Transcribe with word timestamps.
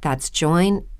That's 0.00 0.30
joinmidi.com. 0.30 0.90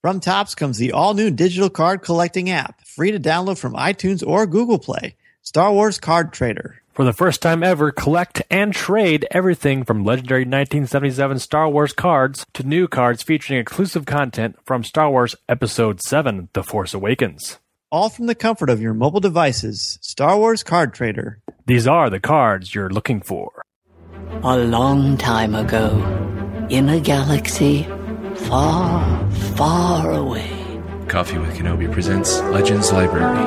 From 0.00 0.20
Topps 0.20 0.54
comes 0.54 0.78
the 0.78 0.92
all 0.92 1.14
new 1.14 1.30
digital 1.30 1.68
card 1.70 2.02
collecting 2.02 2.50
app, 2.50 2.86
free 2.86 3.10
to 3.10 3.18
download 3.18 3.58
from 3.58 3.74
iTunes 3.74 4.24
or 4.26 4.46
Google 4.46 4.78
Play. 4.78 5.16
Star 5.42 5.72
Wars 5.72 5.98
Card 5.98 6.32
Trader. 6.32 6.82
For 6.92 7.04
the 7.04 7.12
first 7.12 7.40
time 7.42 7.62
ever, 7.62 7.90
collect 7.90 8.42
and 8.50 8.74
trade 8.74 9.26
everything 9.30 9.84
from 9.84 10.04
legendary 10.04 10.42
1977 10.42 11.38
Star 11.38 11.68
Wars 11.68 11.92
cards 11.92 12.44
to 12.54 12.64
new 12.64 12.86
cards 12.86 13.22
featuring 13.22 13.60
exclusive 13.60 14.04
content 14.04 14.56
from 14.64 14.84
Star 14.84 15.10
Wars 15.10 15.34
Episode 15.48 16.02
7 16.02 16.48
The 16.52 16.62
Force 16.62 16.94
Awakens. 16.94 17.58
All 17.90 18.08
from 18.08 18.26
the 18.26 18.34
comfort 18.34 18.68
of 18.68 18.82
your 18.82 18.94
mobile 18.94 19.20
devices. 19.20 19.98
Star 20.02 20.36
Wars 20.36 20.62
Card 20.62 20.92
Trader. 20.92 21.40
These 21.66 21.86
are 21.86 22.10
the 22.10 22.20
cards 22.20 22.74
you're 22.74 22.90
looking 22.90 23.20
for. 23.20 23.57
A 24.42 24.56
long 24.56 25.16
time 25.16 25.54
ago, 25.54 25.88
in 26.70 26.88
a 26.88 27.00
galaxy 27.00 27.84
far, 28.34 29.30
far 29.56 30.12
away. 30.12 30.50
Coffee 31.08 31.38
with 31.38 31.56
Kenobi 31.56 31.90
presents 31.90 32.40
Legends 32.42 32.92
Library. 32.92 33.46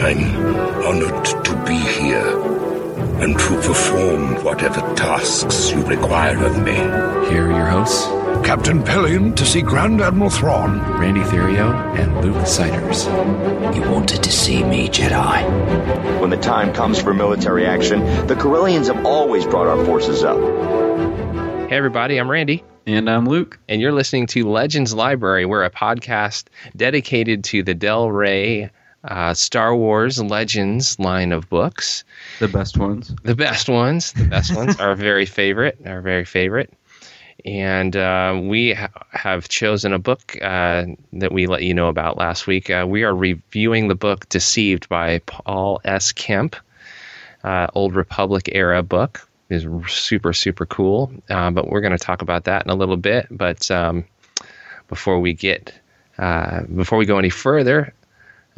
I'm 0.00 0.46
honored 0.86 1.24
to 1.44 1.64
be 1.66 1.76
here 1.76 2.57
and 3.20 3.38
to 3.38 3.54
perform 3.56 4.44
whatever 4.44 4.80
tasks 4.94 5.72
you 5.72 5.84
require 5.84 6.44
of 6.44 6.62
me. 6.62 6.74
Here 7.30 7.46
are 7.46 7.50
your 7.50 7.66
hosts, 7.66 8.06
Captain 8.46 8.82
Pellaeon 8.82 9.34
to 9.36 9.44
see 9.44 9.60
Grand 9.60 10.00
Admiral 10.00 10.30
Thrawn. 10.30 10.78
Randy 11.00 11.22
Therio 11.22 11.72
and 11.98 12.24
Luke 12.24 12.46
Siders. 12.46 13.06
You 13.76 13.82
wanted 13.90 14.22
to 14.22 14.30
see 14.30 14.62
me, 14.62 14.88
Jedi. 14.88 16.20
When 16.20 16.30
the 16.30 16.36
time 16.36 16.72
comes 16.72 17.00
for 17.02 17.12
military 17.12 17.66
action, 17.66 18.04
the 18.26 18.34
Corellians 18.34 18.86
have 18.86 19.04
always 19.04 19.44
brought 19.44 19.66
our 19.66 19.84
forces 19.84 20.22
up. 20.22 20.38
Hey, 21.68 21.76
everybody, 21.76 22.18
I'm 22.18 22.30
Randy. 22.30 22.62
And 22.86 23.10
I'm 23.10 23.26
Luke. 23.26 23.58
And 23.68 23.82
you're 23.82 23.92
listening 23.92 24.28
to 24.28 24.48
Legends 24.48 24.94
Library. 24.94 25.44
We're 25.44 25.64
a 25.64 25.70
podcast 25.70 26.46
dedicated 26.74 27.44
to 27.44 27.62
the 27.62 27.74
Del 27.74 28.10
Rey 28.10 28.70
uh, 29.04 29.34
Star 29.34 29.74
Wars 29.74 30.20
Legends 30.22 30.98
line 30.98 31.32
of 31.32 31.48
books. 31.48 32.04
The 32.40 32.48
best 32.48 32.76
ones. 32.76 33.14
The 33.22 33.34
best 33.34 33.68
ones. 33.68 34.12
The 34.12 34.24
best 34.24 34.54
ones. 34.54 34.76
Our 34.80 34.94
very 34.94 35.26
favorite. 35.26 35.78
Our 35.86 36.00
very 36.00 36.24
favorite. 36.24 36.72
And 37.44 37.94
uh, 37.94 38.40
we 38.42 38.74
ha- 38.74 38.90
have 39.10 39.48
chosen 39.48 39.92
a 39.92 39.98
book 39.98 40.36
uh, 40.42 40.86
that 41.12 41.32
we 41.32 41.46
let 41.46 41.62
you 41.62 41.72
know 41.72 41.88
about 41.88 42.18
last 42.18 42.46
week. 42.46 42.68
Uh, 42.68 42.84
we 42.88 43.04
are 43.04 43.14
reviewing 43.14 43.88
the 43.88 43.94
book 43.94 44.28
Deceived 44.28 44.88
by 44.88 45.20
Paul 45.20 45.80
S. 45.84 46.10
Kemp, 46.10 46.56
uh, 47.44 47.68
Old 47.74 47.94
Republic 47.94 48.48
era 48.52 48.82
book 48.82 49.28
is 49.50 49.66
super 49.86 50.32
super 50.32 50.66
cool. 50.66 51.10
Uh, 51.30 51.50
but 51.50 51.68
we're 51.68 51.80
going 51.80 51.96
to 51.96 51.98
talk 51.98 52.22
about 52.22 52.44
that 52.44 52.64
in 52.64 52.70
a 52.70 52.74
little 52.74 52.96
bit. 52.96 53.26
But 53.30 53.70
um, 53.70 54.04
before 54.88 55.20
we 55.20 55.32
get 55.32 55.72
uh, 56.18 56.62
before 56.62 56.98
we 56.98 57.06
go 57.06 57.18
any 57.18 57.30
further, 57.30 57.94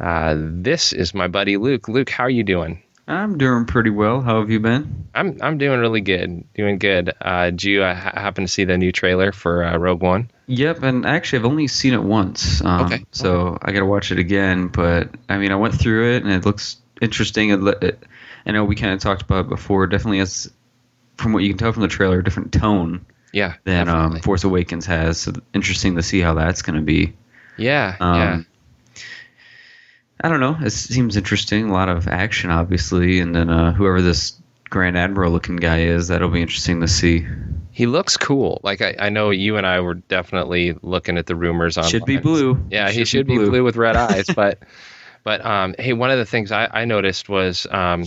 uh, 0.01 0.35
this 0.37 0.93
is 0.93 1.13
my 1.13 1.27
buddy 1.27 1.57
Luke. 1.57 1.87
Luke, 1.87 2.09
how 2.09 2.23
are 2.23 2.29
you 2.29 2.43
doing? 2.43 2.81
I'm 3.07 3.37
doing 3.37 3.65
pretty 3.65 3.89
well. 3.89 4.21
How 4.21 4.39
have 4.39 4.49
you 4.49 4.59
been? 4.59 5.07
I'm 5.13 5.37
I'm 5.41 5.57
doing 5.57 5.79
really 5.79 6.01
good. 6.01 6.43
Doing 6.53 6.77
good. 6.77 7.13
Uh, 7.19 7.49
did 7.51 7.63
you 7.63 7.83
uh, 7.83 7.93
happen 7.93 8.45
to 8.45 8.47
see 8.47 8.63
the 8.63 8.77
new 8.77 8.91
trailer 8.91 9.31
for 9.31 9.63
uh, 9.63 9.77
Rogue 9.77 10.01
One? 10.01 10.31
Yep, 10.47 10.83
and 10.83 11.05
actually 11.05 11.39
I've 11.39 11.45
only 11.45 11.67
seen 11.67 11.93
it 11.93 12.01
once. 12.01 12.63
Um, 12.63 12.85
okay. 12.85 13.05
So 13.11 13.39
okay. 13.39 13.57
I 13.63 13.71
got 13.73 13.79
to 13.79 13.85
watch 13.85 14.11
it 14.11 14.19
again. 14.19 14.67
But 14.67 15.09
I 15.29 15.37
mean, 15.37 15.51
I 15.51 15.55
went 15.55 15.75
through 15.75 16.15
it 16.15 16.23
and 16.23 16.31
it 16.31 16.45
looks 16.45 16.77
interesting. 17.01 17.49
It, 17.49 17.83
it, 17.83 18.03
I 18.45 18.51
know 18.51 18.65
we 18.65 18.75
kind 18.75 18.93
of 18.93 18.99
talked 18.99 19.23
about 19.23 19.45
it 19.45 19.49
before. 19.49 19.87
Definitely 19.87 20.19
has 20.19 20.51
from 21.17 21.33
what 21.33 21.43
you 21.43 21.49
can 21.49 21.57
tell 21.57 21.73
from 21.73 21.81
the 21.81 21.87
trailer, 21.87 22.19
a 22.19 22.23
different 22.23 22.53
tone. 22.53 23.05
Yeah, 23.33 23.55
than 23.63 23.87
um, 23.87 24.19
Force 24.19 24.43
Awakens 24.43 24.85
has. 24.87 25.19
So 25.19 25.33
interesting 25.53 25.95
to 25.95 26.03
see 26.03 26.19
how 26.19 26.33
that's 26.33 26.61
going 26.61 26.75
to 26.75 26.81
be. 26.81 27.13
Yeah, 27.57 27.95
um, 27.99 28.15
yeah. 28.15 28.41
I 30.23 30.29
don't 30.29 30.39
know. 30.39 30.57
It 30.61 30.69
seems 30.71 31.17
interesting. 31.17 31.69
A 31.69 31.73
lot 31.73 31.89
of 31.89 32.07
action, 32.07 32.51
obviously, 32.51 33.19
and 33.19 33.35
then 33.35 33.49
uh, 33.49 33.73
whoever 33.73 34.01
this 34.01 34.39
Grand 34.69 34.97
Admiral 34.97 35.31
looking 35.31 35.55
guy 35.57 35.81
is, 35.81 36.07
that'll 36.09 36.29
be 36.29 36.41
interesting 36.41 36.79
to 36.81 36.87
see. 36.87 37.25
He 37.71 37.85
looks 37.87 38.17
cool. 38.17 38.61
Like 38.63 38.81
I, 38.81 38.95
I 38.99 39.09
know 39.09 39.29
you 39.31 39.57
and 39.57 39.65
I 39.65 39.79
were 39.79 39.95
definitely 39.95 40.75
looking 40.81 41.17
at 41.17 41.25
the 41.25 41.35
rumors 41.35 41.77
on. 41.77 41.85
Should 41.85 42.05
be 42.05 42.17
blue. 42.17 42.63
Yeah, 42.69 42.87
should 42.87 42.95
he 42.95 43.05
should 43.05 43.27
be 43.27 43.35
blue. 43.35 43.45
be 43.45 43.49
blue 43.49 43.63
with 43.63 43.75
red 43.77 43.95
eyes. 43.95 44.27
But, 44.35 44.59
but 45.23 45.45
um, 45.45 45.75
hey, 45.77 45.93
one 45.93 46.09
of 46.11 46.17
the 46.17 46.25
things 46.25 46.51
I, 46.51 46.67
I 46.71 46.85
noticed 46.85 47.29
was 47.29 47.67
um, 47.69 48.05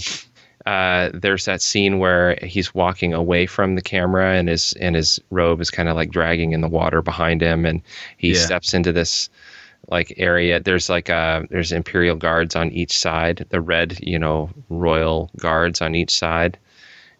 uh, 0.66 1.10
there's 1.14 1.44
that 1.44 1.62
scene 1.62 1.98
where 1.98 2.36
he's 2.42 2.74
walking 2.74 3.12
away 3.14 3.46
from 3.46 3.74
the 3.74 3.82
camera 3.82 4.34
and 4.34 4.48
his 4.48 4.72
and 4.74 4.96
his 4.96 5.20
robe 5.30 5.60
is 5.60 5.70
kind 5.70 5.88
of 5.88 5.96
like 5.96 6.10
dragging 6.10 6.52
in 6.52 6.60
the 6.60 6.68
water 6.68 7.02
behind 7.02 7.40
him, 7.42 7.66
and 7.66 7.82
he 8.16 8.32
Yeah. 8.34 8.38
steps 8.44 8.72
into 8.74 8.92
this 8.92 9.28
like 9.88 10.14
area. 10.16 10.60
There's 10.60 10.88
like 10.88 11.10
uh 11.10 11.42
there's 11.50 11.72
imperial 11.72 12.16
guards 12.16 12.56
on 12.56 12.70
each 12.72 12.96
side, 12.98 13.46
the 13.50 13.60
red 13.60 13.98
you 14.02 14.18
know 14.18 14.50
royal 14.68 15.30
guards 15.38 15.80
on 15.80 15.94
each 15.94 16.10
side, 16.10 16.58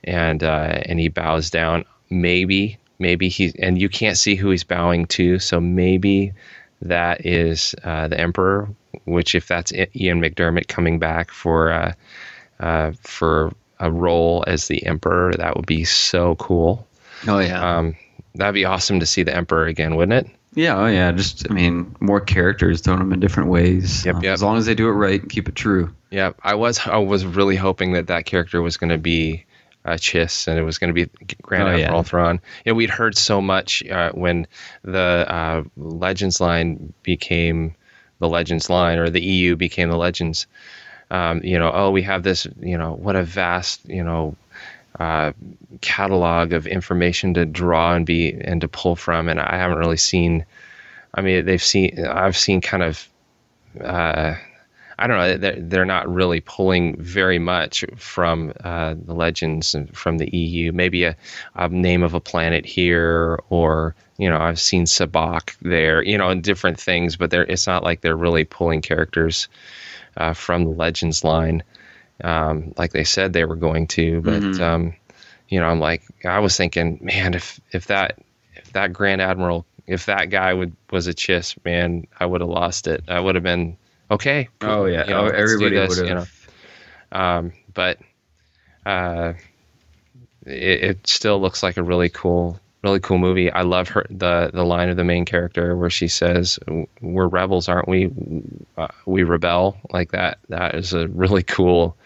and 0.04 0.42
uh, 0.42 0.82
and 0.86 1.00
he 1.00 1.08
bows 1.08 1.50
down. 1.50 1.84
Maybe 2.10 2.78
maybe 2.98 3.28
he 3.28 3.52
and 3.58 3.80
you 3.80 3.88
can't 3.88 4.19
see 4.19 4.34
who 4.34 4.50
he's 4.50 4.64
bowing 4.64 5.06
to, 5.06 5.38
so 5.38 5.60
maybe 5.60 6.32
that 6.82 7.25
is 7.25 7.75
uh, 7.84 8.08
the 8.08 8.20
emperor. 8.20 8.69
Which 9.06 9.34
if 9.34 9.48
that's 9.48 9.72
Ian 9.72 10.20
McDiarmid 10.20 10.69
coming 10.69 10.98
back 10.98 11.31
for. 11.31 11.72
Uh, 11.72 11.92
uh, 12.60 12.92
for 13.02 13.52
a 13.81 13.91
role 13.91 14.44
as 14.46 14.69
the 14.69 14.84
emperor. 14.86 15.32
That 15.34 15.56
would 15.56 15.66
be 15.66 15.84
so 15.84 16.36
cool. 16.36 16.86
Oh 17.26 17.38
yeah. 17.38 17.78
Um, 17.78 17.96
that'd 18.34 18.54
be 18.54 18.64
awesome 18.64 19.00
to 19.00 19.06
see 19.06 19.22
the 19.22 19.34
emperor 19.34 19.66
again, 19.66 19.96
wouldn't 19.96 20.26
it? 20.26 20.34
Yeah. 20.54 20.76
Oh 20.76 20.87
yeah. 20.87 21.12
Just 21.12 21.50
I 21.50 21.54
mean, 21.54 21.94
more 22.00 22.20
characters 22.20 22.81
throwing 22.81 23.00
them 23.00 23.12
in 23.12 23.20
different 23.20 23.50
ways. 23.50 24.04
Yep, 24.04 24.22
yep. 24.22 24.32
As 24.32 24.42
long 24.42 24.56
as 24.56 24.66
they 24.66 24.75
do 24.75 24.88
it 24.88 24.92
right 24.92 25.20
and 25.20 25.31
keep 25.31 25.48
it 25.48 25.54
true. 25.54 25.94
Yeah, 26.10 26.32
I 26.42 26.54
was 26.54 26.87
I 26.87 26.98
was 26.98 27.25
really 27.25 27.56
hoping 27.56 27.92
that 27.92 28.06
that 28.09 28.25
character 28.25 28.62
was 28.62 28.76
going 28.76 28.91
to 28.91 28.98
be 28.98 29.44
uh, 29.84 29.93
Chiss 29.93 30.48
and 30.48 30.59
it 30.59 30.62
was 30.62 30.78
going 30.78 30.94
to 30.94 30.94
be 30.94 31.10
Grand 31.43 31.69
Oh, 31.69 31.76
yeah. 31.76 31.87
Admiral 31.87 32.03
Thrawn. 32.03 32.41
You 32.64 32.72
know, 32.72 32.76
we'd 32.76 32.91
heard 32.91 33.16
so 33.16 33.41
much 33.41 33.84
uh, 33.87 34.12
when 34.12 34.47
the 34.82 35.26
uh, 35.28 35.64
Legends 35.76 36.41
line 36.41 36.93
became 37.03 37.75
the 38.20 38.28
Legends 38.28 38.70
line, 38.70 38.99
or 38.99 39.11
the 39.11 39.23
EU 39.23 39.56
became 39.56 39.90
the 39.90 39.96
Legends. 39.96 40.46
Um, 41.11 41.43
you 41.44 41.58
know, 41.58 41.70
oh, 41.73 41.90
we 41.90 42.02
have 42.02 42.23
this. 42.23 42.46
You 42.61 42.78
know, 42.78 42.94
what 42.94 43.17
a 43.17 43.23
vast 43.23 43.81
you 43.88 44.05
know 44.05 44.37
uh, 44.99 45.32
catalog 45.81 46.52
of 46.52 46.67
information 46.67 47.35
to 47.35 47.44
draw 47.44 47.94
and 47.94 48.06
be 48.06 48.32
and 48.32 48.61
to 48.61 48.69
pull 48.69 48.96
from, 48.96 49.29
and 49.29 49.41
I 49.41 49.56
haven't 49.56 49.79
really 49.79 49.96
seen. 49.96 50.44
I 51.14 51.20
mean, 51.20 51.44
they've 51.44 51.62
seen. 51.62 52.05
I've 52.06 52.37
seen 52.37 52.61
kind 52.61 52.82
of. 52.82 53.08
Uh, 53.81 54.35
I 54.96 55.08
don't 55.08 55.19
know. 55.19 55.37
They're, 55.37 55.61
they're 55.61 55.85
not 55.85 56.08
really 56.08 56.41
pulling 56.41 56.96
very 57.02 57.41
much 57.41 57.85
from 57.96 58.52
uh, 58.62 58.94
the 59.05 59.14
legends 59.14 59.75
and 59.75 59.94
from 59.96 60.19
the 60.19 60.31
EU. 60.37 60.70
Maybe 60.70 61.02
a, 61.02 61.17
a 61.56 61.69
name 61.69 62.05
of 62.05 62.14
a 62.14 62.20
planet 62.20 62.64
here, 62.64 63.40
or 63.50 63.97
you 64.19 64.31
know, 64.31 64.38
I've 64.38 64.61
seen 64.61 64.85
Sabak 64.85 65.56
there. 65.62 66.02
You 66.02 66.17
know, 66.17 66.29
and 66.29 66.43
different 66.43 66.79
things. 66.79 67.17
But 67.17 67.31
they're, 67.31 67.43
it's 67.43 67.67
not 67.67 67.82
like 67.82 68.00
they're 68.02 68.17
really 68.17 68.44
pulling 68.44 68.82
characters 68.82 69.49
uh, 70.17 70.35
from 70.35 70.64
the 70.64 70.70
legends 70.70 71.25
line, 71.25 71.64
um, 72.22 72.75
like 72.76 72.93
they 72.93 73.05
said 73.05 73.32
they 73.32 73.44
were 73.44 73.56
going 73.56 73.87
to. 73.88 74.20
But 74.20 74.61
um, 74.61 74.94
you 75.49 75.61
know, 75.61 75.66
I'm 75.66 75.81
like, 75.81 76.02
I 76.25 76.38
was 76.38 76.56
thinking, 76.56 76.99
man, 77.02 77.34
if 77.34 77.61
if 77.72 77.87
that 77.87 78.19
if 78.55 78.72
that 78.72 78.93
Grand 78.93 79.20
Admiral 79.20 79.66
if 79.87 80.06
that 80.06 80.31
guy 80.31 80.52
would 80.52 80.75
was 80.90 81.06
a 81.06 81.14
chiss, 81.14 81.56
man, 81.64 82.06
I 82.19 82.26
would 82.26 82.40
have 82.40 82.50
lost 82.50 82.87
it. 82.87 83.05
I 83.08 83.20
would 83.20 83.34
have 83.34 83.44
been 83.44 83.76
okay. 84.11 84.49
Oh 84.61 84.87
yeah, 84.87 85.05
you 85.05 85.11
know, 85.11 85.26
oh, 85.26 85.26
everybody 85.26 85.76
would 85.78 85.96
you 85.96 86.06
have. 86.06 86.32
know. 87.12 87.20
Um, 87.20 87.52
but 87.72 87.99
uh, 88.87 89.34
it, 90.46 90.84
it 90.84 91.06
still 91.06 91.40
looks 91.40 91.62
like 91.62 91.76
a 91.76 91.82
really 91.82 92.08
cool, 92.08 92.58
really 92.82 93.00
cool 93.00 93.19
movie. 93.19 93.50
I 93.50 93.62
love 93.62 93.88
her 93.90 94.06
the 94.08 94.50
the 94.52 94.64
line 94.64 94.88
of 94.88 94.96
the 94.96 95.05
main 95.05 95.25
character 95.25 95.76
where 95.76 95.90
she 95.90 96.08
says, 96.08 96.58
"We're 97.00 97.28
rebels, 97.28 97.69
aren't 97.69 97.88
we? 97.88 98.11
Uh, 98.76 98.88
we 99.05 99.22
rebel." 99.22 99.76
Like 99.90 100.12
that. 100.12 100.38
That 100.49 100.75
is 100.75 100.94
a 100.94 101.08
really 101.08 101.43
cool, 101.43 101.96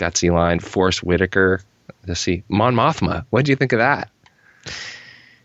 gutsy 0.00 0.32
line. 0.32 0.58
Forest 0.60 1.02
Whitaker. 1.04 1.60
To 2.06 2.14
see 2.14 2.42
Mon 2.48 2.74
Mothma. 2.74 3.26
What 3.30 3.44
do 3.44 3.52
you 3.52 3.56
think 3.56 3.72
of 3.72 3.78
that? 3.80 4.10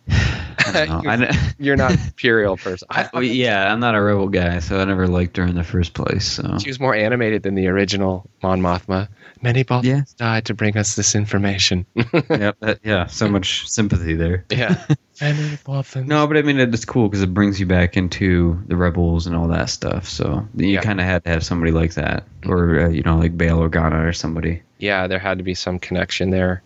I 0.09 0.71
don't 0.71 1.03
know. 1.03 1.09
I 1.11 1.17
kn- 1.17 1.53
You're 1.59 1.75
not 1.75 1.91
Imperial 2.07 2.55
person. 2.57 2.87
I, 2.89 3.09
well, 3.13 3.23
yeah, 3.23 3.71
I'm 3.71 3.79
not 3.79 3.93
a 3.95 4.01
rebel 4.01 4.29
guy, 4.29 4.59
so 4.59 4.79
I 4.79 4.85
never 4.85 5.07
liked 5.07 5.37
her 5.37 5.43
in 5.43 5.55
the 5.55 5.63
first 5.63 5.93
place. 5.93 6.25
So 6.25 6.57
She 6.59 6.69
was 6.69 6.79
more 6.79 6.95
animated 6.95 7.43
than 7.43 7.55
the 7.55 7.67
original 7.67 8.29
Mon 8.41 8.61
Mothma. 8.61 9.09
Many 9.41 9.63
Bothans 9.63 9.83
Yeah. 9.83 10.01
died 10.17 10.45
to 10.45 10.53
bring 10.53 10.77
us 10.77 10.95
this 10.95 11.13
information. 11.15 11.85
yeah, 11.95 12.51
that, 12.61 12.79
yeah, 12.83 13.07
so 13.07 13.27
much 13.27 13.67
sympathy 13.69 14.13
there. 14.15 14.45
yeah. 14.49 14.85
Many 15.21 15.57
Bothans. 15.65 16.07
No, 16.07 16.27
but 16.27 16.37
I 16.37 16.41
mean 16.41 16.59
it's 16.59 16.85
cool 16.85 17.07
because 17.07 17.21
it 17.21 17.33
brings 17.33 17.59
you 17.59 17.65
back 17.65 17.95
into 17.97 18.61
the 18.67 18.75
rebels 18.75 19.27
and 19.27 19.35
all 19.35 19.47
that 19.49 19.69
stuff. 19.69 20.07
So 20.09 20.47
you 20.55 20.67
Yeah. 20.69 20.81
kind 20.81 20.99
of 20.99 21.05
had 21.05 21.23
to 21.23 21.29
have 21.29 21.43
somebody 21.45 21.71
like 21.71 21.93
that, 21.95 22.25
or 22.45 22.79
uh, 22.81 22.89
you 22.89 23.01
know, 23.03 23.17
like 23.17 23.37
Bail 23.37 23.59
Organa 23.59 24.07
or 24.07 24.13
somebody. 24.13 24.61
Yeah, 24.77 25.07
there 25.07 25.19
had 25.19 25.37
to 25.37 25.43
be 25.43 25.53
some 25.53 25.79
connection 25.79 26.31
there. 26.31 26.61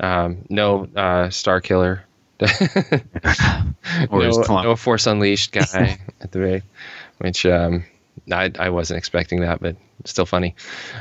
Um, 0.00 0.44
no 0.48 0.84
uh, 0.96 1.28
Starkiller. 1.28 2.00
Or 4.10 4.22
no, 4.24 4.62
no 4.62 4.76
Force 4.76 5.06
Unleashed 5.06 5.52
guy 5.52 5.98
at 6.20 6.32
the 6.32 6.38
very, 6.38 6.62
which 7.18 7.46
um, 7.46 7.84
I, 8.32 8.50
I 8.58 8.70
wasn't 8.70 8.98
expecting 8.98 9.40
that, 9.42 9.60
but 9.60 9.76
still 10.04 10.26
funny. 10.26 10.54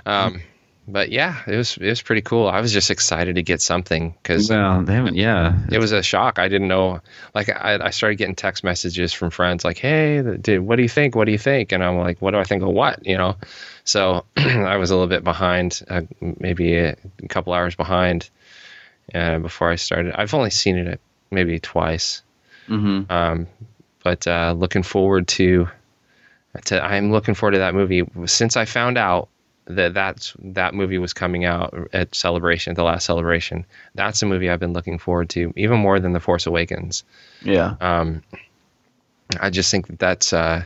Um, 0.06 0.42
but 0.88 1.12
yeah, 1.12 1.42
it 1.48 1.56
was 1.56 1.78
it 1.78 1.88
was 1.88 2.02
pretty 2.02 2.22
cool. 2.22 2.48
I 2.48 2.60
was 2.60 2.74
just 2.74 2.92
excited 2.92 3.36
to 3.36 3.44
get 3.44 3.62
something 3.62 4.16
because 4.22 4.50
Well, 4.50 4.84
they 4.84 4.94
haven't. 4.94 5.16
Yeah, 5.16 5.58
it 5.72 5.80
was 5.80 5.94
a 5.94 6.04
shock. 6.04 6.40
I 6.40 6.50
didn't 6.50 6.68
know. 6.68 7.00
Like 7.34 7.50
I, 7.50 7.80
I 7.82 7.90
started 7.92 8.18
getting 8.18 8.36
text 8.36 8.64
messages 8.64 9.14
from 9.14 9.30
friends 9.30 9.64
like, 9.64 9.78
"Hey, 9.78 10.22
dude, 10.22 10.62
what 10.62 10.76
do 10.76 10.84
you 10.84 10.90
think? 10.90 11.16
What 11.16 11.26
do 11.26 11.32
you 11.32 11.38
think?" 11.38 11.72
And 11.72 11.84
I'm 11.84 11.98
like, 11.98 12.22
"What 12.22 12.32
do 12.32 12.38
I 12.38 12.44
think 12.44 12.64
of 12.64 12.70
what?" 12.70 13.06
You 13.06 13.18
know. 13.18 13.38
So 13.86 14.26
I 14.38 14.76
was 14.76 14.92
a 14.92 14.96
little 14.96 15.08
bit 15.08 15.24
behind, 15.24 15.82
uh, 15.90 16.02
maybe 16.20 16.76
a 16.76 16.98
couple 17.30 17.54
hours 17.54 17.76
behind 17.76 18.30
uh, 19.16 19.40
before 19.40 19.70
I 19.70 19.76
started. 19.76 20.14
I've 20.20 20.34
only 20.34 20.50
seen 20.50 20.78
it 20.78 21.00
maybe 21.32 21.60
twice, 21.60 22.22
hmm 22.68 23.04
um, 23.10 23.48
but 24.04 24.28
uh, 24.28 24.54
looking 24.58 24.84
forward 24.84 25.28
to. 25.30 25.70
To, 26.66 26.84
I'm 26.84 27.12
looking 27.12 27.34
forward 27.34 27.54
to 27.54 27.60
that 27.60 27.74
movie 27.74 28.04
since 28.28 28.58
I 28.58 28.66
found 28.66 28.96
out 28.96 29.28
that 29.66 29.94
that's 29.94 30.36
that 30.40 30.74
movie 30.74 30.98
was 30.98 31.14
coming 31.14 31.46
out 31.46 31.74
at 31.94 32.14
celebration 32.14 32.72
at 32.72 32.76
the 32.76 32.84
last 32.84 33.06
celebration. 33.06 33.66
That's 33.96 34.22
a 34.22 34.26
movie 34.26 34.50
i've 34.50 34.60
been 34.60 34.74
looking 34.74 35.00
forward 35.00 35.30
to 35.32 35.54
even 35.56 35.80
more 35.80 36.00
than 36.00 36.14
the 36.14 36.20
force 36.20 36.46
awakens. 36.46 37.04
Yeah. 37.42 37.76
um, 37.82 38.24
i 39.40 39.50
just 39.50 39.72
think 39.72 39.88
that 39.88 40.00
that's 40.00 40.34
uh, 40.34 40.64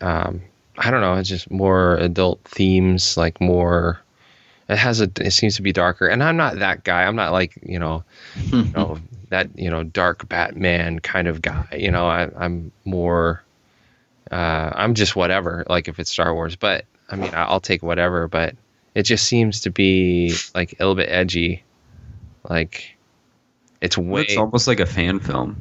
um, 0.00 0.42
i 0.78 0.90
don't 0.90 1.00
know 1.00 1.14
it's 1.14 1.28
just 1.28 1.50
more 1.50 1.96
adult 1.96 2.40
themes 2.44 3.16
like 3.16 3.40
more 3.40 4.00
it 4.68 4.76
has 4.76 5.00
a 5.00 5.10
it 5.20 5.32
seems 5.32 5.56
to 5.56 5.62
be 5.62 5.72
darker. 5.72 6.06
And 6.06 6.22
i'm 6.22 6.36
not 6.36 6.58
that 6.58 6.84
guy. 6.84 7.04
I'm 7.04 7.16
not 7.16 7.32
like 7.32 7.52
you 7.62 7.78
know 7.78 8.04
you 8.46 8.64
know 8.64 8.98
that 9.28 9.48
you 9.58 9.70
know 9.70 9.82
dark 9.82 10.28
batman 10.28 11.00
kind 11.00 11.28
of 11.28 11.42
guy. 11.42 11.66
You 11.76 11.90
know 11.90 12.06
I, 12.06 12.30
i'm 12.38 12.72
more 12.84 13.42
uh, 14.30 14.70
i'm 14.74 14.94
just 14.94 15.14
whatever 15.14 15.64
like 15.68 15.88
if 15.88 15.98
it's 15.98 16.10
star 16.10 16.34
wars. 16.34 16.56
But 16.56 16.86
i 17.10 17.16
mean 17.16 17.30
i'll 17.34 17.60
take 17.60 17.82
whatever 17.82 18.28
but 18.28 18.54
it 18.94 19.02
just 19.02 19.26
seems 19.26 19.60
to 19.60 19.70
be 19.70 20.34
like 20.54 20.72
a 20.72 20.76
little 20.80 20.94
bit 20.94 21.08
edgy 21.08 21.62
like 22.48 22.96
it's 23.84 23.98
way 23.98 24.22
It's 24.22 24.36
almost 24.36 24.66
like 24.66 24.80
a 24.80 24.86
fan 24.86 25.20
film, 25.20 25.56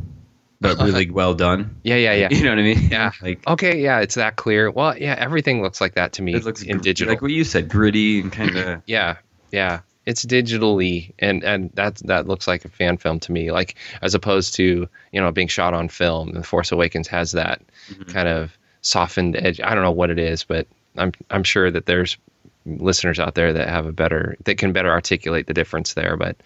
but 0.62 0.78
really 0.78 1.10
well 1.12 1.34
done. 1.34 1.76
yeah 1.84 1.98
yeah 1.98 2.14
yeah 2.14 2.28
You 2.32 2.44
know 2.46 2.52
what 2.52 2.60
I 2.60 2.64
mean? 2.64 2.90
Yeah. 2.90 3.12
like 3.22 3.46
okay 3.48 3.82
yeah 3.82 4.00
it's 4.00 4.16
that 4.16 4.38
clear 4.38 4.72
well 4.72 4.98
yeah 4.98 5.16
everything 5.18 5.62
looks 5.62 5.82
like 5.82 5.96
that 5.96 6.14
to 6.14 6.22
me 6.22 6.34
it 6.34 6.46
looks 6.46 6.62
in 6.64 6.78
gr- 6.78 6.84
digital 6.84 7.14
like 7.14 7.22
what 7.22 7.32
you 7.32 7.44
said, 7.44 7.70
gritty 7.70 8.22
and 8.22 8.32
kind 8.32 8.56
of. 8.56 8.82
yeah 8.88 9.18
yeah 9.52 9.82
it's 10.06 10.26
digitally 10.26 11.14
and 11.20 11.44
and 11.44 11.72
that 11.74 11.96
that 12.06 12.28
looks 12.28 12.48
like 12.48 12.66
a 12.66 12.70
fan 12.70 12.98
film 12.98 13.20
to 13.20 13.32
me 13.32 13.52
like 13.52 13.76
as 14.02 14.16
opposed 14.16 14.56
to 14.56 14.88
you 15.12 15.22
know 15.22 15.32
being 15.32 15.48
shot 15.48 15.74
on 15.74 15.90
film 15.90 16.32
the 16.32 16.44
force 16.44 16.72
awakens 16.72 17.08
has 17.08 17.34
that 17.34 17.62
mm-hmm. 17.90 18.04
kind 18.04 18.28
of 18.28 18.58
softened 18.82 19.36
edge 19.36 19.60
i 19.62 19.74
don't 19.74 19.84
know 19.84 19.92
what 19.92 20.10
it 20.10 20.20
is 20.20 20.44
but 20.44 20.68
i'm 20.98 21.12
i'm 21.30 21.44
sure 21.44 21.70
that 21.72 21.86
there's 21.86 22.18
listeners 22.66 23.20
out 23.20 23.36
there 23.36 23.54
that 23.54 23.68
have 23.68 23.86
a 23.86 23.92
better 23.92 24.36
that 24.46 24.58
can 24.58 24.72
better 24.74 24.90
articulate 24.92 25.48
the 25.48 25.54
difference 25.54 25.94
there 25.94 26.16
but 26.18 26.38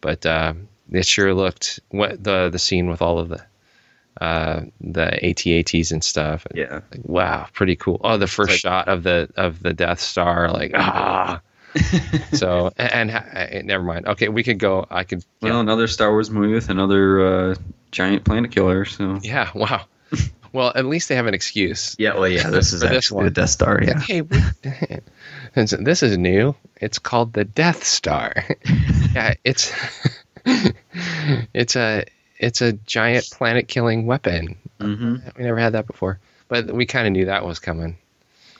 but 0.00 0.24
uh 0.26 0.54
it 0.92 1.04
sure 1.06 1.34
looked 1.34 1.80
what 1.90 2.22
the 2.22 2.48
the 2.50 2.58
scene 2.58 2.88
with 2.88 3.02
all 3.02 3.18
of 3.18 3.28
the 3.28 3.42
uh 4.20 4.62
the 4.80 5.28
AT-ATs 5.28 5.90
and 5.92 6.02
stuff 6.02 6.46
Yeah. 6.54 6.80
like, 6.90 7.02
wow, 7.04 7.46
pretty 7.52 7.76
cool. 7.76 8.00
Oh, 8.02 8.16
the 8.16 8.26
first 8.26 8.50
like- 8.52 8.60
shot 8.60 8.88
of 8.88 9.02
the 9.02 9.28
of 9.36 9.62
the 9.62 9.74
Death 9.74 10.00
Star, 10.00 10.50
like 10.50 10.70
ah. 10.74 11.42
so 12.32 12.72
and, 12.78 13.10
and 13.10 13.10
uh, 13.10 13.62
never 13.62 13.84
mind. 13.84 14.06
Okay, 14.06 14.28
we 14.30 14.42
could 14.42 14.58
go. 14.58 14.86
I 14.90 15.04
could. 15.04 15.22
Yeah, 15.42 15.50
Well, 15.50 15.60
another 15.60 15.86
Star 15.86 16.10
Wars 16.12 16.30
movie 16.30 16.54
with 16.54 16.70
another 16.70 17.50
uh, 17.50 17.54
giant 17.90 18.24
planet 18.24 18.52
killer. 18.52 18.86
So. 18.86 19.18
yeah 19.22 19.50
wow. 19.54 19.84
Well, 20.56 20.72
at 20.74 20.86
least 20.86 21.10
they 21.10 21.16
have 21.16 21.26
an 21.26 21.34
excuse. 21.34 21.94
Yeah. 21.98 22.14
Well, 22.14 22.28
yeah. 22.28 22.48
This 22.48 22.72
is 22.72 22.80
this 22.80 22.90
actually 22.90 23.16
one. 23.16 23.24
the 23.26 23.30
Death 23.30 23.50
Star. 23.50 23.78
Yeah. 23.82 24.00
Hey, 24.00 24.22
we, 24.22 24.38
this 25.54 26.02
is 26.02 26.16
new. 26.16 26.54
It's 26.80 26.98
called 26.98 27.34
the 27.34 27.44
Death 27.44 27.84
Star. 27.84 28.32
yeah, 29.14 29.34
it's 29.44 29.70
it's 31.52 31.76
a 31.76 32.04
it's 32.38 32.62
a 32.62 32.72
giant 32.72 33.28
planet 33.30 33.68
killing 33.68 34.06
weapon. 34.06 34.56
Mm-hmm. 34.80 35.16
We 35.36 35.44
never 35.44 35.58
had 35.58 35.74
that 35.74 35.86
before, 35.86 36.18
but 36.48 36.72
we 36.72 36.86
kind 36.86 37.06
of 37.06 37.12
knew 37.12 37.26
that 37.26 37.44
was 37.44 37.58
coming. 37.58 37.98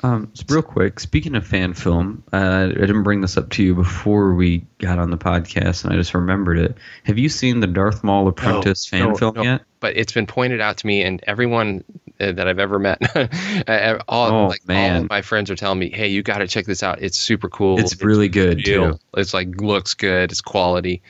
Um, 0.03 0.31
so 0.35 0.45
real 0.49 0.63
quick, 0.63 1.01
speaking 1.01 1.35
of 1.35 1.47
fan 1.47 1.73
film, 1.73 2.23
uh, 2.33 2.69
I 2.71 2.73
didn't 2.73 3.03
bring 3.03 3.23
this 3.23 3.37
up 3.37 3.49
to 3.51 3.63
you 3.63 3.75
before 3.75 4.35
we 4.35 4.65
got 4.79 4.99
on 4.99 5.11
the 5.11 5.17
podcast, 5.17 5.85
and 5.85 5.93
I 5.93 5.97
just 5.97 6.13
remembered 6.13 6.59
it. 6.59 6.77
Have 7.05 7.19
you 7.19 7.29
seen 7.29 7.61
the 7.61 7.67
Darth 7.67 8.05
Maul 8.05 8.29
Apprentice 8.29 8.87
fan 8.87 9.09
No, 9.09 9.15
film 9.17 9.35
no, 9.37 9.43
yet? 9.43 9.63
But 9.81 9.97
it's 9.97 10.13
been 10.13 10.27
pointed 10.27 10.61
out 10.61 10.77
to 10.79 10.87
me, 10.87 11.03
and 11.03 11.23
everyone 11.27 11.83
uh, 12.21 12.33
that 12.33 12.47
I've 12.47 12.59
ever 12.59 12.79
met, 12.79 12.99
uh, 13.69 13.99
all 14.07 14.31
Oh, 14.31 14.47
like 14.49 14.61
all 14.69 15.07
my 15.09 15.23
friends 15.23 15.51
are 15.51 15.57
telling 15.57 15.79
me, 15.79 15.91
"Hey, 15.91 16.09
you 16.09 16.23
got 16.23 16.39
to 16.39 16.49
check 16.49 16.67
this 16.67 16.83
out. 16.83 17.03
It's 17.03 17.19
super 17.19 17.49
cool. 17.49 17.81
It's 17.81 18.01
really 18.03 18.29
good 18.29 18.67
real. 18.67 18.93
too. 18.93 18.99
It's 19.17 19.33
like 19.33 19.61
looks 19.61 19.95
good. 19.95 20.31
It's 20.31 20.41
quality." 20.41 21.03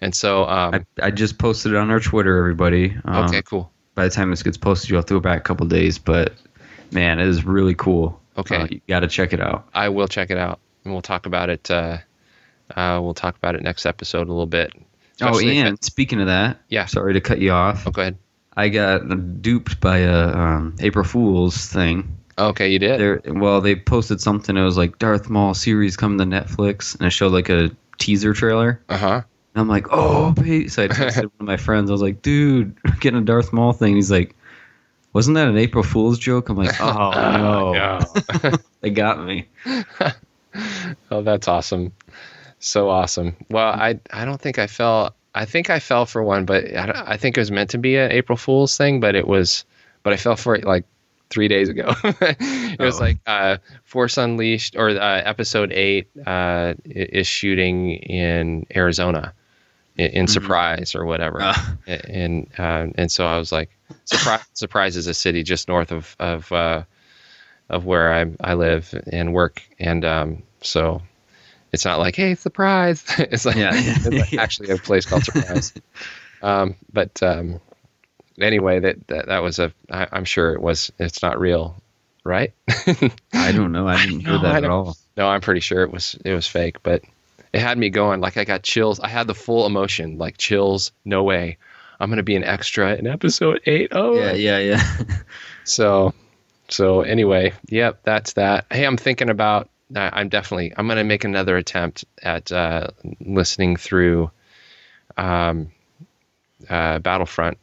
And 0.00 0.14
so, 0.14 0.44
um, 0.48 0.74
I, 0.74 1.06
I 1.06 1.10
just 1.10 1.38
posted 1.38 1.72
it 1.72 1.76
on 1.76 1.90
our 1.90 1.98
Twitter, 1.98 2.38
everybody. 2.38 2.96
Um, 3.04 3.24
okay, 3.24 3.42
cool. 3.42 3.72
By 3.96 4.04
the 4.04 4.10
time 4.10 4.30
this 4.30 4.44
gets 4.44 4.56
posted, 4.56 4.90
you'll 4.90 4.98
have 4.98 5.06
to 5.06 5.14
go 5.14 5.20
back 5.20 5.40
a 5.40 5.42
couple 5.42 5.66
days, 5.66 5.98
but 5.98 6.34
man, 6.92 7.18
it 7.18 7.26
is 7.26 7.44
really 7.44 7.74
cool. 7.74 8.20
Okay. 8.38 8.56
Uh, 8.56 8.66
you 8.70 8.80
got 8.88 9.00
to 9.00 9.08
check 9.08 9.32
it 9.32 9.40
out. 9.40 9.68
I 9.74 9.88
will 9.90 10.08
check 10.08 10.30
it 10.30 10.38
out, 10.38 10.60
and 10.84 10.92
we'll 10.94 11.02
talk 11.02 11.26
about 11.26 11.50
it. 11.50 11.70
Uh, 11.70 11.98
uh, 12.74 13.00
we'll 13.02 13.14
talk 13.14 13.36
about 13.36 13.54
it 13.54 13.62
next 13.62 13.84
episode 13.86 14.28
a 14.28 14.32
little 14.32 14.46
bit. 14.46 14.72
Oh, 15.20 15.30
Especially 15.30 15.58
if 15.58 15.66
and 15.66 15.84
speaking 15.84 16.20
of 16.20 16.26
that, 16.28 16.58
Yeah. 16.68 16.86
sorry 16.86 17.14
to 17.14 17.20
cut 17.20 17.40
you 17.40 17.50
off. 17.50 17.86
oh, 17.86 17.90
go 17.90 18.02
ahead. 18.02 18.18
I 18.56 18.68
got 18.68 19.42
duped 19.42 19.80
by 19.80 19.98
a 19.98 20.28
um, 20.28 20.74
April 20.80 21.04
Fool's 21.04 21.66
thing. 21.66 22.16
Okay, 22.38 22.68
you 22.70 22.78
did. 22.78 23.00
There, 23.00 23.20
well, 23.26 23.60
they 23.60 23.74
posted 23.74 24.20
something. 24.20 24.56
It 24.56 24.62
was 24.62 24.76
like 24.76 24.98
Darth 24.98 25.28
Maul 25.28 25.54
series 25.54 25.96
coming 25.96 26.18
to 26.18 26.24
Netflix, 26.24 26.96
and 26.96 27.06
it 27.06 27.10
showed 27.10 27.32
like 27.32 27.48
a 27.48 27.70
teaser 27.98 28.32
trailer. 28.34 28.80
Uh 28.88 28.96
huh. 28.96 29.22
And 29.54 29.60
I'm 29.62 29.68
like, 29.68 29.86
oh, 29.90 30.30
babe. 30.32 30.70
so 30.70 30.84
I 30.84 30.88
texted 30.88 31.22
one 31.22 31.30
of 31.40 31.46
my 31.46 31.56
friends. 31.56 31.90
I 31.90 31.92
was 31.92 32.02
like, 32.02 32.22
dude, 32.22 32.76
getting 33.00 33.18
a 33.20 33.24
Darth 33.24 33.52
Maul 33.52 33.72
thing. 33.72 33.96
He's 33.96 34.10
like, 34.10 34.36
wasn't 35.12 35.34
that 35.36 35.48
an 35.48 35.56
April 35.58 35.82
Fool's 35.84 36.18
joke? 36.18 36.48
I'm 36.48 36.56
like, 36.56 36.80
oh 36.80 37.72
no, 38.42 38.52
they 38.80 38.90
got 38.90 39.24
me. 39.24 39.46
Oh, 41.10 41.22
that's 41.22 41.46
awesome. 41.46 41.92
So 42.58 42.88
awesome. 42.88 43.36
Well, 43.50 43.68
I 43.68 44.00
I 44.10 44.24
don't 44.24 44.40
think 44.40 44.58
I 44.58 44.66
fell. 44.66 45.14
I 45.34 45.44
think 45.44 45.70
I 45.70 45.78
fell 45.78 46.06
for 46.06 46.22
one, 46.22 46.46
but 46.46 46.64
I, 46.74 47.02
I 47.12 47.16
think 47.16 47.36
it 47.36 47.40
was 47.40 47.50
meant 47.50 47.70
to 47.70 47.78
be 47.78 47.96
an 47.96 48.10
April 48.10 48.36
Fool's 48.36 48.76
thing, 48.76 48.98
but 48.98 49.14
it 49.14 49.28
was, 49.28 49.64
but 50.02 50.12
I 50.12 50.16
fell 50.16 50.34
for 50.36 50.56
it 50.56 50.64
like 50.64 50.84
three 51.30 51.46
days 51.46 51.68
ago. 51.68 51.92
it 52.02 52.80
was 52.80 52.96
Oh. 53.00 53.04
like 53.04 53.18
uh, 53.26 53.58
Force 53.84 54.16
Unleashed 54.16 54.74
or 54.74 54.88
uh, 54.88 55.22
Episode 55.24 55.70
Eight 55.70 56.08
uh, 56.26 56.74
is 56.84 57.26
shooting 57.26 57.90
in 57.92 58.66
Arizona, 58.74 59.34
in, 59.96 60.10
in 60.12 60.26
Surprise 60.26 60.94
or 60.96 61.04
whatever, 61.04 61.38
Ah. 61.42 61.76
and 61.86 62.48
uh, 62.58 62.86
and 62.96 63.12
so 63.12 63.26
I 63.26 63.38
was 63.38 63.52
like, 63.52 63.70
Surprise, 64.04 64.40
Surprise 64.54 64.96
is 64.96 65.06
a 65.06 65.14
city 65.14 65.42
just 65.42 65.68
north 65.68 65.92
of 65.92 66.14
of 66.18 66.50
uh, 66.52 66.82
of 67.68 67.84
where 67.84 68.12
I 68.12 68.26
I 68.40 68.54
live 68.54 68.92
and 69.10 69.32
work, 69.34 69.62
and 69.78 70.04
um, 70.04 70.42
so 70.62 71.02
it's 71.72 71.84
not 71.84 71.98
like 71.98 72.16
hey 72.16 72.34
surprise. 72.34 73.04
it's 73.18 73.44
like, 73.44 73.56
Yeah. 73.56 73.70
it's 73.74 74.06
like 74.06 74.34
actually 74.38 74.70
a 74.70 74.76
place 74.78 75.06
called 75.06 75.24
Surprise. 75.24 75.72
um, 76.42 76.74
but 76.92 77.22
um, 77.22 77.60
anyway, 78.40 78.80
that, 78.80 79.06
that 79.08 79.26
that 79.26 79.42
was 79.42 79.58
a. 79.58 79.72
I, 79.90 80.06
I'm 80.12 80.24
sure 80.24 80.52
it 80.54 80.60
was. 80.62 80.90
It's 80.98 81.22
not 81.22 81.38
real, 81.38 81.80
right? 82.24 82.52
I 83.32 83.52
don't 83.52 83.72
know. 83.72 83.86
I 83.86 84.04
didn't 84.04 84.20
hear 84.20 84.38
that 84.38 84.64
at 84.64 84.70
all. 84.70 84.96
No, 85.16 85.28
I'm 85.28 85.40
pretty 85.40 85.60
sure 85.60 85.82
it 85.82 85.90
was 85.92 86.16
it 86.24 86.32
was 86.32 86.46
fake, 86.46 86.82
but 86.82 87.02
it 87.52 87.60
had 87.60 87.76
me 87.78 87.90
going. 87.90 88.20
Like 88.20 88.36
I 88.36 88.44
got 88.44 88.62
chills. 88.62 89.00
I 89.00 89.08
had 89.08 89.26
the 89.26 89.34
full 89.34 89.66
emotion, 89.66 90.16
like 90.18 90.38
chills. 90.38 90.92
No 91.04 91.22
way, 91.24 91.58
I'm 92.00 92.10
gonna 92.10 92.22
be 92.22 92.36
an 92.36 92.44
extra 92.44 92.94
in 92.94 93.06
episode 93.06 93.60
eight. 93.66 93.88
Oh, 93.92 94.14
Yeah, 94.14 94.32
yeah, 94.32 94.58
yeah. 94.58 94.82
So, 95.64 96.14
so 96.70 97.02
anyway, 97.02 97.52
yep, 97.66 98.00
that's 98.02 98.32
that. 98.34 98.64
Hey, 98.70 98.86
I'm 98.86 98.96
thinking 98.96 99.28
about. 99.28 99.68
I'm 99.94 100.30
definitely. 100.30 100.72
I'm 100.74 100.88
gonna 100.88 101.04
make 101.04 101.24
another 101.24 101.56
attempt 101.58 102.06
at 102.22 102.50
uh, 102.50 102.88
listening 103.20 103.76
through, 103.76 104.30
um, 105.18 105.70
uh, 106.68 107.00
Battlefront, 107.00 107.58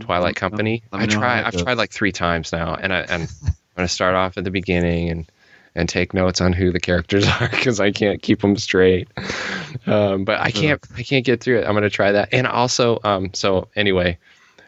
Twilight 0.00 0.36
Company. 0.36 0.82
I 0.92 1.06
try. 1.06 1.42
I've 1.42 1.52
goes. 1.52 1.62
tried 1.62 1.78
like 1.78 1.92
three 1.92 2.12
times 2.12 2.52
now, 2.52 2.74
and 2.74 2.92
I 2.92 3.00
and 3.00 3.22
I'm 3.46 3.54
gonna 3.76 3.88
start 3.88 4.14
off 4.14 4.36
at 4.36 4.44
the 4.44 4.50
beginning 4.50 5.08
and 5.08 5.32
and 5.74 5.88
take 5.88 6.14
notes 6.14 6.40
on 6.40 6.52
who 6.52 6.72
the 6.72 6.80
characters 6.80 7.26
are 7.40 7.48
because 7.48 7.80
I 7.80 7.90
can't 7.92 8.20
keep 8.22 8.40
them 8.40 8.56
straight. 8.56 9.08
Um, 9.86 10.24
but 10.24 10.40
I 10.40 10.50
can't. 10.50 10.84
I 10.96 11.02
can't 11.02 11.24
get 11.24 11.42
through 11.42 11.60
it. 11.60 11.66
I'm 11.66 11.74
gonna 11.74 11.90
try 11.90 12.12
that. 12.12 12.30
And 12.32 12.46
also, 12.46 12.98
um, 13.04 13.32
so 13.34 13.68
anyway. 13.76 14.18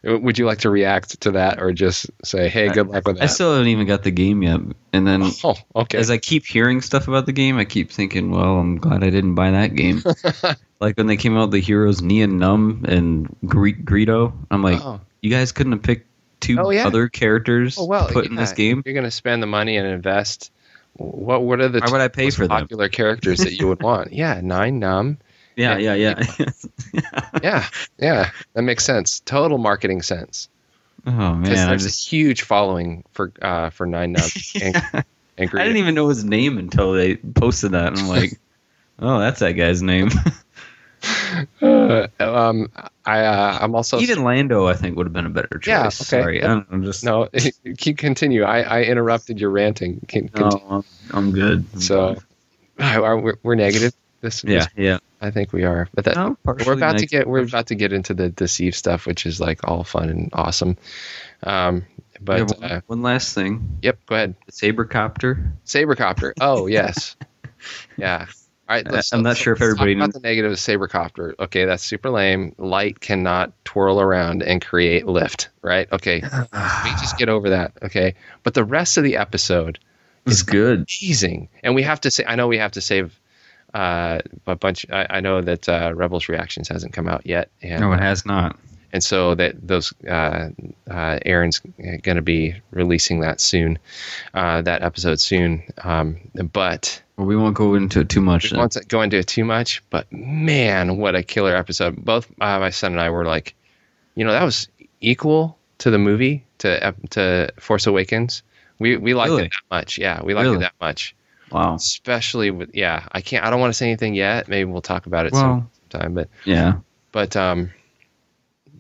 Would 0.05 0.37
you 0.37 0.47
like 0.47 0.59
to 0.59 0.69
react 0.71 1.21
to 1.21 1.31
that, 1.31 1.63
or 1.63 1.73
just 1.73 2.11
say, 2.25 2.49
"Hey, 2.49 2.69
good 2.71 2.89
luck 2.89 3.07
with 3.07 3.19
that"? 3.19 3.23
I 3.23 3.27
still 3.27 3.53
haven't 3.53 3.69
even 3.69 3.87
got 3.87 4.03
the 4.03 4.11
game 4.11 4.43
yet. 4.43 4.59
And 4.93 5.07
then 5.07 5.23
Oh, 5.45 5.55
okay. 5.77 5.97
as 5.97 6.11
I 6.11 6.19
keep 6.19 6.45
hearing 6.45 6.81
stuff 6.81 7.07
about 7.07 7.25
the 7.27 7.33
game, 7.33 7.57
I 7.57 7.65
keep 7.65 7.93
thinking, 7.93 8.33
well, 8.33 8.59
I'm 8.59 8.79
glad 8.79 9.05
I 9.05 9.11
didn't 9.11 9.37
buy 9.37 9.53
that 9.53 9.77
game. 9.77 10.03
like 10.81 10.97
when 10.97 11.07
they 11.07 11.17
came 11.17 11.37
out, 11.39 11.53
the 11.53 11.61
heroes 11.61 12.03
Nien 12.03 12.33
Nunb 12.41 12.83
and 12.89 13.29
Gre- 13.47 13.69
Greedo, 13.81 14.33
I'm 14.51 14.61
like, 14.65 14.81
Oh. 14.85 15.01
you 15.21 15.31
guys 15.31 15.53
couldn't 15.53 15.71
have 15.71 15.83
picked 15.85 16.09
two 16.41 16.59
Oh, 16.59 16.71
yeah. 16.71 16.85
other 16.85 17.09
characters 17.09 17.79
Oh, 17.79 17.85
well, 17.85 18.09
to 18.09 18.13
put 18.13 18.27
in 18.27 18.35
this 18.35 18.55
game. 18.55 18.83
You're 18.85 18.95
going 18.95 19.05
to 19.05 19.11
spend 19.13 19.41
the 19.41 19.47
money 19.47 19.77
and 19.77 19.87
invest. 19.87 20.51
What 20.95 21.43
What 21.43 21.61
are 21.61 21.69
the 21.69 21.81
Why 21.81 21.91
would 21.91 22.01
I 22.01 22.09
pay 22.09 22.31
for 22.31 22.47
them? 22.47 22.61
popular 22.61 22.89
characters 22.89 23.39
that 23.41 23.53
you 23.53 23.69
would 23.69 23.83
want? 23.83 24.13
Yeah, 24.13 24.41
Nien 24.41 24.81
Nunb. 24.81 25.19
Yeah, 25.57 25.77
yeah, 25.77 25.95
yeah. 25.95 26.23
Yeah, 27.43 27.67
yeah, 27.99 28.31
that 28.55 28.63
makes 28.63 28.85
sense. 28.85 29.21
Total 29.21 29.59
marketing 29.59 30.03
sense. 30.03 30.49
oh 31.07 31.11
man, 31.11 31.43
there's 31.43 31.83
just 31.83 32.07
a 32.07 32.11
huge 32.11 32.43
following 32.43 33.05
for 33.13 33.33
uh, 33.43 33.71
for 33.71 33.87
Nien 33.87 34.15
Nunb. 34.15 34.63
and, 34.63 35.05
and 35.39 35.51
I 35.61 35.65
didn't 35.65 35.79
even 35.79 35.95
know 35.95 36.09
his 36.09 36.25
name 36.25 36.59
until 36.59 36.93
they 36.93 37.17
posted 37.17 37.73
that, 37.73 37.99
I'm 37.99 38.09
like, 38.09 38.39
oh, 38.99 39.19
that's 39.19 39.41
that 39.41 39.53
guy's 39.53 39.83
name. 39.83 40.11
Uh, 41.61 42.07
um, 42.21 42.71
I 43.05 43.21
uh, 43.25 43.59
I'm 43.61 43.75
also 43.75 43.99
Even 43.99 44.23
Lando, 44.23 44.67
I 44.69 44.75
think, 44.75 44.97
would 44.97 45.07
have 45.07 45.13
been 45.13 45.27
a 45.27 45.31
better 45.31 45.59
choice. 45.59 45.67
Yeah, 45.67 45.87
okay. 45.87 45.91
Sorry, 45.91 46.43
I 46.43 46.47
don't, 46.47 46.67
I'm 46.71 46.85
just 46.85 47.05
no. 47.05 47.29
Keep 47.79 47.99
continue. 47.99 48.45
I, 48.45 48.61
I 48.61 48.83
interrupted 48.83 49.41
your 49.41 49.51
ranting. 49.51 50.01
Can, 50.07 50.31
No, 50.35 50.51
continue. 50.51 50.67
I'm, 50.69 50.85
I'm 51.13 51.33
good. 51.33 51.67
I'm 51.73 51.81
So, 51.81 52.17
are 52.79 53.19
we, 53.19 53.33
we're 53.43 53.55
negative. 53.55 53.95
This, 54.21 54.45
yeah, 54.45 54.67
yeah. 54.77 54.99
I 55.21 55.33
think 55.33 55.53
we 55.53 55.65
are. 55.65 55.89
But 55.95 56.05
that 56.05 56.15
No, 56.15 56.37
we're 56.45 56.75
about 56.75 56.99
to 56.99 57.07
get 57.07 57.27
we're 57.27 57.43
about 57.43 57.67
to 57.69 57.75
get 57.75 57.93
into 57.93 58.15
the 58.15 58.29
deceive 58.29 58.77
stuff, 58.77 59.07
which 59.07 59.27
is 59.27 59.41
like 59.41 59.67
all 59.69 59.83
fun 59.83 60.11
and 60.11 60.31
awesome. 60.33 60.77
Um, 61.43 61.85
but 62.21 62.39
have 62.39 62.51
one, 62.51 62.71
uh, 62.71 62.81
one 62.87 63.03
last 63.03 63.35
thing: 63.35 63.79
yep, 63.83 63.99
go 64.07 64.15
ahead. 64.15 64.37
the 64.47 64.53
Sabercopter. 64.53 65.53
Sabercopter. 65.67 66.35
Oh 66.41 66.67
yes, 66.67 67.17
yeah. 67.97 68.27
Right, 68.73 68.87
Uh, 68.91 69.03
I'm 69.13 69.23
not 69.23 69.37
sure 69.37 69.53
if 69.53 69.61
everybody 69.61 69.95
talk 69.95 70.05
about 70.05 70.15
the 70.15 70.27
negative 70.27 70.53
of 70.53 70.57
Sabercopter. 70.59 71.35
Okay, 71.39 71.67
that's 71.67 71.85
super 71.85 72.09
lame. 72.09 72.55
Light 72.57 73.01
cannot 73.01 73.53
twirl 73.65 74.01
around 74.01 74.43
and 74.43 74.65
create 74.65 75.07
lift. 75.07 75.51
Right? 75.61 75.93
Okay, 75.93 76.23
we 76.55 76.91
just 76.93 77.19
get 77.19 77.29
over 77.29 77.51
that. 77.51 77.73
Okay, 77.83 78.15
but 78.43 78.55
the 78.55 78.65
rest 78.65 78.97
of 78.97 79.05
the 79.05 79.19
episode 79.19 79.79
is 80.25 80.43
good. 80.43 80.89
amazing. 81.03 81.51
And 81.63 81.75
we 81.75 81.83
have 81.83 82.01
to 82.03 82.11
say, 82.11 82.25
I 82.27 82.35
know 82.37 82.49
we 82.49 82.59
have 82.59 82.73
to 82.73 82.81
save 82.81 83.19
uh, 83.75 84.21
a 84.47 84.57
bunch. 84.57 84.87
I, 84.91 85.07
I 85.11 85.21
know 85.21 85.43
that 85.43 85.69
uh, 85.69 85.93
Rebels 85.95 86.29
Reactions 86.31 86.69
hasn't 86.69 86.95
come 86.95 87.09
out 87.09 87.27
yet, 87.27 87.51
and 87.61 87.81
No, 87.81 87.93
it 87.93 88.01
has 88.01 88.25
not. 88.25 88.59
And 88.93 89.03
so 89.03 89.35
that 89.35 89.55
those 89.67 89.93
uh, 90.07 90.51
uh, 90.91 91.19
Aaron's 91.25 91.61
going 91.61 92.17
to 92.17 92.23
be 92.23 92.55
releasing 92.71 93.21
that 93.21 93.41
soon, 93.41 93.79
uh, 94.35 94.63
that 94.63 94.83
episode 94.83 95.19
soon. 95.21 95.63
Um, 95.83 96.17
but 96.53 97.03
Well, 97.17 97.27
we 97.27 97.37
won't 97.37 97.57
go 97.57 97.75
into 97.75 98.01
it 98.01 98.09
too 98.09 98.21
much. 98.21 98.45
we 98.45 98.51
then. 98.51 98.59
won't 98.59 98.89
go 98.89 99.03
into 99.03 99.17
it 99.19 99.27
too 99.27 99.45
much. 99.45 99.83
But 99.91 100.11
man, 100.13 100.97
what 100.99 101.15
a 101.15 101.23
killer 101.23 101.57
episode! 101.57 101.97
Both 102.05 102.31
uh, 102.41 102.59
my 102.59 102.71
son 102.71 102.93
and 102.93 103.01
I 103.01 103.11
were 103.11 103.25
like, 103.25 103.55
you 104.15 104.25
know, 104.25 104.33
that 104.33 104.45
was 104.45 104.69
equal 105.01 105.57
to 105.79 105.91
the 105.91 105.99
movie 105.99 106.45
to 106.59 106.95
to 107.11 107.53
Force 107.59 107.87
Awakens. 107.87 108.43
We 108.79 108.97
we 108.97 109.15
liked 109.15 109.31
Really? 109.31 109.45
it 109.45 109.51
that 109.71 109.75
much. 109.77 109.99
Yeah, 109.99 110.23
we 110.23 110.35
liked 110.35 110.45
Really? 110.45 110.57
it 110.57 110.61
that 110.61 110.75
much 110.81 111.15
Wow. 111.51 111.75
especially 111.75 112.51
with 112.51 112.71
yeah 112.75 113.07
i 113.13 113.21
can't 113.21 113.45
i 113.45 113.51
don't 113.51 113.61
want 113.61 113.71
to 113.75 113.77
say 113.77 113.87
anything 113.87 114.15
yet 114.15 114.49
maybe 114.49 114.65
we'll 114.65 114.81
talk 114.81 115.05
about 115.05 115.27
it 115.27 115.33
Well- 115.35 115.69
sometime 115.91 116.15
but 116.15 116.29
Yeah. 116.47 116.79
but 117.13 117.37
um 117.37 117.71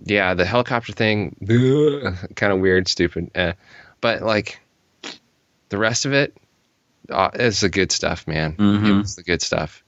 yeah 0.04 0.35
the 0.35 0.44
helicopter 0.44 0.92
thing 0.92 1.37
kind 2.37 2.52
of 2.52 2.59
weird 2.61 2.88
stupid 2.88 3.30
eh. 3.35 3.52
but 4.00 4.23
like 4.23 4.61
the 5.68 5.78
rest 5.78 6.04
of 6.06 6.12
it 6.12 6.37
uh, 7.11 7.30
it's 7.35 7.61
the 7.61 7.68
good 7.68 7.90
stuff 7.92 8.26
man 8.26 8.52
it 8.52 8.59
Mhm. 8.59 8.99
was 9.02 9.16
the 9.16 9.23
good 9.23 9.42
stuff 9.42 9.82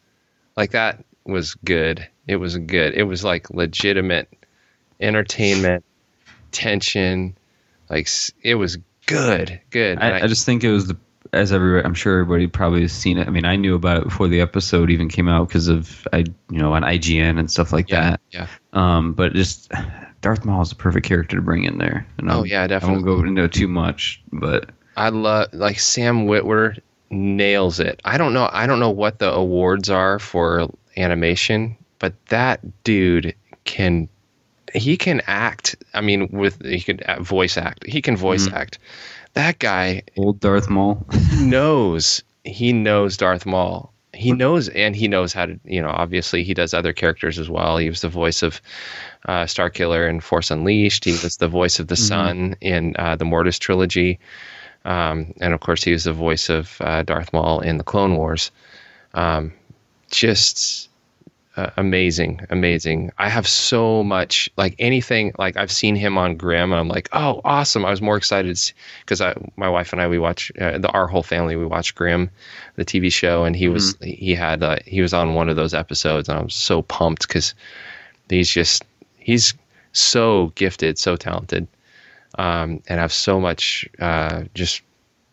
like 0.56 0.72
that 0.72 1.04
was 1.24 1.54
good 1.64 2.06
it 2.26 2.36
was 2.36 2.56
good 2.58 2.94
it 2.94 3.04
was 3.04 3.24
like 3.24 3.50
legitimate 3.50 4.28
entertainment 5.00 5.84
tension 6.52 7.36
like 7.90 8.08
it 8.42 8.54
was 8.54 8.78
good 9.06 9.60
good 9.70 9.98
And 9.98 10.14
I, 10.14 10.24
I 10.24 10.26
just 10.26 10.46
think 10.46 10.64
it 10.64 10.70
was 10.70 10.86
the 10.86 10.96
as 11.32 11.52
every 11.52 11.82
I'm 11.82 11.94
sure 11.94 12.20
everybody 12.20 12.46
probably 12.46 12.82
has 12.82 12.92
seen 12.92 13.18
it. 13.18 13.26
I 13.26 13.30
mean, 13.30 13.44
I 13.44 13.56
knew 13.56 13.74
about 13.74 13.98
it 13.98 14.04
before 14.04 14.28
the 14.28 14.40
episode 14.40 14.88
even 14.90 15.08
came 15.08 15.28
out 15.28 15.48
because 15.48 15.66
of 15.66 16.06
I 16.12 16.18
you 16.18 16.58
know 16.58 16.72
on 16.74 16.82
IGN 16.82 17.38
and 17.40 17.50
stuff 17.50 17.72
like 17.72 17.90
yeah 17.90 18.10
that. 18.10 18.20
yeah 18.30 18.46
Um, 18.72 19.14
but 19.14 19.32
just 19.32 19.70
Darth 20.24 20.46
Maul 20.46 20.62
is 20.62 20.72
a 20.72 20.76
perfect 20.76 21.04
character 21.04 21.36
to 21.36 21.42
bring 21.42 21.64
in 21.64 21.76
there. 21.76 22.06
And 22.16 22.30
Oh, 22.30 22.36
I'll- 22.36 22.46
yeah, 22.46 22.62
I 22.62 22.66
definitely. 22.66 23.04
won't 23.04 23.22
go 23.22 23.28
into 23.28 23.46
too 23.46 23.68
much, 23.68 24.22
but 24.32 24.70
I 24.96 25.10
love 25.10 25.48
like 25.52 25.78
Sam 25.78 26.26
Witwer 26.26 26.78
nails 27.10 27.78
it. 27.78 28.00
I 28.06 28.16
don't 28.16 28.32
know. 28.32 28.48
I 28.50 28.66
don't 28.66 28.80
know 28.80 28.88
what 28.88 29.18
the 29.18 29.30
awards 29.30 29.90
are 29.90 30.18
for 30.18 30.70
animation, 30.96 31.76
but 31.98 32.14
that 32.28 32.60
dude 32.84 33.34
can. 33.64 34.08
He 34.72 34.96
can 34.96 35.20
act. 35.26 35.76
I 35.92 36.00
mean, 36.00 36.28
with 36.32 36.64
he 36.64 36.80
could 36.80 37.04
voice 37.20 37.58
act. 37.58 37.86
He 37.86 38.00
can 38.00 38.16
voice 38.16 38.46
mm-hmm. 38.46 38.56
act. 38.56 38.78
That 39.34 39.58
guy 39.58 40.04
old 40.16 40.40
Darth 40.40 40.70
Maul. 40.70 41.06
knows. 41.38 42.22
He 42.44 42.72
knows 42.72 43.18
Darth 43.18 43.44
Maul. 43.44 43.92
He 44.14 44.32
knows, 44.32 44.68
and 44.68 44.94
he 44.94 45.08
knows 45.08 45.32
how 45.32 45.46
to. 45.46 45.58
You 45.64 45.82
know, 45.82 45.90
obviously, 45.90 46.44
he 46.44 46.54
does 46.54 46.74
other 46.74 46.92
characters 46.92 47.38
as 47.38 47.50
well. 47.50 47.76
He 47.76 47.88
was 47.88 48.00
the 48.00 48.08
voice 48.08 48.42
of 48.42 48.60
uh, 49.26 49.44
Starkiller 49.44 50.08
in 50.08 50.20
Force 50.20 50.50
Unleashed. 50.50 51.04
He 51.04 51.12
was 51.22 51.36
the 51.36 51.48
voice 51.48 51.78
of 51.78 51.88
the 51.88 51.96
Son 51.96 52.56
in 52.60 52.94
uh, 52.98 53.16
the 53.16 53.24
Mortis 53.24 53.58
trilogy, 53.58 54.18
um, 54.84 55.34
and 55.40 55.54
of 55.54 55.60
course, 55.60 55.82
he 55.82 55.92
was 55.92 56.04
the 56.04 56.12
voice 56.12 56.48
of 56.48 56.76
uh, 56.80 57.02
Darth 57.02 57.32
Maul 57.32 57.60
in 57.60 57.78
the 57.78 57.84
Clone 57.84 58.16
Wars. 58.16 58.50
Um, 59.14 59.52
just 60.10 60.88
uh, 61.56 61.70
amazing, 61.76 62.40
amazing. 62.50 63.12
I 63.18 63.28
have 63.28 63.46
so 63.46 64.02
much 64.02 64.48
like 64.56 64.74
anything. 64.80 65.32
Like 65.38 65.56
I've 65.56 65.70
seen 65.70 65.94
him 65.94 66.18
on 66.18 66.36
Grimm, 66.36 66.72
and 66.72 66.80
I'm 66.80 66.88
like, 66.88 67.08
oh, 67.12 67.40
awesome! 67.44 67.84
I 67.84 67.90
was 67.90 68.02
more 68.02 68.16
excited 68.16 68.58
because 69.00 69.20
I, 69.20 69.34
my 69.56 69.68
wife 69.68 69.92
and 69.92 70.02
I, 70.02 70.08
we 70.08 70.18
watch 70.18 70.50
uh, 70.60 70.78
the 70.78 70.88
our 70.88 71.06
whole 71.06 71.22
family, 71.22 71.54
we 71.54 71.64
watch 71.64 71.94
Grimm, 71.94 72.28
the 72.74 72.84
TV 72.84 73.12
show, 73.12 73.44
and 73.44 73.54
he 73.54 73.68
was 73.68 73.96
he 74.02 74.34
had 74.34 74.64
uh, 74.64 74.78
he 74.84 75.00
was 75.00 75.14
on 75.14 75.34
one 75.34 75.48
of 75.48 75.54
those 75.54 75.74
episodes, 75.74 76.28
and 76.28 76.38
I 76.38 76.42
was 76.42 76.54
so 76.54 76.82
pumped 76.82 77.28
because 77.28 77.54
he's 78.28 78.50
just 78.50 78.84
he's 79.18 79.54
so 79.92 80.52
gifted, 80.56 80.98
so 80.98 81.14
talented, 81.14 81.68
um, 82.36 82.82
and 82.88 82.98
I 82.98 83.02
have 83.02 83.12
so 83.12 83.38
much 83.38 83.88
uh, 84.00 84.42
just 84.54 84.82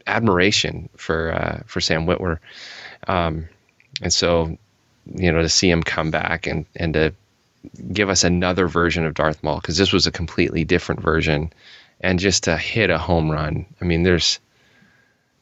admiration 0.05 0.87
for 0.97 1.33
uh, 1.33 1.63
for 1.65 1.81
Sam 1.81 2.05
Witwer, 2.05 2.37
um, 3.07 3.49
and 4.03 4.13
so 4.13 4.55
you 5.15 5.31
know 5.31 5.41
to 5.41 5.49
see 5.49 5.69
him 5.69 5.83
come 5.83 6.11
back 6.11 6.47
and 6.47 6.65
and 6.75 6.93
to 6.93 7.13
give 7.93 8.09
us 8.09 8.23
another 8.23 8.67
version 8.67 9.05
of 9.05 9.13
Darth 9.13 9.43
Maul 9.43 9.57
because 9.57 9.77
this 9.77 9.93
was 9.93 10.07
a 10.07 10.11
completely 10.11 10.63
different 10.63 11.01
version, 11.01 11.53
and 11.99 12.19
just 12.19 12.43
to 12.45 12.57
hit 12.57 12.89
a 12.89 12.97
home 12.97 13.29
run. 13.29 13.65
I 13.81 13.85
mean, 13.85 14.03
there's 14.03 14.39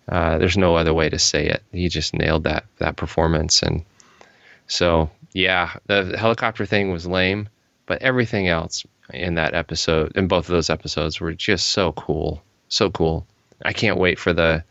uh, 0.08 0.38
there's 0.38 0.58
no 0.58 0.76
other 0.76 0.94
way 0.94 1.10
to 1.10 1.20
say 1.20 1.48
it. 1.48 1.64
He 1.72 1.88
just 1.90 2.14
nailed 2.14 2.44
that 2.46 2.66
that 2.78 2.96
performance, 2.96 3.64
and 3.64 3.84
so 4.68 5.10
yeah, 5.34 5.72
the 5.86 6.16
helicopter 6.18 6.66
thing 6.66 6.92
was 6.92 7.06
lame, 7.08 7.50
but 7.86 8.02
everything 8.02 8.48
else 8.48 8.86
in 9.14 9.36
that 9.36 9.54
episode, 9.54 10.16
in 10.16 10.28
both 10.28 10.46
of 10.46 10.54
those 10.54 10.70
episodes, 10.70 11.20
were 11.20 11.34
just 11.34 11.68
so 11.68 11.92
cool, 11.94 12.42
so 12.68 12.90
cool. 12.90 13.26
I 13.64 13.74
can't 13.74 13.98
wait 13.98 14.20
for 14.20 14.34
the 14.34 14.64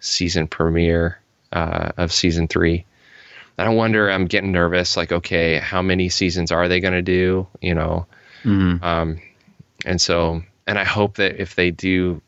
season 0.00 0.46
premiere 0.46 1.18
uh, 1.52 1.92
of 1.96 2.12
season 2.12 2.48
three. 2.48 2.84
I 3.58 3.68
wonder. 3.68 4.10
I'm 4.10 4.26
getting 4.26 4.52
nervous. 4.52 4.96
Like, 4.96 5.12
okay, 5.12 5.58
how 5.58 5.82
many 5.82 6.08
seasons 6.08 6.50
are 6.50 6.68
they 6.68 6.80
going 6.80 6.94
to 6.94 7.02
do? 7.02 7.46
You 7.60 7.74
know, 7.74 8.06
Mhm. 8.44 8.82
um, 8.82 9.20
and 9.84 10.00
so 10.00 10.42
and 10.66 10.78
I 10.78 10.84
hope 10.84 11.16
that 11.16 11.40
if 11.40 11.56
they 11.56 11.70
do, 11.70 12.22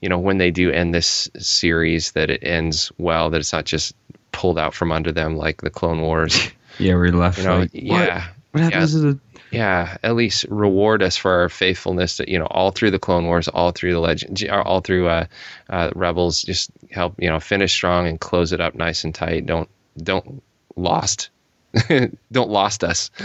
you 0.00 0.08
know, 0.08 0.18
when 0.18 0.38
they 0.38 0.50
do 0.50 0.70
end 0.70 0.94
this 0.94 1.30
series, 1.38 2.12
that 2.12 2.28
it 2.30 2.40
ends 2.42 2.90
well. 2.98 3.30
That 3.30 3.38
it's 3.38 3.52
not 3.52 3.64
just 3.64 3.94
pulled 4.32 4.58
out 4.58 4.74
from 4.74 4.90
under 4.92 5.12
them 5.12 5.36
like 5.36 5.60
the 5.62 5.70
Clone 5.70 6.00
Wars. 6.00 6.50
Yeah, 6.76 6.94
we're 6.96 7.12
left. 7.12 7.38
You 7.38 7.44
know, 7.44 7.58
like, 7.60 7.70
yeah, 7.72 8.26
What 8.50 8.64
happens 8.64 8.94
to 8.94 8.98
the 8.98 9.18
yeah. 9.52 9.96
At 10.02 10.16
least 10.16 10.44
reward 10.48 11.04
us 11.04 11.16
for 11.16 11.30
our 11.30 11.48
faithfulness. 11.48 12.16
To, 12.16 12.28
you 12.28 12.40
know, 12.40 12.46
all 12.46 12.72
through 12.72 12.90
the 12.90 12.98
Clone 12.98 13.26
Wars, 13.26 13.46
all 13.46 13.70
through 13.70 13.92
the 13.92 14.00
Legend, 14.00 14.44
all 14.50 14.80
through 14.80 15.06
uh, 15.06 15.26
uh, 15.70 15.90
Rebels. 15.94 16.42
Just 16.42 16.72
help 16.90 17.14
you 17.18 17.28
know 17.30 17.38
finish 17.38 17.72
strong 17.72 18.08
and 18.08 18.18
close 18.18 18.52
it 18.52 18.60
up 18.60 18.74
nice 18.74 19.04
and 19.04 19.14
tight. 19.14 19.46
Don't 19.46 19.68
don't 19.96 20.42
lost. 20.76 21.30
don't 22.32 22.50
lost 22.50 22.84
us. 22.84 23.10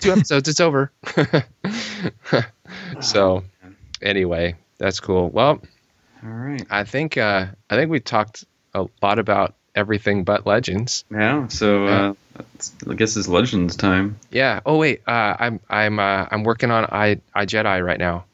Two 0.00 0.12
episodes, 0.12 0.48
it's 0.48 0.60
over. 0.60 0.92
so, 3.00 3.44
anyway, 4.02 4.54
that's 4.78 5.00
cool. 5.00 5.30
Well, 5.30 5.62
All 6.22 6.30
right. 6.30 6.64
I 6.70 6.84
think 6.84 7.16
uh, 7.16 7.46
I 7.70 7.76
think 7.76 7.90
we 7.90 8.00
talked 8.00 8.44
a 8.74 8.86
lot 9.02 9.18
about 9.18 9.54
everything 9.74 10.24
but 10.24 10.46
Legends. 10.46 11.04
Yeah. 11.10 11.48
So 11.48 11.86
uh, 11.86 12.14
I 12.88 12.94
guess 12.94 13.16
it's 13.16 13.28
Legends 13.28 13.76
time. 13.76 14.18
Yeah. 14.30 14.60
Oh 14.66 14.76
wait, 14.78 15.02
uh, 15.06 15.36
I'm 15.38 15.60
I'm 15.68 15.98
uh, 15.98 16.26
I'm 16.30 16.44
working 16.44 16.70
on 16.70 16.86
I 16.90 17.20
I 17.34 17.46
Jedi 17.46 17.84
right 17.84 17.98
now, 17.98 18.24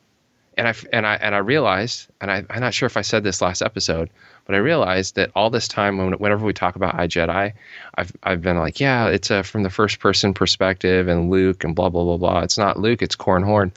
and 0.56 0.68
I 0.68 0.74
and 0.92 1.06
I 1.06 1.14
and 1.16 1.34
I 1.34 1.38
realized, 1.38 2.08
and 2.20 2.30
I, 2.30 2.44
I'm 2.48 2.60
not 2.60 2.74
sure 2.74 2.86
if 2.86 2.96
I 2.96 3.02
said 3.02 3.22
this 3.22 3.42
last 3.42 3.62
episode, 3.62 4.10
but 4.52 4.56
I 4.56 4.60
realized 4.60 5.14
that 5.14 5.30
all 5.34 5.48
this 5.48 5.66
time, 5.66 5.96
when, 5.96 6.12
whenever 6.12 6.44
we 6.44 6.52
talk 6.52 6.76
about 6.76 6.94
I 6.94 7.08
Jedi, 7.08 7.54
I've 7.94 8.12
I've 8.22 8.42
been 8.42 8.58
like, 8.58 8.80
yeah, 8.80 9.06
it's 9.08 9.30
a 9.30 9.42
from 9.42 9.62
the 9.62 9.70
first 9.70 9.98
person 9.98 10.34
perspective, 10.34 11.08
and 11.08 11.30
Luke, 11.30 11.64
and 11.64 11.74
blah 11.74 11.88
blah 11.88 12.04
blah 12.04 12.18
blah. 12.18 12.40
It's 12.40 12.58
not 12.58 12.78
Luke, 12.78 13.00
it's 13.00 13.16
Corran 13.16 13.44
Horn. 13.44 13.72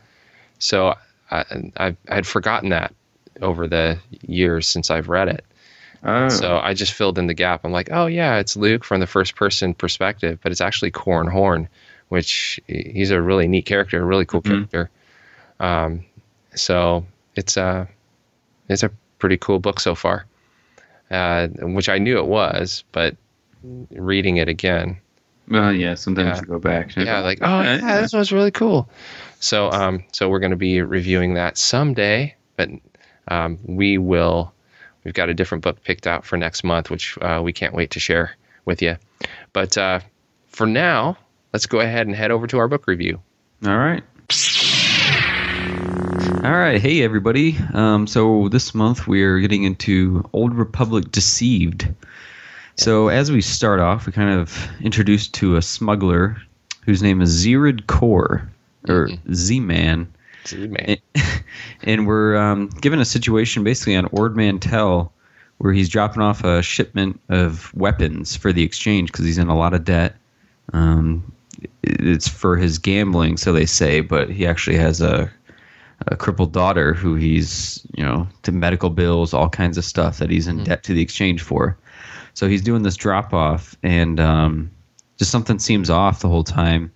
So 0.59 0.95
I 1.31 1.45
I 1.77 1.95
I'd 2.09 2.27
forgotten 2.27 2.69
that 2.69 2.93
over 3.41 3.67
the 3.67 3.99
years 4.21 4.67
since 4.67 4.91
I've 4.91 5.07
read 5.07 5.29
it. 5.29 5.45
Oh. 6.03 6.27
So 6.27 6.57
I 6.57 6.73
just 6.73 6.91
filled 6.91 7.17
in 7.17 7.27
the 7.27 7.33
gap. 7.33 7.63
I'm 7.63 7.71
like, 7.71 7.89
oh 7.91 8.07
yeah, 8.07 8.35
it's 8.39 8.57
Luke 8.57 8.83
from 8.83 8.99
the 8.99 9.07
first 9.07 9.37
person 9.37 9.73
perspective, 9.73 10.39
but 10.43 10.51
it's 10.51 10.61
actually 10.61 10.91
Corran 10.91 11.31
Horn, 11.31 11.69
which 12.09 12.59
he's 12.67 13.11
a 13.11 13.21
really 13.21 13.47
neat 13.47 13.65
character, 13.65 14.01
a 14.01 14.05
really 14.05 14.25
cool 14.25 14.41
Mhm. 14.41 14.49
character. 14.49 14.89
Um, 15.61 16.03
so 16.53 17.05
it's 17.37 17.55
a 17.55 17.87
it's 18.67 18.83
a 18.83 18.91
pretty 19.19 19.37
cool 19.37 19.59
book 19.59 19.79
so 19.79 19.95
far, 19.95 20.25
uh, 21.15 21.47
which 21.61 21.89
I 21.89 21.97
knew 21.97 22.17
it 22.17 22.25
was, 22.27 22.83
but 22.91 23.15
reading 23.91 24.37
it 24.37 24.47
again, 24.47 24.97
Well, 25.47 25.73
yeah. 25.73 25.95
Sometimes 25.95 26.37
Yeah. 26.37 26.41
you 26.41 26.47
go 26.47 26.59
back. 26.59 26.95
yeah, 26.95 27.21
like 27.21 27.39
oh 27.41 27.61
yeah, 27.61 28.01
this 28.01 28.13
was 28.13 28.31
really 28.31 28.51
cool. 28.51 28.89
So 29.39 29.69
um, 29.71 30.03
so 30.11 30.29
we're 30.29 30.39
going 30.39 30.51
to 30.51 30.55
be 30.57 30.81
reviewing 30.81 31.35
that 31.35 31.57
someday, 31.57 32.35
but 32.57 32.69
um, 33.27 33.57
we 33.63 33.97
will. 33.97 34.51
We've 35.03 35.13
got 35.13 35.29
a 35.29 35.33
different 35.35 35.63
book 35.63 35.83
picked 35.83 36.07
out 36.07 36.25
for 36.25 36.35
next 36.37 36.63
month, 36.63 36.89
which 36.89 37.15
uh, 37.21 37.39
we 37.43 37.53
can't 37.53 37.75
wait 37.75 37.91
to 37.91 37.99
share 37.99 38.35
with 38.65 38.81
you. 38.81 38.97
But 39.53 39.77
uh, 39.77 39.99
for 40.47 40.65
now, 40.65 41.17
let's 41.53 41.67
go 41.67 41.79
ahead 41.79 42.07
and 42.07 42.15
head 42.15 42.31
over 42.31 42.47
to 42.47 42.57
our 42.57 42.67
book 42.67 42.87
review. 42.87 43.21
All 43.65 43.77
right. 43.77 44.03
All 46.45 46.51
right. 46.51 46.79
Hey, 46.79 47.01
everybody. 47.01 47.57
Um, 47.73 48.05
so 48.05 48.49
this 48.49 48.75
month 48.75 49.07
we 49.07 49.23
are 49.23 49.39
getting 49.39 49.63
into 49.63 50.29
Old 50.31 50.53
Republic 50.53 51.09
Deceived. 51.11 51.91
So 52.75 53.07
as 53.07 53.31
we 53.31 53.41
start 53.41 53.79
off, 53.79 54.05
we 54.05 54.11
kind 54.11 54.39
of 54.39 54.55
introduced 54.79 55.33
to 55.35 55.55
a 55.55 55.63
smuggler 55.63 56.37
whose 56.83 57.01
name 57.01 57.19
is 57.19 57.43
Zeerid 57.43 57.87
Korr, 57.87 58.47
or 58.87 59.09
Z-Man. 59.33 60.13
Z-Man. 60.45 60.97
and 61.83 62.05
we're 62.05 62.37
um, 62.37 62.67
given 62.79 62.99
a 62.99 63.05
situation 63.05 63.63
basically 63.63 63.95
on 63.95 64.05
Ord 64.11 64.37
Mantell 64.37 65.11
where 65.57 65.73
he's 65.73 65.89
dropping 65.89 66.21
off 66.21 66.43
a 66.43 66.61
shipment 66.61 67.19
of 67.27 67.73
weapons 67.73 68.35
for 68.35 68.53
the 68.53 68.61
exchange 68.61 69.11
because 69.11 69.25
he's 69.25 69.39
in 69.39 69.47
a 69.47 69.57
lot 69.57 69.73
of 69.73 69.83
debt. 69.83 70.15
Um, 70.73 71.33
it's 71.81 72.27
for 72.27 72.55
his 72.55 72.77
gambling, 72.77 73.37
so 73.37 73.51
they 73.51 73.65
say, 73.65 74.01
but 74.01 74.29
he 74.29 74.45
actually 74.45 74.77
has 74.77 75.01
a, 75.01 75.31
a 76.07 76.15
crippled 76.15 76.51
daughter 76.51 76.93
who 76.93 77.15
he's, 77.15 77.85
you 77.95 78.03
know, 78.03 78.27
to 78.43 78.51
medical 78.51 78.89
bills, 78.89 79.33
all 79.33 79.49
kinds 79.49 79.77
of 79.77 79.85
stuff 79.85 80.19
that 80.19 80.29
he's 80.29 80.47
in 80.47 80.63
debt 80.63 80.83
to 80.83 80.93
the 80.93 81.01
exchange 81.01 81.41
for. 81.41 81.77
So 82.33 82.47
he's 82.47 82.61
doing 82.61 82.83
this 82.83 82.97
drop 82.97 83.33
off, 83.33 83.75
and 83.81 84.19
um, 84.19 84.71
just 85.17 85.31
something 85.31 85.57
seems 85.59 85.89
off 85.89 86.19
the 86.19 86.27
whole 86.29 86.43
time. 86.43 86.91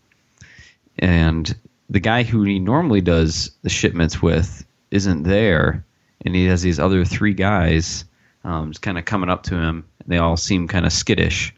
And 0.97 1.55
the 1.89 2.01
guy 2.01 2.23
who 2.23 2.43
he 2.43 2.59
normally 2.59 3.01
does 3.01 3.51
the 3.61 3.69
shipments 3.69 4.21
with 4.21 4.65
isn't 4.91 5.23
there, 5.23 5.85
and 6.25 6.35
he 6.35 6.45
has 6.45 6.61
these 6.61 6.79
other 6.79 7.05
three 7.05 7.33
guys 7.33 8.03
um, 8.43 8.71
just 8.71 8.81
kind 8.81 8.97
of 8.97 9.05
coming 9.05 9.29
up 9.29 9.43
to 9.43 9.55
him. 9.55 9.85
And 9.99 10.07
they 10.07 10.17
all 10.17 10.35
seem 10.37 10.67
kind 10.67 10.85
of 10.85 10.91
skittish. 10.91 11.55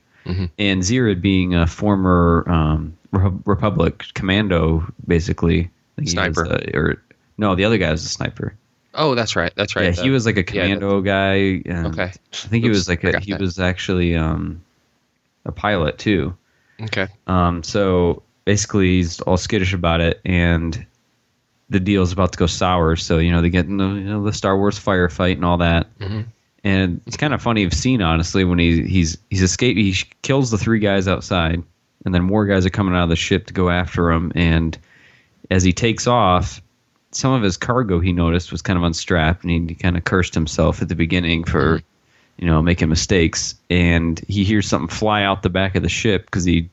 And 0.59 0.83
Zeerid, 0.83 1.19
being 1.19 1.55
a 1.55 1.65
former 1.65 2.45
um, 2.47 2.95
Re- 3.11 3.31
Republic 3.45 4.05
commando, 4.13 4.85
basically, 5.07 5.61
I 5.61 5.69
think 5.95 6.05
was, 6.05 6.11
Sniper. 6.11 6.45
uh, 6.45 6.77
or 6.77 7.01
no, 7.41 7.55
the 7.55 7.65
other 7.65 7.77
guy 7.77 7.91
was 7.91 8.05
a 8.05 8.09
sniper. 8.09 8.55
Oh, 8.93 9.15
that's 9.15 9.35
right. 9.35 9.51
That's 9.55 9.75
right. 9.75 9.85
Yeah, 9.85 9.91
The- 9.91 10.03
he 10.03 10.09
was 10.09 10.25
like 10.25 10.35
a 10.37 10.39
yeah, 10.53 10.63
commando 10.63 11.01
guy. 11.01 11.61
And 11.65 11.87
Okay. 11.87 12.03
I 12.13 12.47
think 12.47 12.63
he 12.63 12.69
was 12.69 12.87
like 12.87 13.03
a, 13.03 13.19
he 13.19 13.31
that. 13.31 13.41
was 13.41 13.57
actually 13.59 14.15
um, 14.15 14.61
a 15.45 15.51
pilot 15.51 15.97
too. 15.97 16.35
Okay. 16.81 17.07
Um, 17.27 17.63
so 17.63 18.21
basically, 18.45 18.97
he's 18.97 19.19
all 19.21 19.37
skittish 19.37 19.73
about 19.73 20.01
it, 20.01 20.19
and 20.25 20.85
the 21.69 21.79
deal's 21.79 22.11
about 22.11 22.33
to 22.33 22.37
go 22.37 22.47
sour. 22.47 22.95
So 22.97 23.17
you 23.17 23.31
know 23.31 23.41
they 23.41 23.49
get 23.49 23.65
in 23.65 23.77
the 23.77 23.87
you 23.87 24.01
know 24.01 24.23
the 24.23 24.33
Star 24.33 24.57
Wars 24.57 24.77
firefight 24.79 25.33
and 25.33 25.45
all 25.45 25.57
that. 25.57 25.87
Mhm. 25.99 26.25
And 26.63 27.01
it's 27.07 27.17
kind 27.17 27.33
of 27.33 27.41
funny 27.41 27.63
of 27.63 27.73
scene, 27.73 28.01
honestly, 28.03 28.43
when 28.43 28.59
he 28.59 28.83
he's 28.85 29.17
he's 29.29 29.41
escaped. 29.41 29.79
He 29.79 29.95
kills 30.21 30.51
the 30.51 30.57
three 30.59 30.79
guys 30.79 31.07
outside, 31.07 31.63
and 32.05 32.13
then 32.13 32.23
more 32.23 32.45
guys 32.45 32.65
are 32.65 32.69
coming 32.71 32.93
out 32.93 33.03
of 33.03 33.09
the 33.09 33.15
ship 33.15 33.47
to 33.47 33.53
go 33.53 33.69
after 33.69 34.11
him. 34.11 34.31
And 34.35 34.77
as 35.49 35.63
he 35.63 35.71
takes 35.73 36.05
off, 36.07 36.61
some 37.11 37.33
of 37.33 37.41
his 37.43 37.57
cargo 37.57 37.99
he 37.99 38.13
noticed 38.13 38.51
was 38.51 38.61
kind 38.61 38.77
of 38.77 38.83
unstrapped, 38.83 39.43
and 39.43 39.69
he, 39.69 39.75
kind 39.75 39.97
of 39.97 40.03
cursed 40.03 40.33
himself 40.33 40.81
at 40.81 40.89
the 40.89 40.95
beginning 40.95 41.43
for 41.43 41.81
you 42.37 42.45
know 42.47 42.61
making 42.61 42.89
mistakes. 42.89 43.55
And 43.69 44.19
he 44.27 44.43
hears 44.43 44.67
something 44.67 44.87
fly 44.95 45.23
out 45.23 45.43
the 45.43 45.49
back 45.49 45.75
of 45.75 45.83
the 45.83 45.89
ship 45.89 46.25
because 46.25 46.43
he 46.43 46.69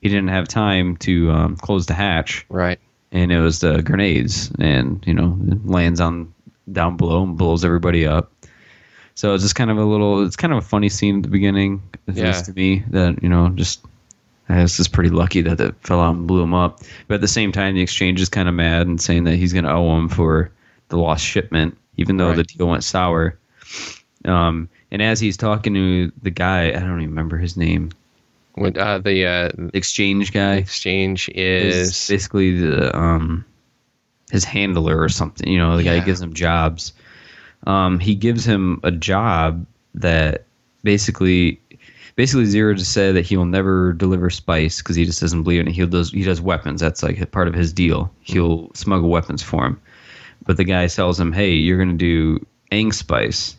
he 0.00 0.08
didn't 0.08 0.28
have 0.28 0.46
time 0.48 0.96
to 0.98 1.30
um, 1.30 1.56
close 1.56 1.86
the 1.86 1.94
hatch, 1.94 2.44
Right. 2.48 2.78
and 3.10 3.32
it 3.32 3.40
was 3.40 3.60
the 3.60 3.82
grenades, 3.82 4.50
and 4.58 5.02
you 5.06 5.14
know 5.14 5.38
lands 5.64 6.00
on 6.00 6.32
down 6.72 6.96
below 6.96 7.22
and 7.24 7.36
blows 7.36 7.64
everybody 7.64 8.06
up. 8.06 8.30
So 9.16 9.32
it's 9.34 9.44
just 9.44 9.54
kind 9.54 9.70
of 9.70 9.78
a 9.78 9.84
little, 9.84 10.24
it's 10.26 10.34
kind 10.34 10.52
of 10.52 10.58
a 10.58 10.66
funny 10.66 10.88
scene 10.88 11.18
at 11.18 11.22
the 11.22 11.28
beginning, 11.28 11.80
at 12.08 12.16
Yeah. 12.16 12.26
least 12.28 12.46
to 12.46 12.52
me, 12.52 12.82
that 12.90 13.22
you 13.22 13.28
know 13.28 13.48
just. 13.50 13.80
I 14.48 14.60
was 14.62 14.76
just 14.76 14.92
pretty 14.92 15.10
lucky 15.10 15.40
that 15.42 15.60
it 15.60 15.74
fell 15.80 16.00
out 16.00 16.14
and 16.14 16.26
blew 16.26 16.42
him 16.42 16.52
up. 16.54 16.80
But 17.08 17.14
at 17.16 17.20
the 17.22 17.28
same 17.28 17.50
time, 17.52 17.74
the 17.74 17.80
exchange 17.80 18.20
is 18.20 18.28
kind 18.28 18.48
of 18.48 18.54
mad 18.54 18.86
and 18.86 19.00
saying 19.00 19.24
that 19.24 19.36
he's 19.36 19.52
going 19.52 19.64
to 19.64 19.72
owe 19.72 19.96
him 19.96 20.08
for 20.08 20.50
the 20.88 20.98
lost 20.98 21.24
shipment, 21.24 21.76
even 21.96 22.18
though 22.18 22.28
Right. 22.28 22.36
the 22.36 22.44
deal 22.44 22.68
went 22.68 22.84
sour. 22.84 23.38
Um, 24.26 24.68
and 24.90 25.00
as 25.02 25.18
he's 25.20 25.36
talking 25.36 25.74
to 25.74 26.12
the 26.22 26.30
guy, 26.30 26.68
I 26.68 26.72
don't 26.78 27.00
even 27.00 27.10
remember 27.10 27.36
his 27.38 27.56
name, 27.56 27.90
When, 28.54 28.76
uh, 28.78 28.98
the 28.98 29.26
uh, 29.26 29.48
exchange 29.72 30.32
guy 30.32 30.56
exchange 30.56 31.28
is 31.34 31.88
is 31.88 32.08
basically 32.08 32.58
the 32.58 32.96
um 32.96 33.44
his 34.30 34.44
handler 34.44 35.00
or 35.00 35.08
something. 35.08 35.48
You 35.48 35.58
know, 35.58 35.76
the 35.76 35.82
guy 35.82 35.94
Yeah. 35.94 36.00
who 36.00 36.06
gives 36.06 36.20
him 36.22 36.34
jobs. 36.34 36.92
Um, 37.66 37.98
he 37.98 38.14
gives 38.14 38.44
him 38.44 38.80
a 38.82 38.90
job 38.90 39.64
that 39.94 40.44
basically, 40.82 41.58
basically 42.16 42.46
Zero 42.46 42.74
just 42.74 42.92
said 42.92 43.16
that 43.16 43.26
he 43.26 43.36
will 43.36 43.44
never 43.44 43.92
deliver 43.92 44.30
spice 44.30 44.78
because 44.78 44.96
he 44.96 45.04
just 45.04 45.20
doesn't 45.20 45.42
believe 45.42 45.60
in 45.60 45.68
it. 45.68 45.72
He 45.72 45.86
does 45.86 46.10
he 46.10 46.22
does 46.22 46.40
weapons. 46.40 46.80
That's 46.80 47.02
like 47.02 47.30
part 47.30 47.48
of 47.48 47.54
his 47.54 47.72
deal. 47.72 48.12
He'll 48.20 48.72
smuggle 48.74 49.08
weapons 49.08 49.42
for 49.42 49.66
him. 49.66 49.80
But 50.44 50.56
the 50.56 50.64
guy 50.64 50.86
tells 50.88 51.18
him, 51.18 51.32
"Hey, 51.32 51.52
you're 51.52 51.78
going 51.78 51.96
to 51.96 51.96
do 51.96 52.46
Ang 52.70 52.92
spice." 52.92 53.56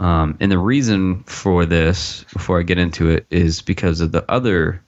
Um, 0.00 0.36
and 0.40 0.50
the 0.52 0.58
reason 0.58 1.24
for 1.24 1.66
this, 1.66 2.24
before 2.32 2.60
I 2.60 2.62
get 2.62 2.78
into 2.78 3.10
it, 3.10 3.26
is 3.30 3.62
because 3.62 4.00
of 4.00 4.12
the 4.12 4.24
other 4.30 4.80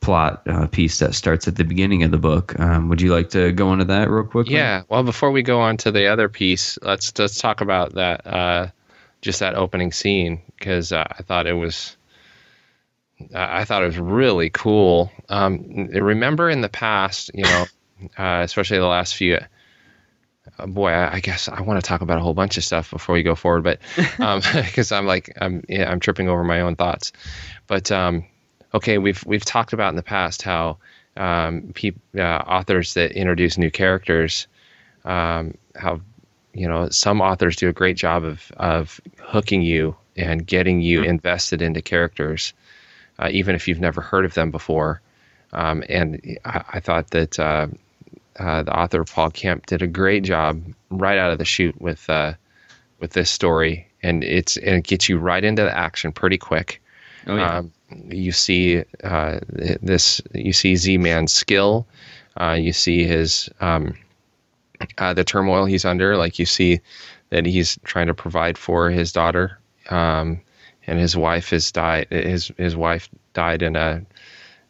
plot 0.00 0.42
uh, 0.46 0.66
piece 0.68 1.00
that 1.00 1.14
starts 1.14 1.48
at 1.48 1.56
the 1.56 1.64
beginning 1.64 2.02
of 2.02 2.10
the 2.10 2.18
book. 2.18 2.58
Um, 2.58 2.88
would 2.88 3.02
you 3.02 3.12
like 3.12 3.30
to 3.30 3.52
go 3.52 3.72
into 3.72 3.84
that 3.86 4.08
real 4.08 4.24
quick? 4.24 4.48
Yeah. 4.48 4.82
Well, 4.88 5.02
before 5.02 5.30
we 5.30 5.42
go 5.42 5.60
on 5.60 5.76
to 5.78 5.90
the 5.90 6.06
other 6.06 6.28
piece, 6.28 6.78
let's 6.82 7.16
let's 7.18 7.38
talk 7.38 7.60
about 7.60 7.94
that. 7.94 8.26
Uh, 8.26 8.68
just 9.20 9.40
that 9.40 9.54
opening 9.54 9.92
scene 9.92 10.40
because 10.58 10.92
uh, 10.92 11.04
I 11.10 11.22
thought 11.22 11.46
it 11.46 11.54
was. 11.54 11.96
I 13.34 13.60
I 13.60 13.64
thought 13.64 13.82
it 13.82 13.86
was 13.86 13.98
really 13.98 14.50
cool. 14.50 15.10
Um, 15.28 15.88
remember 15.92 16.48
in 16.50 16.60
the 16.60 16.68
past, 16.68 17.30
you 17.34 17.44
know, 17.44 17.66
uh, 18.18 18.42
especially 18.42 18.78
the 18.78 18.86
last 18.86 19.14
few. 19.14 19.38
Uh, 20.58 20.66
boy, 20.66 20.90
I, 20.90 21.14
I 21.16 21.20
guess 21.20 21.48
I 21.48 21.60
want 21.60 21.82
to 21.82 21.86
talk 21.86 22.00
about 22.00 22.18
a 22.18 22.22
whole 22.22 22.34
bunch 22.34 22.56
of 22.56 22.64
stuff 22.64 22.90
before 22.90 23.14
we 23.14 23.22
go 23.22 23.34
forward, 23.34 23.64
but 23.64 23.80
because 24.54 24.92
I'm 24.92 25.06
like 25.06 25.36
I'm 25.40 25.64
yeah, 25.68 25.90
I'm 25.90 26.00
tripping 26.00 26.28
over 26.28 26.44
my 26.44 26.60
own 26.60 26.76
thoughts. 26.76 27.12
But 27.66 27.92
um, 27.92 28.24
okay, 28.72 28.98
we've 28.98 29.24
we've 29.26 29.44
talked 29.44 29.72
about 29.72 29.90
in 29.90 29.96
the 29.96 30.02
past 30.02 30.42
how 30.42 30.78
um, 31.16 31.72
peop, 31.74 31.98
uh, 32.16 32.22
authors 32.22 32.94
that 32.94 33.12
introduce 33.12 33.58
new 33.58 33.70
characters 33.70 34.46
um, 35.04 35.54
how 35.74 36.00
you 36.52 36.68
know 36.68 36.88
some 36.90 37.20
authors 37.20 37.56
do 37.56 37.68
a 37.68 37.72
great 37.72 37.96
job 37.96 38.24
of 38.24 38.52
of 38.56 39.00
hooking 39.20 39.62
you 39.62 39.96
and 40.16 40.46
getting 40.46 40.80
you 40.80 41.02
invested 41.02 41.62
into 41.62 41.80
characters, 41.80 42.52
uh, 43.18 43.28
even 43.30 43.54
if 43.54 43.68
you've 43.68 43.80
never 43.80 44.00
heard 44.00 44.24
of 44.24 44.34
them 44.34 44.50
before. 44.50 45.00
Um, 45.52 45.82
and 45.88 46.38
I, 46.44 46.64
I, 46.74 46.80
thought 46.80 47.10
that 47.10 47.38
uh, 47.38 47.68
uh, 48.38 48.62
the 48.62 48.78
author 48.78 49.02
Paul 49.04 49.30
Kemp 49.30 49.66
did 49.66 49.80
a 49.80 49.86
great 49.86 50.22
job 50.22 50.62
right 50.90 51.18
out 51.18 51.32
of 51.32 51.38
the 51.38 51.44
chute 51.44 51.80
with 51.80 52.08
uh, 52.10 52.34
with 53.00 53.12
this 53.12 53.30
story, 53.30 53.88
and 54.02 54.22
it's 54.22 54.56
and 54.58 54.76
it 54.76 54.84
gets 54.84 55.08
you 55.08 55.18
right 55.18 55.42
into 55.42 55.62
the 55.62 55.76
action 55.76 56.12
pretty 56.12 56.36
quick. 56.36 56.82
Oh, 57.26 57.36
yeah. 57.36 57.58
Um, 57.58 57.72
you 58.08 58.32
see 58.32 58.84
uh, 59.02 59.40
this, 59.50 60.20
you 60.34 60.52
see 60.52 60.76
Z 60.76 60.98
Man's 60.98 61.32
skill, 61.32 61.86
uh, 62.38 62.52
you 62.52 62.72
see 62.72 63.04
his 63.04 63.48
um, 63.60 63.94
uh, 64.98 65.14
the 65.14 65.24
turmoil 65.24 65.64
he's 65.64 65.84
under. 65.84 66.16
Like 66.16 66.38
you 66.38 66.46
see 66.46 66.80
that 67.30 67.46
he's 67.46 67.78
trying 67.84 68.06
to 68.06 68.14
provide 68.14 68.56
for 68.56 68.90
his 68.90 69.12
daughter, 69.12 69.58
um, 69.90 70.40
and 70.88 70.98
his 70.98 71.16
wife 71.16 71.50
has 71.50 71.70
died. 71.70 72.08
His 72.10 72.50
his 72.56 72.74
wife 72.74 73.08
died 73.34 73.62
in 73.62 73.76
a, 73.76 74.04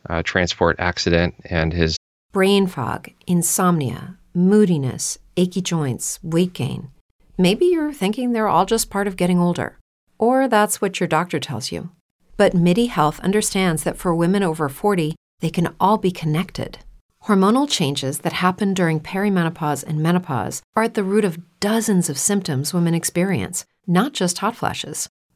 a 0.06 0.22
transport 0.22 0.76
accident, 0.78 1.34
and 1.44 1.72
his 1.72 1.96
brain 2.32 2.66
fog, 2.66 3.10
insomnia, 3.26 4.18
moodiness, 4.34 5.18
achy 5.36 5.62
joints, 5.62 6.18
weight 6.22 6.52
gain. 6.52 6.90
Maybe 7.38 7.66
you're 7.66 7.92
thinking 7.92 8.32
they're 8.32 8.48
all 8.48 8.66
just 8.66 8.90
part 8.90 9.06
of 9.06 9.16
getting 9.16 9.38
older, 9.38 9.78
or 10.18 10.48
that's 10.48 10.80
what 10.80 11.00
your 11.00 11.06
doctor 11.06 11.38
tells 11.38 11.70
you. 11.70 11.90
But 12.36 12.54
MIDI 12.54 12.86
Health 12.86 13.20
understands 13.20 13.84
that 13.84 13.96
for 13.96 14.14
women 14.14 14.42
over 14.42 14.68
40, 14.68 15.14
they 15.40 15.50
can 15.50 15.74
all 15.80 15.98
be 15.98 16.10
connected. 16.10 16.78
Hormonal 17.24 17.68
changes 17.68 18.20
that 18.20 18.32
happen 18.32 18.74
during 18.74 19.00
perimenopause 19.00 19.84
and 19.84 20.02
menopause 20.02 20.62
are 20.74 20.84
at 20.84 20.94
the 20.94 21.04
root 21.04 21.24
of 21.24 21.38
dozens 21.60 22.08
of 22.08 22.18
symptoms 22.18 22.72
women 22.72 22.94
experience, 22.94 23.64
not 23.86 24.12
just 24.12 24.38
hot 24.38 24.56
flashes. 24.56 25.08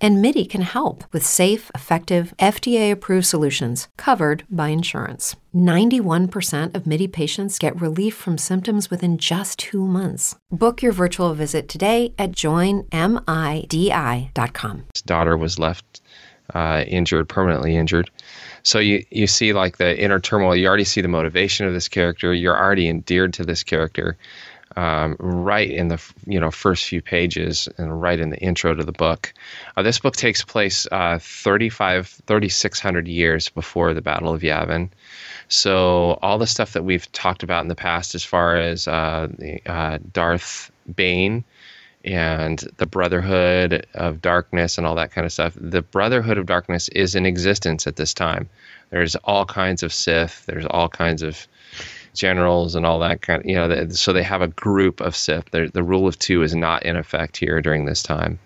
and 0.00 0.22
MIDI 0.22 0.44
can 0.46 0.62
help 0.62 1.04
with 1.12 1.26
safe, 1.26 1.70
effective, 1.74 2.32
FDA 2.38 2.90
approved 2.90 3.26
solutions 3.26 3.88
covered 3.96 4.44
by 4.50 4.68
insurance. 4.68 5.36
91% 5.54 6.74
of 6.74 6.86
MIDI 6.86 7.08
patients 7.08 7.58
get 7.58 7.80
relief 7.80 8.14
from 8.14 8.38
symptoms 8.38 8.90
within 8.90 9.18
just 9.18 9.58
two 9.58 9.84
months. 9.86 10.36
Book 10.50 10.82
your 10.82 10.92
virtual 10.92 11.34
visit 11.34 11.68
today 11.68 12.14
at 12.18 12.32
joinmidi.com. 12.32 12.84
His 14.94 15.02
daughter 15.02 15.36
was 15.36 15.58
left 15.58 16.00
uh, 16.54 16.84
injured, 16.86 17.28
permanently 17.28 17.76
injured. 17.76 18.10
So 18.62 18.78
you, 18.78 19.04
you 19.10 19.26
see 19.26 19.52
like 19.52 19.78
the 19.78 19.98
inner 19.98 20.20
turmoil. 20.20 20.56
You 20.56 20.66
already 20.66 20.84
see 20.84 21.00
the 21.00 21.08
motivation 21.08 21.66
of 21.66 21.72
this 21.72 21.88
character. 21.88 22.34
You're 22.34 22.56
already 22.56 22.88
endeared 22.88 23.32
to 23.34 23.44
this 23.44 23.62
character 23.62 24.16
um, 24.76 25.16
right 25.18 25.70
in 25.70 25.88
the 25.88 26.00
you 26.26 26.38
know 26.38 26.50
first 26.50 26.84
few 26.84 27.02
pages 27.02 27.68
and 27.76 28.00
right 28.00 28.20
in 28.20 28.30
the 28.30 28.38
intro 28.38 28.74
to 28.74 28.84
the 28.84 28.92
book. 28.92 29.32
Uh, 29.76 29.82
this 29.82 29.98
book 29.98 30.16
takes 30.16 30.44
place 30.44 30.86
uh, 30.92 31.18
35, 31.20 32.08
3600 32.26 33.08
years 33.08 33.48
before 33.48 33.94
the 33.94 34.02
Battle 34.02 34.32
of 34.32 34.42
Yavin. 34.42 34.90
So 35.48 36.18
all 36.22 36.38
the 36.38 36.46
stuff 36.46 36.72
that 36.74 36.84
we've 36.84 37.10
talked 37.12 37.42
about 37.42 37.62
in 37.62 37.68
the 37.68 37.74
past, 37.74 38.14
as 38.14 38.24
far 38.24 38.56
as 38.56 38.86
uh, 38.86 39.28
the, 39.36 39.60
uh, 39.66 39.98
Darth 40.12 40.70
Bane 40.94 41.42
and 42.04 42.58
the 42.76 42.86
Brotherhood 42.86 43.86
of 43.94 44.22
Darkness 44.22 44.78
and 44.78 44.86
all 44.86 44.94
that 44.94 45.10
kind 45.10 45.24
of 45.24 45.32
stuff, 45.32 45.54
the 45.56 45.82
Brotherhood 45.82 46.38
of 46.38 46.46
Darkness 46.46 46.88
is 46.90 47.14
in 47.14 47.26
existence 47.26 47.86
at 47.86 47.96
this 47.96 48.14
time. 48.14 48.48
There's 48.90 49.16
all 49.16 49.44
kinds 49.44 49.82
of 49.82 49.92
Sith. 49.92 50.44
There's 50.46 50.66
all 50.66 50.88
kinds 50.88 51.22
of 51.22 51.46
generals 52.20 52.74
and 52.74 52.84
all 52.84 52.98
that 52.98 53.22
kind 53.22 53.40
of 53.40 53.46
you 53.46 53.54
know. 53.54 53.88
so 53.88 54.12
they 54.12 54.22
have 54.22 54.42
a 54.42 54.48
group 54.48 55.00
of 55.00 55.16
Sith. 55.16 55.50
The, 55.52 55.70
the 55.72 55.82
rule 55.82 56.06
of 56.06 56.18
two 56.18 56.42
is 56.42 56.54
not 56.54 56.82
in 56.84 56.96
effect 56.96 57.38
here 57.38 57.62
during 57.62 57.86
this 57.86 58.02
time. 58.02 58.38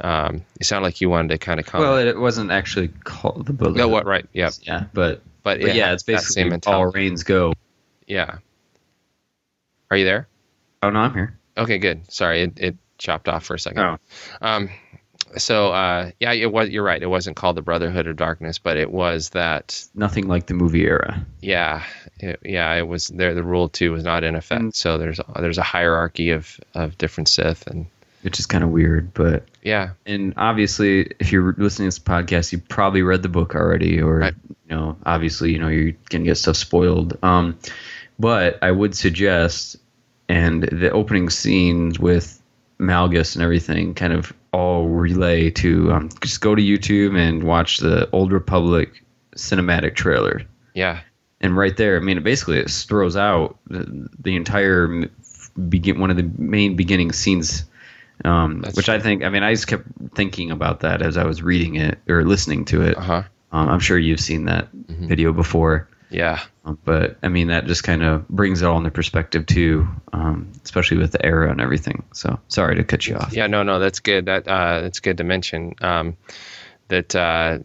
Um, 0.00 0.44
you 0.58 0.64
sound 0.64 0.82
like 0.82 1.00
you 1.00 1.08
wanted 1.08 1.28
to 1.28 1.38
kind 1.38 1.60
of 1.60 1.66
comment. 1.66 1.88
Well, 1.88 1.98
it 1.98 2.18
wasn't 2.18 2.50
actually 2.50 2.88
called 2.88 3.46
the 3.46 3.52
book. 3.52 3.76
No, 3.76 3.86
what? 3.86 4.04
Right? 4.04 4.26
Yeah. 4.32 4.50
Yeah, 4.62 4.84
but 4.92 5.22
but, 5.44 5.60
but 5.60 5.76
yeah, 5.76 5.92
it's 5.92 6.02
basically 6.02 6.58
all 6.66 6.90
reigns 6.90 7.22
go. 7.22 7.52
Yeah. 8.08 8.38
Are 9.90 9.96
you 9.96 10.04
there? 10.04 10.26
Oh 10.82 10.90
no, 10.90 11.00
I'm 11.00 11.14
here. 11.14 11.38
Okay, 11.56 11.78
good. 11.78 12.10
Sorry, 12.10 12.42
it, 12.42 12.52
it 12.56 12.76
chopped 12.98 13.28
off 13.28 13.44
for 13.44 13.54
a 13.54 13.58
second. 13.58 13.78
Oh. 13.80 13.98
Um, 14.40 14.70
so 15.36 15.72
uh, 15.72 16.10
yeah, 16.18 16.32
it 16.32 16.52
was. 16.52 16.70
You're 16.70 16.82
right. 16.82 17.02
It 17.02 17.06
wasn't 17.06 17.36
called 17.36 17.56
the 17.56 17.62
Brotherhood 17.62 18.06
of 18.06 18.16
Darkness, 18.16 18.58
but 18.58 18.76
it 18.76 18.90
was 18.90 19.30
that. 19.30 19.86
Nothing 19.94 20.26
like 20.26 20.46
the 20.46 20.54
movie 20.54 20.82
era. 20.82 21.24
Yeah, 21.40 21.84
it, 22.22 22.40
yeah. 22.44 22.72
It 22.74 22.86
was 22.86 23.08
there. 23.08 23.34
The 23.34 23.42
rule 23.42 23.68
two 23.68 23.92
was 23.92 24.04
not 24.04 24.24
in 24.24 24.34
effect. 24.34 24.60
And, 24.60 24.74
so 24.74 24.96
there's 24.98 25.20
there's 25.38 25.58
a 25.58 25.62
hierarchy 25.62 26.30
of 26.30 26.58
of 26.74 26.96
different 26.98 27.28
Sith 27.28 27.66
and. 27.66 27.86
Which 28.22 28.38
is 28.38 28.46
kind 28.46 28.62
of 28.62 28.70
weird, 28.70 29.12
but 29.14 29.48
yeah. 29.64 29.94
And 30.06 30.34
obviously, 30.36 31.12
if 31.18 31.32
you're 31.32 31.56
listening 31.58 31.90
to 31.90 31.96
this 31.96 31.98
podcast, 31.98 32.52
you 32.52 32.58
probably 32.58 33.02
read 33.02 33.20
the 33.24 33.28
book 33.28 33.56
already, 33.56 34.00
or 34.00 34.18
right. 34.18 34.34
you 34.70 34.76
know, 34.76 34.96
obviously, 35.04 35.50
you 35.50 35.58
know, 35.58 35.66
you're 35.66 35.94
gonna 36.08 36.22
get 36.22 36.36
stuff 36.36 36.54
spoiled. 36.54 37.18
Um, 37.24 37.58
but 38.20 38.60
I 38.62 38.70
would 38.70 38.94
suggest, 38.94 39.76
and 40.28 40.62
the 40.62 40.92
opening 40.92 41.30
scenes 41.30 41.98
with 41.98 42.40
Malgus 42.78 43.34
and 43.34 43.42
everything 43.42 43.94
kind 43.94 44.12
of 44.12 44.32
all 44.52 44.86
relay 44.86 45.50
to 45.50 45.92
um, 45.92 46.08
just 46.20 46.40
go 46.40 46.54
to 46.54 46.62
YouTube 46.62 47.18
and 47.18 47.42
watch 47.42 47.78
the 47.78 48.08
Old 48.12 48.30
Republic 48.30 49.02
cinematic 49.36 49.96
trailer. 49.96 50.42
Yeah. 50.74 51.00
And 51.42 51.56
right 51.56 51.76
there, 51.76 51.96
I 51.96 52.00
mean, 52.00 52.18
it 52.18 52.24
basically 52.24 52.58
it 52.58 52.70
throws 52.70 53.16
out 53.16 53.58
the, 53.66 54.08
the 54.20 54.36
entire 54.36 55.10
begin 55.68 55.98
one 55.98 56.10
of 56.10 56.16
the 56.16 56.30
main 56.38 56.76
beginning 56.76 57.12
scenes, 57.12 57.64
um, 58.24 58.62
which 58.74 58.86
true. 58.86 58.94
I 58.94 59.00
think. 59.00 59.24
I 59.24 59.28
mean, 59.28 59.42
I 59.42 59.52
just 59.52 59.66
kept 59.66 59.84
thinking 60.14 60.50
about 60.50 60.80
that 60.80 61.02
as 61.02 61.16
I 61.16 61.24
was 61.24 61.42
reading 61.42 61.76
it 61.76 61.98
or 62.08 62.24
listening 62.24 62.64
to 62.66 62.82
it. 62.82 62.96
Uh-huh. 62.96 63.22
Um, 63.52 63.68
I'm 63.68 63.80
sure 63.80 63.98
you've 63.98 64.20
seen 64.20 64.46
that 64.46 64.74
mm-hmm. 64.74 65.08
video 65.08 65.32
before. 65.32 65.88
Yeah. 66.10 66.40
Um, 66.64 66.78
but 66.84 67.16
I 67.22 67.28
mean, 67.28 67.48
that 67.48 67.66
just 67.66 67.84
kind 67.84 68.02
of 68.02 68.28
brings 68.28 68.62
it 68.62 68.66
all 68.66 68.78
into 68.78 68.90
perspective 68.90 69.46
too, 69.46 69.88
um, 70.12 70.52
especially 70.64 70.98
with 70.98 71.12
the 71.12 71.24
era 71.24 71.50
and 71.50 71.60
everything. 71.60 72.04
So 72.12 72.38
sorry 72.48 72.76
to 72.76 72.84
cut 72.84 73.06
you 73.06 73.16
off. 73.16 73.32
Yeah, 73.32 73.46
no, 73.46 73.62
no, 73.62 73.78
that's 73.78 74.00
good. 74.00 74.26
That 74.26 74.46
uh, 74.46 74.82
that's 74.82 75.00
good 75.00 75.18
to 75.18 75.24
mention. 75.24 75.74
Um, 75.80 76.16
that 76.88 77.16
uh, 77.16 77.58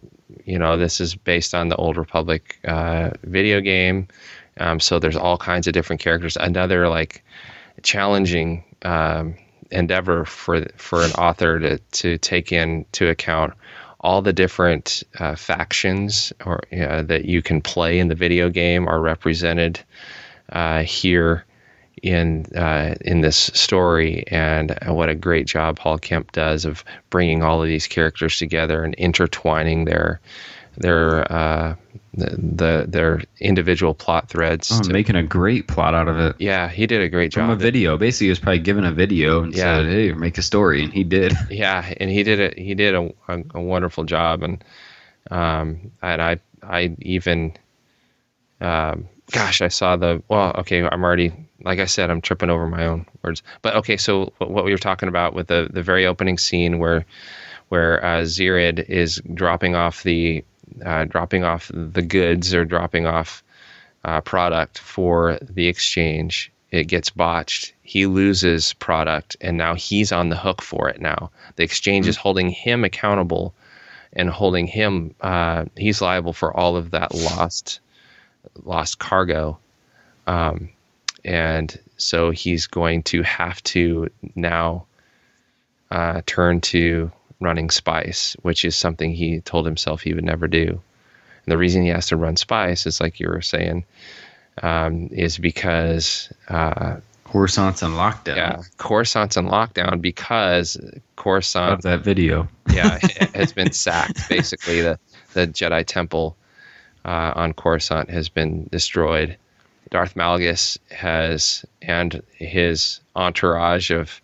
you 0.45 0.59
know, 0.59 0.77
this 0.77 0.99
is 0.99 1.15
based 1.15 1.53
on 1.53 1.69
the 1.69 1.75
Old 1.75 1.97
Republic 1.97 2.59
uh, 2.65 3.11
video 3.23 3.61
game. 3.61 4.07
Um, 4.59 4.79
so 4.79 4.99
there's 4.99 5.15
all 5.15 5.37
kinds 5.37 5.67
of 5.67 5.73
different 5.73 6.01
characters. 6.01 6.37
Another 6.37 6.89
like 6.89 7.23
challenging 7.83 8.63
um, 8.81 9.35
endeavor 9.71 10.25
for 10.25 10.65
for 10.77 11.03
an 11.03 11.11
author 11.11 11.59
to 11.59 11.77
to 11.77 12.17
take 12.17 12.51
into 12.51 13.09
account 13.09 13.53
all 13.99 14.21
the 14.21 14.33
different 14.33 15.03
uh, 15.19 15.35
factions 15.35 16.31
or 16.45 16.61
that 16.71 17.25
you 17.25 17.41
can 17.41 17.61
play 17.61 17.99
in 17.99 18.07
the 18.07 18.15
video 18.15 18.49
game 18.49 18.87
are 18.87 18.99
represented 18.99 19.79
uh, 20.49 20.83
here 20.83 21.45
in 22.01 22.45
uh, 22.55 22.95
in 23.01 23.21
this 23.21 23.37
story, 23.53 24.25
and 24.27 24.77
what 24.85 25.09
a 25.09 25.15
great 25.15 25.47
job 25.47 25.77
Paul 25.77 25.97
Kemp 25.97 26.31
does 26.31 26.65
of 26.65 26.83
bringing 27.09 27.43
all 27.43 27.61
of 27.61 27.67
these 27.67 27.87
characters 27.87 28.37
together 28.37 28.83
and 28.83 28.93
intertwining 28.95 29.85
their 29.85 30.19
their 30.77 31.31
uh, 31.31 31.75
the, 32.13 32.29
the, 32.29 32.85
their 32.87 33.21
individual 33.39 33.93
plot 33.93 34.29
threads. 34.29 34.71
Oh, 34.71 34.81
to, 34.81 34.91
making 34.91 35.15
a 35.15 35.23
great 35.23 35.67
plot 35.67 35.93
out 35.93 36.07
of 36.07 36.19
it. 36.19 36.35
Yeah, 36.39 36.69
he 36.69 36.87
did 36.87 37.01
a 37.01 37.09
great 37.09 37.31
job. 37.31 37.43
From 37.43 37.49
a 37.51 37.55
video, 37.55 37.97
basically, 37.97 38.27
he 38.27 38.29
was 38.29 38.39
probably 38.39 38.59
given 38.59 38.85
a 38.85 38.91
video 38.91 39.43
and 39.43 39.55
yeah. 39.55 39.77
said, 39.77 39.85
"Hey, 39.85 40.11
make 40.13 40.37
a 40.37 40.43
story," 40.43 40.83
and 40.83 40.93
he 40.93 41.03
did. 41.03 41.33
Yeah, 41.49 41.93
and 41.99 42.09
he 42.09 42.23
did 42.23 42.39
it. 42.39 42.57
He 42.57 42.75
did 42.75 42.93
a, 42.93 43.13
a, 43.27 43.43
a 43.55 43.61
wonderful 43.61 44.03
job, 44.03 44.43
and 44.43 44.63
Um, 45.29 45.91
and 46.01 46.21
I 46.21 46.39
I 46.63 46.95
even 46.99 47.53
um, 48.61 49.09
gosh, 49.31 49.61
I 49.61 49.67
saw 49.67 49.95
the 49.95 50.21
well. 50.27 50.53
Okay, 50.59 50.83
I'm 50.83 51.03
already 51.03 51.33
like 51.61 51.79
I 51.79 51.85
said, 51.85 52.09
I'm 52.09 52.21
tripping 52.21 52.49
over 52.49 52.67
my 52.67 52.85
own 52.85 53.05
words. 53.23 53.43
But 53.61 53.75
okay, 53.77 53.97
so 53.97 54.33
what, 54.37 54.63
we 54.63 54.71
were 54.71 54.77
talking 54.77 55.09
about 55.09 55.33
with 55.33 55.47
the 55.47 55.69
the 55.71 55.83
very 55.83 56.05
opening 56.05 56.37
scene 56.37 56.79
where 56.79 57.05
where 57.69 58.03
uh, 58.03 58.21
Zeerid 58.21 58.87
is 58.89 59.21
dropping 59.33 59.75
off 59.75 60.03
the 60.03 60.43
uh, 60.85 61.05
dropping 61.05 61.43
off 61.43 61.71
the 61.73 62.01
goods 62.01 62.53
or 62.53 62.65
dropping 62.65 63.05
off 63.05 63.43
uh, 64.05 64.21
product 64.21 64.79
for 64.79 65.37
the 65.41 65.67
exchange. 65.67 66.51
It 66.69 66.85
gets 66.85 67.09
botched. 67.09 67.73
He 67.81 68.05
loses 68.05 68.73
product, 68.73 69.37
and 69.39 69.57
now 69.57 69.75
he's 69.75 70.11
on 70.11 70.29
the 70.29 70.35
hook 70.35 70.61
for 70.61 70.89
it. 70.89 71.01
Now 71.01 71.31
the 71.55 71.63
exchange 71.63 72.05
mm-hmm. 72.05 72.11
is 72.11 72.17
holding 72.17 72.49
him 72.49 72.83
accountable 72.83 73.53
and 74.13 74.29
holding 74.29 74.67
him. 74.67 75.15
Uh, 75.21 75.65
he's 75.75 76.01
liable 76.01 76.33
for 76.33 76.55
all 76.55 76.77
of 76.77 76.91
that 76.91 77.13
lost 77.13 77.79
lost 78.63 78.99
cargo. 78.99 79.57
Um, 80.25 80.69
and 81.23 81.77
so 81.97 82.31
he's 82.31 82.67
going 82.67 83.03
to 83.03 83.23
have 83.23 83.61
to 83.63 84.09
now 84.35 84.85
uh, 85.91 86.21
turn 86.25 86.61
to 86.61 87.11
running 87.39 87.69
Spice, 87.69 88.35
which 88.41 88.65
is 88.65 88.75
something 88.75 89.11
he 89.11 89.41
told 89.41 89.65
himself 89.65 90.01
he 90.01 90.13
would 90.13 90.23
never 90.23 90.47
do. 90.47 90.67
And 90.69 91.51
the 91.51 91.57
reason 91.57 91.83
he 91.83 91.89
has 91.89 92.07
to 92.07 92.17
run 92.17 92.35
Spice 92.35 92.85
is 92.85 92.99
like 92.99 93.19
you 93.19 93.29
were 93.29 93.41
saying, 93.41 93.85
um, 94.61 95.09
is 95.11 95.37
because 95.37 96.31
uh, 96.49 96.97
Coruscant's 97.23 97.83
on 97.83 97.91
lockdown. 97.91 98.35
Yeah, 98.35 98.61
Coruscant's 98.77 99.37
on 99.37 99.47
lockdown 99.47 100.01
because 100.01 100.77
Coruscant 101.15 101.73
of 101.73 101.81
that 101.83 102.01
video. 102.01 102.47
yeah, 102.71 102.99
has 103.33 103.53
been 103.53 103.71
sacked. 103.71 104.29
Basically, 104.29 104.81
the 104.81 104.99
the 105.33 105.47
Jedi 105.47 105.85
Temple 105.85 106.35
uh, 107.07 107.33
on 107.35 107.53
Coruscant 107.53 108.09
has 108.09 108.29
been 108.29 108.67
destroyed. 108.71 109.37
Darth 109.89 110.15
Malgus 110.15 110.77
has 110.91 111.65
and 111.81 112.21
his 112.35 112.99
entourage 113.15 113.89
of 113.89 114.21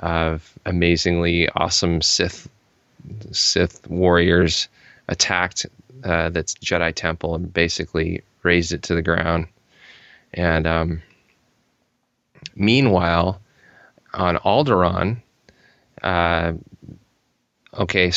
of 0.00 0.58
amazingly 0.64 1.48
awesome 1.50 2.00
Sith 2.00 2.48
Sith 3.32 3.86
warriors 3.88 4.68
attacked 5.08 5.66
uh, 6.04 6.30
Jedi 6.54 6.94
Temple 6.94 7.34
and 7.34 7.52
basically 7.52 8.22
razed 8.42 8.72
it 8.72 8.82
to 8.84 8.94
the 8.94 9.02
ground. 9.02 9.46
And 10.32 10.66
um, 10.66 11.02
meanwhile, 12.54 13.40
on 14.14 14.36
Alderaan, 14.38 15.22
uh, 16.02 16.52
okay, 17.80 18.12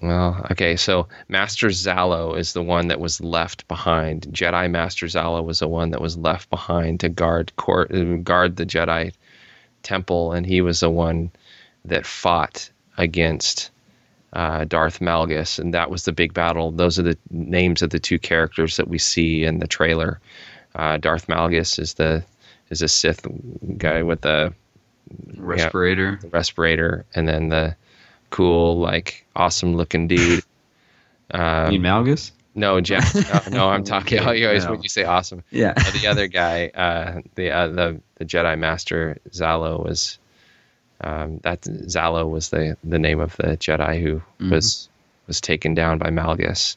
well, 0.00 0.46
okay, 0.50 0.76
so 0.76 1.06
Master 1.28 1.68
Zallow 1.68 2.36
is 2.36 2.54
the 2.54 2.62
one 2.62 2.88
that 2.88 2.98
was 2.98 3.20
left 3.20 3.68
behind. 3.68 4.22
Jedi 4.32 4.70
Master 4.70 5.06
Zallow 5.06 5.44
was 5.44 5.58
the 5.58 5.68
one 5.68 5.90
that 5.90 6.00
was 6.00 6.16
left 6.16 6.48
behind 6.50 7.00
to 7.00 7.08
guard 7.08 7.54
court, 7.56 7.90
guard 8.24 8.56
the 8.56 8.66
Jedi 8.66 9.12
temple, 9.82 10.32
and 10.32 10.46
he 10.46 10.60
was 10.60 10.80
the 10.80 10.90
one 10.90 11.30
that 11.84 12.06
fought 12.06 12.70
against 12.96 13.70
uh, 14.32 14.64
Darth 14.64 15.00
Malgus, 15.00 15.58
and 15.58 15.74
that 15.74 15.90
was 15.90 16.04
the 16.04 16.12
big 16.12 16.32
battle. 16.32 16.70
Those 16.70 16.98
are 16.98 17.02
the 17.02 17.18
names 17.30 17.82
of 17.82 17.90
the 17.90 18.00
two 18.00 18.18
characters 18.18 18.78
that 18.78 18.88
we 18.88 18.98
see 18.98 19.44
in 19.44 19.58
the 19.58 19.66
trailer. 19.66 20.20
Uh, 20.74 20.96
Darth 20.96 21.26
Malgus 21.26 21.78
is 21.78 21.94
the 21.94 22.24
is 22.70 22.80
a 22.80 22.88
Sith 22.88 23.26
guy 23.76 24.02
with 24.02 24.22
the 24.22 24.54
respirator, 25.36 26.18
the 26.22 26.28
respirator, 26.28 27.04
and 27.14 27.28
then 27.28 27.50
the 27.50 27.76
cool, 28.32 28.80
like 28.80 29.24
awesome 29.36 29.76
looking 29.76 30.08
dude. 30.08 30.44
Um, 31.34 31.72
you 31.72 31.80
Malgus? 31.80 32.30
No, 32.54 32.78
Jack. 32.82 33.14
No, 33.14 33.40
no 33.50 33.68
I'm 33.70 33.84
talking. 33.94 34.18
okay, 34.18 34.38
you 34.38 34.46
always 34.46 34.66
no. 34.66 34.72
when 34.72 34.82
you 34.82 34.90
say 34.90 35.04
awesome. 35.04 35.42
Yeah. 35.50 35.72
Uh, 35.74 35.90
the 35.92 36.08
other 36.08 36.26
guy, 36.26 36.66
uh, 36.68 37.22
the 37.36 37.50
uh, 37.50 37.68
the 37.68 38.00
the 38.16 38.26
Jedi 38.26 38.58
Master 38.58 39.16
Zallow 39.30 39.82
was 39.82 40.18
um, 41.00 41.38
that 41.38 41.62
Zallow 41.62 42.28
was 42.28 42.50
the 42.50 42.76
the 42.84 42.98
name 42.98 43.20
of 43.20 43.34
the 43.36 43.56
Jedi 43.56 44.02
who 44.02 44.16
mm-hmm. 44.16 44.50
was 44.50 44.90
was 45.26 45.40
taken 45.40 45.74
down 45.74 45.96
by 45.96 46.10
Malgus. 46.10 46.76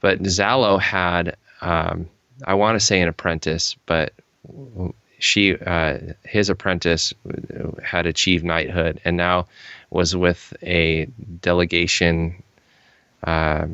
But 0.00 0.22
Zallow 0.22 0.80
had, 0.80 1.36
um, 1.60 2.08
I 2.44 2.54
want 2.54 2.76
to 2.76 2.84
say 2.84 3.00
an 3.00 3.08
apprentice, 3.08 3.76
but 3.86 4.12
she 5.18 5.56
uh, 5.56 5.98
his 6.24 6.50
apprentice 6.50 7.12
had 7.82 8.06
achieved 8.06 8.44
knighthood 8.44 9.00
and 9.04 9.16
now 9.16 9.46
was 9.90 10.14
with 10.14 10.54
a 10.62 11.06
delegation 11.40 12.42
uh, 13.24 13.66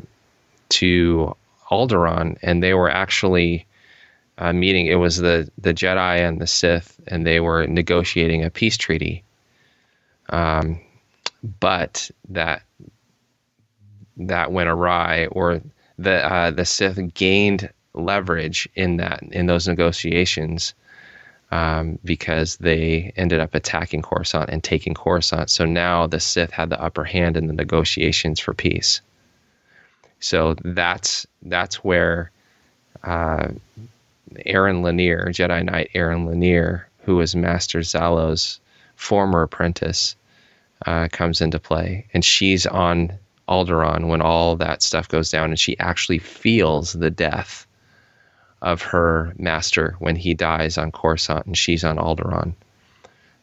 to 0.69 1.35
Alderaan, 1.69 2.37
and 2.41 2.61
they 2.61 2.73
were 2.73 2.89
actually 2.89 3.65
uh, 4.37 4.53
meeting. 4.53 4.87
It 4.87 4.95
was 4.95 5.17
the 5.17 5.49
the 5.57 5.73
Jedi 5.73 6.27
and 6.27 6.39
the 6.39 6.47
Sith, 6.47 6.99
and 7.07 7.25
they 7.25 7.39
were 7.39 7.67
negotiating 7.67 8.43
a 8.43 8.49
peace 8.49 8.77
treaty. 8.77 9.23
Um, 10.29 10.79
but 11.59 12.09
that 12.29 12.63
that 14.17 14.51
went 14.51 14.69
awry, 14.69 15.27
or 15.27 15.61
the 15.97 16.25
uh, 16.25 16.51
the 16.51 16.65
Sith 16.65 17.13
gained 17.13 17.69
leverage 17.93 18.67
in 18.75 18.97
that 18.97 19.23
in 19.23 19.45
those 19.45 19.67
negotiations 19.67 20.73
um, 21.55 21.97
because 22.03 22.57
they 22.57 23.13
ended 23.15 23.39
up 23.39 23.55
attacking 23.55 24.01
Coruscant 24.01 24.49
and 24.49 24.61
taking 24.61 24.93
Coruscant. 24.93 25.49
So 25.49 25.63
now 25.63 26.05
the 26.05 26.19
Sith 26.19 26.51
had 26.51 26.69
the 26.69 26.81
upper 26.81 27.05
hand 27.05 27.37
in 27.37 27.47
the 27.47 27.53
negotiations 27.53 28.41
for 28.41 28.53
peace. 28.53 28.99
So 30.19 30.55
that's 30.65 31.25
that's 31.43 31.77
where 31.77 32.29
uh, 33.03 33.47
Aryn 34.45 34.81
Leneer, 34.81 35.29
Jedi 35.29 35.63
Knight 35.63 35.91
Aryn 35.95 36.27
Leneer, 36.27 36.83
who 37.03 37.15
was 37.15 37.37
Master 37.37 37.79
Zallow's 37.79 38.59
former 38.97 39.43
apprentice, 39.43 40.17
uh, 40.85 41.07
comes 41.09 41.39
into 41.39 41.59
play, 41.59 42.05
and 42.13 42.25
she's 42.25 42.65
on 42.65 43.13
Alderaan 43.47 44.09
when 44.09 44.21
all 44.21 44.57
that 44.57 44.83
stuff 44.83 45.07
goes 45.07 45.31
down, 45.31 45.51
and 45.51 45.59
she 45.59 45.79
actually 45.79 46.19
feels 46.19 46.93
the 46.93 47.11
death 47.11 47.64
of 48.65 48.81
her 48.81 49.31
master 49.37 49.95
when 49.99 50.15
he 50.15 50.33
dies 50.33 50.77
on 50.77 50.91
Coruscant 50.91 51.45
and 51.45 51.57
she's 51.57 51.83
on 51.83 51.97
Alderaan. 51.97 52.55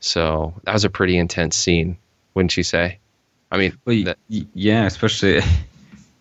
So 0.00 0.52
that 0.64 0.72
was 0.72 0.84
a 0.84 0.90
pretty 0.90 1.16
intense 1.16 1.56
scene, 1.56 1.96
wouldn't 2.34 2.56
you 2.56 2.64
say? 2.64 2.98
I 3.50 3.56
mean, 3.56 3.78
well, 3.84 4.04
that, 4.04 4.18
yeah, 4.28 4.84
especially. 4.84 5.40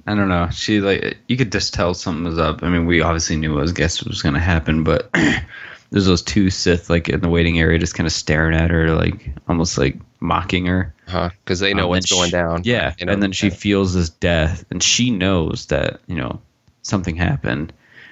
I 0.07 0.15
don't 0.15 0.29
know. 0.29 0.49
She 0.51 0.81
like 0.81 1.17
you 1.27 1.37
could 1.37 1.51
just 1.51 1.75
tell 1.75 1.93
something 1.93 2.23
was 2.23 2.39
up. 2.39 2.63
I 2.63 2.69
mean, 2.69 2.87
we 2.87 3.01
obviously 3.01 3.35
knew 3.35 3.53
what 3.53 3.61
was 3.61 3.71
guess 3.71 4.01
what 4.01 4.09
was 4.09 4.23
going 4.23 4.33
to 4.33 4.39
happen, 4.39 4.83
but 4.83 5.11
there's 5.91 6.05
those 6.05 6.23
two 6.23 6.49
Sith 6.49 6.89
like 6.89 7.07
in 7.07 7.21
the 7.21 7.29
waiting 7.29 7.59
area, 7.59 7.77
just 7.77 7.93
kind 7.93 8.07
of 8.07 8.13
staring 8.13 8.55
at 8.55 8.71
her, 8.71 8.95
like 8.95 9.31
almost 9.47 9.77
like 9.77 9.97
mocking 10.19 10.65
her. 10.65 10.93
Huh? 11.07 11.29
Because 11.43 11.59
they 11.59 11.73
know 11.75 11.83
um, 11.83 11.89
what's 11.89 12.11
going 12.11 12.31
down. 12.31 12.61
Yeah, 12.65 12.95
you 12.97 13.05
know, 13.05 13.13
and 13.13 13.21
then 13.21 13.31
she 13.31 13.51
feels 13.51 13.93
this 13.93 14.09
death, 14.09 14.65
and 14.71 14.81
she 14.81 15.11
knows 15.11 15.67
that 15.67 16.01
you 16.07 16.15
know 16.15 16.41
something 16.81 17.15
happened, 17.15 17.71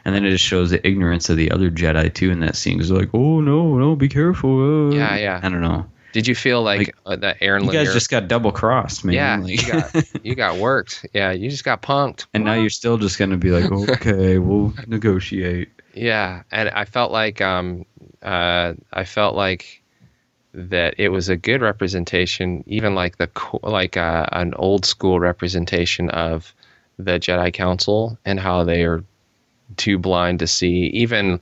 and 0.10 0.16
then 0.16 0.26
it 0.26 0.32
just 0.32 0.44
shows 0.44 0.72
the 0.72 0.86
ignorance 0.88 1.30
of 1.30 1.38
the 1.38 1.52
other 1.52 1.70
Jedi 1.70 2.12
too 2.12 2.32
in 2.32 2.40
that 2.40 2.56
scene. 2.56 2.78
Because 2.78 2.90
they're 2.90 2.98
like, 2.98 3.14
"Oh 3.14 3.42
no, 3.42 3.78
no, 3.78 3.96
be 3.96 4.10
careful." 4.10 4.90
Uh. 4.90 4.96
Yeah, 4.96 5.16
yeah. 5.18 5.40
I 5.44 5.50
don't 5.50 5.62
know. 5.62 5.86
Did 6.14 6.26
you 6.26 6.34
feel 6.34 6.64
like, 6.64 6.80
like 6.80 6.96
uh, 7.06 7.16
that 7.18 7.40
Aryn? 7.42 7.64
You 7.64 7.72
guys 7.72 7.94
just 7.94 8.10
got 8.10 8.28
double 8.28 8.52
crossed, 8.52 9.06
man. 9.06 9.14
Yeah, 9.14 9.38
like, 9.38 9.62
you 9.62 9.72
got 9.72 10.06
you 10.26 10.34
got 10.34 10.58
worked. 10.58 11.06
Yeah, 11.14 11.32
you 11.32 11.48
just 11.52 11.64
got 11.64 11.84
punked. 11.84 12.26
And 12.34 12.44
now 12.44 12.56
you're 12.56 12.72
still 12.72 12.98
just 12.98 13.20
gonna 13.20 13.38
be 13.38 13.52
like, 13.52 13.72
okay, 13.90 14.40
we'll 14.40 14.74
negotiate. 14.88 15.70
Yeah, 15.94 16.42
and 16.50 16.70
I 16.70 16.86
felt 16.86 17.12
like 17.12 17.40
um, 17.40 17.86
uh, 18.24 18.74
I 18.92 19.04
felt 19.04 19.36
like 19.36 19.84
that 20.56 20.96
it 20.98 21.10
was 21.10 21.30
a 21.30 21.38
good 21.38 21.62
representation, 21.62 22.64
even 22.66 22.96
like 22.96 23.18
the 23.18 23.30
like 23.62 23.96
uh, 23.96 24.26
an 24.32 24.56
old 24.56 24.88
school 24.88 25.20
representation 25.20 26.10
of 26.10 26.52
the 26.98 27.20
Jedi 27.20 27.54
Council 27.54 28.18
and 28.26 28.40
how 28.40 28.64
they 28.64 28.84
are 28.86 29.04
too 29.78 29.98
blind 29.98 30.40
to 30.40 30.48
see. 30.48 30.88
Even 30.88 31.40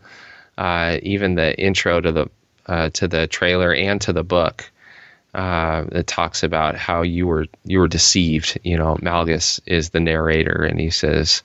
uh, 0.58 0.98
even 1.04 1.36
the 1.36 1.58
intro 1.60 2.02
to 2.02 2.12
the 2.12 2.30
uh, 2.66 2.90
to 2.92 3.08
the 3.08 3.28
trailer 3.28 3.74
and 3.74 4.02
to 4.02 4.14
the 4.14 4.24
book 4.24 4.70
uh, 5.34 5.86
that 5.92 6.08
talks 6.08 6.42
about 6.42 6.76
how 6.76 7.04
you 7.04 7.28
were 7.28 7.46
you 7.64 7.80
were 7.80 7.88
deceived. 7.88 8.60
You 8.64 8.78
know, 8.78 8.98
Malgus 9.02 9.60
is 9.66 9.92
the 9.92 10.00
narrator, 10.00 10.64
and 10.64 10.80
he 10.80 10.90
says 10.90 11.44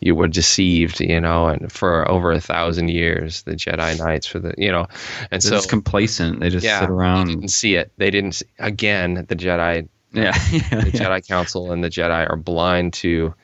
you 0.00 0.14
were 0.14 0.28
deceived. 0.28 1.00
You 1.00 1.20
know, 1.20 1.48
and 1.48 1.70
for 1.70 2.10
over 2.10 2.32
a 2.32 2.40
thousand 2.40 2.88
years, 2.88 3.42
the 3.42 3.52
Jedi 3.52 3.98
Knights 3.98 4.26
for 4.26 4.38
the 4.38 4.54
you 4.56 4.72
know, 4.72 4.86
and 5.30 5.42
They're 5.42 5.50
so 5.50 5.56
just 5.56 5.68
complacent. 5.68 6.40
They 6.40 6.50
just 6.50 6.64
yeah, 6.64 6.80
sit 6.80 6.88
around. 6.88 7.28
and 7.28 7.50
see 7.50 7.74
it. 7.74 7.92
They 7.98 8.10
didn't 8.10 8.42
again. 8.58 9.26
The 9.28 9.36
Jedi, 9.36 9.88
yeah, 10.12 10.32
the 10.70 10.92
Jedi 10.94 11.26
Council 11.26 11.72
and 11.72 11.84
the 11.84 11.90
Jedi 11.90 12.30
are 12.30 12.36
blind 12.36 12.94
to. 12.94 13.34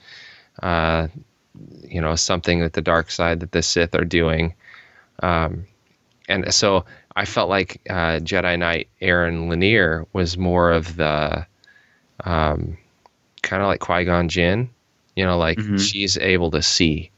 Uh, 0.63 1.09
you 1.83 2.01
know 2.01 2.15
something 2.17 2.61
that 2.61 2.73
the 2.73 2.81
dark 2.83 3.11
side 3.11 3.41
that 3.41 3.53
the 3.53 3.63
Sith 3.63 3.95
are 3.95 4.05
doing, 4.05 4.55
um, 5.23 5.67
and 6.29 6.53
so 6.55 6.85
I 7.15 7.25
felt 7.27 7.49
like 7.49 7.81
uh, 7.91 8.21
Jedi 8.21 8.59
Knight 8.59 8.89
Aryn 9.01 9.49
Leneer 9.49 10.07
was 10.13 10.39
more 10.39 10.73
of 10.73 10.97
the 10.97 11.47
um, 12.25 12.79
kind 13.43 13.63
of 13.63 13.67
like 13.69 13.81
Qui 13.81 14.05
Gon 14.05 14.29
Jinn, 14.29 14.71
You 15.17 15.25
know, 15.27 15.37
like 15.37 15.59
Mhm. 15.59 15.79
she's 15.81 16.17
able 16.17 16.51
to 16.53 16.63
see, 16.63 17.11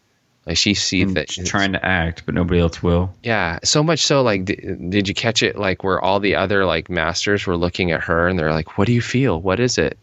like 0.46 0.56
she 0.56 0.74
sees 0.74 1.14
that 1.14 1.30
she's 1.30 1.48
trying 1.48 1.72
to 1.74 1.84
act, 1.84 2.22
but 2.26 2.34
nobody 2.34 2.58
else 2.60 2.82
will. 2.82 3.14
Yeah, 3.22 3.58
so 3.62 3.82
much 3.84 4.00
so 4.00 4.22
like 4.22 4.44
d- 4.46 4.56
did 4.88 5.06
you 5.08 5.14
catch 5.14 5.42
it 5.42 5.56
like 5.56 5.84
where 5.84 6.00
all 6.00 6.18
the 6.18 6.34
other 6.34 6.64
like 6.64 6.90
masters 6.90 7.46
were 7.46 7.56
looking 7.56 7.92
at 7.92 8.00
her 8.02 8.26
and 8.26 8.36
they're 8.38 8.52
like 8.52 8.76
what 8.78 8.86
do 8.86 8.92
you 8.92 9.02
feel? 9.02 9.40
What 9.40 9.60
is 9.60 9.78
it? 9.78 9.96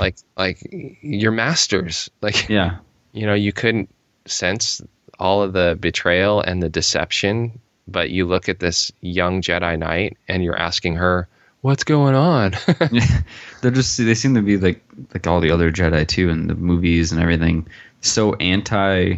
Like 0.00 0.16
like 0.36 0.58
your 1.02 1.30
masters. 1.32 2.10
Like 2.22 2.48
Yeah. 2.48 2.78
You 3.16 3.26
know, 3.26 3.34
you 3.34 3.52
couldn't 3.52 3.88
sense 4.26 4.82
all 5.18 5.42
of 5.42 5.54
the 5.54 5.78
betrayal 5.80 6.40
and 6.40 6.62
the 6.62 6.68
deception, 6.68 7.58
but 7.88 8.10
you 8.10 8.26
look 8.26 8.48
at 8.48 8.60
this 8.60 8.92
young 9.00 9.40
Jedi 9.40 9.78
Knight 9.78 10.18
and 10.28 10.44
you're 10.44 10.58
asking 10.58 10.96
her, 10.96 11.26
"What's 11.62 11.82
going 11.82 12.14
on?" 12.14 12.54
They're 13.62 13.70
just 13.70 13.96
they 13.96 14.14
seem 14.14 14.34
to 14.34 14.42
be 14.42 14.58
like 14.58 14.84
like 15.14 15.26
all 15.26 15.40
the 15.40 15.50
other 15.50 15.72
Jedi 15.72 16.06
too 16.06 16.28
in 16.28 16.48
the 16.48 16.54
movies 16.54 17.10
and 17.10 17.20
everything. 17.20 17.66
So 18.02 18.34
anti 18.34 19.16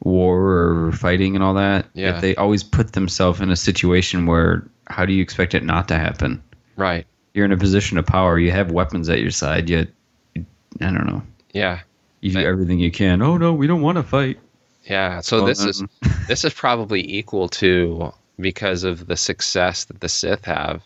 war 0.00 0.88
or 0.88 0.92
fighting 0.92 1.36
and 1.36 1.44
all 1.44 1.54
that. 1.54 1.86
Yeah. 1.94 2.20
They 2.20 2.34
always 2.34 2.64
put 2.64 2.94
themselves 2.94 3.40
in 3.40 3.50
a 3.50 3.56
situation 3.56 4.26
where 4.26 4.66
how 4.88 5.06
do 5.06 5.12
you 5.12 5.22
expect 5.22 5.54
it 5.54 5.62
not 5.62 5.86
to 5.88 5.94
happen? 5.96 6.42
right. 6.76 7.06
You're 7.34 7.46
in 7.46 7.52
a 7.52 7.56
position 7.56 7.96
of 7.96 8.04
power. 8.04 8.38
You 8.38 8.50
have 8.50 8.72
weapons 8.72 9.08
at 9.08 9.20
your 9.20 9.30
side. 9.30 9.70
Yet 9.70 9.88
I 10.36 10.44
don't 10.80 11.06
know. 11.06 11.22
Yeah. 11.54 11.80
You 12.22 12.32
do 12.32 12.38
everything 12.40 12.78
you 12.78 12.90
can. 12.90 13.20
Oh 13.20 13.36
no, 13.36 13.52
we 13.52 13.66
don't 13.66 13.82
want 13.82 13.96
to 13.96 14.02
fight. 14.02 14.38
Yeah. 14.84 15.20
So 15.20 15.38
Well, 15.38 15.46
this 15.46 15.64
is 15.64 15.82
this 16.28 16.44
is 16.44 16.54
probably 16.54 17.02
equal 17.18 17.48
to 17.50 18.12
because 18.40 18.84
of 18.84 19.06
the 19.06 19.16
success 19.16 19.84
that 19.84 20.00
the 20.00 20.08
Sith 20.08 20.44
have. 20.46 20.82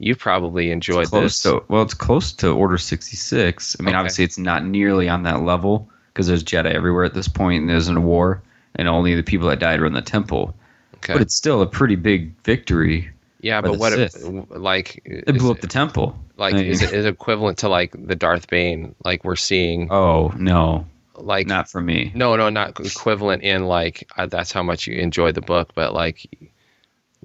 You 0.00 0.14
probably 0.16 0.70
enjoyed 0.70 1.08
close 1.08 1.42
this. 1.42 1.42
to 1.42 1.62
well, 1.68 1.82
it's 1.82 1.94
close 1.94 2.32
to 2.34 2.48
Order 2.50 2.78
sixty 2.78 3.16
six. 3.16 3.76
I 3.78 3.82
mean, 3.82 3.90
Okay. 3.90 3.98
obviously, 3.98 4.24
it's 4.24 4.38
not 4.38 4.64
nearly 4.64 5.08
on 5.08 5.22
that 5.24 5.42
level 5.42 5.88
because 6.12 6.26
there's 6.26 6.42
Jedi 6.44 6.72
everywhere 6.72 7.04
at 7.04 7.14
this 7.14 7.28
point, 7.28 7.60
and 7.62 7.68
there's 7.70 7.88
a 7.88 8.00
war, 8.00 8.42
and 8.76 8.88
only 8.88 9.14
the 9.14 9.22
people 9.22 9.48
that 9.48 9.58
died 9.58 9.80
were 9.80 9.86
in 9.86 9.92
the 9.92 10.02
temple. 10.02 10.54
okay. 10.96 11.12
But 11.14 11.22
it's 11.22 11.34
still 11.34 11.62
a 11.62 11.66
pretty 11.66 11.96
big 11.96 12.32
victory. 12.44 13.10
yeah, 13.40 13.60
but 13.60 13.78
what 13.78 13.92
if, 13.92 14.12
Sith. 14.12 14.50
like 14.50 15.00
it 15.04 15.36
blew 15.38 15.50
up 15.50 15.60
the 15.60 15.66
temple. 15.66 16.16
Like 16.38 16.54
I 16.54 16.58
mean- 16.58 16.66
is 16.66 16.82
it 16.82 16.92
is 16.92 17.04
equivalent 17.04 17.58
to 17.58 17.68
like 17.68 17.92
the 17.92 18.16
Darth 18.16 18.48
Bane 18.48 18.94
like 19.04 19.24
we're 19.24 19.36
seeing? 19.36 19.90
Oh 19.92 20.32
no, 20.36 20.86
like 21.14 21.46
not 21.46 21.68
for 21.68 21.80
me. 21.80 22.12
no 22.14 22.36
no 22.36 22.48
not 22.48 22.78
equivalent 22.80 23.42
in 23.42 23.66
like 23.66 24.08
uh, 24.16 24.26
that's 24.26 24.52
how 24.52 24.62
much 24.62 24.86
you 24.86 24.94
enjoy 24.96 25.32
the 25.32 25.40
book 25.42 25.70
but 25.74 25.92
like 25.92 26.26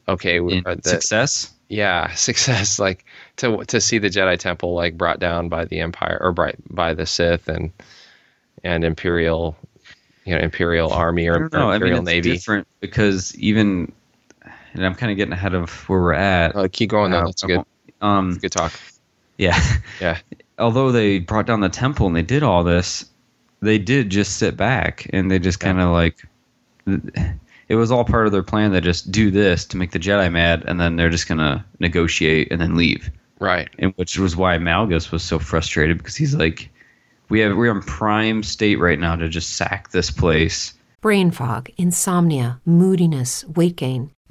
okay 0.08 0.39
uh, 0.39 0.76
the, 0.76 0.82
success. 0.84 1.54
yeah 1.69 2.12
success 2.15 2.80
like 2.80 3.06
to 3.38 3.63
to 3.65 3.80
see 3.80 3.99
the 3.99 4.10
Jedi 4.10 4.38
Temple 4.38 4.73
like 4.73 4.97
brought 4.97 5.19
down 5.19 5.47
by 5.49 5.65
the 5.65 5.80
Empire 5.80 6.17
or 6.19 6.32
by 6.34 6.54
by 6.69 6.93
the 6.93 7.06
Sith 7.06 7.47
and 7.47 7.71
and 8.63 8.84
Imperial 8.84 9.56
you 10.26 10.34
know 10.36 10.41
Imperial 10.41 10.91
Army 10.91 11.30
I 11.30 11.34
or, 11.34 11.49
or 11.54 11.58
I 11.58 11.76
Imperial 11.76 12.02
mean, 12.02 12.08
it's 12.08 12.26
Navy. 12.26 12.32
different 12.34 12.67
because 12.80 13.36
even, 13.36 13.91
and 14.73 14.86
I'm 14.86 14.95
kind 14.95 15.12
of 15.12 15.17
getting 15.17 15.34
ahead 15.34 15.54
of 15.54 15.69
where 15.89 15.99
we're 16.02 16.13
at. 16.13 16.56
uh, 16.56 16.67
keep 16.71 16.89
going 16.89 17.12
though. 17.12 17.19
Uh, 17.19 17.26
that's 17.26 17.43
good. 17.43 17.63
Um, 18.02 18.38
good 18.38 18.52
talk 18.52 18.73
yeah. 19.37 19.59
yeah 19.99 20.19
although 20.59 20.91
they 20.91 21.19
brought 21.19 21.45
down 21.45 21.61
the 21.61 21.69
temple 21.69 22.07
and 22.07 22.15
they 22.15 22.21
did 22.21 22.43
all 22.43 22.63
this, 22.63 23.05
they 23.61 23.77
did 23.77 24.09
just 24.09 24.37
sit 24.37 24.57
back 24.57 25.07
and 25.13 25.31
they 25.31 25.39
just 25.39 25.59
kind 25.59 25.79
of 25.79 25.89
like 25.91 26.25
it 27.67 27.75
was 27.75 27.91
all 27.91 28.05
part 28.05 28.25
of 28.25 28.31
their 28.31 28.43
plan. 28.43 28.71
They 28.71 28.81
just 28.81 29.11
do 29.11 29.31
this 29.31 29.65
to 29.65 29.77
make 29.77 29.91
the 29.91 29.99
Jedi 29.99 30.31
mad, 30.31 30.63
and 30.67 30.79
then 30.79 30.95
they're 30.95 31.09
just 31.09 31.27
gonna 31.27 31.65
negotiate 31.79 32.51
and 32.51 32.61
then 32.61 32.75
leave. 32.75 33.09
right 33.39 33.69
And 33.79 33.93
which 33.95 34.17
was 34.17 34.35
why 34.35 34.57
Malgus 34.57 35.11
was 35.11 35.23
so 35.23 35.39
frustrated 35.39 35.97
because 35.97 36.15
he's 36.15 36.35
like, 36.35 36.69
"We 37.29 37.39
have 37.39 37.55
we're 37.55 37.71
in 37.71 37.81
prime 37.81 38.43
state 38.43 38.79
right 38.79 38.99
now 38.99 39.15
to 39.15 39.29
just 39.29 39.51
sack 39.55 39.91
this 39.91 40.11
place." 40.11 40.73
Brain 41.01 41.31
fog, 41.31 41.69
insomnia, 41.77 42.61
moodiness, 42.65 43.43
weight 43.45 43.75
gain. 43.75 44.11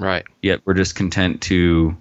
Right 0.00 0.24
Yet 0.42 0.60
we're 0.64 0.74
just 0.74 0.94
content 0.96 1.40
to 1.42 1.96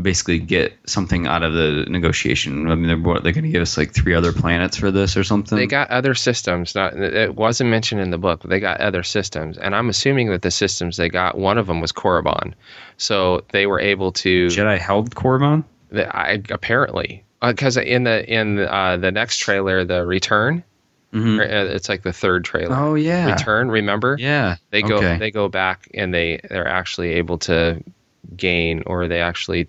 basically 0.00 0.38
get 0.38 0.72
something 0.86 1.26
out 1.26 1.42
of 1.42 1.52
the 1.52 1.84
negotiation. 1.88 2.70
I 2.70 2.74
mean, 2.76 2.86
they're 2.86 2.96
what, 2.96 3.24
they're 3.24 3.32
going 3.32 3.44
to 3.44 3.50
give 3.50 3.60
us 3.62 3.76
like 3.76 3.92
three 3.92 4.14
other 4.14 4.32
planets 4.32 4.76
for 4.76 4.90
this 4.92 5.16
or 5.16 5.24
something. 5.24 5.58
They 5.58 5.66
got 5.66 5.90
other 5.90 6.14
systems. 6.14 6.74
Not 6.76 6.94
it 6.94 7.34
wasn't 7.34 7.70
mentioned 7.70 8.00
in 8.00 8.10
the 8.10 8.18
book. 8.18 8.40
But 8.42 8.50
they 8.50 8.60
got 8.60 8.80
other 8.80 9.02
systems, 9.02 9.58
and 9.58 9.74
I'm 9.74 9.88
assuming 9.88 10.30
that 10.30 10.42
the 10.42 10.50
systems 10.52 10.96
they 10.96 11.08
got, 11.08 11.36
one 11.36 11.58
of 11.58 11.66
them 11.66 11.80
was 11.80 11.90
Korriban, 11.92 12.54
so 12.98 13.42
they 13.50 13.66
were 13.66 13.80
able 13.80 14.12
to. 14.12 14.46
Jedi 14.46 14.78
held 14.78 15.14
Korriban. 15.14 15.64
the- 15.90 16.16
I, 16.16 16.40
apparently, 16.50 17.24
because 17.42 17.76
in 17.76 18.04
the 18.04 18.24
in 18.32 18.56
the, 18.56 18.72
uh, 18.72 18.96
the 18.96 19.10
next 19.10 19.38
trailer, 19.38 19.84
the 19.84 20.06
Return, 20.06 20.62
Mhm. 21.12 21.40
uh, 21.40 21.74
it's 21.74 21.88
like 21.88 22.02
the 22.02 22.12
third 22.12 22.44
trailer. 22.44 22.74
Oh 22.76 22.94
yeah, 22.94 23.32
Return, 23.32 23.70
remember? 23.70 24.16
yeah. 24.18 24.56
They 24.70 24.82
go 24.82 24.96
Okay. 24.98 25.18
they 25.18 25.30
go 25.30 25.48
back 25.48 25.88
and 25.94 26.14
they 26.14 26.40
they're 26.48 26.68
actually 26.68 27.14
able 27.14 27.38
to 27.38 27.82
gain 28.36 28.82
or 28.86 29.08
they 29.08 29.20
actually 29.20 29.68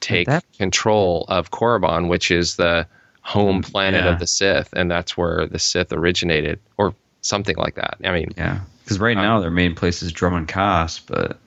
take 0.00 0.26
that- 0.26 0.44
control 0.58 1.26
of 1.28 1.50
Korriban, 1.50 2.08
which 2.08 2.30
is 2.30 2.56
the 2.56 2.86
home 3.22 3.62
planet 3.62 4.04
Yeah. 4.04 4.12
of 4.12 4.18
the 4.18 4.26
Sith, 4.26 4.70
and 4.72 4.90
that's 4.90 5.16
where 5.16 5.46
the 5.46 5.58
Sith 5.58 5.92
originated, 5.92 6.58
or 6.78 6.94
something 7.20 7.56
like 7.56 7.74
that. 7.76 7.98
I 8.02 8.10
mean, 8.10 8.32
Yeah, 8.36 8.60
because 8.82 8.98
right 8.98 9.16
Um, 9.16 9.22
now 9.22 9.38
their 9.40 9.50
main 9.50 9.74
place 9.74 10.02
is 10.02 10.12
Dromund 10.12 10.48
Kaas, 10.48 10.98
but 10.98 11.38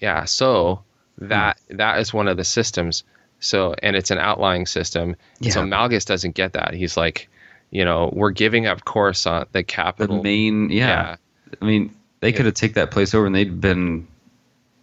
yeah. 0.00 0.24
So 0.24 0.82
that 1.18 1.56
that 1.70 2.00
is 2.00 2.12
one 2.12 2.28
of 2.28 2.36
the 2.36 2.44
systems. 2.44 3.04
So 3.40 3.74
and 3.82 3.94
it's 3.96 4.10
an 4.10 4.18
outlying 4.18 4.66
system. 4.66 5.16
So 5.48 5.62
Malgus 5.62 6.04
doesn't 6.04 6.34
get 6.34 6.52
that. 6.54 6.74
He's 6.74 6.96
like, 6.96 7.28
you 7.74 7.84
know, 7.84 8.08
we're 8.14 8.30
giving 8.30 8.66
up 8.66 8.84
Coruscant, 8.86 9.52
the 9.52 9.58
the 9.58 9.64
capital. 9.64 10.22
main 10.22 10.70
yeah. 10.70 10.86
yeah. 10.86 11.16
I 11.60 11.64
mean, 11.66 11.94
they 12.20 12.32
could 12.32 12.46
have 12.46 12.54
taken 12.54 12.74
that 12.76 12.90
place 12.90 13.14
over, 13.14 13.26
and 13.26 13.34
they'd 13.34 13.60
been. 13.60 14.08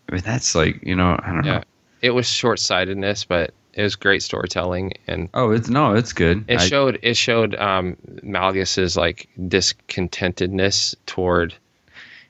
I 0.09 0.13
mean, 0.15 0.21
that's 0.23 0.53
like 0.53 0.83
you 0.83 0.95
know, 0.95 1.17
I 1.23 1.31
don't 1.31 1.45
yeah. 1.45 1.57
know. 1.59 1.63
It 2.01 2.11
was 2.11 2.27
short 2.27 2.59
sightedness, 2.59 3.23
but 3.25 3.53
it 3.73 3.81
was 3.83 3.95
great 3.95 4.21
storytelling 4.21 4.91
and 5.07 5.29
Oh, 5.33 5.51
it's 5.51 5.69
no, 5.69 5.93
it's 5.93 6.11
good. 6.13 6.43
It 6.49 6.59
I- 6.59 6.67
showed 6.67 6.99
it 7.01 7.15
showed 7.15 7.55
um, 7.55 7.95
Malgus's 8.23 8.97
like 8.97 9.29
discontentedness 9.39 10.95
toward 11.05 11.53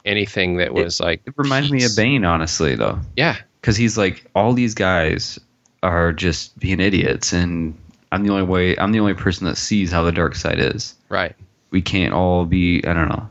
anything 0.06 0.58
that 0.58 0.74
was 0.74 1.00
like. 1.00 1.22
it 1.26 1.34
reminds 1.38 1.72
me 1.72 1.84
of. 1.84 1.96
Bane, 1.96 2.26
honestly, 2.26 2.76
though, 2.76 3.00
Yeah, 3.16 3.38
because 3.62 3.78
he's 3.78 3.98
like 3.98 4.26
all 4.36 4.54
these 4.54 4.76
guys 4.76 5.40
are 5.84 6.14
just 6.14 6.58
being 6.60 6.80
idiots, 6.80 7.34
and 7.34 7.76
I'm 8.12 8.24
the 8.24 8.32
only 8.32 8.44
way. 8.44 8.78
I'm 8.78 8.92
the 8.92 9.00
only 9.00 9.14
person 9.14 9.48
that 9.48 9.58
sees 9.58 9.92
how 9.92 10.04
the 10.04 10.12
dark 10.12 10.36
side 10.36 10.60
is. 10.60 10.96
right. 11.10 11.36
we 11.70 11.82
can't 11.82 12.14
all 12.14 12.46
be 12.46 12.84
I 12.86 12.94
don't 12.94 13.10
know. 13.10 13.30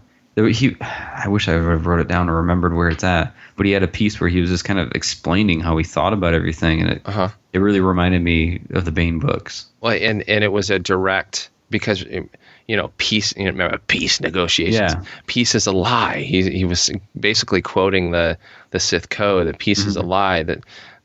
He, 0.49 0.75
I 0.81 1.27
wish 1.29 1.49
I 1.49 1.57
would 1.57 1.69
have 1.71 1.85
wrote 1.87 2.01
it 2.01 2.09
down 2.09 2.31
or 2.31 2.37
remembered 2.37 2.75
where 2.75 2.89
it's 2.89 3.05
at. 3.05 3.35
But 3.57 3.67
he 3.67 3.73
had 3.73 3.83
a 3.83 3.89
piece 3.89 4.19
where 4.19 4.31
he 4.31 4.41
was 4.41 4.49
just 4.49 4.65
kind 4.65 4.79
of 4.79 4.91
explaining 4.93 5.61
how 5.61 5.77
he 5.77 5.85
thought 5.85 6.15
about 6.15 6.33
everything, 6.33 6.81
and 6.81 6.91
it 6.93 7.03
Uh 7.05 7.11
huh. 7.11 7.29
it 7.53 7.59
really 7.59 7.81
reminded 7.81 8.23
me 8.23 8.63
of 8.71 8.87
the 8.87 8.93
Bane 8.93 9.19
books. 9.19 9.67
Well, 9.83 9.93
and 10.01 10.27
and 10.29 10.43
it 10.43 10.49
was 10.53 10.71
a 10.71 10.79
direct 10.79 11.51
because 11.69 12.03
you 12.03 12.77
know 12.77 12.91
peace. 12.97 13.35
You 13.37 13.45
know, 13.45 13.51
remember, 13.51 13.77
peace 13.89 14.19
negotiations. 14.21 14.95
Yeah. 14.95 15.03
Peace 15.27 15.55
is 15.55 15.67
a 15.67 15.73
lie. 15.73 16.21
He 16.21 16.49
he 16.51 16.65
was 16.65 16.91
basically 17.19 17.61
quoting 17.61 18.13
the 18.13 18.39
the 18.71 18.81
Sith 18.81 19.11
code 19.11 19.47
that 19.47 19.59
peace 19.59 19.85
is 19.85 19.97
a 19.97 20.03
lie. 20.03 20.43
That 20.43 20.61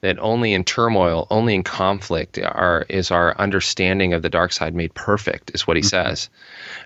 that 0.05 0.19
only 0.19 0.53
in 0.53 0.63
turmoil, 0.63 1.25
only 1.31 1.55
in 1.55 1.63
conflict, 1.63 2.37
are 2.37 2.85
is 2.89 3.09
our 3.09 3.35
understanding 3.39 4.13
of 4.13 4.21
the 4.21 4.29
dark 4.29 4.51
side 4.51 4.75
made 4.75 4.93
perfect. 4.93 5.51
Is 5.55 5.65
what 5.65 5.77
he 5.77 5.83
says. 5.83 6.29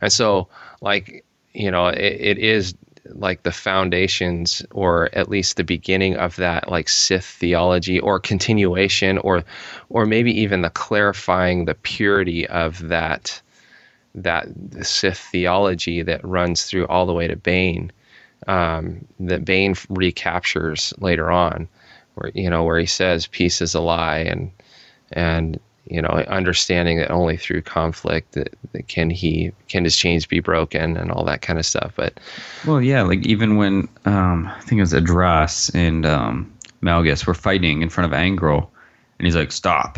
And 0.02 0.12
so, 0.12 0.48
like, 0.80 1.26
you 1.54 1.70
know, 1.70 1.88
it, 1.88 1.98
it 2.00 2.38
is 2.38 2.76
like 3.06 3.44
the 3.44 3.52
foundations, 3.52 4.66
or 4.72 5.10
at 5.14 5.30
least 5.30 5.58
the 5.58 5.66
beginning 5.66 6.16
of 6.16 6.38
that, 6.38 6.70
like 6.70 6.88
Sith 6.88 7.26
theology, 7.26 8.00
or 8.00 8.20
continuation, 8.22 9.18
or, 9.18 9.44
or 9.90 10.06
maybe 10.06 10.42
even 10.42 10.62
the 10.62 10.70
clarifying 10.70 11.66
the 11.66 11.76
purity 11.76 12.48
of 12.48 12.88
that, 12.88 13.42
that 14.16 14.48
Sith 14.82 15.18
theology 15.18 16.04
that 16.04 16.24
runs 16.24 16.64
through 16.64 16.88
all 16.88 17.06
the 17.06 17.14
way 17.14 17.28
to 17.28 17.36
Bane, 17.36 17.92
um, 18.48 19.06
that 19.20 19.44
Bane 19.44 19.76
recaptures 19.90 20.94
later 21.00 21.30
on, 21.32 21.68
where 22.20 22.32
you 22.34 22.50
know 22.50 22.64
where 22.64 22.80
he 22.80 22.86
says 22.86 23.28
peace 23.28 23.62
is 23.62 23.74
a 23.74 23.82
lie, 23.82 24.20
and 24.20 24.52
and 25.12 25.60
you 25.90 26.02
know, 26.02 26.10
understanding 26.10 27.00
that 27.00 27.10
only 27.10 27.36
through 27.36 27.64
conflict 27.64 28.34
that, 28.34 28.56
that 28.74 28.88
can 28.88 29.10
he 29.10 29.52
can 29.68 29.84
his 29.84 29.98
chains 29.98 30.26
be 30.26 30.40
broken 30.40 30.96
and 30.96 31.12
all 31.12 31.26
that 31.26 31.42
kind 31.42 31.58
of 31.58 31.66
stuff. 31.66 31.94
But 31.96 32.20
Well, 32.66 32.80
yeah, 32.80 33.02
like 33.02 33.26
even 33.26 33.58
when 33.58 33.90
um, 34.06 34.48
I 34.48 34.60
think 34.62 34.78
it 34.78 34.82
was 34.82 34.94
Adraas 34.94 35.74
and 35.74 36.06
um, 36.06 36.54
Malgus 36.84 37.26
were 37.26 37.34
fighting 37.34 37.82
in 37.82 37.90
front 37.90 38.14
of 38.14 38.18
Angral, 38.18 38.68
and 39.18 39.26
he's 39.26 39.36
like, 39.36 39.52
"Stop!" 39.52 39.98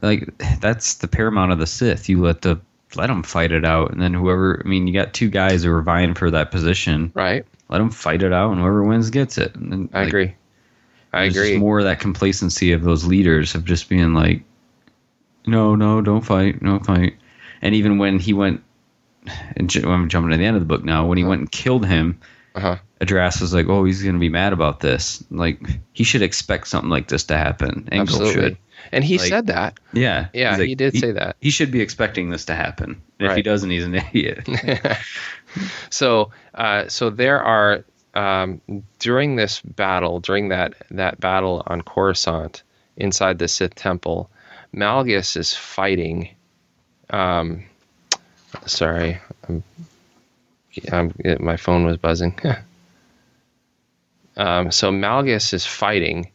Like 0.00 0.32
that's 0.60 0.94
the 0.94 1.08
paramount 1.08 1.50
of 1.50 1.58
the 1.58 1.66
Sith. 1.66 2.08
You 2.08 2.22
let 2.22 2.42
the 2.42 2.60
let 2.94 3.08
them 3.08 3.24
fight 3.24 3.50
it 3.50 3.64
out, 3.64 3.90
and 3.90 4.00
then 4.00 4.14
whoever. 4.14 4.62
I 4.64 4.68
mean, 4.68 4.86
you 4.86 4.94
got 4.94 5.12
two 5.12 5.28
guys 5.28 5.64
who 5.64 5.72
are 5.72 5.82
vying 5.82 6.14
for 6.14 6.30
that 6.30 6.52
position. 6.52 7.10
right, 7.14 7.44
Let 7.68 7.78
them 7.78 7.90
fight 7.90 8.22
it 8.22 8.32
out, 8.32 8.52
and 8.52 8.60
whoever 8.60 8.84
wins 8.84 9.10
gets 9.10 9.38
it. 9.38 9.56
And 9.56 9.72
then, 9.72 9.88
I 9.92 10.00
like, 10.00 10.08
agree. 10.08 10.34
I 11.12 11.28
there's 11.28 11.36
agree. 11.48 11.58
More 11.58 11.78
of 11.80 11.84
that 11.84 12.00
complacency 12.00 12.72
of 12.72 12.82
those 12.82 13.04
leaders 13.04 13.54
of 13.54 13.64
just 13.64 13.88
being 13.88 14.14
like, 14.14 14.42
"No, 15.46 15.74
no, 15.74 16.00
don't 16.00 16.24
fight, 16.24 16.62
don't 16.62 16.84
fight." 16.84 17.16
And 17.62 17.74
even 17.74 17.98
when 17.98 18.18
he 18.18 18.32
went, 18.32 18.62
and 19.56 19.68
j- 19.68 19.82
I'm 19.82 20.08
jumping 20.08 20.30
to 20.30 20.36
the 20.36 20.44
end 20.44 20.56
of 20.56 20.62
the 20.62 20.66
book 20.66 20.84
now. 20.84 21.06
When 21.06 21.18
he 21.18 21.24
went 21.24 21.40
and 21.40 21.50
killed 21.50 21.84
him, 21.86 22.20
Uh-huh. 22.54 22.76
Adraas 23.00 23.40
was 23.40 23.52
like, 23.54 23.66
"Oh, 23.68 23.84
he's 23.84 24.02
going 24.02 24.14
to 24.14 24.20
be 24.20 24.28
mad 24.28 24.52
about 24.52 24.80
this. 24.80 25.22
Like, 25.30 25.60
he 25.92 26.04
should 26.04 26.22
expect 26.22 26.68
something 26.68 26.90
like 26.90 27.08
this 27.08 27.24
to 27.24 27.36
happen." 27.36 27.88
Angral 27.92 28.00
Absolutely. 28.02 28.32
should. 28.42 28.56
And 28.92 29.04
he 29.04 29.18
Like- 29.18 29.28
said 29.28 29.46
that. 29.48 29.78
Yeah, 29.92 30.28
Yeah, 30.32 30.56
like, 30.56 30.66
he 30.68 30.74
did 30.74 30.96
say 30.96 31.12
that. 31.12 31.36
He 31.40 31.50
should 31.50 31.70
be 31.70 31.80
expecting 31.80 32.30
this 32.30 32.46
to 32.46 32.54
happen. 32.54 33.00
And 33.18 33.28
If 33.30 33.36
he 33.36 33.42
doesn't, 33.42 33.68
he's 33.70 33.84
an 33.84 33.94
idiot. 33.94 34.48
So, 35.90 36.30
uh, 36.54 36.86
so 36.88 37.10
there 37.10 37.42
are 37.42 37.84
um, 38.14 38.60
during 38.98 39.36
this 39.36 39.60
battle, 39.60 40.20
during 40.20 40.48
that 40.48 40.74
that 40.90 41.20
battle 41.20 41.62
on 41.66 41.82
Coruscant 41.82 42.62
inside 42.96 43.38
the 43.38 43.48
Sith 43.48 43.74
temple, 43.74 44.30
Malgus 44.74 45.36
is 45.36 45.54
fighting. 45.54 46.30
Um, 47.10 47.64
sorry, 48.66 49.18
I'm, 49.48 49.62
I'm, 50.92 51.12
my 51.40 51.56
phone 51.56 51.84
was 51.84 51.96
buzzing. 51.96 52.38
um, 54.36 54.70
so 54.70 54.90
Malgus 54.90 55.52
is 55.54 55.66
fighting, 55.66 56.30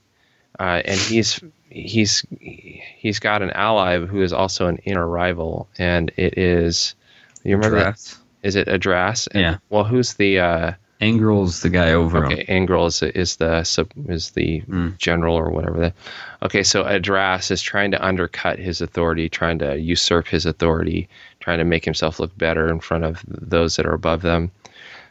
uh, 0.60 0.82
and 0.86 1.00
he's 1.00 1.40
he's 1.70 2.26
he's 2.40 3.20
got 3.20 3.42
an 3.42 3.52
ally 3.52 4.00
who 4.00 4.22
is 4.22 4.34
also 4.34 4.68
an 4.68 4.78
inner 4.78 5.06
rival, 5.08 5.68
and 5.78 6.12
it 6.18 6.38
is. 6.38 6.96
You 7.44 7.58
remember 7.58 7.80
that? 7.80 8.18
Is 8.44 8.56
it 8.56 8.68
Adraas? 8.68 9.28
And- 9.32 9.42
Yeah. 9.42 9.58
Well, 9.70 9.84
who's 9.84 10.14
the 10.16 10.40
uh, 10.40 10.72
Angral's 11.06 11.62
the 11.62 11.70
guy 11.70 11.93
over 11.93 12.26
okay? 12.26 12.43
him. 12.45 12.68
Angral 12.68 12.88
is 12.88 13.01
is 13.03 13.36
the 13.38 13.64
sub- 13.64 13.91
is 14.10 14.32
the 14.32 14.62
Mm. 14.62 14.97
general 14.97 15.36
or 15.36 15.49
whatever. 15.49 15.80
That. 15.80 15.93
Okay, 16.41 16.64
so 16.64 16.84
Adraas 16.84 17.51
is 17.51 17.62
trying 17.62 17.91
to 17.91 18.06
undercut 18.06 18.60
his 18.60 18.82
authority, 18.82 19.30
trying 19.30 19.60
to 19.60 19.78
usurp 19.78 20.28
his 20.28 20.45
authority, 20.45 21.08
trying 21.39 21.60
to 21.60 21.66
make 21.66 21.86
himself 21.86 22.20
look 22.20 22.36
better 22.38 22.70
in 22.70 22.80
front 22.80 23.03
of 23.03 23.24
those 23.28 23.76
that 23.76 23.86
are 23.86 23.93
above 23.93 24.22
them. 24.22 24.51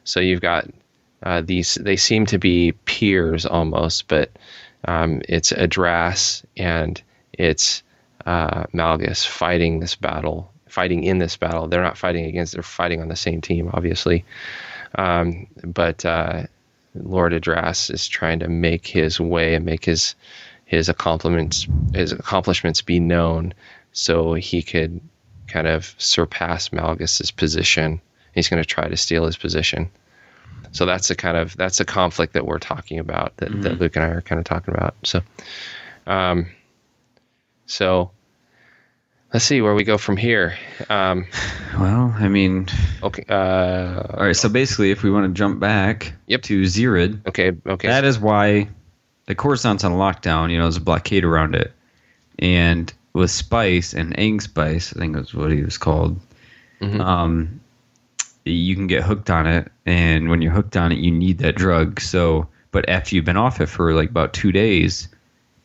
So 0.05 0.21
you've 0.21 0.41
got 0.43 0.67
uh, 1.23 1.41
these. 1.41 1.75
They 1.75 1.97
seem 1.97 2.27
to 2.27 2.39
be 2.39 2.73
peers 2.85 3.47
almost, 3.47 4.09
but 4.09 4.31
um, 4.87 5.23
it's 5.29 5.53
Adraas 5.53 6.45
and 6.57 7.01
it's 7.33 7.83
uh, 8.27 8.65
Malgus 8.75 9.27
fighting 9.27 9.81
this 9.81 9.95
battle, 9.97 10.51
fighting 10.69 11.05
in 11.05 11.19
this 11.19 11.37
battle. 11.37 11.67
They're 11.69 11.83
not 11.83 11.97
fighting 11.99 12.27
against. 12.27 12.53
They're 12.53 12.63
fighting 12.63 13.01
on 13.01 13.09
the 13.09 13.17
same 13.17 13.41
team, 13.41 13.71
obviously. 13.73 14.25
Um, 14.97 15.47
but 15.63 16.05
uh, 16.05 16.45
Lord 16.95 17.33
Adraas 17.33 17.93
is 17.93 18.07
trying 18.09 18.41
to 18.41 18.49
make 18.49 18.87
his 18.87 19.21
way 19.21 19.55
and 19.55 19.65
make 19.65 19.85
his 19.85 20.15
his 20.67 20.89
accomplishments 20.89 21.67
his 21.93 22.13
accomplishments 22.13 22.83
be 22.83 23.01
known, 23.01 23.55
so 23.93 24.35
he 24.35 24.63
could 24.63 25.01
kind 25.47 25.67
of 25.67 25.95
surpass 25.99 26.71
Malgus's 26.71 27.31
position. 27.31 28.01
He's 28.35 28.49
going 28.49 28.63
to 28.63 28.69
try 28.69 28.89
to 28.89 28.97
steal 28.97 29.27
his 29.27 29.37
position. 29.37 29.91
So 30.73 30.87
that's 30.87 31.09
the 31.09 31.15
kind 31.15 31.37
of 31.37 31.57
that's 31.57 31.79
the 31.79 31.85
conflict 31.85 32.33
that 32.33 32.47
we're 32.47 32.59
talking 32.59 32.99
about 32.99 33.37
that, 33.37 33.63
that 33.63 33.81
Luke 33.81 33.95
and 33.95 34.05
I 34.05 34.09
are 34.09 34.23
kind 34.23 34.41
of 34.41 34.45
talking 34.45 34.75
about. 34.75 34.97
So, 35.05 35.23
um, 36.07 36.47
so 37.67 38.11
let's 39.35 39.45
see 39.45 39.61
where 39.61 39.75
we 39.75 39.83
go 39.85 39.99
from 39.99 40.17
here. 40.17 40.57
Um, 40.89 41.27
Well, 41.79 42.15
I 42.17 42.29
mean, 42.29 42.69
okay. 43.03 43.25
Uh, 43.29 44.03
all 44.17 44.25
right. 44.27 44.37
So 44.37 44.49
basically, 44.49 44.91
if 44.93 45.03
we 45.03 45.11
want 45.11 45.27
to 45.27 45.33
jump 45.37 45.59
back 45.61 46.15
Yep. 46.29 46.43
to 46.43 46.63
Zeerid, 46.63 47.27
okay. 47.27 47.53
Okay. 47.67 47.89
that 47.89 48.05
is 48.05 48.19
why 48.19 48.69
the 49.27 49.35
Coruscant's 49.35 49.83
on 49.85 49.93
lockdown. 49.93 50.51
You 50.51 50.59
know, 50.59 50.65
there's 50.65 50.77
a 50.77 50.81
blockade 50.81 51.25
around 51.25 51.55
it, 51.57 51.73
and 52.39 52.93
with 53.13 53.31
Spice 53.31 53.93
and 53.93 54.15
Eng 54.19 54.41
Spice, 54.41 54.95
I 54.97 55.01
think 55.01 55.15
that's 55.17 55.35
what 55.35 55.51
he 55.51 55.63
was 55.63 55.79
called. 55.79 56.19
Mhm. 56.81 57.01
Um, 57.01 57.61
you 58.45 58.75
can 58.77 58.87
get 58.87 59.03
hooked 59.03 59.31
on 59.31 59.47
it, 59.47 59.71
and 59.87 60.29
when 60.29 60.43
you're 60.43 60.53
hooked 60.53 60.77
on 60.77 60.93
it, 60.93 60.99
you 60.99 61.11
need 61.11 61.39
that 61.39 61.57
drug. 61.57 62.01
So, 62.01 62.47
but 62.73 62.89
after 62.89 63.17
you've 63.17 63.25
been 63.25 63.37
off 63.37 63.61
it 63.61 63.67
for 63.67 63.95
like 63.95 64.11
about 64.11 64.33
two 64.33 64.53
days, 64.53 65.09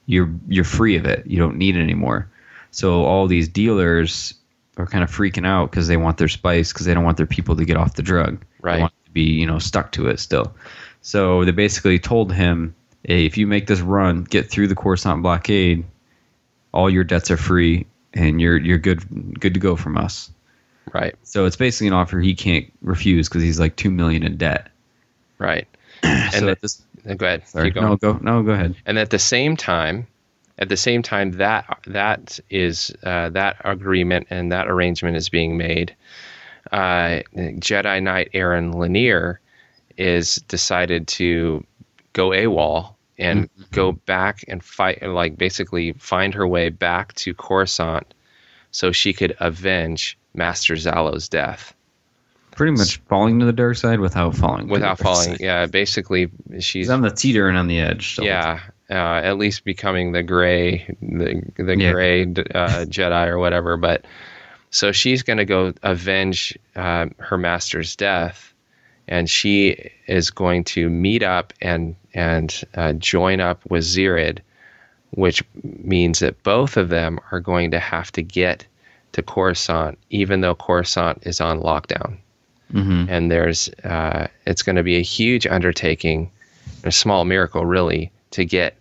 you're 0.07 0.29
you're 0.47 0.63
free 0.63 0.95
of 0.95 1.05
it. 1.05 1.23
You 1.27 1.37
don't 1.37 1.57
need 1.57 1.75
it 1.75 1.81
anymore. 1.81 2.27
So 2.71 3.03
all 3.03 3.27
these 3.27 3.47
dealers 3.47 4.33
are 4.77 4.85
kind 4.85 5.03
of 5.03 5.11
freaking 5.11 5.45
out 5.45 5.69
because 5.71 5.87
they 5.87 5.97
want 5.97 6.17
their 6.17 6.27
spice 6.27 6.71
because 6.71 6.85
they 6.85 6.93
don't 6.93 7.03
want 7.03 7.17
their 7.17 7.25
people 7.25 7.55
to 7.55 7.65
get 7.65 7.77
off 7.77 7.95
the 7.95 8.01
drug. 8.03 8.43
Right. 8.61 8.75
They 8.75 8.81
want 8.81 8.93
to 9.05 9.11
be 9.11 9.23
you 9.23 9.45
know 9.45 9.59
stuck 9.59 9.91
to 9.93 10.07
it 10.07 10.19
still. 10.19 10.53
So 11.01 11.45
they 11.45 11.51
basically 11.51 11.97
told 11.99 12.33
him, 12.33 12.75
hey, 13.03 13.25
if 13.25 13.37
you 13.37 13.47
make 13.47 13.67
this 13.67 13.79
run, 13.79 14.23
get 14.23 14.49
through 14.49 14.67
the 14.67 14.75
Coruscant 14.75 15.23
blockade, 15.23 15.85
all 16.73 16.89
your 16.89 17.03
debts 17.03 17.31
are 17.31 17.37
free 17.37 17.87
and 18.13 18.39
you're 18.41 18.57
you're 18.57 18.77
good 18.77 19.39
good 19.39 19.53
to 19.53 19.59
go 19.59 19.75
from 19.75 19.97
us. 19.97 20.31
right. 20.93 21.15
So 21.23 21.45
it's 21.45 21.55
basically 21.55 21.87
an 21.87 21.93
offer 21.93 22.19
he 22.19 22.35
can't 22.35 22.71
refuse 22.81 23.27
because 23.29 23.43
he's 23.43 23.59
like 23.59 23.75
two 23.75 23.89
million 23.91 24.23
in 24.23 24.37
debt. 24.37 24.69
Right. 25.37 25.67
so 26.03 26.09
And 26.09 26.49
at 26.49 26.61
this, 26.61 26.81
go 27.17 27.25
ahead. 27.25 27.47
sorry, 27.47 27.71
no, 27.71 27.95
go 27.95 28.19
no, 28.21 28.43
go 28.43 28.51
ahead. 28.51 28.75
and 28.85 28.97
at 28.97 29.09
the 29.09 29.19
same 29.19 29.57
time 29.57 30.07
at 30.59 30.69
the 30.69 30.77
same 30.77 31.01
time 31.01 31.31
that 31.31 31.65
that 31.87 32.39
is 32.49 32.95
uh, 33.03 33.29
that 33.29 33.57
agreement 33.63 34.27
and 34.29 34.51
that 34.51 34.67
arrangement 34.67 35.17
is 35.17 35.29
being 35.29 35.57
made 35.57 35.95
uh, 36.71 37.21
jedi 37.35 38.03
knight 38.03 38.29
aryn 38.33 38.73
leneer 38.73 39.37
is 39.97 40.35
decided 40.47 41.07
to 41.07 41.65
go 42.13 42.29
awol 42.29 42.93
and 43.17 43.49
go 43.71 43.91
back 43.91 44.45
and 44.47 44.63
fight 44.63 45.01
like 45.01 45.37
basically 45.37 45.93
find 45.93 46.33
her 46.33 46.47
way 46.47 46.69
back 46.69 47.13
to 47.13 47.33
coruscant 47.33 48.13
so 48.71 48.91
she 48.91 49.13
could 49.13 49.35
avenge 49.39 50.17
master 50.33 50.75
zallow's 50.75 51.27
death 51.27 51.73
Pretty 52.55 52.71
much 52.73 52.97
falling 53.07 53.39
to 53.39 53.45
the 53.45 53.53
dark 53.53 53.77
side 53.77 54.01
without 54.01 54.35
falling. 54.35 54.67
without 54.67 54.99
falling 54.99 55.29
side. 55.29 55.39
yeah 55.39 55.65
basically 55.65 56.29
she's 56.59 56.89
on 56.89 57.01
the 57.01 57.09
teetering 57.09 57.55
on 57.55 57.67
the 57.67 57.79
edge. 57.79 58.19
yeah, 58.21 58.59
uh, 58.89 58.93
at 59.23 59.37
least 59.37 59.63
becoming 59.63 60.11
the 60.11 60.23
gray, 60.23 60.85
the 61.01 61.41
the 61.57 61.77
Yeah. 61.77 61.91
gray 61.91 62.23
uh, 62.23 62.25
Jedi 62.85 63.27
or 63.27 63.37
whatever. 63.37 63.77
But 63.77 64.05
so 64.71 64.91
she's 64.91 65.23
going 65.23 65.37
to 65.37 65.45
go 65.45 65.73
avenge 65.83 66.57
uh, 66.75 67.07
her 67.17 67.37
master's 67.37 67.95
death, 67.95 68.53
and 69.07 69.29
she 69.29 69.91
is 70.07 70.29
going 70.31 70.63
to 70.65 70.89
meet 70.89 71.23
up 71.23 71.53
and 71.61 71.95
and 72.13 72.63
uh, 72.75 72.93
join 72.93 73.39
up 73.39 73.61
with 73.69 73.83
Zeerid, 73.83 74.39
which 75.11 75.43
means 75.63 76.19
that 76.19 76.41
both 76.43 76.77
of 76.77 76.89
them 76.89 77.19
are 77.31 77.39
going 77.39 77.71
to 77.71 77.79
have 77.79 78.11
to 78.13 78.21
get 78.23 78.65
to 79.13 79.21
Coruscant, 79.23 79.97
even 80.09 80.41
though 80.41 80.55
Coruscant 80.55 81.25
is 81.25 81.41
on 81.41 81.59
lockdown 81.61 82.17
Mhm. 82.73 83.09
and 83.09 83.31
there's 83.31 83.67
uh, 83.83 84.27
it's 84.45 84.61
going 84.61 84.75
to 84.75 84.83
be 84.83 84.97
a 84.97 85.01
huge 85.01 85.47
undertaking, 85.47 86.29
a 86.83 86.91
small 86.91 87.25
miracle 87.25 87.65
really, 87.65 88.11
to 88.31 88.45
get 88.45 88.75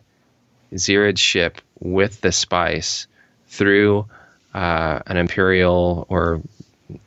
Zeerid's 0.75 1.21
ship 1.21 1.61
with 1.81 2.21
the 2.21 2.33
spice 2.33 3.07
through 3.47 4.07
uh, 4.55 5.01
an 5.07 5.17
Imperial 5.17 6.07
or 6.09 6.43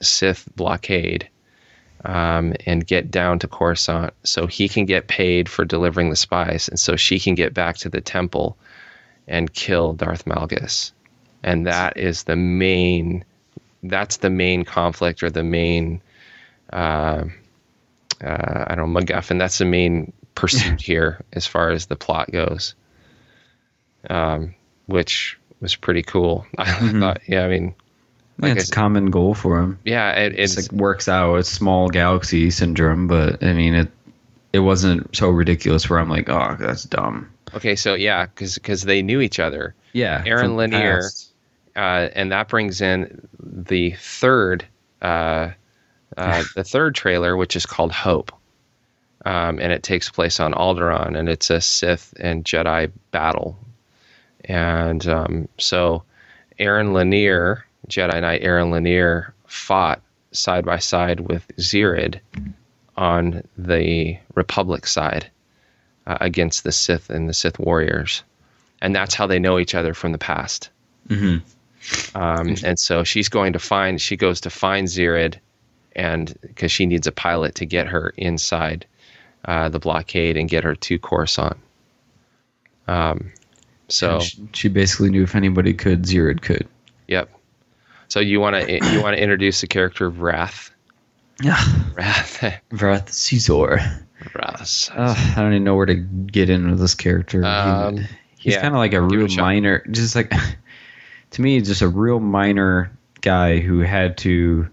Sith 0.01 0.47
blockade 0.55 1.29
um, 2.05 2.53
and 2.65 2.85
get 2.85 3.11
down 3.11 3.39
to 3.39 3.47
Coruscant 3.47 4.13
so 4.23 4.47
he 4.47 4.67
can 4.67 4.85
get 4.85 5.07
paid 5.07 5.47
for 5.49 5.65
delivering 5.65 6.09
the 6.09 6.15
spice 6.15 6.67
and 6.67 6.79
so 6.79 6.95
she 6.95 7.19
can 7.19 7.35
get 7.35 7.53
back 7.53 7.77
to 7.77 7.89
the 7.89 8.01
temple 8.01 8.57
and 9.27 9.53
kill 9.53 9.93
Darth 9.93 10.25
Malgus. 10.25 10.91
And 11.43 11.67
that 11.67 11.97
is 11.97 12.23
the 12.23 12.35
main 12.35 13.23
that's 13.83 14.17
the 14.17 14.29
main 14.29 14.63
conflict 14.63 15.23
or 15.23 15.31
the 15.31 15.43
main 15.43 16.01
uh, 16.71 17.25
uh, 18.23 18.65
I 18.67 18.75
don't 18.75 18.93
know, 18.93 18.99
MacGuffin. 18.99 19.39
That's 19.39 19.57
the 19.57 19.65
main 19.65 20.13
pursuit 20.35 20.81
here 20.89 21.21
as 21.33 21.45
far 21.47 21.69
as 21.71 21.85
the 21.87 21.95
plot 21.95 22.31
goes, 22.31 22.75
um, 24.09 24.55
which 24.87 25.37
was 25.59 25.75
pretty 25.75 26.03
cool. 26.03 26.45
I 26.57 26.71
thought, 26.99 27.21
yeah, 27.27 27.45
I 27.45 27.47
mean, 27.47 27.75
like 28.39 28.57
it's 28.57 28.69
a 28.69 28.71
common 28.71 29.11
goal 29.11 29.33
for 29.33 29.59
him. 29.59 29.79
yeah, 29.85 30.11
it, 30.13 30.39
It's 30.39 30.57
it's 30.57 30.71
like 30.71 30.79
works 30.79 31.07
out. 31.07 31.35
It's 31.35 31.49
small 31.49 31.89
galaxy 31.89 32.49
syndrome, 32.49 33.07
but 33.07 33.43
I 33.43 33.53
mean 33.53 33.75
it. 33.75 33.91
It 34.53 34.59
wasn't 34.59 35.15
so 35.15 35.29
ridiculous 35.29 35.89
where 35.89 35.97
I'm 35.97 36.09
like, 36.09 36.27
oh, 36.27 36.57
that's 36.59 36.83
dumb. 36.83 37.31
okay. 37.55 37.75
So 37.77 37.93
yeah, 37.93 38.25
because 38.25 38.81
they 38.81 39.01
knew 39.01 39.21
each 39.21 39.39
other. 39.39 39.75
Yeah, 39.93 40.23
Aryn 40.25 40.55
Leneer. 40.57 41.09
uh, 41.75 42.09
and 42.13 42.31
that 42.33 42.49
brings 42.49 42.81
in 42.81 43.27
the 43.41 43.91
third 43.91 44.65
uh, 45.01 45.51
uh, 46.17 46.43
the 46.55 46.63
third 46.65 46.95
trailer, 46.95 47.37
which 47.37 47.55
is 47.55 47.65
called 47.65 47.91
Hope, 47.93 48.33
um, 49.25 49.59
and 49.59 49.71
it 49.71 49.83
takes 49.83 50.09
place 50.09 50.39
on 50.39 50.53
Alderaan, 50.53 51.17
and 51.17 51.29
it's 51.29 51.49
a 51.49 51.61
Sith 51.61 52.13
and 52.19 52.43
Jedi 52.43 52.91
battle, 53.11 53.57
and 54.45 55.05
um, 55.07 55.47
so 55.57 56.03
Aryn 56.59 56.93
Leneer, 56.93 57.63
Jedi 57.87 58.21
Knight 58.21 58.41
Aryn 58.41 58.71
Leneer, 58.71 59.33
fought 59.45 60.01
side 60.31 60.65
by 60.65 60.79
side 60.79 61.19
with 61.19 61.47
Zeerid 61.57 62.19
on 62.97 63.43
the 63.57 64.17
Republic 64.33 64.87
side 64.87 65.29
uh, 66.07 66.17
against 66.21 66.63
the 66.63 66.71
Sith 66.71 67.09
and 67.09 67.29
the 67.29 67.33
Sith 67.33 67.59
warriors, 67.59 68.23
and 68.81 68.95
that's 68.95 69.13
how 69.13 69.27
they 69.27 69.39
know 69.39 69.59
each 69.59 69.75
other 69.75 69.93
from 69.93 70.11
the 70.11 70.17
past. 70.17 70.69
Mm-hmm. 71.07 72.17
Um, 72.17 72.55
and 72.63 72.77
so 72.77 73.03
she's 73.03 73.29
going 73.29 73.53
to 73.53 73.59
find. 73.59 73.99
She 73.99 74.17
goes 74.17 74.41
to 74.41 74.49
find 74.49 74.87
Zeerid, 74.87 75.35
and 75.95 76.33
because 76.41 76.71
she 76.71 76.85
needs 76.85 77.07
a 77.07 77.11
pilot 77.11 77.55
to 77.55 77.65
get 77.65 77.87
her 77.87 78.13
inside 78.17 78.85
uh, 79.45 79.69
the 79.69 79.79
blockade 79.79 80.37
and 80.37 80.49
get 80.49 80.63
her 80.63 80.75
to 80.75 80.99
Coruscant. 80.99 81.57
Um, 82.87 83.31
so 83.87 84.19
she, 84.19 84.47
she 84.53 84.67
basically 84.69 85.09
knew 85.09 85.23
if 85.23 85.35
anybody 85.35 85.73
could, 85.73 86.03
Zeerid 86.03 86.41
could. 86.41 86.67
Yep. 87.07 87.29
So 88.07 88.19
you 88.19 88.39
want 88.39 88.55
to 88.55 88.71
you 88.71 89.01
want 89.01 89.15
to 89.15 89.21
introduce 89.21 89.61
the 89.61 89.67
character 89.67 90.05
of 90.05 90.21
Wrath. 90.21 90.71
Yeah. 91.41 91.61
Wrath. 91.95 92.43
Wrath 92.71 93.11
Caesar. 93.11 93.79
Wrath. 94.35 94.89
Uh, 94.93 95.15
I 95.17 95.41
don't 95.41 95.53
even 95.53 95.63
know 95.63 95.75
where 95.75 95.85
to 95.85 95.95
get 95.95 96.49
into 96.49 96.75
this 96.75 96.93
character. 96.93 97.43
Um, 97.45 97.97
He- 97.97 98.03
he's 98.37 98.53
yeah, 98.55 98.61
kind 98.61 98.73
of 98.73 98.79
like 98.79 98.93
a 98.93 99.01
give 99.07 99.11
real 99.11 99.25
a 99.25 99.41
minor, 99.41 99.83
just 99.91 100.15
like 100.15 100.31
to 101.31 101.41
me, 101.41 101.61
just 101.61 101.81
a 101.81 101.87
real 101.87 102.19
minor 102.19 102.91
guy 103.21 103.59
who 103.59 103.79
had 103.79 104.17
to 104.19 104.67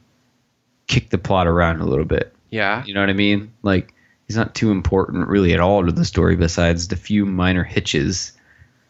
kick 0.86 1.10
the 1.10 1.18
plot 1.18 1.46
around 1.46 1.80
a 1.80 1.84
little 1.86 2.04
bit. 2.04 2.34
Yeah. 2.50 2.84
You 2.84 2.94
know 2.94 3.00
what 3.00 3.10
I 3.10 3.14
mean? 3.14 3.52
Like 3.62 3.94
he's 4.28 4.36
not 4.36 4.54
too 4.54 4.70
important 4.70 5.26
really 5.26 5.54
at 5.54 5.60
all 5.60 5.84
to 5.84 5.90
the 5.90 6.04
story, 6.04 6.36
besides 6.36 6.88
the 6.88 6.96
few 6.96 7.26
minor 7.26 7.64
hitches 7.64 8.32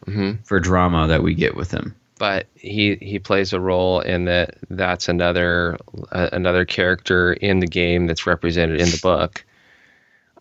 hmm 0.05 0.33
for 0.43 0.59
drama 0.59 1.07
that 1.07 1.23
we 1.23 1.33
get 1.33 1.55
with 1.55 1.71
him. 1.71 1.95
But 2.19 2.47
he 2.55 2.95
he 2.95 3.19
plays 3.19 3.53
a 3.53 3.59
role 3.59 4.01
in 4.01 4.25
that. 4.25 4.55
That's 4.69 5.07
another 5.07 5.77
uh, 6.11 6.29
another 6.33 6.65
character 6.65 7.33
in 7.33 7.59
the 7.59 7.67
game 7.67 8.05
that's 8.07 8.27
represented 8.27 8.79
in 8.79 8.89
the 8.89 8.99
book. 9.01 9.43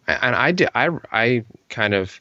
And 0.07 0.35
I 0.35 0.53
did 0.53 0.69
I 0.75 0.91
I 1.13 1.45
kind 1.69 1.95
of 1.95 2.21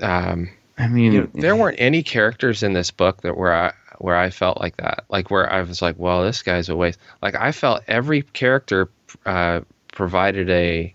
um 0.00 0.50
I 0.78 0.88
mean, 0.88 1.12
you 1.12 1.20
know, 1.22 1.28
there 1.34 1.54
weren't 1.54 1.80
any 1.80 2.02
characters 2.02 2.62
in 2.62 2.72
this 2.72 2.90
book 2.90 3.22
that 3.22 3.36
where 3.36 3.54
I 3.54 3.72
where 3.98 4.16
I 4.16 4.30
felt 4.30 4.58
like 4.60 4.78
that, 4.78 5.04
like 5.08 5.30
where 5.30 5.50
I 5.52 5.62
was 5.62 5.80
like, 5.80 5.96
well, 5.96 6.24
this 6.24 6.42
guy's 6.42 6.68
a 6.68 6.74
waste. 6.74 6.98
Like 7.20 7.36
I 7.36 7.52
felt 7.52 7.82
every 7.86 8.22
character 8.22 8.88
uh, 9.24 9.60
provided 9.92 10.50
a 10.50 10.92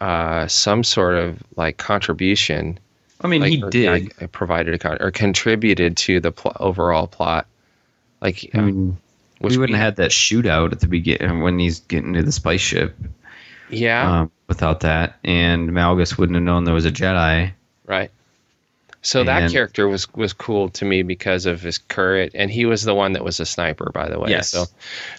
uh, 0.00 0.46
some 0.48 0.84
sort 0.84 1.14
of 1.14 1.42
like 1.56 1.76
contribution. 1.76 2.78
I 3.20 3.28
mean, 3.28 3.42
like, 3.42 3.52
he 3.52 3.62
or, 3.62 3.70
did. 3.70 4.20
like, 4.20 4.32
provided 4.32 4.74
a 4.74 4.78
con- 4.78 4.98
or 5.00 5.10
contributed 5.10 5.96
to 5.98 6.20
the 6.20 6.32
pl- 6.32 6.56
overall 6.58 7.06
plot. 7.06 7.46
Like 8.20 8.50
I 8.54 8.60
mean, 8.60 8.98
which 9.38 9.52
we 9.52 9.58
wouldn't 9.58 9.78
have 9.78 9.84
had 9.84 9.96
that 9.96 10.10
shootout 10.10 10.72
at 10.72 10.80
the 10.80 10.88
beginning 10.88 11.40
when 11.40 11.58
he's 11.58 11.80
getting 11.80 12.14
to 12.14 12.22
the 12.22 12.32
spice 12.32 12.60
ship 12.60 12.94
yeah, 13.70 14.20
um, 14.20 14.30
without 14.48 14.80
that, 14.80 15.18
and 15.24 15.70
Malgus 15.70 16.18
wouldn't 16.18 16.36
have 16.36 16.42
known 16.42 16.64
there 16.64 16.74
was 16.74 16.86
a 16.86 16.92
Jedi. 16.92 17.52
right. 17.86 18.10
So 19.02 19.24
that 19.24 19.50
character 19.50 19.88
was 19.88 20.12
was 20.12 20.34
cool 20.34 20.68
to 20.70 20.84
me 20.84 21.02
because 21.02 21.46
of 21.46 21.62
his 21.62 21.78
courage, 21.78 22.32
and 22.34 22.50
he 22.50 22.66
was 22.66 22.82
the 22.82 22.94
one 22.94 23.14
that 23.14 23.24
was 23.24 23.40
a 23.40 23.46
sniper, 23.46 23.90
by 23.94 24.10
the 24.10 24.18
way. 24.20 24.28
Yes. 24.28 24.50
So, 24.50 24.66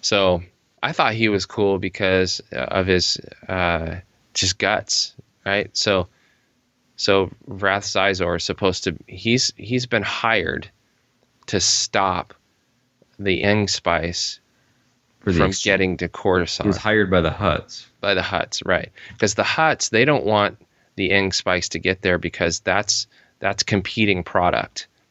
so 0.01 0.43
I 0.83 0.91
thought 0.91 1.15
he 1.15 1.29
was 1.29 1.47
cool 1.47 1.79
because 1.79 2.41
of 2.51 2.85
his 2.85 3.19
uh, 3.47 3.95
just 4.33 4.57
guts, 4.57 5.15
right? 5.45 5.75
So, 5.75 6.07
so 6.95 7.31
Wrath 7.47 7.83
Sizor 7.83 8.37
is 8.37 8.43
supposed 8.43 8.83
to 8.85 8.95
he's 9.07 9.53
he's 9.57 9.85
been 9.85 10.03
hired 10.03 10.69
to 11.47 11.59
stop 11.59 12.33
the 13.19 13.43
Eng 13.43 13.67
spice 13.67 14.39
from 15.19 15.41
ex- 15.41 15.63
getting 15.63 15.97
to 15.97 16.05
He 16.05 16.09
Coruscant 16.09 16.67
was 16.67 16.77
hired 16.77 17.11
by 17.11 17.21
the 17.21 17.29
Hutts. 17.29 17.85
by 17.99 18.13
the 18.13 18.21
Hutts, 18.21 18.61
right? 18.65 18.91
Because 19.13 19.35
the 19.35 19.43
Hutts 19.43 19.89
they 19.89 20.05
don't 20.05 20.25
want 20.25 20.57
the 20.95 21.11
Eng 21.11 21.31
spice 21.31 21.69
to 21.69 21.79
get 21.79 22.01
there 22.01 22.17
because 22.17 22.59
that's 22.59 23.07
that's 23.39 23.63
competing 23.63 24.23
product. 24.23 24.87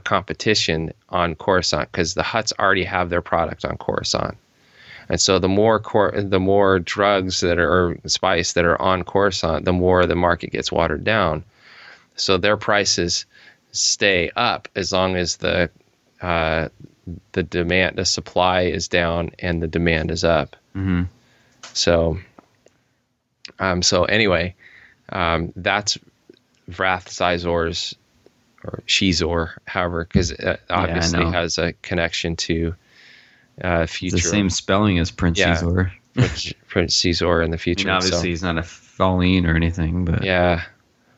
Competition 0.00 0.92
on 1.10 1.34
Coruscant 1.34 1.90
because 1.92 2.14
the 2.14 2.22
Hutts 2.22 2.52
already 2.58 2.84
have 2.84 3.10
their 3.10 3.22
product 3.22 3.64
on 3.64 3.76
Coruscant. 3.76 4.36
And 5.08 5.20
so 5.20 5.38
the 5.38 5.48
more 5.48 5.78
cor- 5.78 6.12
the 6.12 6.40
more 6.40 6.78
drugs 6.78 7.40
that 7.40 7.58
are 7.58 7.70
or 7.70 7.96
spice 8.06 8.54
that 8.54 8.64
are 8.64 8.80
on 8.80 9.04
Coruscant, 9.04 9.64
the 9.64 9.72
more 9.72 10.06
the 10.06 10.14
market 10.14 10.50
gets 10.50 10.72
watered 10.72 11.04
down. 11.04 11.44
So 12.16 12.38
their 12.38 12.56
prices 12.56 13.26
stay 13.72 14.30
up 14.36 14.68
as 14.74 14.92
long 14.92 15.16
as 15.16 15.36
the 15.36 15.70
uh, 16.20 16.68
the 17.32 17.42
demand, 17.42 17.96
the 17.96 18.04
supply 18.04 18.62
is 18.62 18.88
down 18.88 19.32
and 19.38 19.62
the 19.62 19.66
demand 19.66 20.10
is 20.10 20.24
up. 20.24 20.56
Mm-hmm. 20.76 21.02
So, 21.74 22.18
um, 23.58 23.82
so 23.82 24.04
anyway, 24.04 24.54
um, 25.08 25.52
that's 25.56 25.98
Wrath 26.78 27.08
Sizor's 27.08 27.96
or 28.64 28.82
Shizor, 28.86 29.50
however, 29.66 30.04
because 30.04 30.30
it 30.32 30.60
obviously 30.70 31.20
know. 31.24 31.30
has 31.30 31.58
a 31.58 31.72
connection 31.82 32.36
to 32.36 32.74
uh, 33.62 33.80
It's 33.82 33.92
future. 33.96 34.16
the 34.16 34.22
same 34.22 34.50
spelling 34.50 34.98
as 34.98 35.10
Prince 35.10 35.38
Yeah. 35.38 35.56
Xizor. 35.56 35.90
Prince, 36.14 36.52
Prince 36.68 36.96
Xizor 37.00 37.44
in 37.44 37.50
the 37.50 37.56
I 37.56 37.58
future. 37.58 37.86
mean, 37.88 37.94
obviously 37.96 38.18
so, 38.20 38.26
he's 38.28 38.42
not 38.42 38.58
a 38.58 38.62
Falleen 38.62 39.46
or 39.46 39.54
anything, 39.56 40.04
but 40.04 40.22
yeah. 40.24 40.62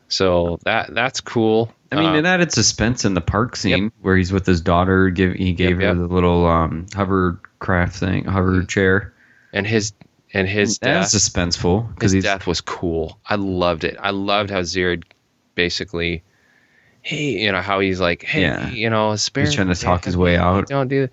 So 0.07 0.59
that 0.63 0.93
that's 0.93 1.19
cool. 1.21 1.73
I 1.91 1.95
mean, 1.95 2.05
Uh, 2.15 2.19
it 2.19 2.25
added 2.25 2.51
suspense 2.51 3.05
in 3.05 3.13
the 3.13 3.21
park 3.21 3.55
scene 3.55 3.91
where 4.01 4.15
he's 4.17 4.31
with 4.31 4.45
his 4.45 4.61
daughter. 4.61 5.09
Give 5.09 5.33
he 5.33 5.53
gave 5.53 5.79
Yep, 5.81 5.95
her 5.95 5.99
yep. 6.01 6.09
the 6.09 6.13
little 6.13 6.45
um, 6.45 6.85
hovercraft 6.93 7.95
thing, 7.97 8.25
hover 8.25 8.63
chair. 8.63 9.13
and 9.53 9.65
his 9.67 9.93
and 10.33 10.47
his 10.47 10.77
That's 10.79 11.11
death, 11.11 11.21
suspenseful 11.21 11.93
because 11.93 12.11
his 12.11 12.23
death 12.23 12.45
was 12.47 12.61
cool. 12.61 13.19
I 13.27 13.35
loved 13.35 13.83
it. 13.83 13.97
I 13.99 14.11
loved 14.11 14.49
how 14.49 14.61
Zeerid 14.61 15.03
basically 15.55 16.23
hey, 17.05 17.39
you 17.43 17.51
know 17.51 17.61
how 17.61 17.79
he's 17.79 18.01
like, 18.01 18.23
hey, 18.23 18.41
Yeah. 18.41 18.69
you 18.71 18.89
know, 18.89 19.15
spare. 19.15 19.45
He's 19.45 19.53
trying 19.53 19.67
to 19.67 19.75
talk 19.75 20.05
his 20.05 20.17
way 20.17 20.35
out. 20.37 20.67
Don't 20.67 20.87
do, 20.87 21.07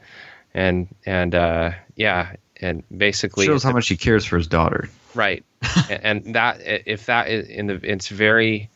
and 0.55 0.89
and 1.05 1.35
uh, 1.35 1.73
yeah, 1.97 2.35
and 2.61 2.83
basically 2.97 3.45
Shows 3.47 3.63
how 3.63 3.73
much 3.73 3.89
he 3.89 3.97
cares 3.97 4.25
for 4.25 4.39
his 4.39 4.47
daughter. 4.47 4.89
right, 5.15 5.45
and, 5.91 6.01
and 6.27 6.35
that 6.35 6.61
if 6.65 7.07
that 7.07 7.29
is 7.29 7.47
in 7.49 7.67
the 7.67 7.75
it's 7.83 8.09
very 8.09 8.71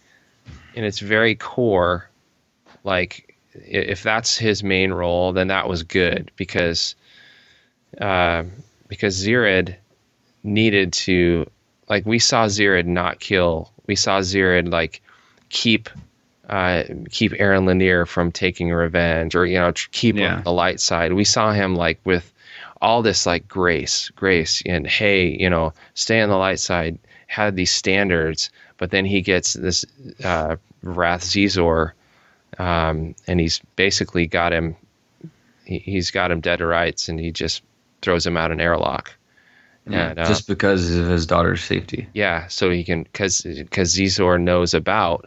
in 0.75 0.85
its 0.85 0.99
very 0.99 1.35
core, 1.35 2.09
like 2.85 3.35
if 3.55 4.03
that's 4.03 4.37
his 4.37 4.63
main 4.63 4.93
role, 4.93 5.33
then 5.33 5.49
that 5.49 5.69
was 5.69 5.83
good 5.85 6.31
because 6.37 6.95
uh, 7.99 8.45
because 8.89 9.25
Zeerid 9.27 9.75
needed 10.43 10.93
to 10.93 11.51
like 11.89 12.05
we 12.05 12.19
saw 12.19 12.45
Zeerid 12.47 12.85
not 12.85 13.21
kill. 13.21 13.73
We 13.87 13.97
saw 13.97 14.21
Zeerid 14.21 14.71
like 14.71 15.01
keep 15.49 15.89
uh, 16.49 16.85
keep 17.11 17.33
Aryn 17.33 17.65
Leneer 17.65 18.07
from 18.07 18.31
taking 18.33 18.71
revenge 18.73 19.35
or 19.35 19.47
you 19.47 19.59
know 19.59 19.73
tr- 19.73 19.89
keep 19.93 20.15
him 20.17 20.23
Yeah. 20.23 20.37
on 20.37 20.45
the 20.45 20.53
light 20.53 20.81
side. 20.81 21.13
We 21.13 21.25
saw 21.25 21.53
him 21.53 21.75
like 21.75 21.99
with 22.05 22.33
all 22.81 23.03
this 23.03 23.27
like 23.27 23.49
grace, 23.49 24.11
grace 24.17 24.63
and 24.67 24.87
hey, 24.87 25.29
you 25.41 25.49
know, 25.51 25.73
stay 25.95 26.21
on 26.21 26.29
the 26.29 26.37
light 26.37 26.61
side. 26.61 26.99
Had 27.29 27.57
these 27.57 27.73
standards, 27.73 28.51
but 28.79 28.91
then 28.93 29.05
he 29.05 29.21
gets 29.21 29.55
this 29.55 29.85
uh, 30.23 30.57
Wrath 30.83 31.23
Zizor, 31.23 31.91
um, 32.59 33.17
and 33.27 33.41
he's 33.41 33.61
basically 33.75 34.27
got 34.29 34.53
him. 34.53 34.77
He, 35.65 35.79
he's 35.81 36.13
got 36.13 36.31
him 36.31 36.41
dead 36.41 36.59
to 36.59 36.67
rights, 36.67 37.09
and 37.09 37.19
he 37.19 37.33
just 37.33 37.63
throws 38.03 38.25
him 38.25 38.37
out 38.37 38.53
an 38.53 38.61
airlock. 38.61 39.13
And, 39.87 40.19
uh, 40.19 40.25
just 40.27 40.47
because 40.47 40.95
of 40.97 41.07
his 41.09 41.27
daughter's 41.27 41.63
safety. 41.65 42.09
yeah, 42.15 42.47
so 42.47 42.71
he 42.71 42.85
can 42.85 43.03
because 43.05 43.43
because 43.43 43.95
Zizor 43.95 44.41
knows 44.41 44.75
about 44.75 45.27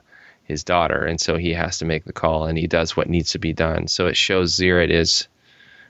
his 0.49 0.63
daughter, 0.65 1.05
and 1.05 1.21
so 1.21 1.37
he 1.37 1.53
has 1.53 1.77
to 1.77 1.85
make 1.85 2.03
the 2.03 2.11
call, 2.11 2.45
and 2.45 2.57
he 2.57 2.67
does 2.67 2.97
what 2.97 3.07
needs 3.07 3.31
to 3.31 3.39
be 3.39 3.53
done. 3.53 3.87
So 3.87 4.07
it 4.07 4.17
shows 4.17 4.57
Zeerid 4.57 4.89
is 4.89 5.29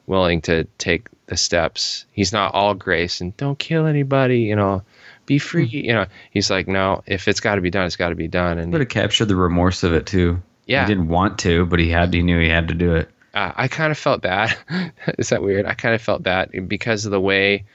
willing 0.06 0.42
to 0.42 0.66
take 0.78 1.08
the 1.28 1.38
steps. 1.38 2.06
He's 2.12 2.34
not 2.34 2.54
all 2.54 2.74
grace 2.74 3.22
and 3.22 3.36
don't 3.38 3.58
kill 3.58 3.86
anybody, 3.86 4.42
you 4.42 4.56
know, 4.56 4.84
be 5.26 5.40
free. 5.40 5.66
You 5.66 5.94
know, 5.94 6.06
he's 6.32 6.50
like, 6.50 6.68
no, 6.68 7.04
if 7.06 7.28
it's 7.28 7.40
got 7.40 7.56
to 7.56 7.62
be 7.62 7.70
done, 7.70 7.86
it's 7.86 7.96
got 7.96 8.10
to 8.10 8.16
be 8.16 8.28
done. 8.28 8.58
And 8.60 8.72
But 8.72 8.82
it 8.82 8.90
captured 8.90 9.26
the 9.26 9.36
remorse 9.36 9.84
of 9.84 9.94
it 9.94 10.06
too. 10.06 10.42
Yeah. 10.66 10.86
He 10.86 10.88
didn't 10.94 11.08
want 11.08 11.40
to, 11.40 11.66
but 11.66 11.80
he 11.80 11.90
had. 11.90 12.14
He 12.14 12.22
knew 12.22 12.40
he 12.40 12.50
had 12.50 12.68
to 12.68 12.74
do 12.74 12.96
it. 12.96 13.10
uh, 13.34 13.52
I 13.56 13.68
kind 13.68 13.92
of 13.92 13.98
felt 13.98 14.22
bad. 14.22 14.56
Is 15.18 15.30
that 15.30 15.42
weird? 15.42 15.66
I 15.66 15.74
kind 15.74 15.96
of 15.96 16.02
felt 16.02 16.22
bad 16.22 16.68
because 16.68 17.06
of 17.06 17.12
the 17.12 17.22
way, 17.22 17.66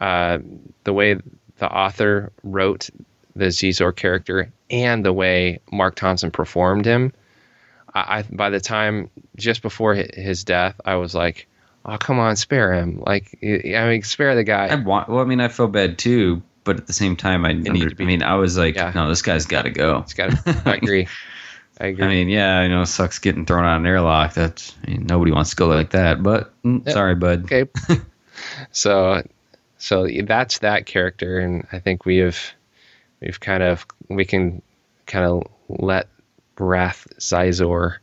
uh, 0.00 0.38
the 0.84 0.92
way 0.92 1.18
the 1.58 1.70
author 1.70 2.32
wrote 2.42 2.90
the 3.36 3.46
Zizor 3.46 3.94
character 3.94 4.50
and 4.70 5.04
the 5.04 5.12
way 5.12 5.60
Marc 5.70 5.94
Thompson 5.96 6.30
performed 6.30 6.84
him. 6.84 7.12
I, 7.94 8.18
I 8.18 8.22
by 8.30 8.50
the 8.50 8.60
time 8.60 9.10
just 9.36 9.62
before 9.62 9.94
his 9.94 10.44
death, 10.44 10.80
I 10.84 10.94
was 10.96 11.14
like, 11.14 11.46
"Oh, 11.84 11.96
come 11.98 12.18
on, 12.18 12.36
spare 12.36 12.72
him! 12.74 13.02
Like, 13.06 13.38
I 13.42 13.88
mean, 13.88 14.02
spare 14.02 14.34
the 14.34 14.44
guy. 14.44 14.64
I 14.66 14.68
guy." 14.76 14.82
want. 14.82 15.08
Well, 15.08 15.20
I 15.20 15.24
mean, 15.24 15.40
I 15.40 15.48
felt 15.48 15.72
bad 15.72 15.98
too, 15.98 16.42
but 16.64 16.76
at 16.78 16.86
the 16.86 16.92
same 16.92 17.16
time, 17.16 17.44
I. 17.44 17.50
Under, 17.50 17.90
to 17.90 17.94
be- 17.96 18.04
I 18.04 18.06
mean, 18.06 18.22
I 18.22 18.34
was 18.36 18.56
like, 18.56 18.76
Yeah. 18.76 18.92
no, 18.94 19.08
this 19.08 19.22
guy's 19.22 19.46
got 19.46 19.62
to 19.62 19.70
go. 19.70 19.98
It's 19.98 20.14
got. 20.14 20.30
to. 20.30 20.62
I 20.66 20.74
agree. 20.76 21.08
I 21.80 21.86
agree. 21.86 22.04
I 22.04 22.08
mean, 22.08 22.28
yeah, 22.28 22.58
I 22.58 22.68
know 22.68 22.82
it 22.82 22.86
sucks 22.86 23.18
getting 23.18 23.44
thrown 23.46 23.64
out 23.64 23.80
an 23.80 23.86
airlock. 23.86 24.34
That's 24.34 24.74
I 24.86 24.90
mean, 24.90 25.06
nobody 25.06 25.32
wants 25.32 25.50
to 25.50 25.56
go 25.56 25.66
like 25.68 25.90
that. 25.90 26.22
But 26.22 26.52
mm, 26.62 26.84
Yep. 26.86 26.92
sorry, 26.94 27.14
bud. 27.14 27.44
okay 27.44 27.64
so 28.70 29.22
so 29.78 30.06
that's 30.24 30.58
that 30.58 30.86
character 30.86 31.38
and 31.38 31.66
i 31.72 31.78
think 31.78 32.04
we 32.04 32.16
have 32.18 32.38
we've 33.22 33.40
kind 33.40 33.62
of 33.62 33.86
we 34.08 34.24
can 34.24 34.60
kind 35.06 35.24
of 35.24 35.42
let 35.68 36.08
wrath 36.58 37.06
zizor 37.18 37.96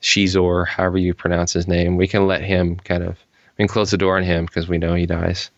shizor 0.00 0.66
however 0.66 0.98
you 0.98 1.14
pronounce 1.14 1.52
his 1.52 1.68
name 1.68 1.96
we 1.96 2.08
can 2.08 2.26
let 2.26 2.42
him 2.42 2.76
kind 2.76 3.02
of 3.04 3.16
we 3.58 3.62
can 3.62 3.68
close 3.68 3.90
the 3.92 3.96
door 3.98 4.16
on 4.16 4.24
him 4.24 4.44
because 4.46 4.68
we 4.68 4.78
know 4.78 4.94
he 4.94 5.06
dies 5.06 5.50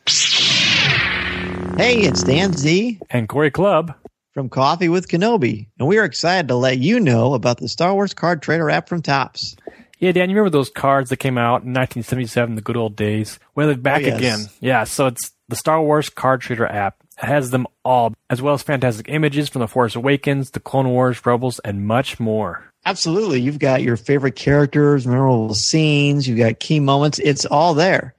Hey, 1.77 2.03
it's 2.03 2.23
Dan 2.23 2.53
Z 2.53 3.01
And 3.11 3.29
Cory 3.29 3.51
Clubb. 3.51 3.95
from 4.33 4.49
Coffee 4.49 4.89
with 4.89 5.09
Kenobi, 5.09 5.67
and 5.79 5.89
we 5.89 5.99
are 5.99 6.05
excited 6.05 6.47
to 6.49 6.55
let 6.55 6.79
you 6.79 7.01
know 7.01 7.35
about 7.35 7.59
the 7.59 7.69
Star 7.69 7.93
Wars 7.95 8.15
Card 8.15 8.43
Trader 8.43 8.71
app 8.71 8.89
from 8.89 9.03
Topps. 9.03 9.57
Yeah, 9.99 10.13
Dan, 10.13 10.31
you 10.31 10.37
remember 10.37 10.51
those 10.57 10.71
cards 10.71 11.11
that 11.11 11.17
came 11.17 11.37
out 11.37 11.63
in 11.63 11.73
1977, 11.73 12.55
the 12.55 12.61
good 12.63 12.77
old 12.77 12.95
days? 12.95 13.39
Well, 13.57 13.67
they're 13.67 13.77
back 13.77 14.03
Oh, 14.03 14.07
yes. 14.07 14.19
again. 14.19 14.39
Yeah, 14.61 14.85
so 14.85 15.07
it's 15.09 15.33
the 15.49 15.57
Star 15.57 15.83
Wars 15.83 16.09
Card 16.11 16.41
Trader 16.43 16.67
app. 16.67 17.03
Has 17.17 17.51
them 17.51 17.67
all, 17.85 18.13
as 18.29 18.43
well 18.43 18.55
as 18.55 18.63
fantastic 18.63 19.09
images 19.09 19.49
from 19.49 19.61
The 19.61 19.69
Force 19.69 19.95
Awakens, 19.95 20.51
The 20.51 20.61
Clone 20.61 20.89
Wars, 20.89 21.25
Rebels, 21.25 21.61
and 21.61 21.87
much 21.87 22.19
more. 22.19 22.73
Absolutely. 22.85 23.41
You've 23.41 23.59
got 23.59 23.83
your 23.83 23.97
favorite 23.97 24.37
characters, 24.37 25.07
memorable 25.07 25.55
scenes, 25.55 26.29
you've 26.29 26.39
got 26.39 26.61
key 26.61 26.81
moments. 26.81 27.19
It's 27.19 27.47
all 27.47 27.75
there. 27.75 28.15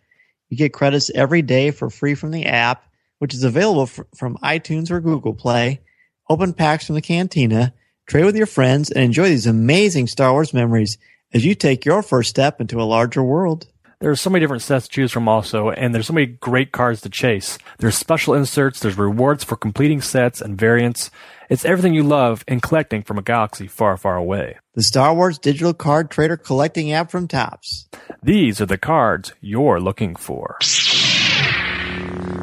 You 0.49 0.57
get 0.57 0.73
credits 0.73 1.11
every 1.13 1.41
day 1.41 1.71
for 1.71 1.89
free 1.89 2.15
from 2.15 2.31
the 2.31 2.45
app, 2.45 2.83
which 3.19 3.33
is 3.33 3.43
available 3.43 3.83
f- 3.83 3.99
from 4.15 4.37
iTunes 4.37 4.89
or 4.89 5.01
Google 5.01 5.33
Play. 5.33 5.81
Open 6.29 6.53
packs 6.53 6.87
from 6.87 6.95
the 6.95 7.01
cantina, 7.01 7.73
trade 8.07 8.25
with 8.25 8.35
your 8.35 8.47
friends, 8.47 8.89
and 8.89 9.03
enjoy 9.03 9.29
these 9.29 9.45
amazing 9.45 10.07
Star 10.07 10.31
Wars 10.31 10.53
memories 10.53 10.97
as 11.33 11.45
you 11.45 11.53
take 11.53 11.85
your 11.85 12.01
first 12.01 12.29
step 12.29 12.61
into 12.61 12.81
a 12.81 12.83
larger 12.83 13.21
world. 13.21 13.67
There's 13.99 14.19
so 14.21 14.29
many 14.29 14.41
different 14.43 14.61
sets 14.61 14.85
to 14.87 14.91
choose 14.91 15.11
from 15.11 15.27
also, 15.27 15.69
and 15.69 15.93
there's 15.95 16.07
so 16.07 16.13
many 16.13 16.25
great 16.27 16.71
cards 16.71 17.01
to 17.01 17.09
chase. 17.09 17.57
There's 17.79 17.95
special 17.95 18.33
inserts, 18.33 18.79
there's 18.79 18.97
rewards 18.97 19.43
for 19.43 19.55
completing 19.55 20.01
sets 20.01 20.41
and 20.41 20.57
variants. 20.57 21.09
It's 21.49 21.65
everything 21.65 21.93
you 21.93 22.03
love 22.03 22.43
in 22.47 22.59
collecting 22.59 23.03
from 23.03 23.17
a 23.17 23.21
galaxy 23.21 23.67
far, 23.67 23.97
far 23.97 24.17
away. 24.17 24.57
The 24.73 24.83
Star 24.83 25.13
Wars 25.13 25.37
Digital 25.39 25.73
Card 25.73 26.09
Trader 26.11 26.37
Collecting 26.37 26.91
app 26.91 27.09
from 27.11 27.27
Topps. 27.27 27.87
These 28.21 28.59
are 28.61 28.65
the 28.65 28.77
cards 28.77 29.33
you're 29.41 29.79
looking 29.79 30.15
for. 30.15 30.57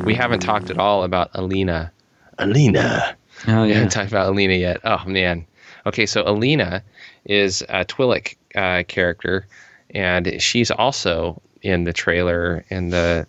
we 0.05 0.14
haven't 0.14 0.40
talked 0.40 0.70
at 0.70 0.78
all 0.78 1.05
about 1.05 1.32
eleena 1.34 1.90
eleena 2.38 3.14
Oh 3.46 3.62
We 3.62 3.68
yeah. 3.68 3.74
haven't 3.74 3.90
talked 3.92 4.11
about 4.11 4.32
Eleena 4.32 4.59
yet. 4.59 4.80
Oh 4.84 5.05
man. 5.05 5.46
Okay, 5.84 6.07
so 6.07 6.22
Eleena 6.22 6.82
is 7.24 7.62
a 7.62 7.84
Twi'lek 7.84 8.36
uh, 8.55 8.84
character, 8.86 9.46
and 9.93 10.40
she's 10.43 10.70
also 10.70 11.40
in 11.62 11.84
the 11.84 11.93
trailer 11.93 12.64
in 12.70 12.88
the 12.90 13.26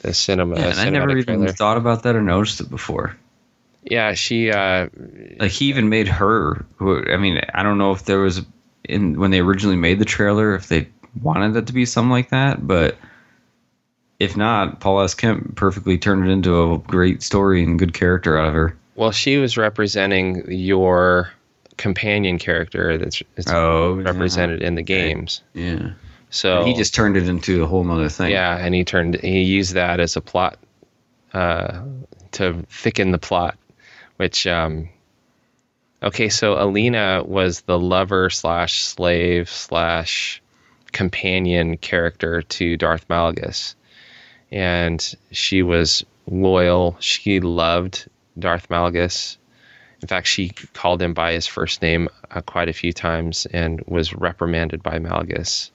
the 0.00 0.14
cinema. 0.14 0.56
Yeah, 0.58 0.70
and 0.70 0.80
I 0.80 0.88
never 0.90 1.10
even 1.16 1.38
trailer. 1.38 1.52
thought 1.52 1.76
about 1.76 2.02
that 2.04 2.14
or 2.16 2.22
noticed 2.22 2.60
it 2.60 2.70
before. 2.70 3.16
Yeah, 3.82 4.14
she. 4.14 4.50
Uh, 4.50 4.88
Like 5.38 5.50
he 5.50 5.66
even 5.66 5.88
made 5.88 6.08
her. 6.08 6.64
Who 6.76 7.04
I 7.10 7.16
mean, 7.18 7.40
I 7.52 7.62
don't 7.62 7.78
know 7.78 7.92
if 7.92 8.04
there 8.04 8.18
was 8.20 8.42
in 8.84 9.18
when 9.18 9.30
they 9.30 9.40
originally 9.40 9.76
made 9.76 9.98
the 9.98 10.04
trailer 10.04 10.54
if 10.54 10.68
they 10.68 10.88
wanted 11.22 11.56
it 11.56 11.66
to 11.68 11.72
be 11.72 11.84
something 11.86 12.10
like 12.10 12.30
that, 12.30 12.66
but 12.66 12.96
if 14.20 14.36
not, 14.36 14.80
Paul 14.80 15.00
S. 15.02 15.14
Kemp 15.14 15.56
perfectly 15.56 15.98
turned 15.98 16.26
it 16.28 16.30
into 16.32 16.72
a 16.72 16.78
great 16.78 17.22
story 17.22 17.62
and 17.62 17.78
good 17.78 17.92
character 17.94 18.38
out 18.38 18.48
of 18.48 18.54
her. 18.54 18.76
well, 18.94 19.10
she 19.10 19.36
was 19.38 19.56
representing 19.56 20.44
your 20.50 21.30
companion 21.76 22.38
character 22.38 22.96
that's, 22.96 23.22
that's 23.34 23.50
Oh, 23.50 23.98
yeah. 23.98 24.04
represented 24.04 24.62
in 24.62 24.76
the 24.76 24.82
games. 24.82 25.42
Yeah. 25.54 25.90
So 26.34 26.64
he 26.64 26.74
just 26.74 26.96
turned 26.96 27.16
it 27.16 27.28
into 27.28 27.62
a 27.62 27.66
whole 27.66 27.88
other 27.88 28.08
thing. 28.08 28.32
Yeah, 28.32 28.56
and 28.56 28.74
he 28.74 28.82
turned 28.82 29.20
he 29.22 29.42
used 29.42 29.74
that 29.74 30.00
as 30.00 30.16
a 30.16 30.20
plot 30.20 30.58
uh, 31.32 31.82
to 32.32 32.64
thicken 32.68 33.12
the 33.12 33.18
plot. 33.18 33.56
Which 34.16 34.44
um, 34.44 34.88
okay, 36.02 36.28
so 36.28 36.56
Eleena 36.56 37.24
was 37.24 37.60
the 37.60 37.78
lover 37.78 38.30
slash 38.30 38.82
slave 38.82 39.48
slash 39.48 40.42
companion 40.90 41.76
character 41.76 42.42
to 42.42 42.76
Darth 42.76 43.06
Malgus, 43.06 43.76
and 44.50 45.14
she 45.30 45.62
was 45.62 46.04
loyal. 46.26 46.96
She 46.98 47.38
loved 47.38 48.08
Darth 48.36 48.68
Malgus. 48.68 49.36
In 50.02 50.08
fact, 50.08 50.26
she 50.26 50.48
called 50.72 51.00
him 51.00 51.14
by 51.14 51.32
his 51.32 51.46
first 51.46 51.80
name 51.80 52.08
uh, 52.28 52.40
quite 52.40 52.68
a 52.68 52.72
few 52.72 52.92
times 52.92 53.46
and 53.46 53.80
was 53.86 54.12
reprimanded 54.12 54.82
by 54.82 54.98
Malgus 54.98 55.70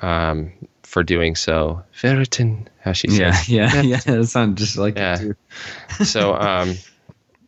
um, 0.00 0.52
for 0.82 1.02
doing 1.02 1.34
so. 1.36 1.82
Veradun, 2.00 2.66
how 2.80 2.92
she 2.92 3.08
said. 3.08 3.34
Yeah, 3.48 3.72
yeah, 3.72 3.82
yeah. 3.82 4.00
That 4.00 4.26
sounds 4.26 4.58
just 4.58 4.76
like 4.76 4.96
Yeah. 4.96 5.14
it 5.20 5.36
too. 5.98 6.04
So, 6.04 6.34
um, 6.34 6.74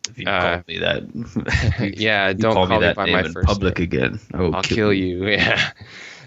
If 0.09 0.19
you 0.19 0.27
uh, 0.27 0.41
call 0.57 0.65
me 0.67 0.79
that, 0.79 1.95
yeah, 1.97 2.33
don't 2.33 2.55
call, 2.55 2.67
call 2.67 2.81
me 2.81 2.81
me 2.81 2.87
that 2.87 2.97
by 2.97 3.07
my 3.07 3.23
first 3.23 3.47
public 3.47 3.79
name. 3.79 3.85
again. 3.85 4.21
Oh, 4.35 4.51
I'll 4.53 4.63
kill 4.63 4.93
you. 4.93 5.27
Yeah. 5.29 5.71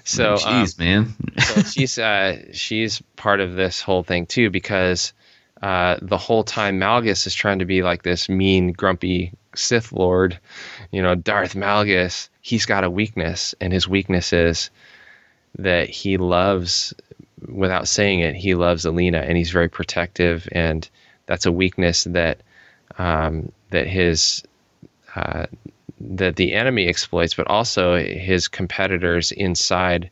So, 0.06 0.34
um, 0.34 0.40
jeez, 0.40 0.80
man. 0.80 1.14
so 1.40 1.62
she's 1.64 1.98
uh, 1.98 2.54
she's 2.54 3.02
part 3.16 3.40
of 3.40 3.54
this 3.56 3.82
whole 3.82 4.04
thing 4.04 4.26
too 4.26 4.50
because 4.50 5.14
uh, 5.62 5.98
the 6.02 6.18
whole 6.18 6.44
time 6.44 6.80
Malgus 6.80 7.26
is 7.28 7.34
trying 7.34 7.60
to 7.60 7.66
be 7.66 7.84
like 7.84 8.04
this 8.04 8.30
mean, 8.30 8.72
grumpy 8.74 9.34
Sith 9.56 9.92
Lord, 9.92 10.40
you 10.92 11.02
know, 11.02 11.16
Darth 11.16 11.54
Malgus. 11.56 12.30
He's 12.42 12.66
got 12.66 12.84
a 12.84 12.90
weakness, 12.90 13.56
and 13.60 13.74
his 13.74 13.88
weakness 13.88 14.32
is 14.34 14.70
that 15.58 15.90
he 15.90 16.18
loves, 16.18 16.94
without 17.48 17.88
saying 17.88 18.22
it, 18.22 18.36
he 18.36 18.56
loves 18.56 18.86
Eleena, 18.86 19.22
and 19.22 19.38
he's 19.38 19.52
very 19.52 19.70
protective, 19.70 20.48
and 20.52 20.90
that's 21.26 21.46
a 21.46 21.52
weakness 21.52 22.06
that 22.06 22.40
um, 22.98 23.52
that 23.70 23.88
his 23.88 24.44
uh, 25.16 25.46
that 26.00 26.36
the 26.36 26.54
enemy 26.54 26.88
exploits, 26.88 27.34
but 27.34 27.48
also 27.48 27.98
his 27.98 28.48
competitors 28.48 29.32
inside 29.32 30.10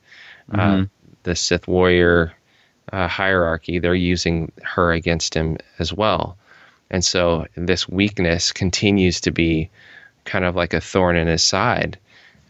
uh, 0.53 0.57
Mhm. 0.57 0.89
the 1.23 1.35
Sith 1.35 1.67
warrior 1.67 2.33
uh, 2.91 3.07
hierarchy. 3.07 3.79
They're 3.79 3.95
using 3.95 4.51
her 4.63 4.91
against 4.91 5.33
him 5.33 5.57
as 5.79 5.93
well, 5.93 6.37
and 6.89 7.03
so 7.03 7.45
this 7.55 7.89
weakness 7.89 8.51
continues 8.51 9.21
to 9.21 9.31
be 9.31 9.69
kind 10.25 10.45
of 10.45 10.55
like 10.55 10.73
a 10.73 10.81
thorn 10.81 11.15
in 11.15 11.27
his 11.27 11.43
side 11.43 11.97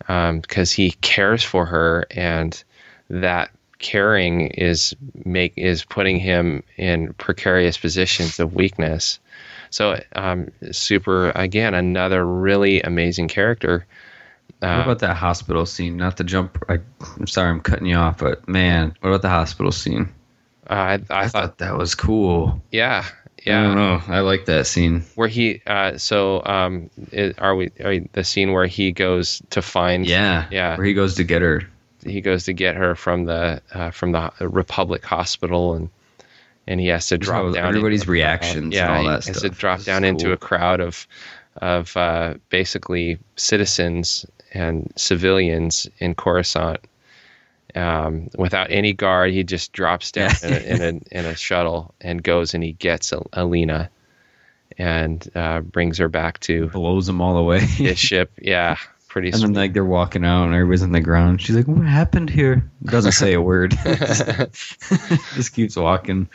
because 0.08 0.72
he 0.72 0.92
cares 1.02 1.44
for 1.44 1.66
her, 1.66 2.06
and 2.12 2.64
that 3.12 3.52
caring 3.80 4.48
is 4.52 4.96
make 5.26 5.54
is 5.58 5.84
putting 5.84 6.20
him 6.20 6.64
in 6.78 7.14
precarious 7.14 7.78
positions 7.78 8.40
of 8.40 8.54
weakness. 8.54 9.20
So, 9.70 10.02
um, 10.16 10.50
super 10.72 11.32
again, 11.32 11.74
another 11.74 12.26
really 12.26 12.82
amazing 12.82 13.28
character. 13.28 13.86
What 14.60 14.70
Uh, 14.70 14.82
about 14.84 15.00
that 15.00 15.18
hospital 15.18 15.66
scene? 15.66 15.98
Not 15.98 16.18
to 16.18 16.24
jump. 16.24 16.64
I, 16.70 16.80
I'm 17.20 17.26
sorry, 17.28 17.50
I'm 17.50 17.62
cutting 17.62 17.88
you 17.88 17.96
off, 17.96 18.20
but 18.20 18.48
man, 18.48 18.96
what 19.00 19.10
about 19.10 19.22
the 19.24 19.30
hospital 19.30 19.72
scene? 19.72 20.10
I, 20.70 21.00
I, 21.10 21.28
thought, 21.28 21.58
that 21.58 21.78
was 21.78 21.96
cool. 21.96 22.62
yeah, 22.72 23.06
yeah. 23.44 23.60
I 23.60 23.64
don't 23.64 23.76
know. 23.76 24.02
I 24.08 24.20
like 24.20 24.46
that 24.46 24.68
scene. 24.68 25.04
Where 25.16 25.28
he, 25.28 25.62
uh, 25.66 25.98
so, 25.98 26.44
um, 26.46 26.90
it, 27.12 27.40
are 27.40 27.56
we, 27.56 27.72
are 27.84 27.90
we 27.90 28.10
the 28.14 28.24
scene 28.24 28.52
where 28.52 28.68
he 28.68 28.92
goes 28.92 29.42
to 29.50 29.62
find, 29.62 30.06
Yeah, 30.06 30.46
yeah, 30.52 30.78
Where 30.78 30.86
he 30.86 30.94
goes 30.94 31.16
to 31.16 31.24
get 31.24 31.42
her. 31.42 31.64
He 32.06 32.22
goes 32.22 32.46
to 32.46 32.54
get 32.54 32.76
her 32.76 32.96
from 32.96 33.26
the 33.26 33.62
uh, 33.74 33.92
from 33.92 34.12
the 34.12 34.32
Republic 34.42 35.04
Hospital, 35.06 35.74
and 35.76 35.90
and 36.68 36.80
he 36.80 36.88
has 36.88 37.08
to 37.08 37.18
drop 37.18 37.46
how 37.46 37.52
down. 37.52 37.68
everybody's 37.68 38.02
into 38.02 38.12
reactions 38.12 38.58
and 38.64 38.74
Yeah, 38.74 38.96
all 38.96 39.02
he 39.02 39.08
that 39.08 39.26
has 39.26 39.42
to 39.42 39.50
drop 39.50 39.82
down 39.84 40.04
into 40.04 40.32
a 40.32 40.38
crowd 40.38 40.80
of 40.80 41.08
of 41.58 41.96
uh, 41.98 42.36
basically 42.50 43.18
citizens 43.36 44.26
and 44.54 44.92
civilians 44.96 45.90
in 46.00 46.16
Coruscant. 46.16 46.80
Um, 47.74 48.30
without 48.38 48.70
any 48.70 48.92
guard, 48.94 49.32
he 49.32 49.44
just 49.44 49.72
drops 49.72 50.12
down 50.12 50.32
in, 50.44 50.52
a, 50.54 50.58
in 50.58 50.82
a 50.82 50.88
in 51.20 51.26
a 51.26 51.36
shuttle 51.36 51.94
and 52.02 52.22
goes 52.22 52.54
and 52.54 52.64
he 52.64 52.74
gets 52.74 53.12
Eleena 53.12 53.88
and 54.78 55.30
uh, 55.36 55.62
brings 55.62 55.98
her 55.98 56.10
back 56.10 56.40
to 56.42 56.68
Blows 56.68 57.08
them 57.08 57.22
all 57.22 57.38
away. 57.38 57.60
his 57.62 57.98
ship. 58.00 58.32
Yeah, 58.42 58.78
pretty. 59.12 59.30
And 59.30 59.42
then 59.42 59.54
like 59.54 59.74
they're 59.74 59.84
walking 59.84 60.24
out 60.24 60.46
and 60.46 60.54
everybody's 60.54 60.84
on 60.84 60.94
the 60.94 61.02
ground. 61.02 61.42
She's 61.42 61.56
like, 61.56 61.68
"What 61.68 61.86
happened 61.86 62.30
here?" 62.30 62.70
Doesn't 62.84 63.12
say 63.12 63.34
a 63.34 63.42
word. 63.42 63.72
Just 63.84 65.54
keeps 65.54 65.76
walking. 65.76 66.30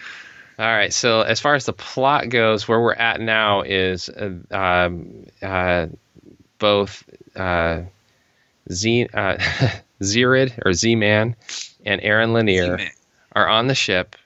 All 0.59 0.67
right. 0.67 0.93
So 0.93 1.23
as 1.23 1.41
far 1.41 1.55
as 1.55 1.65
the 1.65 1.73
plot 1.73 2.29
goes, 2.29 2.69
where 2.69 2.81
we're 2.81 2.93
at 2.93 3.21
now 3.21 3.63
is 3.63 4.11
uh, 4.11 4.31
um, 4.51 5.27
uh, 5.43 5.87
both 6.59 7.03
uh, 7.35 7.83
Z 8.71 9.09
uh, 9.13 9.37
Zeerid 10.03 10.53
or 10.65 10.75
Z 10.75 10.97
Man 10.97 11.35
and 11.85 12.01
Aryn 12.03 12.33
Leneer 12.33 12.91
are 13.35 13.49
on 13.49 13.69
the 13.69 13.75
ship, 13.75 14.17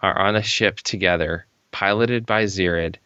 are 0.00 0.16
on 0.16 0.36
a 0.36 0.42
ship 0.42 0.76
together, 0.78 1.46
piloted 1.72 2.26
by 2.26 2.44
Zeerid, 2.44 2.96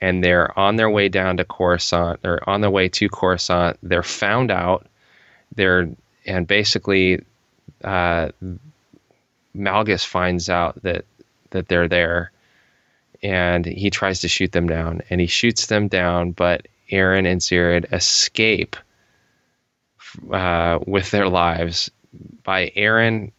and 0.00 0.22
they're 0.22 0.56
on 0.58 0.76
their 0.76 0.90
way 0.90 1.08
down 1.08 1.38
to 1.38 1.44
Coruscant. 1.44 2.22
They're 2.22 2.48
on 2.48 2.60
their 2.60 2.70
way 2.70 2.88
to 2.88 3.08
Coruscant. 3.08 3.78
They're 3.82 4.02
found 4.02 4.50
out. 4.50 4.86
They're 5.54 5.88
and 6.26 6.46
basically, 6.46 7.24
uh, 7.84 8.30
Malgus 9.56 10.04
finds 10.04 10.50
out 10.50 10.82
that 10.82 11.04
that 11.50 11.68
they're 11.68 11.88
there, 11.88 12.32
and 13.22 13.64
he 13.64 13.90
tries 13.90 14.20
to 14.20 14.28
shoot 14.28 14.52
them 14.52 14.66
down, 14.66 15.02
and 15.08 15.20
he 15.20 15.26
shoots 15.26 15.66
them 15.66 15.88
down, 15.88 16.32
but 16.32 16.66
Aryn 16.90 17.30
and 17.30 17.40
Zeerid 17.40 17.92
escape 17.92 18.76
uh, 20.30 20.78
with 20.86 21.10
their 21.10 21.28
lives 21.28 21.90
by 22.42 22.70
Aryn. 22.76 23.32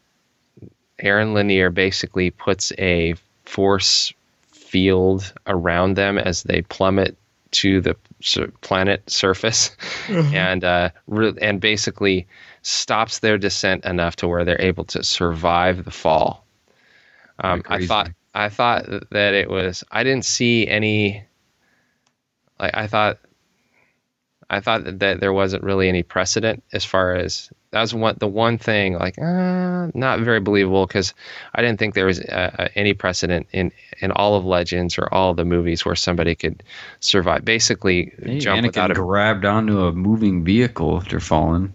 Aryn 1.00 1.34
Leneer 1.34 1.72
basically 1.72 2.32
puts 2.32 2.72
a 2.80 3.16
force 3.46 4.14
field 4.68 5.34
around 5.46 5.96
them 5.96 6.18
as 6.18 6.44
they 6.44 6.62
plummet 6.62 7.18
to 7.50 7.82
the 7.82 7.96
planet 8.62 9.10
surface, 9.10 9.76
and 10.10 10.64
uh, 10.64 10.90
re- 11.08 11.38
and 11.42 11.62
basically 11.62 12.28
stops 12.62 13.20
their 13.20 13.38
descent 13.38 13.86
enough 13.86 14.18
to 14.18 14.28
where 14.28 14.44
they're 14.44 14.62
able 14.62 14.84
to 14.84 15.04
survive 15.04 15.86
the 15.86 15.92
fall. 15.92 16.46
Um, 17.40 17.64
I 17.68 17.86
thought 17.86 18.12
I 18.34 18.50
thought 18.50 18.86
that 19.12 19.34
it 19.34 19.50
was. 19.50 19.84
I 19.92 20.04
didn't 20.04 20.26
see 20.26 20.68
any. 20.68 21.24
Like 22.60 22.76
I 22.76 22.88
thought. 22.88 23.20
I 24.50 24.62
thought 24.62 24.86
that, 24.86 25.00
that 25.00 25.20
there 25.20 25.34
wasn't 25.34 25.64
really 25.64 25.90
any 25.90 26.04
precedent 26.04 26.64
as 26.72 26.86
far 26.86 27.16
as 27.16 27.52
that 27.78 27.82
was 27.82 27.94
one 27.94 28.16
the 28.18 28.28
one 28.28 28.58
thing 28.58 28.94
like 28.98 29.20
uh, 29.20 29.88
not 29.94 30.20
very 30.22 30.40
believable 30.40 30.88
because 30.88 31.14
I 31.54 31.62
didn't 31.62 31.78
think 31.78 31.94
there 31.94 32.08
was 32.08 32.20
uh, 32.20 32.52
uh, 32.58 32.68
any 32.74 32.94
precedent 32.96 33.46
in 33.54 33.72
in 34.00 34.12
all 34.12 34.36
of 34.36 34.46
Legends 34.46 34.98
or 34.98 35.14
all 35.14 35.30
of 35.32 35.38
the 35.38 35.46
movies 35.46 35.86
where 35.86 35.96
somebody 35.96 36.34
could 36.34 36.64
survive 37.00 37.46
basically 37.46 38.12
Hey, 38.24 38.40
jump 38.40 38.62
Anakin 38.62 38.66
without 38.68 38.92
a 38.92 38.94
grabbed 38.96 39.46
onto 39.46 39.82
a 39.86 39.92
moving 39.94 40.44
vehicle 40.44 40.98
after 40.98 41.20
falling. 41.20 41.74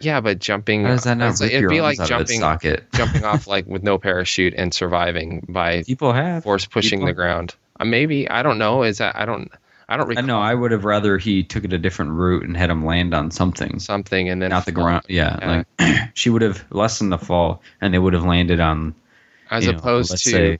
yeah, 0.00 0.20
but 0.22 0.38
jumping 0.38 0.84
How 0.84 0.92
does 0.92 1.04
that 1.04 1.18
not 1.18 1.38
like- 1.40 1.52
it'd 1.52 1.68
be 1.68 1.80
like 1.82 2.00
out 2.00 2.10
of 2.10 2.20
its 2.22 2.38
jumping 2.38 2.78
jumping 2.94 3.24
off 3.24 3.46
like 3.46 3.66
with 3.66 3.82
no 3.82 3.98
parachute 3.98 4.54
and 4.56 4.72
surviving 4.72 5.44
by 5.48 5.82
People 5.82 6.12
have 6.14 6.42
force 6.44 6.64
pushing 6.66 7.00
People- 7.00 7.08
the 7.08 7.12
ground. 7.14 7.54
Uh, 7.78 7.84
maybe 7.84 8.28
I 8.28 8.42
don't 8.42 8.58
know. 8.58 8.82
Is 8.84 8.98
that 8.98 9.16
I 9.16 9.24
don't 9.26 9.50
I 9.92 9.96
don't 9.98 10.06
uh, 10.06 10.06
I 10.06 10.08
recall 10.10 10.26
know. 10.26 10.38
I 10.40 10.54
would 10.54 10.70
have 10.72 10.84
rather 10.84 11.18
he 11.18 11.42
took 11.42 11.64
it 11.64 11.72
a 11.72 11.78
different 11.78 12.12
route 12.12 12.44
and 12.44 12.56
had 12.56 12.70
him 12.70 12.84
land 12.84 13.14
on 13.14 13.30
something, 13.30 13.78
something 13.78 14.28
and 14.28 14.40
then 14.40 14.50
not 14.50 14.64
the 14.64 14.72
ground. 14.72 15.04
Yeah, 15.08 15.38
Yeah. 15.40 15.62
like 15.78 16.10
she 16.14 16.30
would 16.30 16.42
have 16.42 16.64
lessened 16.70 17.12
the 17.12 17.18
fall, 17.18 17.62
and 17.80 17.92
they 17.92 17.98
would 17.98 18.14
have 18.14 18.24
landed 18.24 18.58
on 18.60 18.94
as 19.50 19.66
know, 19.66 19.72
opposed 19.76 20.10
let's 20.10 20.24
to 20.24 20.30
say, 20.30 20.58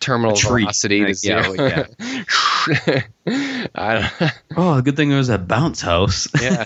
terminal 0.00 0.34
velocity 0.36 1.00
to 1.00 1.08
yeah, 1.08 1.42
zero. 1.42 1.54
Oh, 1.58 1.62
like 1.62 3.10
I 3.74 4.10
don't, 4.18 4.32
Oh, 4.56 4.80
good 4.80 4.96
thing 4.96 5.10
it 5.10 5.16
was 5.16 5.28
a 5.28 5.36
bounce 5.38 5.80
house. 5.82 6.28
yeah, 6.42 6.64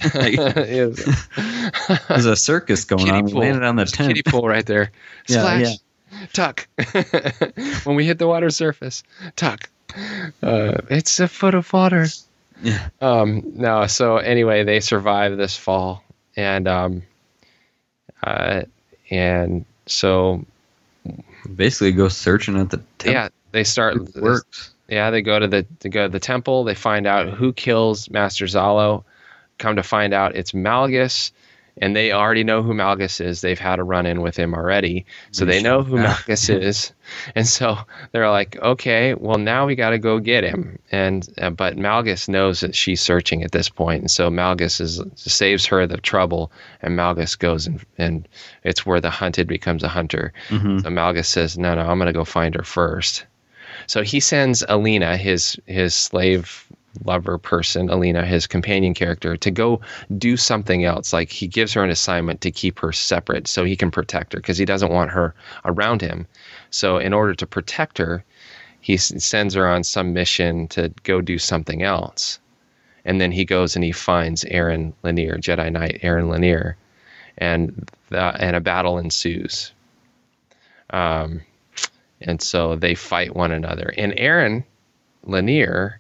There's 2.09 2.27
a 2.27 2.37
circus 2.37 2.85
going 2.85 3.05
Kiddie 3.07 3.19
on. 3.19 3.25
We 3.25 3.33
pool. 3.33 3.41
landed 3.41 3.65
on 3.65 3.77
the 3.77 3.85
tent. 3.87 4.09
kiddie 4.15 4.23
pool 4.23 4.47
right 4.47 4.65
there. 4.65 4.93
Yeah, 5.29 5.39
Splash, 5.41 5.77
tuck. 6.33 6.69
when 7.85 7.97
we 7.97 8.05
hit 8.05 8.19
the 8.19 8.27
water 8.29 8.51
surface, 8.51 9.03
tuck. 9.37 9.69
Uh, 10.43 10.79
it's 10.91 11.19
a 11.21 11.29
foot 11.29 11.55
of 11.55 11.73
water. 11.73 12.07
Yeah. 12.63 12.89
Um, 13.01 13.43
no, 13.55 13.87
so 13.87 14.17
anyway, 14.19 14.65
they 14.65 14.81
survive 14.81 15.37
this 15.37 15.57
fall, 15.57 16.03
and 16.37 16.67
um, 16.69 17.03
uh, 18.23 18.63
and 19.11 19.65
so 19.87 20.45
Basically, 21.55 21.93
go 21.93 22.09
searching 22.09 22.59
at 22.59 22.71
the 22.71 22.79
temple. 22.99 23.13
yeah, 23.13 23.29
they 23.53 23.65
start. 23.65 23.97
It 23.97 24.17
works. 24.21 24.71
Yeah, 24.89 25.11
they 25.11 25.23
go 25.23 25.39
to 25.39 25.47
the 25.47 25.67
they 25.81 25.89
go 25.89 26.05
to 26.05 26.09
the 26.09 26.21
temple. 26.21 26.65
They 26.65 26.75
find 26.75 27.07
out 27.07 27.29
who 27.29 27.53
kills 27.53 28.11
Master 28.11 28.45
Zallow. 28.47 29.05
Come 29.59 29.77
to 29.77 29.83
find 29.83 30.15
out, 30.15 30.37
it's 30.37 30.53
Malgus, 30.53 31.33
and 31.81 31.95
they 31.95 32.13
already 32.13 32.45
know 32.45 32.63
who 32.63 32.75
Malgus 32.75 33.21
is. 33.21 33.41
They've 33.41 33.59
had 33.59 33.79
a 33.79 33.85
run 33.85 34.07
in 34.07 34.21
with 34.21 34.37
him 34.37 34.55
already, 34.55 35.07
so 35.31 35.45
they 35.45 35.63
know 35.63 35.83
who. 35.83 35.97
Malgus 35.97 36.49
is. 36.63 36.93
And 37.35 37.47
so 37.47 37.79
they're 38.13 38.31
like, 38.31 38.57
okay, 38.57 39.15
well 39.15 39.39
now 39.39 39.67
we 39.67 39.75
got 39.75 39.91
to 39.91 39.99
go 39.99 40.19
get 40.19 40.45
him. 40.45 40.79
And 40.93 41.27
uh, 41.39 41.51
but 41.51 41.77
Malgus 41.77 42.29
knows 42.29 42.61
that 42.61 42.75
she's 42.75 43.01
searching 43.01 43.43
at 43.43 43.53
this 43.53 43.69
point, 43.69 44.03
and 44.03 44.11
so 44.11 44.31
Malgus 44.31 44.81
is 44.81 45.01
saves 45.17 45.67
her 45.67 45.87
the 45.87 45.97
trouble, 45.99 46.53
and 46.83 46.99
Malgus 46.99 47.39
goes 47.39 47.67
and 47.67 47.85
and 47.97 48.29
it's 48.65 48.85
where 48.85 49.01
the 49.01 49.11
hunted 49.11 49.47
becomes 49.47 49.83
a 49.83 49.89
hunter. 49.89 50.33
Mhm. 50.49 50.83
So 50.83 50.89
Malgus 50.91 51.27
says, 51.27 51.57
no, 51.59 51.75
no, 51.75 51.83
I'm 51.83 51.99
gonna 51.99 52.13
go 52.13 52.25
find 52.25 52.55
her 52.55 52.65
first. 52.65 53.25
So 53.87 54.03
he 54.03 54.21
sends 54.21 54.63
Eleena, 54.65 55.17
his 55.17 55.59
his 55.67 55.95
slave 55.95 56.67
lover 57.05 57.39
person, 57.39 57.89
Eleena, 57.89 58.25
his 58.25 58.47
companion 58.47 58.95
character, 58.95 59.37
to 59.37 59.51
go 59.51 59.81
do 60.17 60.37
something 60.37 60.85
else. 60.85 61.13
Like 61.13 61.31
he 61.31 61.47
gives 61.47 61.73
her 61.75 61.85
an 61.85 61.91
assignment 61.91 62.41
to 62.43 62.51
keep 62.51 62.79
her 62.81 62.93
separate 62.93 63.47
so 63.47 63.65
he 63.65 63.77
can 63.77 63.91
protect 63.91 64.33
her 64.33 64.41
because 64.41 64.59
he 64.59 64.65
doesn't 64.65 64.93
want 64.93 65.11
her 65.11 65.35
around 65.65 66.01
him. 66.01 66.27
So 66.71 66.99
in 66.99 67.13
order 67.13 67.35
to 67.35 67.47
protect 67.47 67.99
her, 67.99 68.25
he 68.81 68.97
sends 68.97 69.55
her 69.55 69.69
on 69.69 69.85
some 69.85 70.13
mission 70.13 70.69
to 70.69 70.93
go 71.03 71.21
do 71.21 71.39
something 71.39 71.83
else. 71.83 72.39
And 73.05 73.21
then 73.21 73.33
he 73.33 73.45
goes 73.45 73.75
and 73.75 73.85
he 73.85 73.93
finds 73.93 74.45
Aryn 74.45 74.93
Leneer, 75.03 75.39
Jedi 75.39 75.73
Knight 75.73 76.01
Aryn 76.03 76.29
Leneer, 76.29 76.75
and 77.39 77.89
the, 78.09 78.21
and 78.21 78.57
a 78.57 78.61
battle 78.61 78.99
ensues. 78.99 79.73
Um, 80.91 81.43
and 82.21 82.41
so 82.43 82.77
they 82.77 82.95
fight 82.95 83.35
one 83.35 83.53
another. 83.53 83.93
And 83.97 84.13
Aryn 84.15 84.65
Leneer 85.27 85.99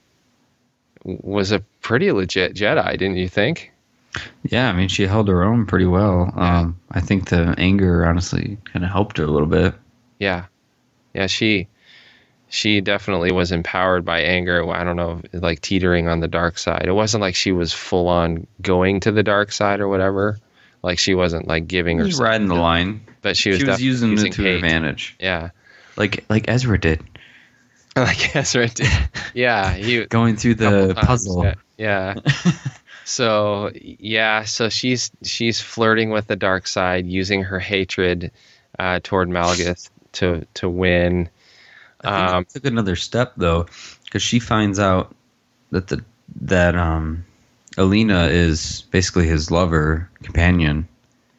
was 1.23 1.53
a 1.53 1.61
pretty 1.81 2.11
legit 2.13 2.55
Jedi, 2.55 2.91
didn't 2.93 3.17
you 3.17 3.29
think? 3.29 3.73
Yeah, 4.43 4.69
I 4.69 4.73
mean, 4.73 4.89
she 4.89 5.07
held 5.07 5.29
her 5.29 5.43
own 5.45 5.67
pretty 5.67 5.85
well. 5.87 6.33
Um, 6.35 6.81
I 6.91 7.01
think 7.01 7.29
the 7.29 7.55
anger 7.59 8.07
honestly 8.07 8.59
kind 8.73 8.85
of 8.85 8.91
helped 8.91 9.19
her 9.19 9.25
a 9.25 9.29
little 9.29 9.47
bit. 9.49 9.75
Yeah, 10.19 10.47
yeah. 11.15 11.27
She 11.27 11.69
she 12.49 12.81
definitely 12.81 13.31
was 13.31 13.53
empowered 13.53 14.05
by 14.05 14.21
anger. 14.21 14.69
I 14.71 14.83
don't 14.83 14.97
know, 14.97 15.21
like 15.35 15.61
teetering 15.61 16.09
on 16.09 16.21
the 16.21 16.29
dark 16.29 16.59
side. 16.59 16.87
It 16.87 16.93
wasn't 16.93 17.21
like 17.21 17.35
she 17.35 17.53
was 17.53 17.73
full 17.73 18.09
on 18.09 18.47
going 18.63 19.01
to 19.01 19.13
the 19.13 19.23
dark 19.23 19.53
side 19.53 19.81
or 19.81 19.89
whatever. 19.89 20.39
Like 20.83 20.99
she 20.99 21.15
wasn't 21.15 21.47
like 21.47 21.69
giving 21.69 21.99
her 21.99 22.07
riding 22.19 22.49
the 22.49 22.55
line. 22.55 23.03
but 23.21 23.37
she 23.37 23.51
was, 23.51 23.59
She 23.59 23.67
was 23.67 23.83
using, 23.83 24.11
using 24.13 24.33
it 24.33 24.37
to 24.37 24.43
hate. 24.43 24.55
advantage, 24.57 25.17
Yeah, 25.21 25.51
like 25.97 26.25
like 26.31 26.47
Ezra 26.49 26.81
did, 26.81 27.05
like 28.05 28.37
Ezra 28.37 28.63
right. 28.63 28.81
Yeah, 29.35 29.73
he 29.73 30.05
going 30.09 30.37
through 30.37 30.55
the 30.57 30.95
puzzle. 30.97 31.45
Yeah. 31.45 31.55
yeah. 31.77 32.15
so 33.05 33.71
yeah, 33.75 34.45
so 34.45 34.69
she's 34.69 35.11
she's 35.23 35.61
flirting 35.61 36.11
with 36.11 36.27
the 36.27 36.37
dark 36.37 36.67
side, 36.67 37.07
using 37.07 37.43
her 37.45 37.59
hatred 37.59 38.31
uh, 38.79 39.01
toward 39.03 39.29
Malgus 39.29 39.91
to 40.13 40.47
to 40.55 40.69
win. 40.69 41.29
I 42.03 42.37
Um, 42.37 42.45
took 42.45 42.65
another 42.65 42.97
step 42.97 43.33
though, 43.37 43.67
because 44.05 44.23
she 44.23 44.39
finds 44.39 44.79
out 44.79 45.15
that 45.71 45.89
the 45.89 46.05
that 46.43 46.75
um, 46.77 47.25
Eleena 47.77 48.31
is 48.31 48.83
basically 48.91 49.27
his 49.27 49.51
lover 49.51 50.09
companion. 50.23 50.87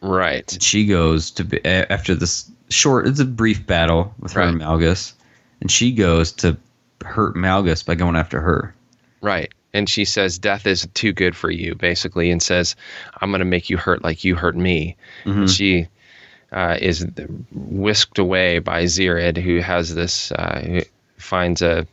right. 0.01 0.57
She 0.62 0.86
goes 0.86 1.32
to 1.32 1.43
be, 1.43 1.64
after 1.66 2.16
this 2.16 2.49
short. 2.70 3.07
It's 3.07 3.20
a 3.20 3.26
brief 3.26 3.66
battle 3.66 4.14
with 4.20 4.34
her 4.34 4.41
and 4.41 4.60
Malgus, 4.62 5.14
and 5.62 5.72
she 5.72 5.91
goes 5.91 6.32
to 6.34 6.57
hurt 7.03 7.36
Malgus 7.36 7.86
by 7.86 7.95
going 7.95 8.16
after 8.16 8.41
her. 8.41 8.74
Right. 9.22 9.51
And 9.74 9.88
she 9.88 10.05
says 10.05 10.39
death 10.39 10.66
is 10.66 10.88
too 10.93 11.14
good 11.14 11.36
for 11.36 11.51
you, 11.51 11.76
basically, 11.76 12.32
and 12.32 12.41
says, 12.41 12.76
I'm 13.22 13.30
going 13.30 13.39
to 13.39 13.45
make 13.45 13.70
you 13.70 13.78
hurt 13.78 14.03
like 14.03 14.24
you 14.24 14.36
hurt 14.36 14.55
me. 14.55 14.95
Mhm. 15.26 15.38
And 15.38 15.49
she 15.49 15.88
uh, 16.51 16.78
is 16.82 17.05
whisked 17.51 18.18
away 18.18 18.60
by 18.60 18.86
Zeerid, 18.86 19.38
who 19.38 19.60
has 19.60 19.93
this, 19.93 20.32
uh, 20.32 20.62
who 20.66 20.82
finds 21.18 21.62
a 21.62 21.86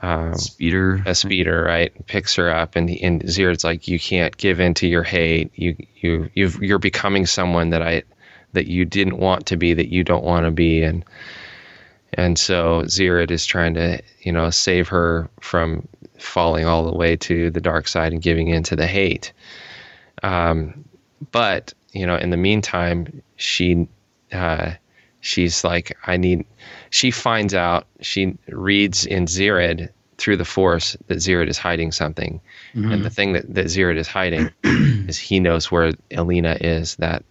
uh, 0.00 0.34
speeder, 0.34 1.02
a 1.06 1.14
speeder, 1.14 1.62
right? 1.62 1.92
Picks 2.06 2.34
her 2.34 2.50
up, 2.50 2.76
and 2.76 2.90
and 2.90 3.22
Zeerid's 3.22 3.64
like, 3.64 3.88
"You 3.88 3.98
can't 3.98 4.36
give 4.36 4.58
in 4.58 4.74
to 4.74 4.86
your 4.86 5.02
hate. 5.02 5.52
You 5.54 5.76
you 5.96 6.30
you've, 6.34 6.62
you're 6.62 6.78
becoming 6.78 7.24
someone 7.26 7.70
that 7.70 7.82
I 7.82 8.02
that 8.52 8.66
you 8.66 8.84
didn't 8.84 9.18
want 9.18 9.46
to 9.46 9.56
be, 9.56 9.74
that 9.74 9.88
you 9.88 10.02
don't 10.02 10.24
want 10.24 10.44
to 10.46 10.50
be." 10.50 10.82
And 10.82 11.04
and 12.14 12.38
so 12.38 12.82
Zeerid 12.84 13.30
is 13.30 13.46
trying 13.46 13.74
to 13.74 14.00
you 14.22 14.32
know 14.32 14.50
save 14.50 14.88
her 14.88 15.28
from 15.40 15.86
falling 16.18 16.66
all 16.66 16.84
the 16.90 16.96
way 16.96 17.16
to 17.16 17.50
the 17.50 17.60
dark 17.60 17.88
side 17.88 18.12
and 18.12 18.22
giving 18.22 18.48
in 18.48 18.62
to 18.64 18.76
the 18.76 18.86
hate. 18.86 19.32
Um, 20.22 20.84
but 21.32 21.72
you 21.92 22.06
know, 22.06 22.16
in 22.16 22.30
the 22.30 22.36
meantime, 22.36 23.22
she 23.36 23.86
uh, 24.32 24.72
she's 25.20 25.64
like, 25.64 25.96
I 26.06 26.16
need. 26.16 26.44
She 26.90 27.10
finds 27.10 27.54
out. 27.54 27.86
She 28.00 28.36
reads 28.48 29.04
in 29.04 29.26
Zeerid 29.26 29.90
through 30.18 30.36
the 30.36 30.44
Force 30.44 30.96
that 31.08 31.18
Zeerid 31.18 31.48
is 31.48 31.58
hiding 31.58 31.92
something, 31.92 32.40
Mhm. 32.74 32.92
and 32.94 33.04
the 33.04 33.10
thing 33.10 33.32
that 33.34 33.52
that 33.54 33.66
Zeerid 33.66 33.96
is 33.96 34.08
hiding 34.08 34.50
is 34.64 35.18
he 35.18 35.40
knows 35.40 35.70
where 35.70 35.92
Eleena 36.10 36.56
is. 36.60 36.96
That 36.96 37.24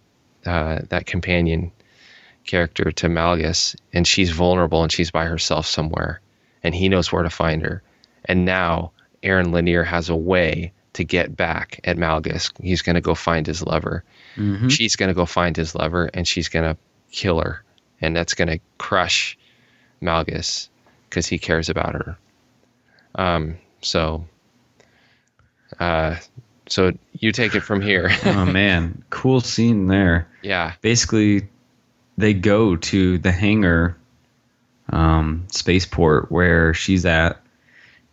uh, 0.46 0.80
that 0.90 1.06
companion 1.06 1.72
character 2.46 2.90
to 2.92 3.06
Malgus, 3.08 3.76
and 3.92 4.06
she's 4.06 4.30
vulnerable 4.30 4.82
and 4.82 4.90
she's 4.92 5.10
by 5.10 5.24
herself 5.26 5.66
somewhere, 5.66 6.20
and 6.62 6.74
he 6.74 6.88
knows 6.88 7.12
where 7.12 7.22
to 7.22 7.30
find 7.30 7.62
her. 7.62 7.82
And 8.24 8.44
now 8.44 8.92
Aryn 9.22 9.46
Leneer 9.52 9.84
has 9.86 10.08
a 10.08 10.16
way 10.16 10.72
to 10.94 11.04
get 11.04 11.36
back 11.36 11.80
at 11.84 11.96
Malgus. 11.96 12.50
He's 12.62 12.82
going 12.82 12.94
to 12.96 13.00
go 13.00 13.14
find 13.14 13.46
his 13.46 13.62
lover. 13.62 14.04
Mhm. 14.36 14.70
She's 14.70 14.96
going 14.96 15.08
to 15.08 15.14
go 15.14 15.24
find 15.26 15.56
his 15.56 15.74
lover, 15.74 16.10
and 16.12 16.26
she's 16.28 16.48
going 16.48 16.64
to 16.64 16.76
kill 17.10 17.40
her, 17.40 17.62
and 18.00 18.14
that's 18.16 18.34
going 18.34 18.48
to 18.48 18.58
crush 18.78 19.38
Malgus 20.02 20.68
because 21.08 21.26
he 21.26 21.38
cares 21.38 21.68
about 21.68 21.94
her. 21.94 22.16
Um. 23.14 23.56
So. 23.80 24.26
Uh. 25.78 26.16
So 26.68 26.92
you 27.12 27.32
take 27.32 27.54
it 27.54 27.60
from 27.60 27.80
here. 27.82 28.10
oh 28.24 28.44
man, 28.46 29.02
cool 29.10 29.40
scene 29.40 29.88
there. 29.88 30.28
Yeah. 30.42 30.72
Basically, 30.80 31.48
they 32.18 32.34
go 32.34 32.76
to 32.76 33.18
the 33.18 33.32
hangar 33.32 33.96
um, 34.90 35.46
spaceport 35.50 36.30
where 36.30 36.74
she's 36.74 37.04
at, 37.06 37.40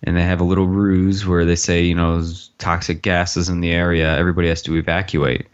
and 0.04 0.16
they 0.16 0.24
have 0.24 0.39
a 0.39 0.45
little 0.45 0.68
ruse 0.68 1.26
where 1.26 1.45
they 1.45 1.56
say, 1.56 1.84
you 1.84 1.95
know, 1.95 2.24
toxic 2.58 3.02
gases 3.02 3.50
in 3.50 3.60
the 3.60 3.72
area. 3.72 4.18
Everybody 4.18 4.47
has 4.47 4.62
to 4.64 4.76
evacuate. 4.76 5.47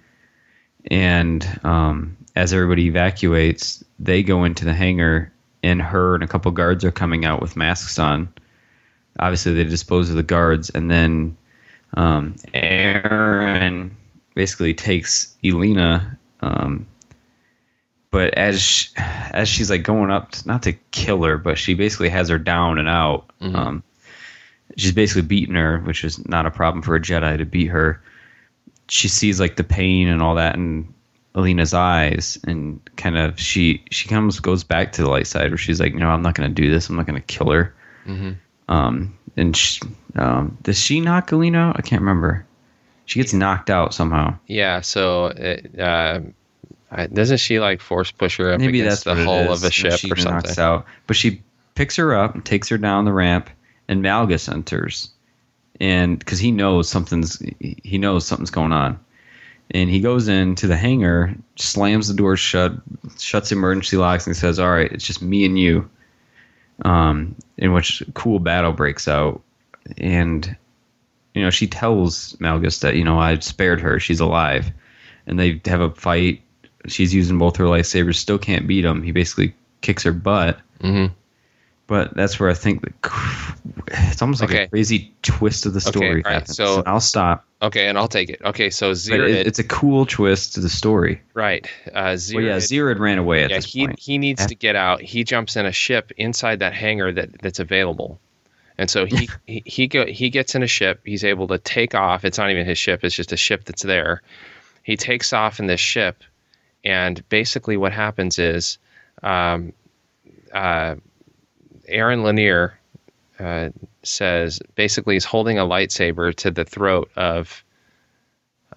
And 0.92 1.60
um, 1.64 2.16
as 2.36 2.54
everybody 2.54 2.92
evacuates, 2.92 3.84
they 4.00 4.22
go 4.22 4.44
into 4.44 4.66
the 4.66 4.74
hangar, 4.74 5.32
and 5.64 5.82
her 5.82 6.14
and 6.14 6.24
a 6.24 6.28
couple 6.28 6.52
guards 6.52 6.86
are 6.86 6.92
coming 6.92 7.26
out 7.26 7.42
with 7.42 7.56
masks 7.56 7.98
on. 7.98 8.32
Obviously, 9.20 9.54
they 9.54 9.64
dispose 9.64 10.10
of 10.10 10.16
the 10.16 10.24
guards, 10.24 10.70
and 10.70 10.92
then 10.92 11.36
um, 11.96 12.36
Aryn 12.54 13.92
basically 14.36 14.74
takes 14.74 15.36
Eleena. 15.44 16.18
Um, 16.42 16.86
but 18.16 18.34
as 18.36 18.62
sh 18.62 18.92
as 18.98 19.50
she's 19.50 19.70
like 19.70 19.84
going 19.84 20.10
up, 20.10 20.32
to, 20.32 20.48
not 20.48 20.64
to 20.64 20.72
kill 20.92 21.22
her, 21.24 21.38
but 21.38 21.58
she 21.58 21.74
basically 21.74 22.08
has 22.08 22.30
her 22.30 22.40
down 22.40 22.80
and 22.80 22.88
out. 22.88 23.30
Mhm. 23.42 23.54
Um, 23.54 23.84
she's 24.78 24.94
basically 24.94 25.24
beating 25.24 25.56
her, 25.56 25.82
which 25.82 26.06
is 26.06 26.26
not 26.26 26.46
a 26.46 26.50
problem 26.50 26.82
for 26.82 26.96
a 26.96 27.02
Jedi 27.02 27.38
to 27.38 27.44
beat 27.44 27.66
her. 27.66 28.02
She 28.88 29.10
sees 29.10 29.42
like 29.42 29.58
the 29.58 29.66
pain 29.66 30.08
and 30.08 30.22
all 30.22 30.36
that 30.36 30.56
in 30.56 30.94
Eleena's 31.36 31.74
eyes, 31.74 32.40
and 32.46 32.80
kind 32.96 33.18
of 33.18 33.38
she 33.38 33.84
she 33.92 34.08
comes 34.08 34.40
goes 34.40 34.64
back 34.64 34.94
to 34.94 35.02
the 35.02 35.10
light 35.10 35.28
side 35.28 35.52
where 35.52 35.58
she's 35.58 35.82
like, 35.82 35.94
no, 35.94 36.08
I'm 36.08 36.22
not 36.22 36.36
going 36.36 36.48
to 36.50 36.62
do 36.62 36.72
this. 36.72 36.88
I'm 36.88 36.96
not 36.96 37.08
going 37.08 37.22
to 37.22 37.28
kill 37.28 37.52
her. 37.52 37.76
Mm-hmm. 38.08 38.32
Um, 38.74 39.20
and 39.36 39.58
she, 39.58 39.82
um, 40.16 40.58
does 40.62 40.80
she 40.80 41.02
knock 41.02 41.32
Eleena 41.32 41.58
out? 41.58 41.76
I 41.78 41.82
can't 41.82 42.02
remember. 42.02 42.46
She 43.08 43.20
gets 43.20 43.34
knocked 43.34 43.70
out 43.70 43.94
somehow. 43.94 44.40
Yeah, 44.48 44.80
so 44.80 45.26
it, 45.26 45.78
uh, 45.78 46.22
I- 46.92 47.08
doesn't 47.08 47.38
she 47.38 47.60
like 47.60 47.82
force 47.82 48.12
push 48.12 48.38
her 48.38 48.54
up 48.54 48.60
Maybe 48.60 48.82
against 48.82 49.06
that's 49.06 49.18
the 49.18 49.26
hull 49.26 49.52
of 49.52 49.64
a 49.64 49.72
ship 49.72 50.00
or 50.10 50.16
something? 50.16 50.60
Out. 50.60 50.86
But 51.08 51.16
she 51.16 51.42
picks 51.76 51.96
her 51.98 52.16
up 52.16 52.36
and 52.36 52.46
takes 52.46 52.70
her 52.70 52.78
down 52.78 53.06
the 53.06 53.14
ramp, 53.14 53.50
and 53.88 54.04
Malgus 54.04 54.52
enters, 54.52 55.10
and 55.80 56.18
because 56.18 56.40
he 56.40 56.52
knows 56.52 56.90
something's 56.90 57.42
he 57.60 57.98
knows 57.98 58.26
something's 58.26 58.52
going 58.52 58.72
on, 58.72 59.00
and 59.72 59.90
he 59.90 60.00
goes 60.00 60.28
into 60.28 60.68
the 60.68 60.78
hangar, 60.78 61.36
slams 61.56 62.08
the 62.08 62.14
door 62.14 62.38
shut, 62.38 62.74
shuts 63.20 63.52
emergency 63.52 63.98
locks, 63.98 64.26
and 64.28 64.36
says, 64.36 64.60
"All 64.60 64.72
right, 64.72 64.92
it's 64.92 65.06
just 65.06 65.22
me 65.22 65.46
and 65.46 65.60
you." 65.60 65.90
Um, 66.84 67.36
in 67.58 67.72
which 67.72 68.02
a 68.02 68.12
cool 68.12 68.40
battle 68.40 68.74
breaks 68.74 69.08
out, 69.08 69.42
and 69.98 70.56
you 71.34 71.42
know 71.42 71.50
she 71.50 71.68
tells 71.68 72.34
Malgus 72.34 72.82
that 72.82 72.96
you 72.96 73.04
know 73.04 73.18
I 73.18 73.40
spared 73.40 73.80
her, 73.82 74.00
she's 74.00 74.20
alive, 74.20 74.72
and 75.26 75.40
they 75.40 75.62
have 75.66 75.82
a 75.82 75.92
fight. 75.92 76.42
She's 76.88 77.14
using 77.14 77.38
both 77.38 77.58
her 77.58 77.66
lightsabers, 77.66 78.16
still 78.16 78.38
can't 78.40 78.68
beat 78.68 78.86
him. 78.86 79.02
He 79.04 79.12
basically 79.12 79.54
kicks 79.82 80.04
her 80.04 80.12
butt. 80.14 80.60
Mm-hmm. 80.82 81.14
But 81.88 82.16
that's 82.16 82.40
where 82.40 82.50
I 82.50 82.56
think 82.56 82.82
that 82.82 82.94
it's 83.88 84.22
almost 84.22 84.42
like 84.42 84.50
Okay. 84.50 84.64
a 84.64 84.68
crazy 84.70 85.14
twist 85.22 85.68
of 85.68 85.74
the 85.74 85.82
story. 85.82 86.22
Okay, 86.22 86.30
right, 86.30 86.48
so- 86.48 86.80
And 86.80 86.88
I'll 86.88 87.00
stop. 87.00 87.46
Okay, 87.62 87.88
and 87.88 87.98
I'll 87.98 88.08
take 88.08 88.30
it. 88.30 88.42
Okay, 88.44 88.70
so 88.72 88.90
But 88.90 88.98
Zeerid, 88.98 89.30
it, 89.30 89.48
it's 89.48 89.60
a 89.60 89.64
cool 89.64 90.06
twist 90.06 90.56
to 90.56 90.62
the 90.62 90.70
story. 90.70 91.22
right? 91.36 91.68
Uh, 91.94 92.14
Zeerid, 92.16 92.36
Well, 92.36 92.44
yeah, 92.44 92.58
Zeerid 92.58 93.00
ran 93.00 93.18
away 93.20 93.44
at 93.44 93.50
yeah, 93.52 93.58
this 93.58 93.66
he 93.72 93.86
point. 93.88 94.00
he 94.00 94.18
needs 94.18 94.46
to 94.48 94.56
get 94.56 94.76
out. 94.76 95.02
He 95.02 95.24
jumps 95.24 95.56
in 95.56 95.66
a 95.68 95.72
ship 95.72 96.12
inside 96.18 96.60
that 96.60 96.74
hangar 96.74 97.12
that 97.14 97.40
that's 97.42 97.60
available, 97.60 98.20
and 98.78 98.90
so 98.90 99.06
he 99.06 99.30
he 99.48 99.62
he, 99.66 99.88
go, 99.88 100.06
he 100.06 100.30
gets 100.30 100.54
in 100.56 100.64
a 100.64 100.68
ship. 100.68 101.02
He's 101.06 101.24
able 101.24 101.48
to 101.50 101.58
take 101.60 101.96
off. 101.96 102.26
It's 102.26 102.38
not 102.38 102.50
even 102.52 102.66
his 102.66 102.78
ship. 102.78 103.04
It's 103.04 103.16
just 103.16 103.32
a 103.32 103.38
ship 103.38 103.64
that's 103.66 103.84
there. 103.84 104.22
He 104.84 104.98
takes 104.98 105.34
off 105.34 105.60
in 105.60 105.66
this 105.68 105.80
ship, 105.80 106.24
and 106.86 107.28
basically 107.30 107.76
what 107.78 107.92
happens 107.92 108.40
is, 108.40 108.78
um, 109.24 109.74
uh, 110.54 110.96
Aryn 111.90 112.24
Leneer 112.24 112.74
uh, 113.40 113.70
says 114.04 114.62
basically 114.76 115.16
he's 115.16 115.26
holding 115.26 115.58
a 115.58 115.64
lightsaber 115.66 116.34
to 116.36 116.52
the 116.52 116.64
throat 116.64 117.10
of 117.16 117.64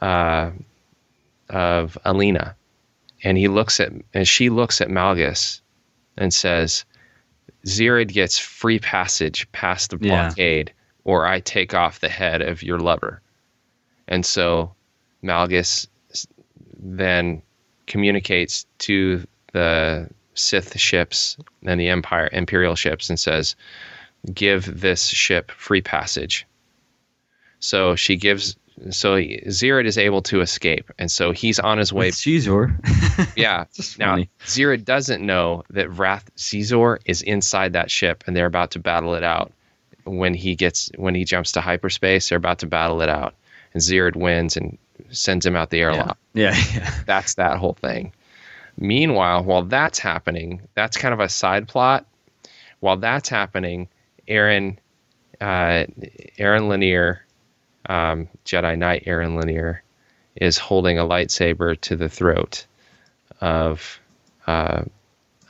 uh, 0.00 0.50
of 1.50 1.96
Eleena, 2.04 2.54
and 3.22 3.36
he 3.38 3.48
looks 3.48 3.78
at 3.80 3.92
and 4.14 4.26
she 4.26 4.48
looks 4.50 4.80
at 4.80 4.88
Malgus 4.88 5.60
and 6.16 6.32
says, 6.32 6.84
"Zeerid 7.66 8.08
gets 8.08 8.38
free 8.38 8.78
passage 8.78 9.50
past 9.52 9.90
the 9.90 9.98
Yeah. 10.00 10.28
blockade, 10.28 10.72
or 11.04 11.26
I 11.26 11.40
take 11.40 11.74
off 11.74 12.00
the 12.00 12.08
head 12.08 12.42
of 12.42 12.62
your 12.62 12.78
lover." 12.78 13.20
And 14.08 14.24
so 14.24 14.74
Malgus 15.22 15.86
then 16.80 17.42
communicates 17.88 18.66
to 18.78 19.26
the 19.52 20.08
Sith 20.34 20.78
ships 20.78 21.36
and 21.66 21.80
the 21.80 21.88
Empire 21.88 22.28
Imperial 22.32 22.76
ships 22.76 23.10
and 23.10 23.18
says, 23.18 23.56
"Give 24.32 24.80
this 24.80 25.08
ship 25.08 25.50
free 25.50 25.82
passage." 25.82 26.46
So 27.58 27.96
she 27.96 28.16
gives 28.16 28.56
so 28.90 29.16
Zeerid 29.16 29.86
is 29.86 29.98
able 29.98 30.22
to 30.22 30.40
escape, 30.40 30.90
and 30.98 31.10
so 31.10 31.32
he's 31.32 31.58
on 31.58 31.78
his 31.78 31.92
way. 31.92 32.06
With 32.06 32.14
Caesar. 32.14 32.78
Yeah. 33.36 33.64
Now 33.98 34.12
funny. 34.12 34.30
Zeerid 34.44 34.84
doesn't 34.84 35.24
know 35.24 35.64
that 35.70 35.90
Wrath 35.90 36.30
Caesar 36.36 37.00
is 37.04 37.22
inside 37.22 37.72
that 37.72 37.90
ship, 37.90 38.24
and 38.26 38.36
they're 38.36 38.46
about 38.46 38.72
to 38.72 38.78
battle 38.78 39.14
it 39.14 39.24
out. 39.24 39.52
When 40.04 40.34
he 40.34 40.54
gets 40.54 40.90
when 40.96 41.14
he 41.14 41.24
jumps 41.24 41.52
to 41.52 41.60
hyperspace, 41.60 42.28
they're 42.28 42.38
about 42.38 42.60
to 42.60 42.66
battle 42.66 43.02
it 43.02 43.08
out, 43.08 43.34
and 43.74 43.82
Zeerid 43.82 44.16
wins 44.16 44.56
and 44.56 44.78
sends 45.10 45.44
him 45.44 45.56
out 45.56 45.70
the 45.70 45.80
airlock. 45.80 46.18
Yeah, 46.34 46.54
yeah. 46.72 46.94
That's 47.04 47.34
that 47.34 47.58
whole 47.58 47.72
thing. 47.72 48.12
Meanwhile, 48.76 49.42
while 49.42 49.64
that's 49.64 49.98
happening, 49.98 50.62
that's 50.74 50.96
kind 50.96 51.12
of 51.12 51.18
a 51.18 51.28
side 51.28 51.66
plot. 51.66 52.06
While 52.78 52.98
that's 52.98 53.28
happening, 53.28 53.88
Aryn, 54.28 54.76
uh, 55.40 55.86
Aryn 56.38 56.68
Leneer, 56.68 57.20
um, 57.86 58.28
Jedi 58.44 58.78
Knight 58.78 59.06
Aryn 59.06 59.42
Leneer, 59.42 59.80
is 60.36 60.58
holding 60.58 60.96
a 60.96 61.04
lightsaber 61.04 61.80
to 61.80 61.96
the 61.96 62.08
throat 62.08 62.64
of 63.40 63.98
uh, 64.46 64.84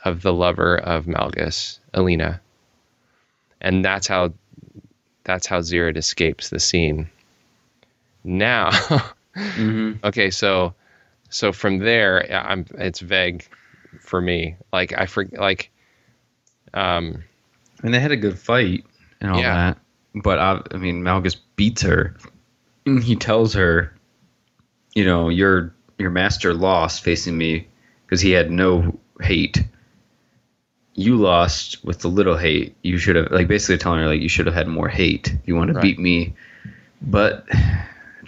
of 0.03 0.21
the 0.21 0.33
lover 0.33 0.77
of 0.77 1.05
Malgus, 1.05 1.79
Eleena, 1.93 2.39
and 3.61 3.85
that's 3.85 4.07
how 4.07 4.33
that's 5.23 5.45
how 5.45 5.59
Zeerid 5.59 5.97
escapes 5.97 6.49
the 6.49 6.59
scene. 6.59 7.09
Now, 8.23 8.71
okay, 10.03 10.29
so 10.29 10.73
so 11.29 11.51
from 11.51 11.79
there, 11.79 12.31
I'm 12.33 12.65
it's 12.77 12.99
vague 12.99 13.45
for 14.01 14.21
me. 14.21 14.55
Like 14.73 14.93
I 14.97 15.05
forget, 15.05 15.39
like, 15.39 15.71
um, 16.73 17.23
And 17.83 17.93
they 17.93 17.99
had 17.99 18.11
a 18.11 18.17
good 18.17 18.37
fight 18.37 18.85
and 19.21 19.31
all 19.31 19.41
Yeah. 19.41 19.53
that. 19.55 19.77
But 20.15 20.39
I, 20.39 20.61
I 20.71 20.77
mean, 20.77 21.03
Malgus 21.03 21.37
beats 21.55 21.81
her. 21.83 22.15
And 22.85 23.03
he 23.03 23.15
tells 23.15 23.53
her, 23.53 23.93
you 24.95 25.05
know, 25.05 25.29
your 25.29 25.73
your 25.97 26.09
master 26.09 26.53
lost 26.53 27.03
facing 27.03 27.37
me 27.37 27.67
because 28.05 28.21
he 28.21 28.31
had 28.31 28.49
no 28.51 28.97
hate. 29.21 29.63
You 30.95 31.15
lost 31.17 31.83
with 31.85 31.99
the 31.99 32.07
little 32.09 32.37
hate. 32.37 32.75
You 32.81 32.97
should 32.97 33.15
have, 33.15 33.31
like, 33.31 33.47
basically 33.47 33.77
telling 33.77 33.99
her, 33.99 34.07
like, 34.07 34.21
you 34.21 34.27
should 34.29 34.47
have 34.47 34.55
had 34.55 34.67
more 34.67 34.89
hate 34.89 35.33
you 35.45 35.55
want 35.55 35.69
to 35.69 35.73
Right. 35.73 35.81
beat 35.81 35.99
me. 35.99 36.33
But 37.01 37.47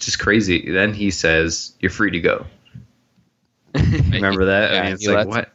just 0.05 0.19
crazy. 0.19 0.71
Then 0.71 0.93
he 0.93 1.11
says, 1.11 1.73
"You're 1.79 1.91
free 1.91 2.11
to 2.11 2.19
go." 2.19 2.45
remember 3.75 4.45
that? 4.45 4.71
Yeah, 4.73 4.79
I 4.79 4.83
mean, 4.85 4.93
it's 4.93 5.05
like 5.07 5.15
lets- 5.15 5.27
what? 5.27 5.49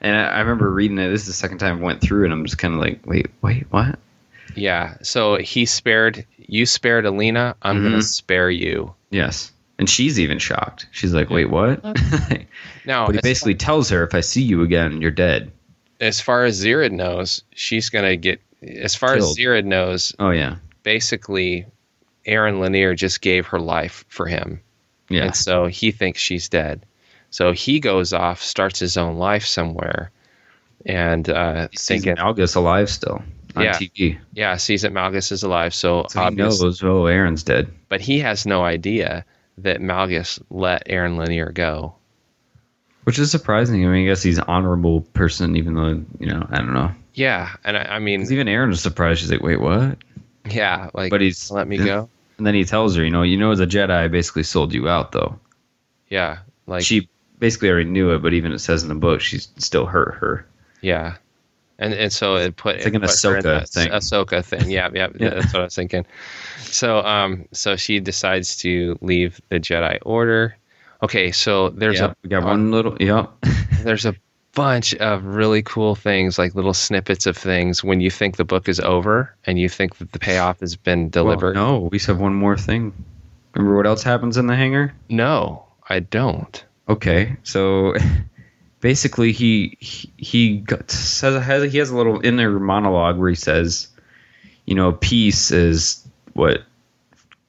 And 0.00 0.16
I, 0.16 0.24
I 0.26 0.40
remember 0.40 0.70
reading 0.70 0.98
it. 0.98 1.08
This 1.10 1.22
is 1.22 1.26
the 1.28 1.32
second 1.32 1.58
time 1.58 1.78
I 1.78 1.82
went 1.82 2.00
through, 2.00 2.24
and 2.24 2.32
I'm 2.32 2.44
just 2.44 2.58
kind 2.58 2.74
of 2.74 2.80
like, 2.80 3.00
wait, 3.06 3.28
wait, 3.40 3.66
what? 3.70 3.98
yeah. 4.54 4.96
So 5.02 5.36
he 5.36 5.64
spared 5.64 6.26
you, 6.38 6.66
spared 6.66 7.04
Eleena. 7.06 7.54
I'm 7.62 7.82
gonna 7.82 7.98
Mhm. 7.98 8.02
spare 8.02 8.50
you. 8.50 8.94
Yes. 9.10 9.52
And 9.78 9.88
she's 9.88 10.20
even 10.20 10.38
shocked. 10.38 10.86
She's 10.92 11.14
like, 11.14 11.30
wait, 11.30 11.50
what? 11.50 11.80
Now, 12.84 13.06
but 13.06 13.12
he 13.14 13.18
as, 13.18 13.22
basically 13.22 13.54
tells 13.54 13.88
her, 13.90 14.02
if 14.04 14.12
I 14.14 14.20
see 14.20 14.42
you 14.42 14.62
again, 14.62 15.00
you're 15.00 15.10
dead. 15.12 15.52
as 16.00 16.20
far 16.20 16.44
as 16.44 16.62
Zeerid 16.62 16.90
knows, 16.92 17.42
she's 17.54 17.88
gonna 17.90 18.16
get. 18.16 18.40
As 18.60 18.94
far 18.96 19.16
Killed. 19.16 19.30
as 19.30 19.36
Zeerid 19.36 19.64
knows, 19.64 20.14
Oh, 20.18 20.30
yeah. 20.30 20.56
basically, 20.82 21.64
Aryn 22.26 22.60
Leneer 22.60 22.94
just 22.96 23.20
gave 23.20 23.46
her 23.46 23.60
life 23.60 24.04
for 24.08 24.26
him. 24.26 24.60
Yeah. 25.08 25.24
And 25.24 25.36
so 25.36 25.66
he 25.66 25.90
thinks 25.90 26.20
she's 26.20 26.48
dead. 26.48 26.84
So 27.30 27.52
he 27.52 27.80
goes 27.80 28.12
off, 28.12 28.42
starts 28.42 28.78
his 28.78 28.96
own 28.96 29.16
life 29.16 29.44
somewhere, 29.46 30.10
and 30.86 31.28
uh, 31.28 31.68
He 31.70 31.76
sees 31.78 32.04
thinking, 32.04 32.16
Malgus 32.22 32.56
alive 32.56 32.90
still 32.90 33.22
on 33.56 33.64
Yeah. 33.64 33.72
TV. 33.74 34.18
yeah, 34.34 34.56
sees 34.56 34.82
that 34.82 34.92
Malgus 34.92 35.32
is 35.32 35.42
alive. 35.42 35.74
So, 35.74 36.06
So 36.10 36.24
he 36.28 36.34
knows, 36.34 36.62
oh, 36.82 37.04
Aryn's 37.04 37.42
dead. 37.42 37.72
but 37.88 38.00
he 38.00 38.18
has 38.20 38.46
no 38.46 38.64
idea 38.64 39.24
that 39.58 39.80
Malgus 39.80 40.40
let 40.50 40.86
Aryn 40.88 41.16
Leneer 41.16 41.52
go. 41.52 41.94
Which 43.04 43.18
is 43.18 43.30
surprising. 43.30 43.84
I 43.84 43.88
mean, 43.88 44.04
I 44.04 44.08
guess 44.10 44.22
he's 44.22 44.38
an 44.38 44.44
honorable 44.46 45.00
person, 45.12 45.56
even 45.56 45.74
though, 45.74 46.02
you 46.20 46.26
know, 46.30 46.46
I 46.50 46.58
don't 46.58 46.72
know. 46.72 46.92
Yeah, 47.14 47.50
and 47.64 47.76
I, 47.76 47.96
I 47.96 47.98
mean, 47.98 48.22
even 48.30 48.46
Aryn 48.46 48.68
was 48.68 48.80
surprised. 48.80 49.20
She's 49.20 49.30
like, 49.30 49.42
wait, 49.42 49.60
what? 49.60 49.98
Yeah, 50.50 50.90
like, 50.94 51.10
But 51.10 51.20
he's 51.20 51.50
let 51.50 51.68
me 51.68 51.78
go. 51.78 52.08
And 52.38 52.46
then 52.46 52.54
he 52.54 52.64
tells 52.64 52.96
her, 52.96 53.04
you 53.04 53.10
know, 53.10 53.22
you 53.22 53.36
know, 53.36 53.52
as 53.52 53.60
a 53.60 53.66
Jedi, 53.66 53.90
I 53.90 54.08
basically 54.08 54.42
sold 54.42 54.72
you 54.74 54.88
out, 54.88 55.12
though. 55.12 55.38
Yeah, 56.08 56.38
like 56.66 56.82
she 56.82 57.08
basically 57.38 57.70
already 57.70 57.88
knew 57.90 58.10
it, 58.12 58.22
but 58.22 58.32
even 58.34 58.52
it 58.52 58.58
says 58.58 58.82
in 58.82 58.88
the 58.88 58.94
book, 58.94 59.20
she's 59.20 59.48
still 59.58 59.86
hurt 59.86 60.14
her. 60.14 60.46
Yeah, 60.80 61.16
and 61.78 61.94
and 61.94 62.12
so 62.12 62.36
it 62.36 62.56
put 62.56 62.76
It's 62.76 62.84
like 62.84 62.94
an 62.94 63.02
it 63.02 63.06
put 63.06 63.22
her 63.22 63.36
in 63.36 63.42
Ahsoka 63.42 63.42
that 63.44 63.68
thing. 63.68 63.90
Ahsoka 63.90 64.44
thing. 64.44 64.70
Yeah, 64.70 64.90
yeah, 64.92 65.08
Yeah. 65.18 65.30
that's 65.30 65.52
what 65.52 65.60
I 65.60 65.64
was 65.64 65.74
thinking. 65.74 66.04
So 66.58 66.98
um, 67.00 67.46
so 67.52 67.76
she 67.76 68.00
decides 68.00 68.56
to 68.58 68.98
leave 69.00 69.40
the 69.48 69.60
Jedi 69.60 69.98
Order. 70.02 70.56
Okay, 71.02 71.32
so 71.32 71.70
there's 71.70 72.00
Yep, 72.00 72.10
a 72.10 72.16
we 72.22 72.28
got 72.28 72.44
one 72.44 72.70
little, 72.70 72.96
yeah. 73.00 73.26
there's 73.82 74.04
a 74.06 74.14
bunch 74.54 74.94
of 74.94 75.24
really 75.24 75.62
cool 75.62 75.94
things, 75.94 76.38
like 76.38 76.54
little 76.54 76.74
snippets 76.74 77.26
of 77.26 77.36
things 77.36 77.82
when 77.82 78.00
you 78.00 78.10
think 78.10 78.36
the 78.36 78.44
book 78.44 78.68
is 78.68 78.80
over 78.80 79.34
and 79.46 79.58
you 79.58 79.68
think 79.68 79.96
that 79.96 80.12
the 80.12 80.18
payoff 80.18 80.60
has 80.60 80.76
been 80.76 81.08
delivered. 81.08 81.56
Well, 81.56 81.72
no, 81.80 81.88
we 81.90 81.98
just 81.98 82.06
have 82.08 82.20
one 82.20 82.34
more 82.34 82.56
thing. 82.56 82.92
Remember 83.54 83.76
what 83.76 83.86
else 83.86 84.02
happens 84.02 84.36
in 84.36 84.46
the 84.46 84.56
hangar? 84.56 84.94
no, 85.08 85.64
I 85.88 86.00
don't. 86.00 86.64
Okay, 86.88 87.36
so 87.42 87.94
basically, 88.80 89.32
he 89.32 89.76
he, 89.80 90.10
he 90.16 90.56
got, 90.58 90.90
says 90.90 91.42
has 91.42 91.70
he 91.72 91.78
has 91.78 91.90
a 91.90 91.96
little 91.96 92.24
inner 92.24 92.58
monologue 92.58 93.18
where 93.18 93.28
he 93.28 93.34
says, 93.34 93.88
you 94.66 94.74
know, 94.74 94.92
peace 94.92 95.50
is 95.50 96.06
what 96.34 96.62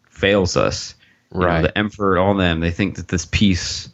fails 0.10 0.58
us. 0.58 0.95
You 1.34 1.39
know, 1.39 1.45
Right. 1.47 1.62
the 1.64 1.78
emperor, 1.78 2.18
all 2.20 2.36
them, 2.36 2.60
they 2.60 2.72
think 2.72 2.95
that 2.95 3.08
this 3.08 3.26
peace 3.26 3.89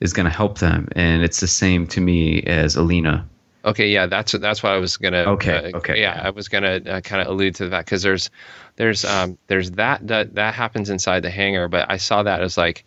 is 0.00 0.12
going 0.12 0.24
to 0.24 0.34
help 0.36 0.58
them, 0.58 0.88
and 0.96 1.22
it's 1.22 1.40
the 1.40 1.46
same 1.46 1.86
to 1.88 2.00
me 2.00 2.42
as 2.42 2.76
Eleena. 2.76 3.24
Okay, 3.64 3.88
yeah, 3.90 4.06
that's 4.06 4.32
that's 4.32 4.62
what 4.62 4.72
I 4.72 4.78
was 4.78 4.96
gonna. 4.96 5.18
Okay, 5.32 5.70
uh, 5.72 5.76
okay, 5.78 6.00
yeah. 6.00 6.18
I 6.24 6.30
was 6.30 6.48
gonna 6.48 6.80
uh, 6.86 7.00
kind 7.02 7.20
of 7.20 7.28
allude 7.28 7.54
to 7.56 7.68
that 7.68 7.84
because 7.84 8.00
there's, 8.02 8.30
there's, 8.76 9.04
um, 9.04 9.36
there's 9.48 9.72
that 9.72 10.06
that 10.06 10.34
that 10.36 10.54
happens 10.54 10.88
inside 10.88 11.20
the 11.20 11.30
hangar, 11.30 11.68
but 11.68 11.90
I 11.90 11.98
saw 11.98 12.22
that 12.22 12.40
as 12.40 12.56
like, 12.56 12.86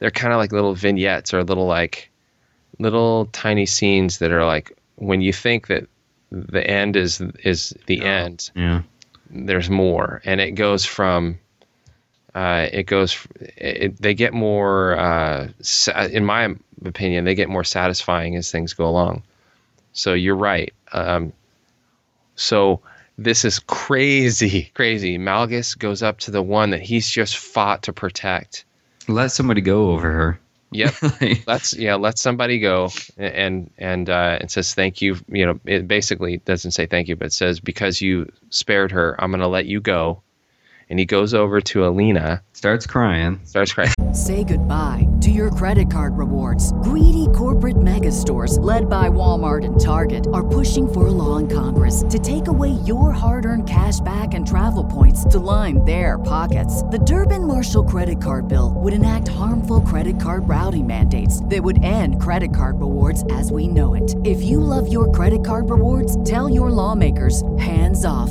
they're 0.00 0.10
kind 0.10 0.34
of 0.34 0.38
like 0.38 0.52
little 0.52 0.74
vignettes 0.74 1.32
or 1.32 1.42
little 1.44 1.66
like, 1.66 2.10
little 2.78 3.24
tiny 3.32 3.64
scenes 3.64 4.18
that 4.18 4.32
are 4.32 4.44
like 4.44 4.76
when 4.96 5.22
you 5.22 5.32
think 5.32 5.68
that 5.68 5.86
the 6.30 6.66
end 6.66 6.94
is 6.96 7.22
is 7.42 7.74
the 7.86 8.02
end, 8.04 8.50
Yeah. 8.54 8.82
there's 9.30 9.70
more, 9.70 10.20
and 10.26 10.42
it 10.42 10.50
goes 10.52 10.84
from. 10.84 11.38
Uh, 12.34 12.68
it 12.72 12.84
goes. 12.84 13.26
It, 13.56 14.00
they 14.00 14.14
get 14.14 14.32
more. 14.32 14.96
Uh, 14.98 15.48
sa- 15.60 16.04
in 16.04 16.24
my 16.24 16.54
opinion, 16.84 17.24
they 17.24 17.34
get 17.34 17.48
more 17.48 17.64
satisfying 17.64 18.36
as 18.36 18.50
things 18.50 18.72
go 18.72 18.88
along. 18.88 19.22
So 19.92 20.14
you're 20.14 20.36
right. 20.36 20.72
Um, 20.92 21.32
so 22.34 22.80
this 23.18 23.44
is 23.44 23.58
crazy, 23.58 24.70
crazy. 24.74 25.18
Malgus 25.18 25.78
goes 25.78 26.02
up 26.02 26.18
to 26.20 26.30
the 26.30 26.42
one 26.42 26.70
that 26.70 26.82
he's 26.82 27.08
just 27.08 27.36
fought 27.36 27.82
to 27.82 27.92
protect. 27.92 28.64
Let 29.08 29.32
somebody 29.32 29.60
go 29.60 29.90
over 29.90 30.10
her. 30.10 30.40
Yep. 30.70 30.94
let's 31.46 31.74
yeah, 31.74 31.96
let 31.96 32.18
somebody 32.18 32.58
go 32.58 32.90
and 33.18 33.70
and 33.76 34.08
uh, 34.08 34.38
and 34.40 34.50
says 34.50 34.74
thank 34.74 35.02
you. 35.02 35.16
You 35.28 35.46
know, 35.46 35.60
it 35.66 35.86
basically 35.86 36.38
doesn't 36.38 36.70
say 36.70 36.86
thank 36.86 37.08
you, 37.08 37.16
but 37.16 37.26
it 37.26 37.32
says 37.32 37.60
because 37.60 38.00
you 38.00 38.32
spared 38.48 38.92
her, 38.92 39.14
I'm 39.22 39.30
going 39.30 39.40
to 39.40 39.48
let 39.48 39.66
you 39.66 39.80
go. 39.80 40.22
And 40.92 40.98
he 40.98 41.06
goes 41.06 41.32
over 41.32 41.58
to 41.62 41.78
Eleena, 41.78 42.42
Starts 42.52 42.86
crying. 42.86 43.40
starts 43.44 43.72
crying. 43.72 43.94
Say 44.12 44.44
goodbye 44.44 45.08
to 45.22 45.30
your 45.30 45.50
credit 45.50 45.90
card 45.90 46.18
rewards. 46.18 46.74
Greedy 46.82 47.28
corporate 47.34 47.80
mega 47.80 48.12
stores, 48.12 48.58
led 48.58 48.90
by 48.90 49.08
Walmart 49.08 49.64
and 49.64 49.80
Target, 49.80 50.26
are 50.34 50.46
pushing 50.46 50.86
for 50.86 51.06
a 51.06 51.10
law 51.10 51.38
in 51.38 51.48
Congress 51.48 52.04
to 52.10 52.18
take 52.18 52.48
away 52.48 52.72
your 52.84 53.10
hard 53.10 53.46
earned 53.46 53.66
cash 53.66 54.00
back 54.00 54.34
and 54.34 54.46
travel 54.46 54.84
points 54.84 55.24
to 55.24 55.38
line 55.38 55.82
their 55.86 56.18
pockets. 56.18 56.82
The 56.82 56.98
Durbin 56.98 57.46
Marshall 57.46 57.84
credit 57.84 58.20
card 58.20 58.46
bill 58.46 58.74
would 58.76 58.92
enact 58.92 59.28
harmful 59.28 59.80
credit 59.80 60.20
card 60.20 60.46
routing 60.46 60.86
mandates 60.86 61.42
that 61.46 61.62
would 61.62 61.82
end 61.82 62.20
credit 62.20 62.54
card 62.54 62.80
rewards 62.80 63.24
as 63.30 63.50
we 63.50 63.66
know 63.66 63.94
it. 63.94 64.14
If 64.26 64.42
you 64.42 64.60
love 64.60 64.92
your 64.92 65.10
credit 65.10 65.42
card 65.42 65.70
rewards, 65.70 66.22
tell 66.28 66.50
your 66.50 66.70
lawmakers 66.70 67.42
hands 67.56 68.04
off 68.04 68.30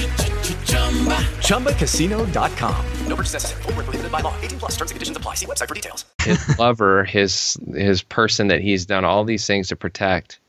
ChumbaCasino.com. 1.41 2.85
No 3.07 3.15
purchase 3.15 3.33
necessary. 3.33 3.63
Void 3.63 3.75
where 3.75 3.83
prohibited 3.83 4.11
by 4.11 4.21
law. 4.21 4.33
18 4.41 4.59
plus 4.59 4.71
terms 4.77 4.91
and 4.91 4.95
conditions 4.95 5.17
apply. 5.17 5.35
See 5.35 5.45
website 5.45 5.67
for 5.67 5.75
details. 5.75 6.05
his 6.23 6.57
lover, 6.59 7.03
his 7.03 7.57
his 7.73 8.01
person 8.03 8.47
that 8.47 8.61
he's 8.61 8.85
done 8.85 9.05
all 9.05 9.23
these 9.23 9.45
things 9.45 9.67
to 9.69 9.75
protect, 9.75 10.39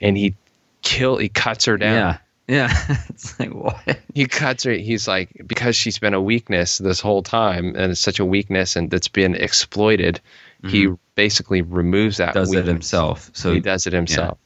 and 0.00 0.16
he 0.16 0.34
kill 0.82 1.16
he 1.18 1.28
cuts 1.28 1.64
her 1.66 1.76
down. 1.76 1.94
Yeah. 1.94 2.18
Yeah. 2.48 2.96
it's 3.08 3.38
like 3.38 3.54
what? 3.54 4.00
He 4.14 4.26
cuts 4.26 4.64
her. 4.64 4.72
He's 4.72 5.06
like 5.06 5.30
because 5.46 5.76
she's 5.76 5.98
been 5.98 6.14
a 6.14 6.20
weakness 6.20 6.78
this 6.78 7.00
whole 7.00 7.22
time, 7.22 7.74
and 7.76 7.92
it's 7.92 8.00
such 8.00 8.18
a 8.18 8.24
weakness, 8.24 8.76
and 8.76 8.90
that's 8.90 9.08
been 9.08 9.34
exploited. 9.34 10.20
He 10.64 10.88
basically 11.16 11.62
removes 11.62 12.18
that. 12.18 12.30
Mm-hmm. 12.30 12.38
Does 12.38 12.54
it 12.54 12.66
himself. 12.66 13.30
So 13.32 13.52
he 13.52 13.58
does 13.58 13.86
it 13.88 13.92
himself. 13.92 14.38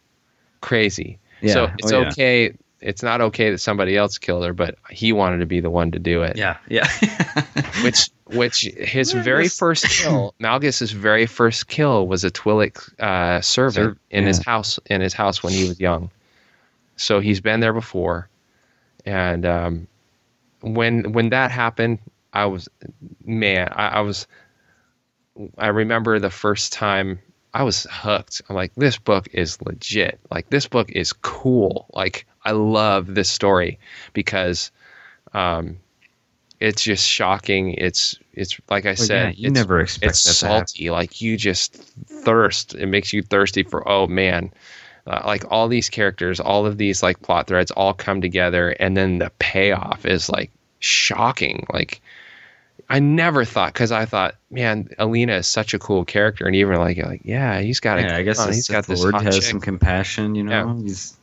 Crazy. 0.62 1.18
Yeah. 1.42 1.52
So 1.52 1.66
Oh, 1.66 1.74
it's 1.78 1.92
yeah. 1.92 1.98
okay. 2.08 2.54
It's 2.86 3.02
not 3.02 3.20
okay 3.20 3.50
that 3.50 3.58
somebody 3.58 3.96
else 3.96 4.16
killed 4.16 4.44
her, 4.44 4.52
but 4.52 4.78
he 4.90 5.12
wanted 5.12 5.38
to 5.38 5.46
be 5.46 5.58
the 5.58 5.70
one 5.70 5.90
to 5.90 5.98
do 5.98 6.22
it. 6.22 6.36
Yeah. 6.36 6.56
Yeah. 6.68 6.88
which 7.82 8.10
which 8.26 8.62
his 8.62 9.12
very 9.12 9.48
first 9.48 9.88
kill, 9.88 10.34
Malgus's 10.38 10.92
very 10.92 11.26
first 11.26 11.66
kill 11.66 12.06
was 12.06 12.22
a 12.22 12.30
Twi'lek 12.30 13.00
uh, 13.00 13.40
servant 13.40 13.94
Serv- 13.94 13.98
in 14.10 14.24
his 14.24 14.38
house 14.44 14.78
in 14.86 15.00
his 15.00 15.14
house 15.14 15.42
when 15.42 15.52
he 15.52 15.66
was 15.66 15.80
young. 15.80 16.10
So 16.94 17.18
he's 17.18 17.40
been 17.40 17.58
there 17.58 17.72
before, 17.72 18.28
and 19.04 19.44
um, 19.44 19.88
when 20.60 21.12
when 21.12 21.30
that 21.30 21.50
happened, 21.50 21.98
I 22.32 22.46
was 22.46 22.68
man, 23.24 23.68
I, 23.72 23.88
I 23.88 24.00
was. 24.02 24.28
I 25.58 25.66
remember 25.66 26.18
the 26.18 26.30
first 26.30 26.72
time 26.72 27.18
I 27.52 27.62
was 27.62 27.86
hooked. 27.90 28.42
I'm 28.48 28.54
like, 28.54 28.72
this 28.76 28.96
book 28.96 29.28
is 29.32 29.60
legit. 29.62 30.20
Like 30.30 30.50
this 30.50 30.68
book 30.68 30.90
is 30.92 31.12
cool. 31.12 31.86
Like 31.92 32.26
I 32.46 32.52
love 32.52 33.12
this 33.12 33.28
story 33.28 33.80
because 34.12 34.70
um, 35.34 35.78
it's 36.60 36.82
just 36.82 37.06
shocking. 37.06 37.74
It's 37.74 38.16
it's 38.32 38.60
like 38.70 38.86
I 38.86 38.90
Well, 38.90 38.96
said, 38.96 39.34
yeah, 39.34 39.40
you 39.42 39.48
it's, 39.48 39.54
never 39.54 39.80
expect 39.80 40.10
it's 40.10 40.20
salty. 40.20 40.90
Like 40.90 41.20
you 41.20 41.36
just 41.36 41.74
thirst. 41.74 42.74
It 42.74 42.86
makes 42.86 43.12
you 43.12 43.22
thirsty 43.22 43.64
for 43.64 43.86
oh 43.88 44.06
man. 44.06 44.52
Uh, 45.08 45.22
like 45.24 45.44
all 45.50 45.68
these 45.68 45.88
characters, 45.88 46.40
all 46.40 46.66
of 46.66 46.78
these 46.78 47.02
like 47.02 47.20
plot 47.20 47.48
threads 47.48 47.72
all 47.72 47.92
come 47.92 48.20
together, 48.20 48.70
and 48.70 48.96
then 48.96 49.18
the 49.18 49.30
payoff 49.38 50.06
is 50.06 50.28
like 50.28 50.50
shocking. 50.78 51.66
Like 51.72 52.00
I 52.88 53.00
never 53.00 53.44
thought 53.44 53.72
because 53.72 53.90
I 53.90 54.04
thought, 54.04 54.36
man, 54.50 54.90
Eleena 55.00 55.38
is 55.38 55.48
such 55.48 55.74
a 55.74 55.78
cool 55.80 56.04
character, 56.04 56.46
and 56.46 56.54
even 56.54 56.76
like, 56.76 56.98
like 56.98 57.22
yeah, 57.24 57.60
he's 57.60 57.80
got 57.80 57.98
a, 57.98 58.02
yeah, 58.02 58.16
I 58.16 58.22
guess 58.22 58.38
on, 58.38 58.52
he's 58.52 58.68
got 58.68 58.86
this 58.86 59.00
Lord 59.02 59.14
has 59.22 59.36
chick. 59.36 59.44
some 59.44 59.60
compassion, 59.60 60.36
you 60.36 60.44
know. 60.44 60.76
He's 60.76 61.16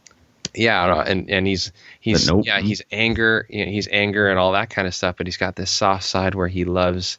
yeah, 0.53 1.03
and 1.05 1.29
and 1.29 1.47
he's 1.47 1.71
he's 1.99 2.27
nope. 2.27 2.45
yeah 2.45 2.59
he's 2.59 2.81
anger, 2.91 3.45
you 3.49 3.65
know, 3.65 3.71
he's 3.71 3.87
anger 3.91 4.29
and 4.29 4.39
all 4.39 4.51
that 4.53 4.69
kind 4.69 4.87
of 4.87 4.93
stuff, 4.93 5.15
but 5.17 5.27
he's 5.27 5.37
got 5.37 5.55
this 5.55 5.71
soft 5.71 6.03
side 6.03 6.35
where 6.35 6.47
he 6.47 6.65
loves 6.65 7.17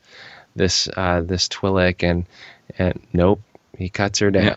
this 0.57 0.89
uh, 0.97 1.21
this 1.23 1.49
Twi'lek, 1.49 2.03
and 2.09 2.27
and 2.79 3.01
nope, 3.13 3.41
he 3.77 3.89
cuts 3.89 4.19
her 4.21 4.31
down. 4.31 4.57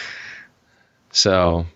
so 1.10 1.66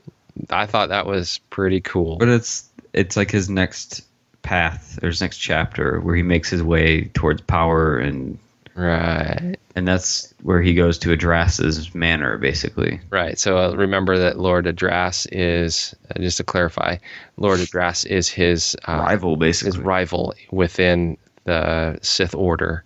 I 0.50 0.66
thought 0.66 0.90
that 0.90 1.06
was 1.06 1.40
pretty 1.50 1.80
cool. 1.80 2.16
But 2.16 2.28
it's 2.28 2.68
it's 2.92 3.16
like 3.16 3.30
his 3.30 3.50
next 3.50 4.04
path 4.42 4.98
or 5.02 5.08
his 5.08 5.20
next 5.20 5.38
chapter 5.38 6.00
where 6.00 6.14
he 6.14 6.22
makes 6.22 6.48
his 6.48 6.62
way 6.62 7.04
towards 7.14 7.40
power 7.42 7.98
and 7.98 8.38
right 8.76 9.56
and 9.76 9.86
that's 9.86 10.32
where 10.42 10.62
he 10.62 10.72
goes 10.72 10.98
to 10.98 11.10
Adraas's 11.10 11.94
manor 11.94 12.38
basically. 12.38 12.98
Right. 13.10 13.38
So 13.38 13.58
uh, 13.58 13.74
remember 13.76 14.18
that 14.18 14.38
Lord 14.38 14.64
Adraas 14.64 15.28
is 15.30 15.94
uh, 16.10 16.18
just 16.18 16.38
to 16.38 16.44
clarify, 16.44 16.96
Lord 17.36 17.60
Adraas 17.60 18.06
is 18.06 18.26
his 18.28 18.74
uh, 18.88 18.98
rival, 18.98 19.36
basically 19.36 19.76
his 19.76 19.78
rival 19.78 20.34
within 20.50 21.18
the 21.44 21.98
Sith 22.00 22.34
Order, 22.34 22.84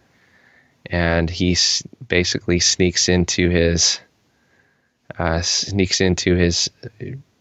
and 0.86 1.30
he 1.30 1.52
s- 1.52 1.84
basically 2.08 2.58
sneaks 2.58 3.08
into 3.08 3.48
his 3.48 4.00
uh, 5.16 5.40
sneaks 5.42 6.00
into 6.00 6.34
his 6.34 6.68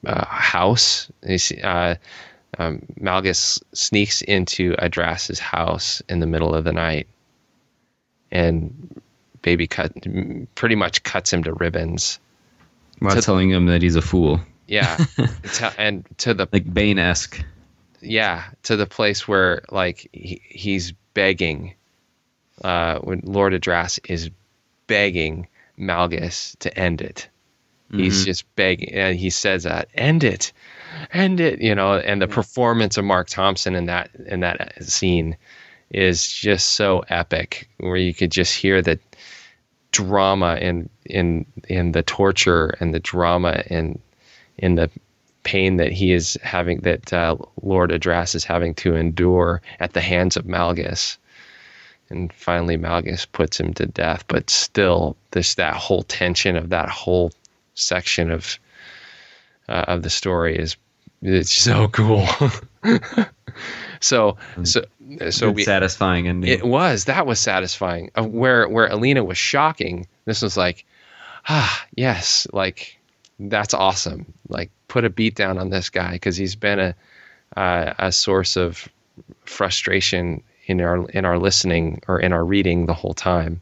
uh, 0.06 0.26
house. 0.26 1.12
He's, 1.26 1.52
uh, 1.52 1.96
um, 2.58 2.86
Malgus 3.00 3.62
sneaks 3.74 4.22
into 4.22 4.74
Adraas's 4.76 5.40
house 5.40 6.02
in 6.08 6.20
the 6.20 6.28
middle 6.28 6.54
of 6.54 6.66
the 6.66 6.74
night, 6.74 7.08
and 8.32 9.02
baby 9.42 9.68
cut 9.68 9.92
pretty 10.56 10.76
much 10.76 11.04
cuts 11.04 11.32
him 11.34 11.44
to 11.44 11.54
ribbons. 11.54 12.20
While 13.00 13.16
To- 13.16 13.22
telling 13.22 13.50
him 13.50 13.68
that 13.68 13.82
he's 13.82 13.96
a 13.96 14.02
fool. 14.02 14.42
Yeah, 14.68 14.96
to, 15.56 15.74
and 15.80 16.06
to 16.20 16.34
the 16.34 16.48
like 16.52 16.72
Bane 16.72 17.00
esque. 17.00 17.44
yeah 18.02 18.44
to 18.64 18.76
the 18.76 18.86
place 18.86 19.28
where 19.28 19.64
like 19.72 20.08
he, 20.14 20.42
he's 20.48 20.94
begging 21.14 21.74
uh 22.64 23.00
when 23.00 23.22
lord 23.26 23.52
adraas 23.54 24.00
is 24.10 24.30
begging 24.88 25.48
malgus 25.78 26.58
to 26.60 26.78
end 26.78 27.02
it 27.02 27.28
he's 27.92 28.22
Mhm. 28.22 28.26
just 28.26 28.56
begging 28.56 28.94
and 28.94 29.18
he 29.18 29.30
says 29.32 29.64
that 29.64 29.90
end 29.96 30.24
it 30.24 30.54
end 31.12 31.40
it 31.40 31.62
you 31.62 31.74
know 31.76 31.96
and 31.96 32.22
the 32.22 32.28
performance 32.28 32.98
of 32.98 33.04
marc 33.06 33.28
thompson 33.30 33.76
in 33.76 33.86
that 33.88 34.12
in 34.28 34.42
that 34.42 34.84
scene 34.84 35.36
is 35.90 36.28
just 36.32 36.74
so 36.74 37.04
epic 37.10 37.68
where 37.80 37.98
you 37.98 38.14
could 38.14 38.32
just 38.32 38.56
hear 38.56 38.82
the 38.82 39.00
drama 39.92 40.56
in 40.56 40.90
in 41.06 41.46
in 41.68 41.92
the 41.92 42.04
torture 42.04 42.76
and 42.80 42.94
the 42.94 43.00
drama 43.00 43.64
in 43.68 44.00
in 44.58 44.76
the 44.76 44.90
pain 45.44 45.78
that 45.78 45.92
he 45.92 46.12
is 46.12 46.38
having 46.44 46.82
that 46.82 47.12
uh, 47.14 47.36
Lord 47.62 47.92
Adraas 47.92 48.36
is 48.36 48.44
having 48.44 48.76
to 48.76 48.96
endure 48.96 49.62
at 49.80 49.94
the 49.94 50.02
hands 50.02 50.38
of 50.38 50.46
Malgus. 50.46 51.18
And 52.10 52.32
finally 52.34 52.78
Malgus 52.78 53.26
puts 53.32 53.60
him 53.60 53.74
to 53.76 53.86
death, 53.86 54.26
but 54.28 54.50
still 54.50 55.16
there's 55.32 55.56
that 55.56 55.76
whole 55.76 56.04
tension 56.04 56.56
of 56.56 56.70
that 56.70 56.90
whole 56.90 57.32
section 57.76 58.32
of 58.32 58.60
uh, 59.70 59.86
of 59.88 60.02
the 60.04 60.10
story 60.10 60.58
is 60.58 60.76
it's 61.22 61.52
so 61.52 61.88
cool. 61.90 62.28
so 64.00 64.38
so 64.64 64.84
so 65.30 65.48
Good 65.48 65.56
we 65.56 65.64
satisfying 65.64 66.28
ending. 66.28 66.50
it 66.52 66.66
was 66.66 67.06
that 67.06 67.26
was 67.26 67.40
satisfying. 67.40 68.12
Uh, 68.18 68.24
where 68.24 68.68
where 68.68 68.90
Eleena 68.90 69.26
was 69.26 69.38
shocking, 69.38 70.08
this 70.26 70.42
was 70.42 70.56
like, 70.58 70.86
ah, 71.48 71.86
yes, 71.96 72.48
like 72.54 72.98
that's 73.40 73.74
awesome. 73.74 74.32
Like 74.50 74.70
put 74.88 75.06
a 75.06 75.10
beat 75.10 75.36
down 75.36 75.58
on 75.58 75.70
this 75.70 75.90
guy 75.90 76.14
because 76.14 76.38
he's 76.38 76.56
been 76.56 76.80
a 76.80 76.96
uh, 77.58 77.94
a 78.00 78.12
source 78.12 78.56
of 78.56 78.88
frustration 79.46 80.44
in 80.68 80.82
our 80.82 81.10
in 81.10 81.26
our 81.26 81.40
listening 81.40 82.02
or 82.08 82.20
in 82.20 82.32
our 82.34 82.46
reading 82.46 82.86
the 82.86 82.94
whole 82.94 83.14
time. 83.14 83.62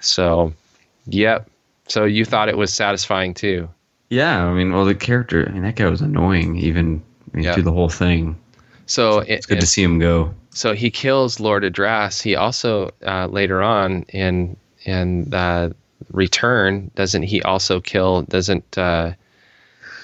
So, 0.00 0.52
yep. 1.06 1.48
So 1.88 2.04
you 2.04 2.24
thought 2.24 2.48
it 2.48 2.56
was 2.56 2.72
satisfying 2.72 3.34
too. 3.34 3.68
Yeah, 4.08 4.44
I 4.44 4.52
mean, 4.52 4.72
well, 4.72 4.84
the 4.84 4.94
character, 4.94 5.46
I 5.48 5.52
mean, 5.52 5.62
that 5.62 5.76
guy 5.76 5.88
was 5.88 6.00
annoying 6.02 6.56
even 6.56 7.02
I 7.32 7.36
mean, 7.36 7.44
Yeah. 7.44 7.54
through 7.54 7.62
the 7.64 7.72
whole 7.72 7.88
thing. 7.88 8.36
So 8.92 9.20
It's 9.20 9.46
good 9.46 9.60
to 9.60 9.66
see 9.66 9.82
him 9.82 9.98
go. 9.98 10.34
So 10.50 10.74
he 10.74 10.90
kills 10.90 11.40
Lord 11.40 11.62
Adraas. 11.62 12.22
He 12.22 12.36
also 12.36 12.90
uh, 13.06 13.26
later 13.26 13.62
on 13.62 14.02
in 14.10 14.58
in 14.84 15.32
uh, 15.32 15.70
Return 16.10 16.90
doesn't 16.94 17.22
he 17.22 17.40
also 17.42 17.80
kill? 17.80 18.22
Doesn't 18.22 18.76
uh, 18.76 19.12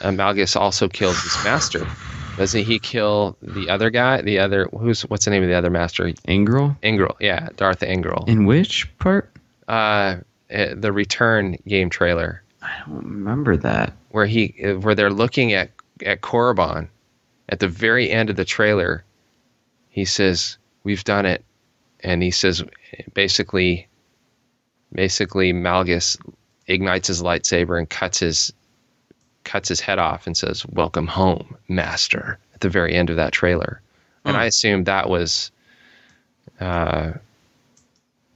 Malgus 0.01 0.57
also 0.59 0.89
kill 0.89 1.13
his 1.13 1.37
master? 1.45 1.87
Doesn't 2.39 2.65
he 2.65 2.79
kill 2.79 3.37
the 3.43 3.69
other 3.69 3.91
guy? 3.91 4.23
The 4.23 4.39
other 4.39 4.71
who's 4.73 5.03
what's 5.03 5.27
the 5.27 5.33
name 5.33 5.43
of 5.43 5.51
the 5.51 5.55
other 5.55 5.71
master? 5.71 6.05
Angral. 6.27 6.81
Angral, 6.83 7.15
yeah, 7.21 7.51
Darth 7.57 7.81
Angral. 7.81 8.27
In 8.27 8.47
which 8.47 8.89
part? 8.99 9.31
Uh, 9.67 10.17
eh, 10.49 10.73
the 10.75 10.93
Return 10.93 11.59
game 11.67 11.91
trailer 11.91 12.43
I 12.63 12.71
don't 12.87 13.05
remember 13.05 13.59
that. 13.59 13.93
where 14.13 14.25
he 14.25 14.55
where 14.81 14.95
they're 14.95 15.13
looking 15.13 15.53
at 15.53 15.73
at 16.07 16.23
Korriban 16.23 16.89
at 17.49 17.61
the 17.61 17.69
very 17.69 18.11
end 18.11 18.31
of 18.31 18.37
the 18.37 18.45
trailer 18.45 19.05
he 19.91 20.05
says 20.05 20.59
we've 20.85 21.05
done 21.05 21.27
it 21.27 21.45
and 22.01 22.23
he 22.23 22.31
says 22.31 22.63
basically 23.15 23.89
basically 24.93 25.53
Malgus 25.53 26.17
ignites 26.67 27.09
his 27.09 27.23
lightsaber 27.23 27.79
and 27.79 27.89
cuts 27.89 28.21
his 28.21 28.53
cuts 29.45 29.69
his 29.69 29.81
head 29.81 29.99
off 29.99 30.27
and 30.27 30.37
says 30.37 30.67
welcome 30.67 31.07
home 31.07 31.57
master 31.69 32.39
at 32.55 32.61
the 32.61 32.69
very 32.69 32.95
end 32.95 33.11
of 33.11 33.17
that 33.17 33.33
trailer 33.33 33.81
and 34.25 34.37
I 34.37 34.45
assumed 34.45 34.87
that 34.87 35.09
was 35.09 35.51
uh 36.61 37.13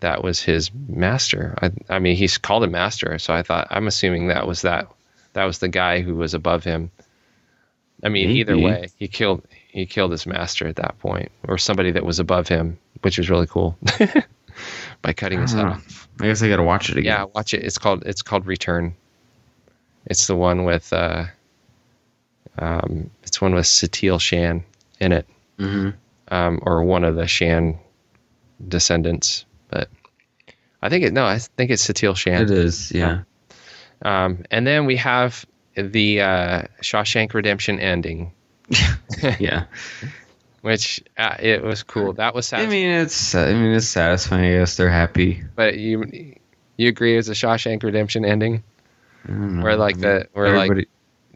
that 0.02 0.22
was 0.22 0.43
his 0.43 0.70
master. 0.89 1.56
I, 1.62 1.70
I 1.89 1.98
mean, 2.01 2.16
he's 2.16 2.36
called 2.36 2.64
him 2.64 2.72
master, 2.72 3.18
so 3.18 3.32
I 3.32 3.43
thought 3.43 3.68
I'm 3.70 3.86
assuming 3.86 4.28
that 4.28 4.47
was 4.47 4.62
that 4.62 4.89
that 5.32 5.44
was 5.44 5.59
the 5.59 5.68
guy 5.68 6.01
who 6.01 6.16
was 6.16 6.34
above 6.34 6.64
him. 6.64 6.90
I 8.03 8.09
mean, 8.09 8.31
either 8.31 8.57
way, 8.59 8.89
he 8.97 9.09
killed 9.09 9.43
he 9.69 9.87
killed 9.87 10.11
his 10.12 10.27
master 10.27 10.66
at 10.66 10.77
that 10.77 10.99
point, 10.99 11.31
or 11.49 11.57
somebody 11.59 11.91
that 11.93 12.05
was 12.05 12.19
above 12.19 12.49
him, 12.49 12.79
which 13.03 13.19
was 13.19 13.31
really 13.31 13.47
cool 13.47 13.79
by 15.03 15.12
cutting 15.12 15.41
his 15.41 15.53
head 15.53 15.65
Ah, 15.66 15.73
off. 15.74 16.09
I 16.20 16.27
guess 16.27 16.43
I 16.43 16.49
got 16.49 16.57
to 16.57 16.62
watch 16.62 16.91
it 16.91 16.99
again. 16.99 17.12
Yeah, 17.12 17.24
watch 17.35 17.55
it. 17.55 17.62
It's 17.65 17.79
called 17.79 18.03
it's 18.07 18.23
called 18.23 18.47
Return. 18.47 18.95
It's 20.07 20.27
the 20.27 20.35
one 20.37 20.65
with 20.65 20.93
uh, 20.93 21.27
um, 22.59 23.11
it's 23.23 23.41
one 23.41 23.55
with 23.55 23.65
Satil 23.66 24.20
Shan 24.20 24.65
in 25.01 25.12
it. 25.12 25.27
um, 26.29 26.59
or 26.62 26.83
one 26.85 27.05
of 27.05 27.15
the 27.16 27.27
Shan 27.27 27.79
descendants. 28.66 29.45
But 29.69 29.89
I 30.83 30.89
think 30.89 31.05
it 31.05 31.12
no, 31.12 31.24
I 31.24 31.39
think 31.39 31.70
it's 31.70 31.87
Satil 31.87 32.16
Shan. 32.16 32.43
It 32.43 32.51
is, 32.51 32.91
yeah. 32.93 33.23
Um, 34.05 34.45
and 34.51 34.66
then 34.66 34.87
we 34.87 34.97
have 34.97 35.47
the 35.74 36.20
uh, 36.20 36.62
Shawshank 36.82 37.35
Redemption 37.35 37.78
ending, 37.81 38.32
yeah. 39.39 39.65
which 40.61 41.03
uh, 41.16 41.36
it 41.40 41.62
was 41.62 41.82
cool. 41.82 42.12
That 42.15 42.35
was 42.35 42.53
I 42.53 42.66
mean, 42.66 42.89
it's 42.89 43.35
I 43.35 43.53
mean, 43.53 43.74
it's 43.74 43.89
satisfying. 43.89 44.55
I 44.55 44.59
guess 44.59 44.77
they're 44.77 44.90
happy. 44.90 45.43
but 45.55 45.78
you 45.78 46.36
you 46.77 46.89
agree 46.89 47.15
it 47.15 47.19
was 47.19 47.28
a 47.28 47.32
Shawshank 47.32 47.82
Redemption 47.82 48.24
ending, 48.24 48.62
I 49.28 49.32
where 49.32 49.77
like 49.77 49.99
the 49.99 50.28
where 50.32 50.47
Everybody- 50.47 50.81
like 50.81 50.89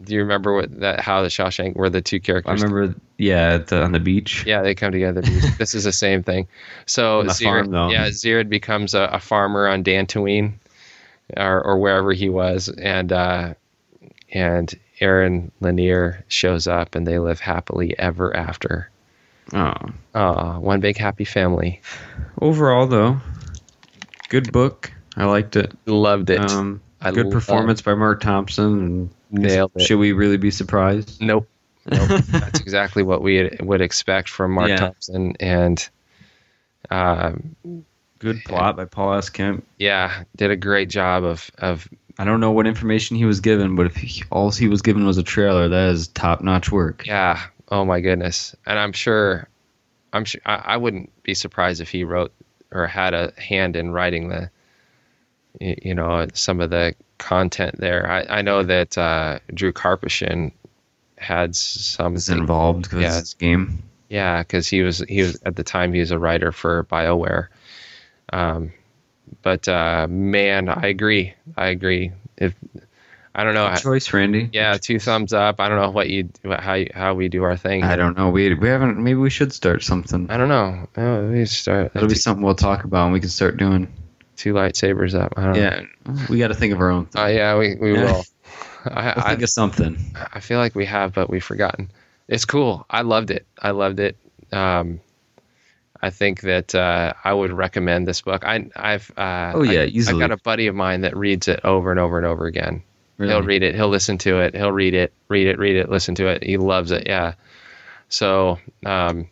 do 0.03 0.15
you 0.15 0.21
remember 0.21 0.53
what 0.55 0.81
that 0.81 1.01
how 1.01 1.23
the 1.23 1.29
Shawshank 1.29 1.75
where 1.75 1.89
the 1.89 2.03
two 2.03 2.21
characters? 2.21 2.63
I 2.63 2.67
remember, 2.67 2.95
yeah, 3.17 3.59
the, 3.59 3.83
on 3.83 3.93
the 3.93 4.01
beach. 4.01 4.45
Yeah, 4.47 4.63
they 4.63 4.75
come 4.75 4.93
together. 4.93 5.23
this 5.23 5.75
is 5.75 5.85
the 5.85 5.93
same 5.93 6.23
thing. 6.23 6.49
So 6.85 7.25
farm, 7.29 7.73
yeah, 7.73 8.09
Zeerid 8.09 8.49
becomes 8.49 8.95
a, 8.95 9.03
a 9.13 9.21
farmer 9.21 9.67
on 9.67 9.85
Dantooine, 9.85 10.55
or, 11.37 11.63
or 11.63 11.79
wherever 11.79 12.13
he 12.13 12.29
was, 12.29 12.69
and 12.69 13.11
uh, 13.11 13.55
and 14.37 14.73
Aryn 15.01 15.51
Leneer 15.63 16.23
shows 16.29 16.67
up, 16.67 16.95
and 16.95 17.07
they 17.07 17.19
live 17.19 17.41
happily 17.41 17.99
ever 17.99 18.35
after. 18.37 18.91
Oh, 19.53 19.73
Oh, 20.15 20.61
one 20.61 20.81
big 20.81 20.97
happy 20.99 21.25
family. 21.25 21.81
overall 22.41 22.87
though, 22.87 23.19
good 24.29 24.53
book. 24.53 24.93
I 25.17 25.25
liked 25.25 25.57
it. 25.57 25.73
Loved 25.87 26.31
it. 26.31 26.41
Um, 26.51 26.81
I 27.01 27.11
good 27.11 27.31
performance 27.31 27.81
by 27.83 27.95
Marc 27.95 28.21
Thompson. 28.21 28.79
And 28.81 29.11
Nailed 29.31 29.73
it. 29.77 29.83
Should 29.83 29.99
we 29.99 30.13
really 30.13 30.37
be 30.37 30.51
surprised? 30.51 31.21
Nope. 31.21 31.49
Nope. 31.87 32.09
That's 32.29 32.61
exactly 32.61 33.03
what 33.03 33.23
we 33.23 33.51
would 33.61 33.81
expect 33.81 34.29
from 34.29 34.53
Marc 34.53 34.69
Yeah. 34.69 34.77
Thompson, 34.77 35.35
and 35.41 35.89
um, 36.91 37.55
Good 38.19 38.43
plot 38.45 38.77
by 38.77 38.87
Paul 38.87 39.15
S. 39.15 39.29
Kemp. 39.29 39.65
yeah, 39.79 40.25
did 40.37 40.51
a 40.51 40.57
great 40.57 40.89
job 40.89 41.23
of 41.25 41.51
of 41.59 41.89
I 42.19 42.25
don't 42.25 42.41
know 42.41 42.53
what 42.53 42.67
information 42.67 43.17
he 43.17 43.25
was 43.27 43.41
given, 43.41 43.77
but 43.77 43.87
if 43.87 43.97
he, 43.97 44.23
all 44.31 44.51
he 44.51 44.69
was 44.69 44.83
given 44.83 45.05
was 45.07 45.19
a 45.19 45.23
trailer, 45.23 45.69
that 45.69 45.91
is 45.91 46.09
top 46.09 46.41
notch 46.41 46.73
work. 46.73 47.07
Yeah. 47.07 47.41
Oh 47.69 47.85
my 47.85 48.01
goodness. 48.01 48.55
And 48.65 48.79
I'm 48.79 48.93
sure, 48.93 49.49
I'm 50.13 50.25
sure 50.25 50.41
I, 50.47 50.55
I 50.57 50.77
wouldn't 50.79 51.11
be 51.23 51.35
surprised 51.35 51.81
if 51.81 51.91
he 51.91 52.05
wrote 52.05 52.33
or 52.73 52.87
had 52.87 53.13
a 53.15 53.33
hand 53.39 53.77
in 53.77 53.91
writing 53.93 54.29
the, 54.29 54.51
you 55.61 55.95
know, 55.95 56.27
some 56.33 56.61
of 56.61 56.71
the 56.71 56.95
content 57.19 57.77
there. 57.79 58.11
I, 58.11 58.39
I 58.39 58.43
know 58.43 58.63
that 58.63 58.97
uh, 58.97 59.39
Drew 59.53 59.73
Karpyshyn 59.73 60.53
had 61.19 61.55
some 61.57 62.15
Was 62.15 62.29
involved 62.29 62.83
because 62.85 63.01
Yeah. 63.03 63.19
it's 63.19 63.35
game. 63.35 63.83
Yeah, 64.09 64.43
because 64.43 64.69
he 64.69 64.83
was 64.83 64.99
he 65.01 65.23
was 65.23 65.43
at 65.45 65.57
the 65.57 65.65
time 65.65 65.93
he 65.93 65.99
was 66.01 66.13
a 66.13 66.19
writer 66.19 66.53
for 66.53 66.85
Bioware. 66.85 67.49
Um, 68.33 68.73
but 69.43 69.69
uh, 69.69 70.07
man, 70.09 70.69
I 70.69 70.87
agree. 70.89 71.35
I 71.57 71.69
agree. 71.69 72.13
If 72.37 72.55
I 73.35 73.45
don't 73.45 73.55
know, 73.55 73.69
Good 73.69 73.83
choice, 73.83 74.13
Randy. 74.13 74.49
yeah, 74.53 74.79
two 74.79 74.99
thumbs 74.99 75.33
up. 75.33 75.61
I 75.61 75.69
don't 75.69 75.79
know 75.81 75.91
what 75.91 76.09
you 76.09 76.31
how 76.49 76.83
how 76.95 77.15
we 77.15 77.29
do 77.29 77.43
our 77.45 77.57
thing. 77.57 77.83
I 77.85 77.97
don't 77.97 78.17
know. 78.17 78.31
We 78.31 78.55
we 78.55 78.69
haven't. 78.69 78.99
Maybe 79.03 79.17
we 79.19 79.31
should 79.31 79.53
start 79.53 79.83
something. 79.83 80.31
I 80.31 80.37
don't 80.37 80.49
know. 80.49 80.89
Oh, 80.97 81.29
we 81.29 81.45
start. 81.45 81.93
That'll 81.93 82.09
be 82.09 82.15
something 82.15 82.43
we'll 82.45 82.55
talk 82.55 82.85
about 82.85 83.05
and 83.05 83.13
we 83.13 83.21
can 83.21 83.29
start 83.29 83.57
doing. 83.59 83.93
two 84.37 84.53
lightsabers 84.55 85.15
up. 85.19 85.35
I 85.37 85.43
don't 85.45 85.53
know. 85.55 85.61
Yeah, 85.61 86.27
we 86.31 86.39
got 86.39 86.49
to 86.49 86.55
think 86.55 86.73
of 86.73 86.81
our 86.81 86.91
own. 86.91 87.07
Thing. 87.07 87.23
Uh, 87.23 87.27
yeah, 87.27 87.57
we, 87.59 87.75
we 87.75 87.95
Yeah. 87.95 88.05
will. 88.05 88.25
I, 88.87 89.13
We'll 89.17 89.25
I, 89.25 89.29
think 89.31 89.43
of 89.43 89.51
something. 89.51 89.99
I 90.33 90.41
feel 90.41 90.59
like 90.59 90.75
we 90.75 90.85
have, 90.87 91.13
but 91.13 91.29
we've 91.29 91.43
forgotten. 91.45 91.91
It's 92.29 92.45
cool. 92.45 92.87
I 92.89 93.03
loved 93.03 93.31
it. 93.31 93.47
I 93.61 93.71
loved 93.73 93.99
it. 94.01 94.17
Um, 94.53 95.01
I 96.03 96.11
think 96.11 96.43
that 96.43 96.75
uh, 96.75 97.13
I 97.25 97.33
would 97.33 97.53
recommend 97.53 98.07
this 98.07 98.21
book. 98.23 98.45
I, 98.45 98.69
I've 98.77 99.11
uh, 99.17 99.53
Oh, 99.55 99.63
yeah, 99.63 99.81
I, 99.83 99.85
easily. 99.87 100.23
I've 100.23 100.29
got 100.31 100.39
a 100.39 100.43
buddy 100.43 100.67
of 100.67 100.75
mine 100.75 101.01
that 101.03 101.17
reads 101.17 101.49
it 101.49 101.61
over 101.65 101.91
and 101.91 101.99
over 102.01 102.17
and 102.19 102.27
over 102.27 102.47
again. 102.47 102.83
Really? 103.19 103.33
He'll 103.33 103.43
read 103.43 103.63
it. 103.63 103.75
He'll 103.75 103.89
listen 103.89 104.19
to 104.19 104.41
it. 104.41 104.55
He'll 104.55 104.73
read 104.73 104.93
it. 104.95 105.13
Read 105.29 105.47
it. 105.47 105.59
Read 105.59 105.77
it. 105.77 105.89
Listen 105.89 106.15
to 106.17 106.27
it. 106.27 106.43
He 106.43 106.59
loves 106.59 106.91
it. 106.91 107.07
Yeah. 107.07 107.33
So, 108.09 108.59
um, 108.85 109.29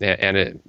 and 0.00 0.36
it, 0.36 0.60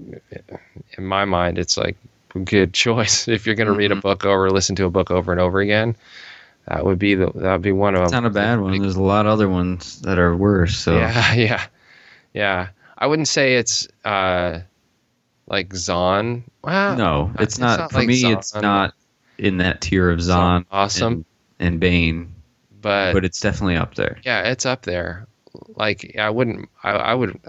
in 0.97 1.05
my 1.05 1.25
mind, 1.25 1.57
it's 1.57 1.77
like 1.77 1.95
a 2.35 2.39
good 2.39 2.73
choice 2.85 3.27
if 3.27 3.45
you're 3.45 3.55
going 3.55 3.67
to 3.67 3.73
read 3.73 3.91
Mm-hmm. 3.91 3.99
a 3.99 4.01
book 4.01 4.25
over, 4.25 4.49
listen 4.51 4.75
to 4.77 4.85
a 4.85 4.89
book 4.91 5.09
over 5.11 5.31
and 5.31 5.39
over 5.39 5.59
again. 5.61 5.95
That 6.67 6.85
would 6.85 6.99
be 6.99 7.15
the 7.15 7.25
that 7.35 7.51
would 7.53 7.61
be 7.61 7.71
one 7.73 7.95
of 7.95 8.03
It's 8.03 8.11
them. 8.11 8.23
not 8.23 8.29
a 8.29 8.33
bad 8.33 8.59
one. 8.61 8.79
There's 8.81 8.95
a 8.95 9.01
lot 9.01 9.25
of 9.25 9.31
other 9.33 9.49
ones 9.49 9.99
that 10.01 10.17
are 10.17 10.35
worse. 10.35 10.77
So 10.77 10.95
Yeah, 10.97 11.33
yeah, 11.35 11.65
yeah. 12.33 12.67
I 12.97 13.07
wouldn't 13.07 13.27
say 13.27 13.55
it's 13.55 13.87
uh, 14.05 14.59
like 15.53 15.73
Zahn. 15.75 16.43
Well, 16.63 16.97
no, 16.97 17.31
uh, 17.37 17.43
it's 17.43 17.59
not. 17.59 17.91
for 17.91 17.99
like 17.99 18.07
me, 18.07 18.15
Zahn, 18.15 18.33
it's 18.33 18.55
not 18.55 18.93
in 19.37 19.57
that 19.57 19.81
tier 19.81 20.09
of 20.09 20.21
Zahn. 20.21 20.65
awesome. 20.71 21.25
and, 21.59 21.73
and 21.73 21.79
Bane, 21.79 22.33
but 22.81 23.13
but 23.13 23.23
it's 23.23 23.39
definitely 23.39 23.77
up 23.77 23.95
there. 23.95 24.17
yeah, 24.23 24.49
it's 24.49 24.65
up 24.65 24.81
there. 24.83 25.27
Like 25.75 26.15
I 26.17 26.29
wouldn't, 26.31 26.69
I, 26.83 26.91
I 26.91 27.13
would, 27.13 27.39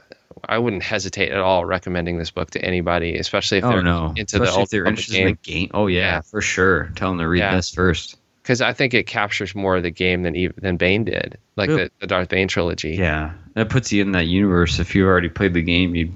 I 0.47 0.59
wouldn't 0.59 0.82
hesitate 0.82 1.32
at 1.32 1.39
all 1.40 1.64
recommending 1.64 2.18
this 2.18 2.31
book 2.31 2.51
to 2.51 2.62
anybody, 2.64 3.16
especially 3.16 3.59
if 3.59 3.64
oh 3.64 3.70
they're 3.70 3.82
no, 3.82 4.12
into 4.16 4.36
especially 4.36 4.56
the 4.56 4.62
if 4.62 4.68
they're 4.68 4.86
interested 4.86 5.16
in 5.20 5.26
the 5.28 5.32
game. 5.51 5.70
Oh 5.72 5.86
yeah, 5.86 6.01
Yeah. 6.01 6.20
for 6.20 6.43
sure. 6.43 6.93
Tell 6.97 7.10
them 7.10 7.18
to 7.18 7.28
read 7.28 7.39
Yeah. 7.40 7.56
this 7.56 7.70
first. 7.70 8.16
Because 8.43 8.60
I 8.60 8.74
think 8.74 8.93
it 8.93 9.06
captures 9.06 9.55
more 9.55 9.74
of 9.76 9.82
the 9.82 9.90
game 9.90 10.22
than 10.22 10.36
even, 10.36 10.55
than 10.60 10.76
Bane 10.76 11.05
did, 11.05 11.39
like 11.56 11.70
the, 11.70 11.90
the 11.98 12.06
Darth 12.06 12.28
Bane 12.28 12.47
trilogy. 12.47 12.90
Yeah, 12.94 13.32
that 13.55 13.70
puts 13.70 13.90
you 13.90 14.02
in 14.02 14.12
that 14.12 14.26
universe. 14.26 14.78
If 14.78 14.94
you've 14.94 15.09
already 15.09 15.31
played 15.31 15.55
the 15.55 15.62
game, 15.62 15.94
you 15.94 16.12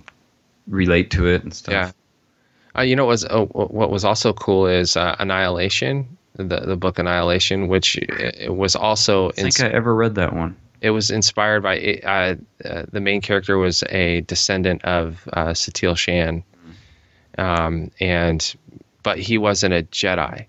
relate 0.68 1.10
to 1.12 1.26
it 1.26 1.42
and 1.42 1.52
stuff. 1.54 1.72
Yeah. 1.72 1.90
Uh, 2.76 2.82
you 2.82 2.94
know 2.94 3.04
what 3.04 3.10
was 3.10 3.24
oh, 3.24 3.46
what 3.46 3.90
was 3.90 4.04
also 4.04 4.32
cool 4.32 4.66
is 4.66 4.96
uh, 4.96 5.16
Annihilation, 5.18 6.16
the 6.34 6.60
the 6.60 6.76
book 6.76 6.98
Annihilation, 6.98 7.68
which 7.68 7.96
uh, 7.96 8.30
it 8.38 8.54
was 8.54 8.76
also 8.76 9.30
I 9.30 9.32
think 9.32 9.60
I 9.60 9.68
ever 9.68 9.94
read 9.94 10.14
that 10.16 10.34
one. 10.34 10.56
it 10.80 10.90
was 10.90 11.10
inspired 11.10 11.62
by 11.62 12.00
uh, 12.04 12.36
uh, 12.64 12.84
the 12.92 13.00
main 13.00 13.20
character 13.20 13.58
was 13.58 13.82
a 13.88 14.20
descendant 14.22 14.84
of 14.84 15.28
uh, 15.32 15.48
Satil 15.48 15.96
Shan, 15.96 16.44
um, 17.36 17.90
and 18.00 18.54
but 19.02 19.18
he 19.18 19.38
wasn't 19.38 19.74
a 19.74 19.82
Jedi. 19.82 20.46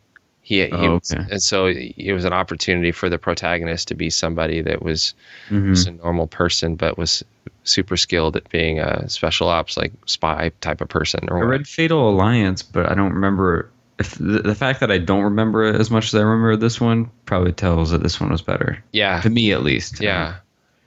He, 0.50 0.66
he 0.66 0.72
Oh, 0.72 0.96
was, 0.96 1.14
okay. 1.14 1.24
and 1.30 1.44
so 1.44 1.68
it 1.68 2.12
was 2.12 2.26
an 2.26 2.34
opportunity 2.34 2.92
for 2.92 3.08
the 3.08 3.20
protagonist 3.20 3.88
to 3.90 3.94
be 3.94 4.10
somebody 4.10 4.62
that 4.64 4.82
was 4.82 5.14
Mhm. 5.52 5.76
just 5.76 5.88
a 5.88 5.92
normal 5.92 6.26
person, 6.26 6.74
but 6.76 6.98
was 6.98 7.24
super 7.66 7.96
skilled 7.96 8.36
at 8.36 8.50
being 8.50 8.80
a 8.80 9.08
special 9.08 9.48
ops 9.48 9.78
like 9.78 9.92
spy 10.08 10.52
type 10.62 10.82
of 10.82 10.90
person. 10.90 11.30
Or 11.30 11.38
I 11.38 11.42
read 11.46 11.68
Fatal 11.68 12.10
Alliance, 12.10 12.64
but 12.64 12.92
I 12.92 12.96
don't 12.96 13.14
remember. 13.14 13.70
If 14.00 14.16
the, 14.16 14.40
the 14.40 14.56
fact 14.56 14.80
that 14.80 14.90
I 14.90 14.98
don't 14.98 15.22
remember 15.24 15.66
it 15.66 15.76
as 15.76 15.92
much 15.92 16.06
as 16.06 16.16
I 16.16 16.22
remember 16.22 16.56
this 16.56 16.82
one 16.82 17.12
probably 17.28 17.52
tells 17.52 17.92
that 17.92 18.02
this 18.02 18.20
one 18.20 18.32
was 18.32 18.42
better 18.42 18.84
yeah, 18.92 19.22
to 19.22 19.30
me, 19.30 19.52
at 19.52 19.62
least. 19.62 20.02
Yeah, 20.02 20.38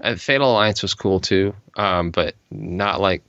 and 0.00 0.20
Fatal 0.20 0.50
Alliance 0.50 0.82
was 0.82 0.92
cool 0.94 1.20
too, 1.20 1.54
um, 1.76 2.10
but 2.10 2.34
not 2.50 3.00
like. 3.00 3.22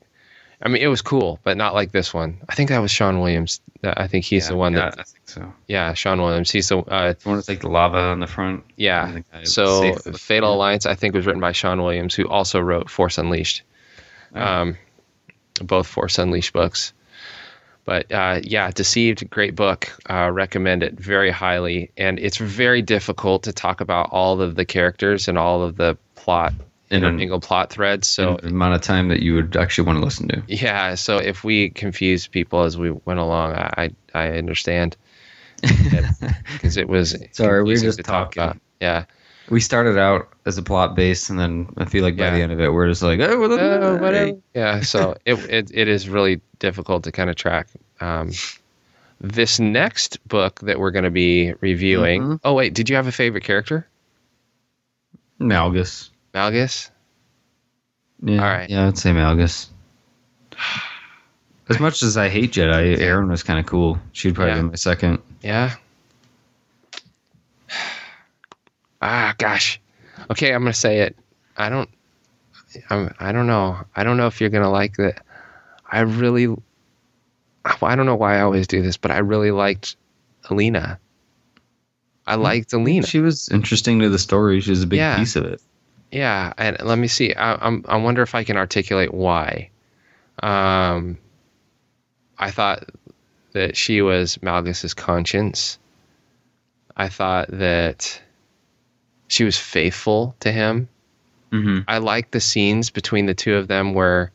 I 0.63 0.69
mean, 0.69 0.81
it 0.81 0.87
was 0.87 1.01
cool, 1.01 1.39
but 1.43 1.57
not 1.57 1.73
like 1.73 1.91
this 1.91 2.13
one. 2.13 2.37
I 2.47 2.55
think 2.55 2.69
that 2.69 2.79
was 2.79 2.89
Sean 2.89 3.19
Williams. 3.19 3.59
I 3.83 4.07
think 4.07 4.23
he's 4.23 4.45
Yeah, 4.45 4.49
the 4.51 4.55
one 4.57 4.73
yeah, 4.73 4.79
that. 4.91 4.99
I 4.99 5.03
think 5.03 5.21
so. 5.25 5.53
Yeah, 5.67 5.93
Sean 5.93 6.21
Williams. 6.21 6.49
He's 6.49 6.69
the. 6.69 6.77
Uh, 6.79 7.13
The 7.13 7.29
one 7.29 7.35
with 7.37 7.49
like 7.49 7.59
the 7.61 7.69
lava 7.69 7.97
on 7.99 8.21
the 8.21 8.27
front. 8.27 8.63
yeah. 8.77 9.19
So 9.43 9.93
Fatal 9.95 10.53
Alliance, 10.53 10.85
I 10.85 10.95
think, 10.95 11.15
was 11.15 11.25
written 11.25 11.41
by 11.41 11.51
Sean 11.51 11.81
Williams, 11.81 12.15
who 12.15 12.27
also 12.29 12.59
wrote 12.61 12.89
Force 12.89 13.17
Unleashed. 13.17 13.61
Oh. 14.33 14.41
Um, 14.41 14.77
both 15.61 15.85
Force 15.87 16.17
Unleashed 16.17 16.53
books. 16.53 16.93
But 17.85 18.09
uh, 18.13 18.39
yeah, 18.43 18.71
Deceived, 18.71 19.29
great 19.29 19.55
book. 19.55 19.91
Uh, 20.09 20.31
recommend 20.31 20.83
it 20.83 20.93
very 20.93 21.29
highly. 21.31 21.91
And 21.97 22.17
it's 22.19 22.37
very 22.37 22.81
difficult 22.81 23.43
to 23.43 23.51
talk 23.51 23.81
about 23.81 24.09
all 24.11 24.39
of 24.39 24.55
the 24.55 24.63
characters 24.63 25.27
and 25.27 25.37
all 25.37 25.61
of 25.61 25.75
the 25.75 25.97
plot, 26.15 26.53
In 26.93 27.03
an- 27.03 27.09
intermingled 27.09 27.43
plot 27.43 27.69
threads. 27.71 28.07
So 28.07 28.37
the 28.41 28.49
amount 28.49 28.75
of 28.75 28.81
time 28.81 29.07
that 29.09 29.21
you 29.21 29.33
would 29.35 29.55
actually 29.57 29.85
want 29.87 29.97
to 29.99 30.05
listen 30.05 30.27
to. 30.29 30.43
yeah, 30.47 30.95
so 30.95 31.17
if 31.17 31.43
we 31.43 31.69
confused 31.71 32.31
people 32.31 32.63
as 32.63 32.77
we 32.77 32.91
went 32.91 33.19
along, 33.19 33.53
I 33.53 33.89
I, 34.13 34.29
understand 34.37 34.95
because 35.61 36.77
it 36.77 36.87
was 36.87 37.15
Sorry, 37.31 37.63
we 37.63 37.73
were 37.73 37.79
just 37.79 37.97
to 37.97 38.03
talk 38.03 38.35
talking. 38.35 38.61
Yeah, 38.79 39.05
We 39.49 39.59
started 39.59 39.97
out 39.97 40.29
as 40.45 40.57
a 40.57 40.61
plot 40.63 40.95
base, 40.95 41.29
and 41.29 41.39
then 41.39 41.67
I 41.77 41.85
feel 41.85 42.03
like 42.03 42.15
by 42.17 42.25
Yeah. 42.25 42.35
the 42.35 42.41
end 42.43 42.51
of 42.51 42.59
it, 42.59 42.69
we're 42.71 42.87
just 42.89 43.01
like, 43.01 43.19
oh, 43.21 43.39
well, 43.39 43.53
Uh, 43.53 43.97
whatever. 43.97 44.37
Yeah, 44.53 44.81
so 44.81 45.15
it, 45.25 45.35
it 45.49 45.71
it 45.73 45.87
is 45.87 46.07
really 46.09 46.41
difficult 46.59 47.03
to 47.05 47.11
kind 47.11 47.29
of 47.29 47.35
track. 47.35 47.67
Um, 48.01 48.31
this 49.21 49.59
next 49.59 50.19
book 50.27 50.59
that 50.61 50.79
we're 50.79 50.91
going 50.91 51.05
to 51.05 51.11
be 51.11 51.53
reviewing. 51.61 52.21
Mhm. 52.23 52.39
Oh 52.43 52.53
wait, 52.53 52.73
did 52.73 52.89
you 52.89 52.95
have 52.97 53.07
a 53.07 53.11
favorite 53.11 53.43
character? 53.45 53.87
Malgus. 55.39 56.09
Malgus. 56.33 56.89
Yeah, 58.23 58.37
All 58.43 58.49
right. 58.49 58.69
Yeah, 58.69 58.87
I'd 58.87 58.97
say 58.97 59.11
Malgus. 59.11 59.67
As 61.69 61.79
much 61.79 62.03
as 62.03 62.17
I 62.17 62.27
hate 62.27 62.51
Jedi, 62.51 62.97
Aryn 62.97 63.29
was 63.29 63.41
kind 63.43 63.57
of 63.59 63.65
cool. 63.65 63.97
She'd 64.11 64.35
probably 64.35 64.55
Yeah. 64.55 64.61
be 64.63 64.69
my 64.69 64.75
second. 64.75 65.19
Yeah. 65.41 65.75
Ah, 69.05 69.35
gosh. 69.37 69.81
Okay, 70.31 70.53
I'm 70.53 70.61
gonna 70.61 70.73
say 70.73 71.01
it. 71.01 71.17
I 71.57 71.67
don't. 71.67 71.89
I'm, 72.89 73.13
I 73.19 73.33
don't 73.33 73.47
know. 73.47 73.77
I 73.93 74.05
don't 74.05 74.15
know 74.15 74.27
if 74.27 74.39
you're 74.39 74.49
gonna 74.49 74.69
like 74.71 74.95
that. 74.95 75.25
I 75.91 75.99
really, 76.01 76.47
I 77.65 77.95
don't 77.95 78.05
know 78.05 78.15
why 78.15 78.37
I 78.37 78.41
always 78.43 78.65
do 78.65 78.81
this, 78.81 78.95
but 78.95 79.11
I 79.11 79.17
really 79.17 79.51
liked 79.51 79.97
Eleena. 80.45 80.99
I 82.25 82.35
liked 82.35 82.71
Eleena. 82.71 83.05
She 83.05 83.19
was 83.19 83.49
interesting 83.49 83.99
to 83.99 84.07
the 84.09 84.17
story. 84.19 84.61
She 84.61 84.69
was 84.69 84.83
a 84.83 84.87
big 84.87 84.99
Yeah. 84.99 85.17
piece 85.17 85.35
of 85.35 85.43
it. 85.43 85.61
Yeah, 86.13 86.53
and 86.59 86.77
let 86.83 86.99
me 86.99 87.07
see. 87.07 87.33
I, 87.33 87.55
I'm 87.55 87.83
I 87.87 87.97
wonder 87.97 88.21
if 88.21 88.35
I 88.35 88.43
can 88.43 88.55
articulate 88.55 89.11
why. 89.11 89.71
Um, 90.43 91.17
I 92.37 92.51
thought 92.51 92.87
that 93.53 93.75
she 93.75 94.03
was 94.03 94.37
Malgus's 94.37 94.93
conscience. 94.93 95.79
I 96.95 97.09
thought 97.09 97.47
that 97.49 98.21
she 99.27 99.43
was 99.43 99.57
faithful 99.57 100.35
to 100.41 100.51
him. 100.51 100.87
Mm-hmm. 101.51 101.79
I 101.87 101.97
like 101.97 102.29
the 102.29 102.39
scenes 102.39 102.91
between 102.91 103.25
the 103.25 103.33
two 103.33 103.55
of 103.55 103.67
them 103.67 103.95
where 103.95 104.31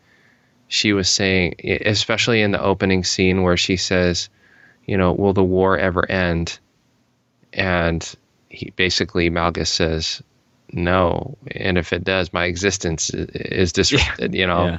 she 0.67 0.93
was 0.93 1.09
saying, 1.09 1.55
especially 1.85 2.43
in 2.43 2.51
the 2.51 2.61
opening 2.61 3.05
scene 3.05 3.45
where 3.45 3.57
she 3.57 3.77
says, 3.77 4.29
you 4.85 4.97
know, 4.97 5.13
will 5.13 5.33
the 5.33 5.45
war 5.45 5.79
ever 5.79 6.11
end? 6.11 6.59
And 7.53 8.03
he 8.49 8.71
basically 8.75 9.31
Malgus 9.31 9.69
says, 9.69 10.23
no. 10.73 11.36
And 11.51 11.78
if 11.78 11.93
it 11.93 12.05
does, 12.05 12.32
my 12.32 12.45
existence 12.45 13.11
is 13.11 13.73
disrupted, 13.73 14.35
you 14.35 14.47
know. 14.47 14.66
Yeah. 14.66 14.78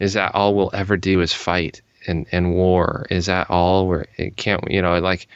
Is 0.00 0.14
that 0.14 0.34
all 0.34 0.54
we'll 0.54 0.70
ever 0.74 0.96
do 0.96 1.20
is 1.20 1.32
fight 1.32 1.82
and, 2.06 2.26
and 2.32 2.54
war? 2.54 3.06
Is 3.10 3.26
that 3.26 3.48
all 3.50 3.86
we're, 3.86 4.06
it 4.16 4.36
can't, 4.36 4.70
you 4.70 4.82
know, 4.82 4.98
like 4.98 5.28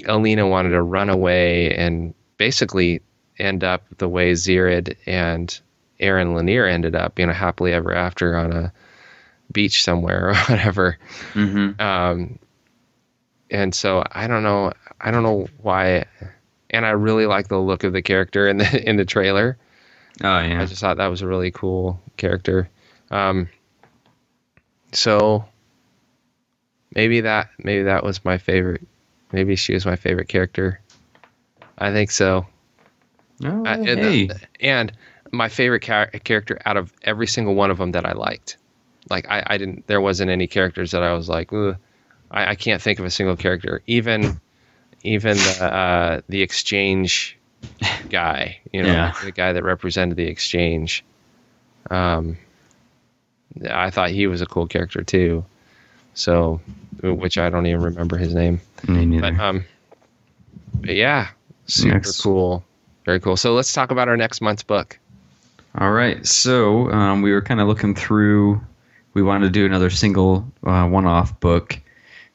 Eleena 0.00 0.48
wanted 0.48 0.70
to 0.70 0.82
run 0.82 1.08
away 1.08 1.74
and 1.74 2.14
basically 2.36 3.00
end 3.38 3.64
up 3.64 3.82
the 3.98 4.08
way 4.08 4.32
Zeerid 4.32 4.96
and 5.06 5.58
Aryn 6.00 6.34
Leneer 6.34 6.70
ended 6.70 6.94
up, 6.94 7.18
you 7.18 7.26
know, 7.26 7.32
happily 7.32 7.72
ever 7.72 7.94
after 7.94 8.36
on 8.36 8.52
a 8.52 8.72
beach 9.52 9.82
somewhere 9.82 10.30
or 10.30 10.34
whatever. 10.48 10.98
Mm-hmm. 11.32 11.80
Um, 11.80 12.38
and 13.50 13.74
so 13.74 14.04
I 14.10 14.26
don't 14.26 14.42
know, 14.42 14.72
I 15.00 15.10
don't 15.10 15.22
know 15.22 15.48
why. 15.62 16.06
And 16.74 16.84
I 16.84 16.90
really 16.90 17.26
like 17.26 17.48
the 17.48 17.58
look 17.58 17.84
of 17.84 17.92
the 17.92 18.02
character 18.02 18.48
in 18.48 18.58
the 18.58 18.82
in 18.88 18.96
the 18.96 19.04
trailer. 19.04 19.56
Oh 20.22 20.40
yeah. 20.40 20.60
I 20.60 20.66
just 20.66 20.80
thought 20.80 20.96
that 20.98 21.06
was 21.08 21.22
a 21.22 21.26
really 21.26 21.50
cool 21.50 22.00
character. 22.16 22.68
Um, 23.10 23.48
so 24.92 25.44
maybe 26.94 27.20
that 27.22 27.48
maybe 27.58 27.84
that 27.84 28.04
was 28.04 28.24
my 28.24 28.38
favorite. 28.38 28.86
Maybe 29.32 29.56
she 29.56 29.74
was 29.74 29.84
my 29.86 29.96
favorite 29.96 30.28
character. 30.28 30.80
I 31.78 31.92
think 31.92 32.10
so. 32.10 32.46
Oh, 33.44 33.64
Uh, 33.64 33.76
and, 33.78 33.86
hey. 34.00 34.28
and 34.60 34.92
my 35.32 35.48
favorite 35.48 35.82
char- 35.82 36.06
character 36.22 36.60
out 36.64 36.76
of 36.76 36.92
every 37.02 37.26
single 37.26 37.54
one 37.56 37.70
of 37.72 37.78
them 37.78 37.92
that 37.92 38.06
I 38.06 38.12
liked. 38.12 38.56
Like 39.10 39.26
I, 39.28 39.42
I 39.46 39.58
didn't. 39.58 39.86
There 39.88 40.00
wasn't 40.00 40.30
any 40.30 40.46
characters 40.46 40.92
that 40.92 41.02
I 41.02 41.12
was 41.14 41.28
like. 41.28 41.52
I, 41.52 41.74
I 42.30 42.54
can't 42.54 42.80
think 42.80 42.98
of 43.00 43.04
a 43.04 43.10
single 43.10 43.36
character. 43.36 43.82
Even, 43.88 44.40
even 45.04 45.36
the 45.36 45.64
uh, 45.64 46.20
the 46.28 46.42
exchange 46.42 47.38
guy. 48.10 48.58
You 48.72 48.82
know, 48.82 48.88
Yeah. 48.92 49.14
the 49.24 49.30
guy 49.32 49.52
that 49.52 49.62
represented 49.62 50.16
the 50.16 50.26
exchange. 50.26 51.04
Um, 51.90 52.36
I 53.70 53.90
thought 53.90 54.10
he 54.10 54.26
was 54.26 54.40
a 54.40 54.46
cool 54.46 54.66
character 54.66 55.02
too. 55.02 55.44
So, 56.14 56.60
which 57.02 57.38
I 57.38 57.50
don't 57.50 57.66
even 57.66 57.82
remember 57.82 58.16
his 58.16 58.34
name. 58.34 58.60
Me 58.88 59.04
neither. 59.04 59.32
But 59.32 59.40
um, 59.40 59.64
but 60.74 60.94
yeah, 60.94 61.28
super 61.66 61.94
Next. 61.94 62.20
cool, 62.22 62.64
very 63.04 63.20
cool. 63.20 63.36
So 63.36 63.54
let's 63.54 63.72
talk 63.72 63.90
about 63.90 64.08
our 64.08 64.16
next 64.16 64.40
month's 64.40 64.62
book. 64.62 64.98
All 65.76 65.90
right. 65.90 66.24
So 66.24 66.88
um, 66.90 67.22
we 67.22 67.32
were 67.32 67.42
kind 67.42 67.60
of 67.60 67.66
looking 67.66 67.94
through. 67.94 68.60
We 69.12 69.22
wanted 69.22 69.46
to 69.46 69.50
do 69.50 69.66
another 69.66 69.90
single 69.90 70.46
uh, 70.64 70.86
one-off 70.86 71.38
book. 71.40 71.78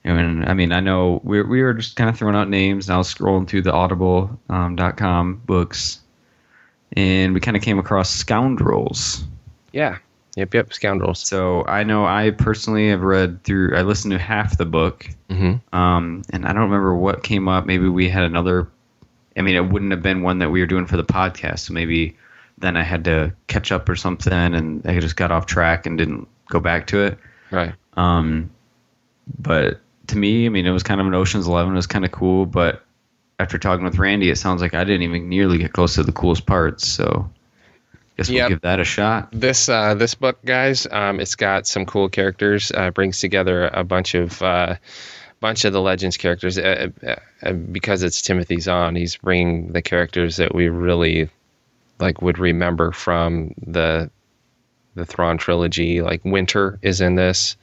And 0.04 0.46
I 0.46 0.54
mean, 0.54 0.72
I 0.72 0.80
know 0.80 1.20
we 1.24 1.42
we 1.42 1.62
were 1.62 1.74
just 1.74 1.96
kind 1.96 2.10
of 2.10 2.18
throwing 2.18 2.36
out 2.36 2.50
names, 2.50 2.88
and 2.88 2.96
I 2.96 2.98
was 2.98 3.14
scrolling 3.14 3.48
through 3.48 3.64
the 3.64 3.74
Audible 3.74 4.40
um, 4.50 4.76
dot 4.76 4.96
com 4.98 5.42
books, 5.46 6.00
and 6.94 7.34
we 7.34 7.40
kind 7.40 7.58
of 7.58 7.64
came 7.64 7.78
across 7.80 8.10
Scoundrels. 8.10 9.24
Yeah, 9.74 9.98
yep, 10.38 10.54
yep, 10.54 10.72
Scoundrels. 10.74 11.20
So 11.20 11.66
I 11.68 11.84
know 11.84 12.06
I 12.06 12.32
personally 12.32 12.90
have 12.90 13.02
read 13.02 13.44
through. 13.44 13.76
I 13.76 13.82
listened 13.82 14.12
to 14.14 14.20
half 14.20 14.58
the 14.58 14.66
book, 14.66 15.08
Mm-hmm. 15.30 15.76
um, 15.78 16.24
and 16.32 16.46
I 16.46 16.54
don't 16.54 16.64
remember 16.64 16.96
what 16.96 17.24
came 17.24 17.48
up. 17.50 17.66
Maybe 17.66 17.90
we 17.90 18.10
had 18.10 18.24
another. 18.24 18.70
I 19.38 19.42
mean, 19.42 19.56
it 19.56 19.70
wouldn't 19.70 19.92
have 19.92 20.02
been 20.02 20.22
one 20.22 20.40
that 20.40 20.50
we 20.50 20.62
were 20.62 20.66
doing 20.66 20.86
for 20.86 20.98
the 20.98 21.04
podcast. 21.04 21.60
So 21.60 21.74
maybe 21.74 22.18
then 22.58 22.76
I 22.78 22.84
had 22.84 23.04
to 23.06 23.34
catch 23.48 23.72
up 23.72 23.88
or 23.88 23.96
something, 23.96 24.34
and 24.34 24.86
I 24.86 25.00
just 25.00 25.18
got 25.18 25.32
off 25.32 25.46
track 25.46 25.86
and 25.86 25.98
didn't 25.98 26.28
go 26.50 26.60
back 26.60 26.88
to 26.88 27.04
it. 27.04 27.18
Right. 27.52 27.74
Um, 27.96 28.50
but 29.38 29.80
to 30.10 30.18
me, 30.18 30.46
I 30.46 30.50
mean, 30.50 30.66
it 30.66 30.72
was 30.72 30.84
kind 30.84 31.02
of 31.02 31.08
an 31.08 31.14
Ocean's 31.14 31.48
Eleven. 31.48 31.74
It 31.74 31.76
was 31.76 31.88
kind 31.88 32.06
of 32.06 32.12
cool, 32.12 32.46
but 32.46 32.84
after 33.40 33.58
talking 33.58 33.86
with 33.86 33.98
Randy, 33.98 34.30
it 34.30 34.38
sounds 34.38 34.62
like 34.62 34.74
I 34.74 34.84
didn't 34.84 35.04
even 35.04 35.30
nearly 35.30 35.58
get 35.58 35.74
close 35.74 35.96
to 35.96 36.04
the 36.04 36.12
coolest 36.12 36.46
parts. 36.46 36.88
So, 36.88 37.30
guess 38.18 38.30
we'll 38.30 38.50
give 38.50 38.62
that 38.62 38.80
a 38.80 38.84
shot. 38.84 39.30
This 39.32 39.70
uh, 39.70 39.96
this 39.96 40.16
book, 40.16 40.40
guys, 40.44 40.86
um, 40.92 41.20
it's 41.20 41.36
got 41.36 41.68
some 41.68 41.86
cool 41.86 42.10
characters. 42.10 42.72
Uh, 42.72 42.92
brings 42.92 43.20
together 43.20 43.68
a 43.68 43.84
bunch 43.84 44.14
of 44.14 44.42
uh, 44.42 44.76
bunch 45.40 45.66
of 45.66 45.74
the 45.74 45.82
Legends 45.82 46.18
characters. 46.18 46.58
Uh, 46.58 46.90
uh, 47.06 47.16
uh, 47.42 47.54
because 47.54 48.04
it's 48.04 48.22
Timothy 48.22 48.60
Zahn, 48.60 48.96
he's 48.96 49.16
bringing 49.16 49.72
the 49.72 49.82
characters 49.82 50.38
that 50.38 50.54
we 50.54 50.68
really 50.70 51.30
like 52.00 52.22
would 52.22 52.40
remember 52.40 52.92
from 52.92 53.54
the 53.66 54.10
the 54.96 55.06
Thrawn 55.06 55.38
trilogy. 55.38 56.02
Like 56.02 56.24
Winter 56.26 56.80
is 56.82 57.02
in 57.02 57.16
this. 57.16 57.56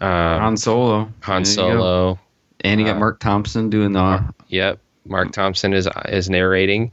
Um, 0.00 0.08
Han 0.40 0.56
Solo, 0.56 1.12
Han. 1.20 1.44
Solo. 1.44 2.18
and 2.60 2.80
you 2.80 2.86
got 2.86 2.96
Uh, 2.96 3.00
Marc 3.00 3.20
Thompson 3.20 3.70
doing 3.70 3.92
the. 3.92 4.24
Yep, 4.48 4.78
Marc 5.06 5.32
Thompson 5.32 5.72
is 5.72 5.88
is 6.08 6.28
narrating. 6.30 6.92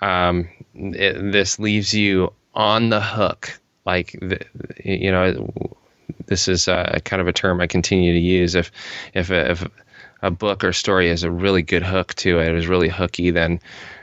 Um, 0.00 0.48
it, 0.74 1.32
this 1.32 1.58
leaves 1.58 1.92
you 1.94 2.32
on 2.54 2.90
the 2.90 3.00
hook, 3.00 3.58
like 3.84 4.12
the, 4.20 4.40
you 4.84 5.10
know. 5.10 5.50
This 6.26 6.48
is 6.48 6.66
uh, 6.68 6.98
kind 7.04 7.20
of 7.20 7.28
a 7.28 7.32
term 7.32 7.60
I 7.60 7.66
continue 7.66 8.12
to 8.12 8.18
use. 8.18 8.54
If 8.54 8.70
if 9.14 9.30
a, 9.30 9.50
if 9.52 9.68
a 10.22 10.30
book 10.30 10.64
or 10.64 10.72
story 10.72 11.08
has 11.08 11.22
a 11.22 11.30
really 11.30 11.62
good 11.62 11.82
hook 11.82 12.14
to 12.16 12.38
it, 12.40 12.54
is 12.54 12.66
really 12.66 12.88
hooky, 12.88 13.30
then 13.30 13.60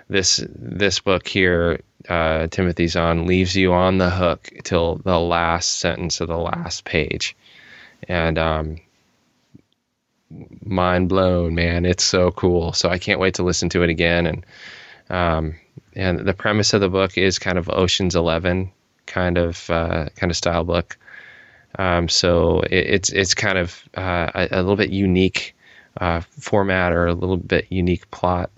this 0.10 0.44
this 0.50 1.00
book 1.00 1.28
here, 1.28 1.82
uh, 2.08 2.48
Timothy 2.48 2.88
Zahn, 2.88 3.26
leaves 3.26 3.56
you 3.56 3.74
on 3.74 3.98
the 3.98 4.10
hook 4.10 4.50
till 4.64 4.98
the 4.98 5.20
last 5.20 5.80
sentence 5.80 6.22
of 6.22 6.28
the 6.28 6.38
last 6.38 6.86
page, 6.86 7.36
and 8.08 8.38
um, 8.38 8.78
mind 10.64 11.10
blown, 11.10 11.56
man. 11.56 11.86
It's 11.86 12.04
so 12.04 12.32
cool. 12.32 12.74
So 12.74 12.90
I 12.90 12.98
can't 12.98 13.20
wait 13.20 13.36
to 13.36 13.44
listen 13.44 13.70
to 13.70 13.84
it 13.84 13.90
again. 13.90 14.26
And 14.28 14.46
um, 15.10 15.56
and 15.96 16.20
the 16.20 16.34
premise 16.34 16.74
of 16.74 16.82
the 16.82 16.90
book 16.90 17.18
is 17.18 17.40
kind 17.40 17.58
of 17.58 17.70
Ocean's 17.70 18.16
Eleven 18.16 18.72
kind 19.06 19.38
of 19.38 19.70
uh, 19.70 20.10
kind 20.16 20.32
of 20.32 20.38
style 20.38 20.64
book. 20.64 20.98
Um, 21.78 22.08
so 22.10 22.62
it, 22.62 22.72
it's 22.88 23.10
it's 23.10 23.34
kind 23.34 23.58
of 23.58 23.84
uh, 23.96 24.32
a, 24.34 24.48
a 24.52 24.62
little 24.62 24.76
bit 24.76 24.90
unique 24.92 25.56
uh, 26.00 26.22
format 26.40 26.94
or 26.94 27.08
a 27.08 27.14
little 27.14 27.38
bit 27.38 27.68
unique 27.70 28.10
plot 28.12 28.52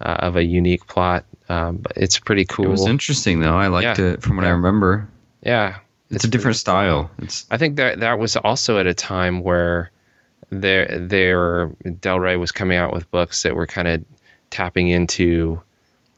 uh, 0.00 0.16
of 0.20 0.36
a 0.36 0.44
unique 0.44 0.86
plot. 0.86 1.24
Um, 1.48 1.76
but 1.78 1.92
it's 1.96 2.18
pretty 2.18 2.44
cool. 2.44 2.66
It 2.66 2.70
was 2.70 2.86
interesting 2.86 3.40
though. 3.40 3.56
I 3.56 3.68
liked 3.68 3.98
Yeah. 3.98 4.06
it 4.06 4.22
from 4.22 4.36
what 4.36 4.44
I 4.44 4.50
remember. 4.50 5.08
Yeah, 5.42 5.76
It's, 6.10 6.24
a 6.24 6.28
different 6.28 6.56
style. 6.56 7.10
It's 7.18 7.46
I 7.50 7.56
think 7.56 7.76
that 7.76 8.00
that 8.00 8.18
was 8.18 8.36
also 8.36 8.78
at 8.78 8.86
a 8.86 8.94
time 8.94 9.42
where 9.42 9.90
there 10.50 10.98
there 10.98 11.66
Del 12.00 12.20
Rey 12.20 12.36
was 12.36 12.52
coming 12.52 12.78
out 12.78 12.92
with 12.92 13.10
books 13.10 13.42
that 13.42 13.56
were 13.56 13.66
kind 13.66 13.88
of 13.88 14.04
tapping 14.50 14.88
into 14.88 15.60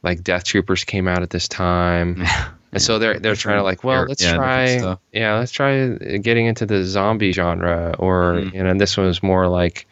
like 0.03 0.23
Death 0.23 0.43
Troopers 0.43 0.83
came 0.83 1.07
out 1.07 1.23
at 1.23 1.29
this 1.31 1.47
time. 1.47 2.23
And 2.71 2.79
so 2.81 2.99
they're 2.99 3.19
they're 3.19 3.35
trying 3.35 3.57
to 3.57 3.63
like, 3.63 3.83
well, 3.83 4.05
let's 4.07 4.21
yeah, 4.21 4.35
try, 4.35 4.95
yeah, 5.11 5.39
let's 5.39 5.51
try 5.51 5.87
getting 6.21 6.45
into 6.45 6.67
the 6.67 6.83
zombie 6.83 7.31
genre, 7.31 7.95
or 7.97 8.33
Mm-hmm. 8.33 8.55
you 8.55 8.63
know, 8.63 8.69
and 8.69 8.79
this 8.79 8.95
one 8.95 9.07
was 9.07 9.23
more 9.23 9.47
like 9.47 9.87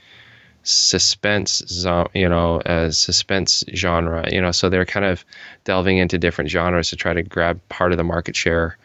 suspense, 0.61 1.64
you 2.14 2.30
know, 2.30 2.61
uh, 2.61 2.91
suspense 2.91 3.64
genre, 3.74 4.32
you 4.32 4.40
know. 4.40 4.52
So 4.52 4.69
they're 4.69 4.86
kind 4.86 5.07
of 5.07 5.26
delving 5.64 5.98
into 5.98 6.19
different 6.19 6.52
genres 6.52 6.90
to 6.91 6.95
try 6.95 7.14
to 7.14 7.24
grab 7.24 7.60
part 7.69 7.94
of 7.94 7.98
the 7.98 8.03
market 8.03 8.36
share 8.36 8.78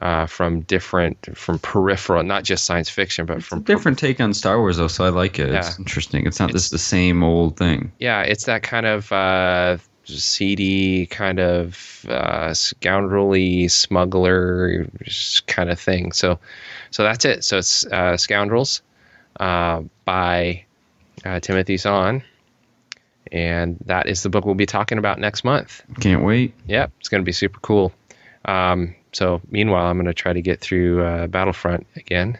uh, 0.00 0.26
from 0.26 0.60
different, 0.62 1.36
from 1.36 1.58
peripheral, 1.60 2.22
not 2.24 2.42
just 2.44 2.64
science 2.66 2.88
fiction, 2.88 3.26
but 3.26 3.38
It's 3.38 3.46
from 3.46 3.62
different 3.62 3.98
take 3.98 4.20
on 4.20 4.34
Star 4.34 4.58
Wars 4.58 4.76
though, 4.76 4.88
so 4.88 5.04
I 5.04 5.08
like 5.10 5.38
it. 5.38 5.50
It's 5.50 5.78
interesting. 5.78 6.26
It's 6.26 6.40
not 6.40 6.50
just 6.50 6.70
the 6.70 6.78
same 6.78 7.22
old 7.22 7.56
thing. 7.56 7.92
yeah, 7.98 8.22
it's 8.22 8.44
that 8.46 8.62
kind 8.62 8.86
of 8.86 9.10
uh, 9.12 9.78
seedy, 10.04 11.06
kind 11.06 11.38
of 11.40 12.04
uh, 12.08 12.50
scoundrelly 12.50 13.70
smuggler 13.70 14.86
kind 15.46 15.70
of 15.70 15.78
thing. 15.80 16.12
So, 16.12 16.38
so 16.90 17.02
that's 17.02 17.24
it. 17.24 17.44
So 17.44 17.58
it's 17.58 17.86
uh, 17.86 18.16
Scoundrels 18.16 18.82
uh, 19.40 19.82
by 20.04 20.64
uh, 21.24 21.40
Timothy 21.40 21.76
Zahn, 21.76 22.22
and 23.32 23.78
that 23.86 24.08
is 24.08 24.22
the 24.22 24.28
book 24.28 24.44
we'll 24.44 24.54
be 24.54 24.66
talking 24.66 24.98
about 24.98 25.18
next 25.18 25.44
month. 25.44 25.82
Can't 26.00 26.22
wait. 26.24 26.52
Yep, 26.66 26.92
it's 27.00 27.08
going 27.08 27.22
to 27.22 27.24
be 27.24 27.32
super 27.32 27.60
cool. 27.60 27.92
Um, 28.44 28.94
so 29.14 29.40
meanwhile, 29.50 29.86
I'm 29.86 29.96
going 29.96 30.06
to 30.06 30.14
try 30.14 30.32
to 30.32 30.42
get 30.42 30.60
through 30.60 31.04
uh, 31.04 31.26
Battlefront 31.28 31.86
again. 31.96 32.38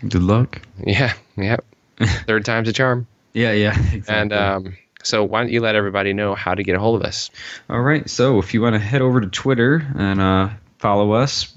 Good 0.00 0.22
luck. 0.22 0.60
Yeah, 0.84 1.12
yeah. 1.36 1.56
Third 2.26 2.44
time's 2.44 2.68
a 2.68 2.72
charm. 2.72 3.06
Yeah, 3.32 3.52
yeah. 3.52 3.76
Exactly. 3.94 4.14
And 4.14 4.32
um, 4.32 4.76
so 5.02 5.24
why 5.24 5.42
don't 5.42 5.52
you 5.52 5.60
let 5.60 5.74
everybody 5.74 6.12
know 6.12 6.34
how 6.34 6.54
to 6.54 6.62
get 6.62 6.76
a 6.76 6.78
hold 6.78 7.00
of 7.00 7.06
us? 7.06 7.30
All 7.68 7.80
right. 7.80 8.08
So 8.08 8.38
if 8.38 8.54
you 8.54 8.62
want 8.62 8.74
to 8.74 8.80
head 8.80 9.02
over 9.02 9.20
to 9.20 9.28
Twitter 9.28 9.86
and 9.96 10.20
uh, 10.20 10.50
follow 10.78 11.12
us, 11.12 11.56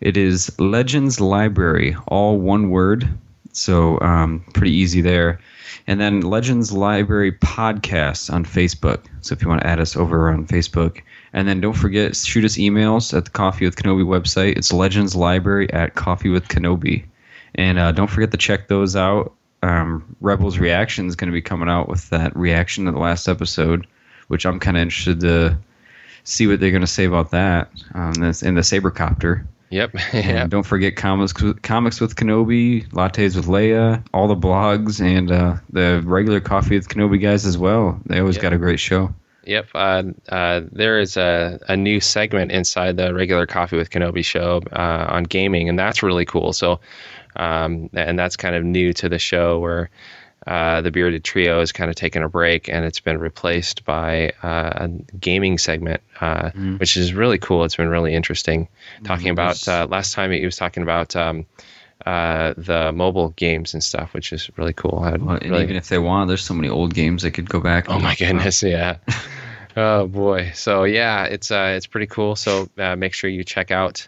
it 0.00 0.16
is 0.16 0.58
Legends 0.60 1.20
Library, 1.20 1.96
all 2.06 2.38
one 2.38 2.70
word. 2.70 3.08
So 3.52 3.98
um, 4.00 4.44
pretty 4.52 4.72
easy 4.72 5.00
there. 5.00 5.40
And 5.86 6.00
then 6.00 6.20
Legends 6.20 6.72
Library 6.72 7.32
Podcast 7.32 8.32
on 8.32 8.44
Facebook. 8.44 9.04
So 9.20 9.32
if 9.32 9.42
you 9.42 9.48
want 9.48 9.62
to 9.62 9.66
add 9.66 9.80
us 9.80 9.96
over 9.96 10.30
on 10.30 10.46
Facebook. 10.46 11.02
And 11.32 11.46
then 11.46 11.60
don't 11.60 11.74
forget, 11.76 12.16
shoot 12.16 12.44
us 12.44 12.56
emails 12.56 13.16
at 13.16 13.24
the 13.26 13.30
Coffee 13.30 13.64
with 13.66 13.76
Kenobi 13.76 14.04
website. 14.04 14.56
It's 14.56 14.72
Legends 14.72 15.14
Library 15.14 15.70
at 15.72 15.94
Coffee 15.94 16.28
with 16.28 16.48
Kenobi. 16.48 17.04
And 17.54 17.78
uh, 17.78 17.92
don't 17.92 18.08
forget 18.08 18.30
to 18.30 18.36
check 18.36 18.68
those 18.68 18.96
out. 18.96 19.32
Um, 19.62 20.16
Rebels 20.20 20.58
Reaction 20.58 21.06
is 21.06 21.16
going 21.16 21.28
to 21.28 21.32
be 21.34 21.42
coming 21.42 21.68
out 21.68 21.88
with 21.88 22.08
that 22.10 22.36
reaction 22.36 22.84
to 22.86 22.92
the 22.92 22.98
last 22.98 23.28
episode, 23.28 23.86
which 24.28 24.46
I'm 24.46 24.60
kind 24.60 24.76
of 24.76 24.82
interested 24.82 25.20
to 25.20 25.58
see 26.24 26.46
what 26.46 26.60
they're 26.60 26.70
going 26.70 26.80
to 26.82 26.86
say 26.86 27.04
about 27.04 27.30
that 27.32 27.70
um, 27.94 28.12
this, 28.14 28.42
in 28.42 28.54
the 28.54 28.60
Sabercopter. 28.62 29.46
Yep. 29.70 29.94
And 30.12 30.50
don't 30.50 30.62
forget 30.62 30.94
comics 30.94 31.32
comics 31.62 32.00
with 32.00 32.14
Kenobi, 32.14 32.88
lattes 32.90 33.34
with 33.34 33.46
Leia, 33.46 34.04
all 34.14 34.28
the 34.28 34.36
blogs, 34.36 35.00
and 35.04 35.30
uh, 35.32 35.56
the 35.70 36.02
regular 36.04 36.40
Coffee 36.40 36.76
with 36.76 36.88
Kenobi 36.88 37.20
guys 37.20 37.44
as 37.44 37.58
well. 37.58 38.00
They 38.06 38.20
always 38.20 38.36
Yep. 38.36 38.42
got 38.42 38.52
a 38.52 38.58
great 38.58 38.78
show. 38.78 39.12
Yep. 39.46 39.68
Uh, 39.74 40.02
uh, 40.28 40.60
there 40.72 40.98
is 40.98 41.16
a, 41.16 41.60
a 41.68 41.76
new 41.76 42.00
segment 42.00 42.50
inside 42.50 42.96
the 42.96 43.14
regular 43.14 43.46
Coffee 43.46 43.76
with 43.76 43.90
Kenobi 43.90 44.24
show 44.24 44.60
uh, 44.72 45.06
on 45.08 45.22
gaming, 45.24 45.68
and 45.68 45.78
that's 45.78 46.02
really 46.02 46.24
cool. 46.24 46.52
So, 46.52 46.80
um, 47.36 47.88
and 47.94 48.18
that's 48.18 48.36
kind 48.36 48.56
of 48.56 48.64
new 48.64 48.92
to 48.94 49.08
the 49.08 49.20
show 49.20 49.60
where 49.60 49.90
uh, 50.46 50.80
the 50.80 50.90
Bearded 50.90 51.24
Trio 51.24 51.60
is 51.60 51.70
kind 51.70 51.90
of 51.90 51.96
taking 51.96 52.22
a 52.22 52.28
break, 52.28 52.68
and 52.68 52.84
it's 52.84 53.00
been 53.00 53.18
replaced 53.18 53.84
by 53.84 54.32
uh, 54.42 54.72
a 54.74 54.88
gaming 55.18 55.58
segment, 55.58 56.02
uh, 56.20 56.50
which 56.78 56.96
is 56.96 57.14
really 57.14 57.38
cool. 57.38 57.64
It's 57.64 57.76
been 57.76 57.88
really 57.88 58.14
interesting. 58.14 58.68
Talking 59.04 59.30
about 59.30 59.66
uh, 59.68 59.86
last 59.88 60.12
time 60.12 60.32
he 60.32 60.44
was 60.44 60.56
talking 60.56 60.82
about. 60.82 61.14
Um, 61.14 61.46
uh, 62.06 62.54
the 62.56 62.92
mobile 62.92 63.30
games 63.30 63.74
and 63.74 63.82
stuff, 63.82 64.14
which 64.14 64.32
is 64.32 64.48
really 64.56 64.72
cool. 64.72 65.00
I'd 65.04 65.20
Well, 65.22 65.36
and 65.36 65.50
really- 65.50 65.64
even 65.64 65.76
if 65.76 65.88
they 65.88 65.98
want, 65.98 66.28
there's 66.28 66.44
so 66.44 66.54
many 66.54 66.68
old 66.68 66.94
games 66.94 67.22
they 67.22 67.30
could 67.30 67.48
go 67.48 67.60
back. 67.60 67.86
Oh 67.88 67.98
my 67.98 68.12
up. 68.12 68.18
goodness, 68.18 68.62
yeah. 68.62 68.96
oh 69.76 70.06
boy. 70.06 70.52
So 70.54 70.84
yeah, 70.84 71.24
it's 71.24 71.50
uh, 71.50 71.74
it's 71.76 71.86
pretty 71.86 72.06
cool. 72.06 72.36
So 72.36 72.68
uh, 72.78 72.96
make 72.96 73.12
sure 73.12 73.28
you 73.28 73.42
check 73.44 73.70
out 73.70 74.06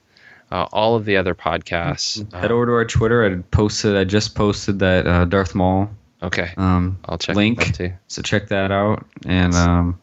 uh, 0.51 0.67
all 0.73 0.95
of 0.97 1.05
the 1.05 1.17
other 1.17 1.35
podcasts. 1.35 2.33
Uh, 2.33 2.39
Head 2.41 2.53
over 2.53 2.67
to 2.67 2.73
our 2.73 2.85
Twitter. 2.85 3.25
I 3.27 3.43
posted. 3.51 3.97
I 3.97 4.05
just 4.05 4.35
posted 4.35 4.79
that 4.79 5.07
uh, 5.07 5.25
Darth 5.27 5.55
Maul 5.55 5.91
Okay. 6.23 6.51
um, 6.57 6.99
I'll 7.05 7.19
check 7.19 7.37
link. 7.37 7.59
that 7.65 7.75
too. 7.75 7.93
So 8.09 8.23
check 8.23 8.49
that 8.49 8.71
out 8.73 9.07
and 9.27 9.55
um, 9.55 10.01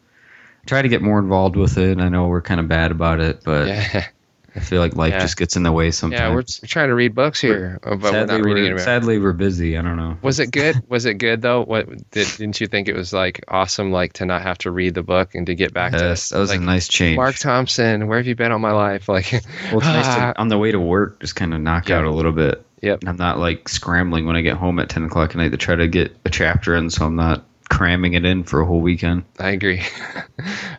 try 0.65 0.81
to 0.81 0.87
get 0.89 1.01
more 1.01 1.19
involved 1.19 1.55
with 1.55 1.77
it. 1.77 1.99
I 1.99 2.07
know 2.09 2.27
we're 2.27 2.41
kind 2.41 2.59
of 2.59 2.67
bad 2.67 2.91
about 2.91 3.19
it, 3.19 3.41
but 3.43 3.67
Yeah. 3.67 4.05
I 4.55 4.59
feel 4.61 4.79
like 4.79 4.95
life 4.95 5.11
Yeah. 5.13 5.19
just 5.19 5.35
gets 5.37 5.55
in 5.57 5.63
the 5.63 5.71
way 5.71 5.91
sometimes. 5.91 6.19
Yeah, 6.21 6.29
we're, 6.29 6.35
we're 6.35 6.67
trying 6.67 6.87
to 6.87 6.95
read 6.95 7.13
books 7.13 7.41
here, 7.41 7.79
but 7.83 7.99
we're 7.99 8.11
sadly, 8.11 8.37
not 8.37 8.45
reading 8.45 8.63
we're, 8.63 8.65
anymore. 8.67 8.79
sadly, 8.79 9.19
we're 9.19 9.33
busy. 9.33 9.77
I 9.77 9.81
don't 9.81 9.97
know. 9.97 10.17
Was 10.21 10.39
it 10.39 10.51
good? 10.51 10.81
Was 10.89 11.05
it 11.05 11.15
good 11.15 11.41
though? 11.41 11.63
What 11.63 11.87
did, 12.11 12.27
didn't 12.37 12.61
you 12.61 12.67
think 12.67 12.87
it 12.87 12.95
was 12.95 13.11
like 13.11 13.43
awesome, 13.49 13.91
like 13.91 14.13
to 14.13 14.25
not 14.25 14.41
have 14.43 14.57
to 14.59 14.71
read 14.71 14.93
the 14.93 15.03
book 15.03 15.35
and 15.35 15.45
to 15.47 15.55
get 15.55 15.73
back 15.73 15.91
Yes, 15.93 16.29
to 16.29 16.35
that 16.35 16.39
was 16.39 16.49
like, 16.51 16.59
a 16.61 16.63
nice 16.63 16.87
change. 16.87 17.17
Marc 17.17 17.35
Thompson, 17.35 18.07
where 18.07 18.17
have 18.17 18.27
you 18.27 18.35
been 18.35 18.51
all 18.53 18.59
my 18.59 18.71
life? 18.71 19.09
Like, 19.09 19.31
Well, 19.71 19.77
it's 19.79 19.85
nice 19.85 20.15
to, 20.15 20.33
on 20.39 20.47
the 20.47 20.57
way 20.57 20.71
to 20.71 20.79
work, 20.79 21.19
just 21.19 21.35
kind 21.35 21.53
of 21.53 21.59
knock 21.61 21.89
Yeah. 21.89 21.97
out 21.97 22.05
a 22.05 22.11
little 22.11 22.31
bit. 22.31 22.65
Yep. 22.81 23.03
I'm 23.07 23.17
not 23.17 23.39
like 23.39 23.67
scrambling 23.67 24.25
when 24.25 24.35
I 24.35 24.41
get 24.41 24.57
home 24.57 24.79
at 24.79 24.89
10 24.89 25.03
o'clock 25.05 25.31
at 25.31 25.35
night 25.37 25.49
to 25.51 25.57
try 25.57 25.75
to 25.75 25.87
get 25.87 26.15
a 26.25 26.29
chapter 26.29 26.75
in, 26.75 26.89
so 26.89 27.05
I'm 27.05 27.15
not 27.15 27.43
cramming 27.69 28.13
it 28.13 28.23
in 28.25 28.43
for 28.43 28.61
a 28.61 28.65
whole 28.65 28.79
weekend. 28.79 29.23
I 29.39 29.49
agree. 29.49 29.81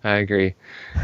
I 0.05 0.17
agree. 0.17 0.55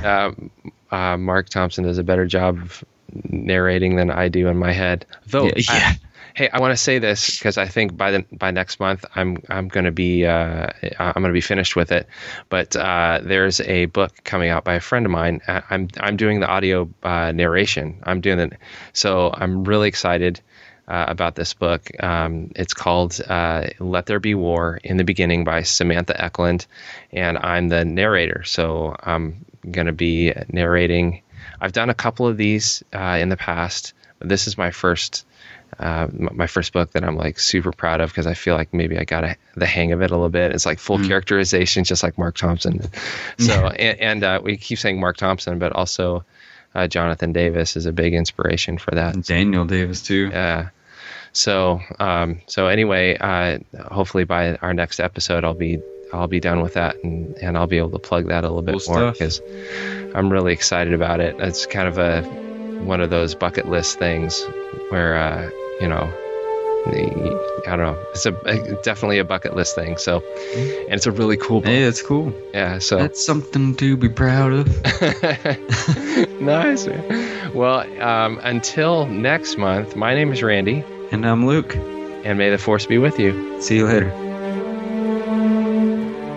Um, 0.05 0.51
uh, 0.93 1.17
Marc 1.17 1.49
Thompson 1.49 1.85
does 1.85 1.99
a 1.99 2.05
better 2.05 2.27
job 2.27 2.59
of 2.59 2.85
narrating 3.31 3.97
than 3.97 4.11
I 4.11 4.29
do 4.29 4.49
in 4.49 4.57
my 4.57 4.73
head. 4.73 5.05
Though, 5.27 5.47
Yeah, 5.47 5.53
I- 5.69 5.99
hey, 6.35 6.49
I 6.51 6.61
want 6.61 6.73
to 6.73 6.77
say 6.77 6.99
this 6.99 7.39
because 7.39 7.59
I 7.59 7.67
think 7.67 7.97
by 7.97 8.11
the 8.13 8.25
by 8.33 8.51
next 8.51 8.81
month 8.81 9.05
I'm 9.15 9.39
I'm 9.49 9.69
going 9.69 9.85
to 9.85 9.93
be 9.93 10.25
uh, 10.25 10.69
I'm 10.99 11.13
going 11.15 11.27
to 11.27 11.33
be 11.33 11.41
finished 11.43 11.77
with 11.77 11.93
it. 11.93 12.07
But 12.49 12.75
uh, 12.77 13.21
there's 13.23 13.61
a 13.61 13.87
book 13.87 14.13
coming 14.25 14.49
out 14.51 14.65
by 14.65 14.75
a 14.75 14.81
friend 14.81 15.05
of 15.05 15.13
mine. 15.13 15.41
I'm 15.49 15.89
I'm 15.99 16.17
doing 16.17 16.41
the 16.41 16.47
audio 16.47 16.89
uh, 17.03 17.33
narration. 17.33 17.99
I'm 18.05 18.21
doing 18.21 18.39
it, 18.39 18.53
so 18.93 19.31
I'm 19.35 19.65
really 19.65 19.89
excited. 19.89 20.41
Uh, 20.89 21.05
about 21.09 21.37
this 21.37 21.55
book. 21.55 21.89
Um, 22.03 22.51
it's 22.57 22.75
called 22.75 23.19
uh, 23.29 23.69
Let 23.79 24.07
There 24.07 24.19
Be 24.19 24.35
War 24.35 24.81
in 24.83 24.97
the 24.97 25.05
Beginning 25.05 25.45
by 25.45 25.63
Samantha 25.63 26.21
Eklund, 26.23 26.67
and 27.13 27.39
I'm 27.39 27.69
the 27.69 27.85
narrator. 27.85 28.43
So 28.43 28.97
I'm 29.01 29.45
going 29.71 29.87
to 29.87 29.93
be 29.93 30.33
narrating. 30.49 31.23
I've 31.61 31.73
done 31.73 31.91
a 31.91 31.95
couple 31.95 32.27
of 32.27 32.37
these 32.37 32.83
uh, 32.93 33.19
in 33.21 33.29
the 33.29 33.37
past, 33.37 33.95
but 34.19 34.29
this 34.29 34.47
is 34.47 34.57
my 34.59 34.71
first. 34.71 35.27
Uh, 35.79 36.07
my 36.13 36.47
first 36.47 36.75
book 36.75 36.91
that 36.93 37.03
I'm 37.03 37.17
like 37.17 37.39
super 37.39 37.73
proud 37.73 38.03
of 38.03 38.11
because 38.11 38.27
I 38.27 38.35
feel 38.35 38.55
like 38.55 38.75
maybe 38.75 38.99
I 38.99 39.05
got 39.05 39.25
a, 39.25 39.37
the 39.57 39.65
hang 39.65 39.91
of 39.93 40.03
it 40.03 40.11
a 40.11 40.15
little 40.15 40.29
bit. 40.29 40.53
It's 40.53 40.67
like 40.67 40.79
full 40.79 40.99
characterization, 40.99 41.85
just 41.85 42.03
like 42.03 42.19
Marc 42.19 42.37
Thompson. 42.37 42.83
So, 43.39 43.55
and, 43.79 43.99
and 43.99 44.23
uh, 44.23 44.41
we 44.45 44.59
keep 44.59 44.79
saying 44.79 45.01
Marc 45.01 45.17
Thompson, 45.17 45.59
but 45.59 45.73
also 45.73 46.27
uh, 46.75 46.89
Jonathan 46.89 47.33
Davis 47.33 47.75
is 47.75 47.87
a 47.87 47.93
big 47.93 48.13
inspiration 48.13 48.77
for 48.77 48.91
that. 48.91 49.15
And 49.15 49.25
Daniel 49.25 49.65
Davis, 49.65 50.03
too. 50.03 50.29
Yeah. 50.31 50.69
So, 51.33 51.81
um, 51.99 52.43
so 52.47 52.67
anyway, 52.67 53.17
uh, 53.17 53.59
hopefully 53.91 54.25
by 54.25 54.57
our 54.57 54.75
next 54.75 55.01
episode, 55.01 55.45
I'll 55.45 55.55
be 55.55 55.81
I'll 56.13 56.29
be 56.29 56.41
done 56.41 56.61
with 56.63 56.75
that, 56.75 57.03
and, 57.03 57.37
and 57.41 57.57
I'll 57.57 57.67
be 57.67 57.79
able 57.79 57.91
to 57.91 57.99
plug 57.99 58.29
that 58.29 58.45
a 58.45 58.49
little 58.49 58.63
bit 58.63 58.83
Cool 58.85 58.95
more 58.95 59.13
because 59.13 59.41
I'm 60.15 60.31
really 60.31 60.53
excited 60.53 60.93
about 60.93 61.21
it. 61.21 61.37
It's 61.39 61.67
kind 61.67 61.89
of 61.89 61.99
a 61.99 62.23
one 62.85 63.01
of 63.01 63.11
those 63.11 63.35
bucket 63.35 63.69
list 63.69 63.99
things 63.99 64.43
where 64.91 65.17
uh, 65.17 65.51
you 65.81 65.89
know. 65.89 66.13
I 66.85 67.77
don't 67.77 67.79
know. 67.79 68.07
It's 68.11 68.27
a 68.27 68.33
definitely 68.83 69.21
a 69.21 69.25
bucket 69.25 69.55
list 69.55 69.77
thing. 69.77 69.97
So, 69.99 70.17
and 70.57 70.95
it's 70.95 71.07
a 71.07 71.13
really 71.13 71.37
cool 71.37 71.61
book. 71.61 71.69
Hey, 71.69 71.85
it's 71.85 72.03
cool. 72.03 72.35
Yeah. 72.53 72.81
So 72.81 72.99
That's 72.99 73.25
something 73.25 73.77
to 73.77 73.97
be 73.97 74.09
proud 74.09 74.53
of. 74.53 74.67
nice. 76.41 76.89
Well, 77.55 78.03
um, 78.03 78.41
until 78.43 79.07
next 79.07 79.59
month, 79.59 79.95
my 79.95 80.15
name 80.15 80.33
is 80.33 80.43
Randy, 80.43 80.83
and 81.13 81.25
I'm 81.25 81.47
Luke. 81.47 81.77
and 81.77 82.37
may 82.37 82.51
the 82.51 82.59
force 82.59 82.87
be 82.87 82.99
with 82.99 83.21
you. 83.21 83.63
See 83.63 83.77
you 83.77 83.87
later. 83.87 84.32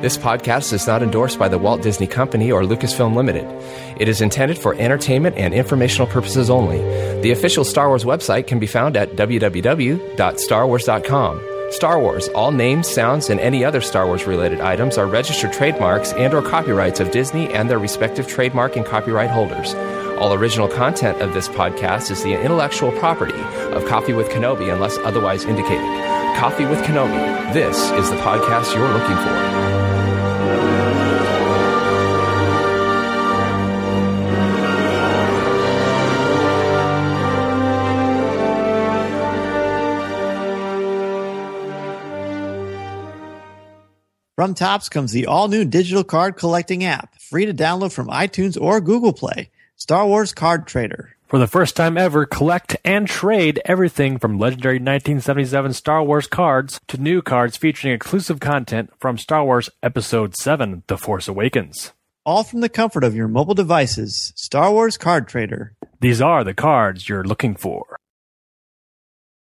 This 0.05 0.19
podcast 0.19 0.71
is 0.71 0.85
not 0.85 1.01
endorsed 1.01 1.39
by 1.39 1.47
the 1.47 1.57
Walt 1.57 1.81
Disney 1.81 2.05
Company 2.05 2.51
or 2.51 2.61
Lucasfilm 2.61 3.15
Limited. 3.15 3.47
It 3.99 4.07
is 4.07 4.21
intended 4.21 4.55
for 4.55 4.75
entertainment 4.75 5.35
and 5.35 5.51
informational 5.51 6.05
purposes 6.05 6.47
only. 6.47 6.77
The 7.21 7.31
official 7.31 7.63
Star 7.63 7.87
Wars 7.87 8.03
website 8.03 8.45
can 8.45 8.59
be 8.59 8.67
found 8.67 8.97
at 8.97 9.13
www.starwars.com. 9.13 11.41
Star 11.71 11.99
Wars, 11.99 12.27
all 12.27 12.51
names, 12.51 12.87
sounds, 12.87 13.31
and 13.31 13.39
any 13.39 13.65
other 13.65 13.81
Star 13.81 14.05
Wars 14.05 14.27
related 14.27 14.61
items 14.61 14.99
are 14.99 15.07
registered 15.07 15.51
trademarks 15.51 16.13
and 16.13 16.35
or 16.35 16.43
copyrights 16.43 16.99
of 16.99 17.09
Disney 17.09 17.51
and 17.51 17.67
their 17.67 17.79
respective 17.79 18.27
trademark 18.27 18.75
and 18.75 18.85
copyright 18.85 19.31
holders. 19.31 19.73
All 20.19 20.35
original 20.35 20.67
content 20.67 21.19
of 21.19 21.33
this 21.33 21.49
podcast 21.49 22.11
is 22.11 22.21
the 22.21 22.39
intellectual 22.39 22.91
property 22.99 23.41
of 23.73 23.83
Coffee 23.87 24.13
with 24.13 24.29
Kenobi 24.29 24.71
unless 24.71 24.99
otherwise 24.99 25.45
indicated. 25.45 25.81
Coffee 26.37 26.67
with 26.67 26.83
Kenobi. 26.83 27.53
This 27.53 27.89
is 27.93 28.11
the 28.11 28.17
podcast 28.17 28.75
you're 28.75 28.93
looking 28.93 29.15
for. 29.15 29.74
From 44.35 44.53
Topps 44.53 44.89
comes 44.89 45.13
the 45.13 45.27
all 45.27 45.47
new 45.47 45.63
digital 45.63 46.03
card 46.03 46.35
collecting 46.35 46.83
app, 46.83 47.15
free 47.21 47.45
to 47.45 47.53
download 47.53 47.93
from 47.93 48.09
iTunes 48.09 48.59
or 48.59 48.81
Google 48.81 49.13
Play. 49.13 49.49
Star 49.77 50.05
Wars 50.05 50.33
Card 50.33 50.67
Trader. 50.67 51.15
For 51.29 51.39
the 51.39 51.47
first 51.47 51.77
time 51.77 51.97
ever, 51.97 52.25
collect 52.25 52.75
and 52.83 53.07
trade 53.07 53.61
everything 53.63 54.19
from 54.19 54.37
legendary 54.37 54.75
1977 54.75 55.71
Star 55.71 56.03
Wars 56.03 56.27
cards 56.27 56.81
to 56.89 56.97
new 56.97 57.21
cards 57.21 57.55
featuring 57.55 57.93
exclusive 57.93 58.41
content 58.41 58.91
from 58.99 59.17
Star 59.17 59.45
Wars 59.45 59.69
Episode 59.81 60.35
7 60.35 60.83
The 60.87 60.97
Force 60.97 61.29
Awakens. 61.29 61.93
All 62.25 62.43
from 62.43 62.59
the 62.59 62.67
comfort 62.67 63.05
of 63.05 63.15
your 63.15 63.29
mobile 63.29 63.55
devices. 63.55 64.33
Star 64.35 64.69
Wars 64.69 64.97
Card 64.97 65.29
Trader. 65.29 65.75
These 66.01 66.19
are 66.19 66.43
the 66.43 66.53
cards 66.53 67.07
you're 67.07 67.23
looking 67.23 67.55
for. 67.55 67.95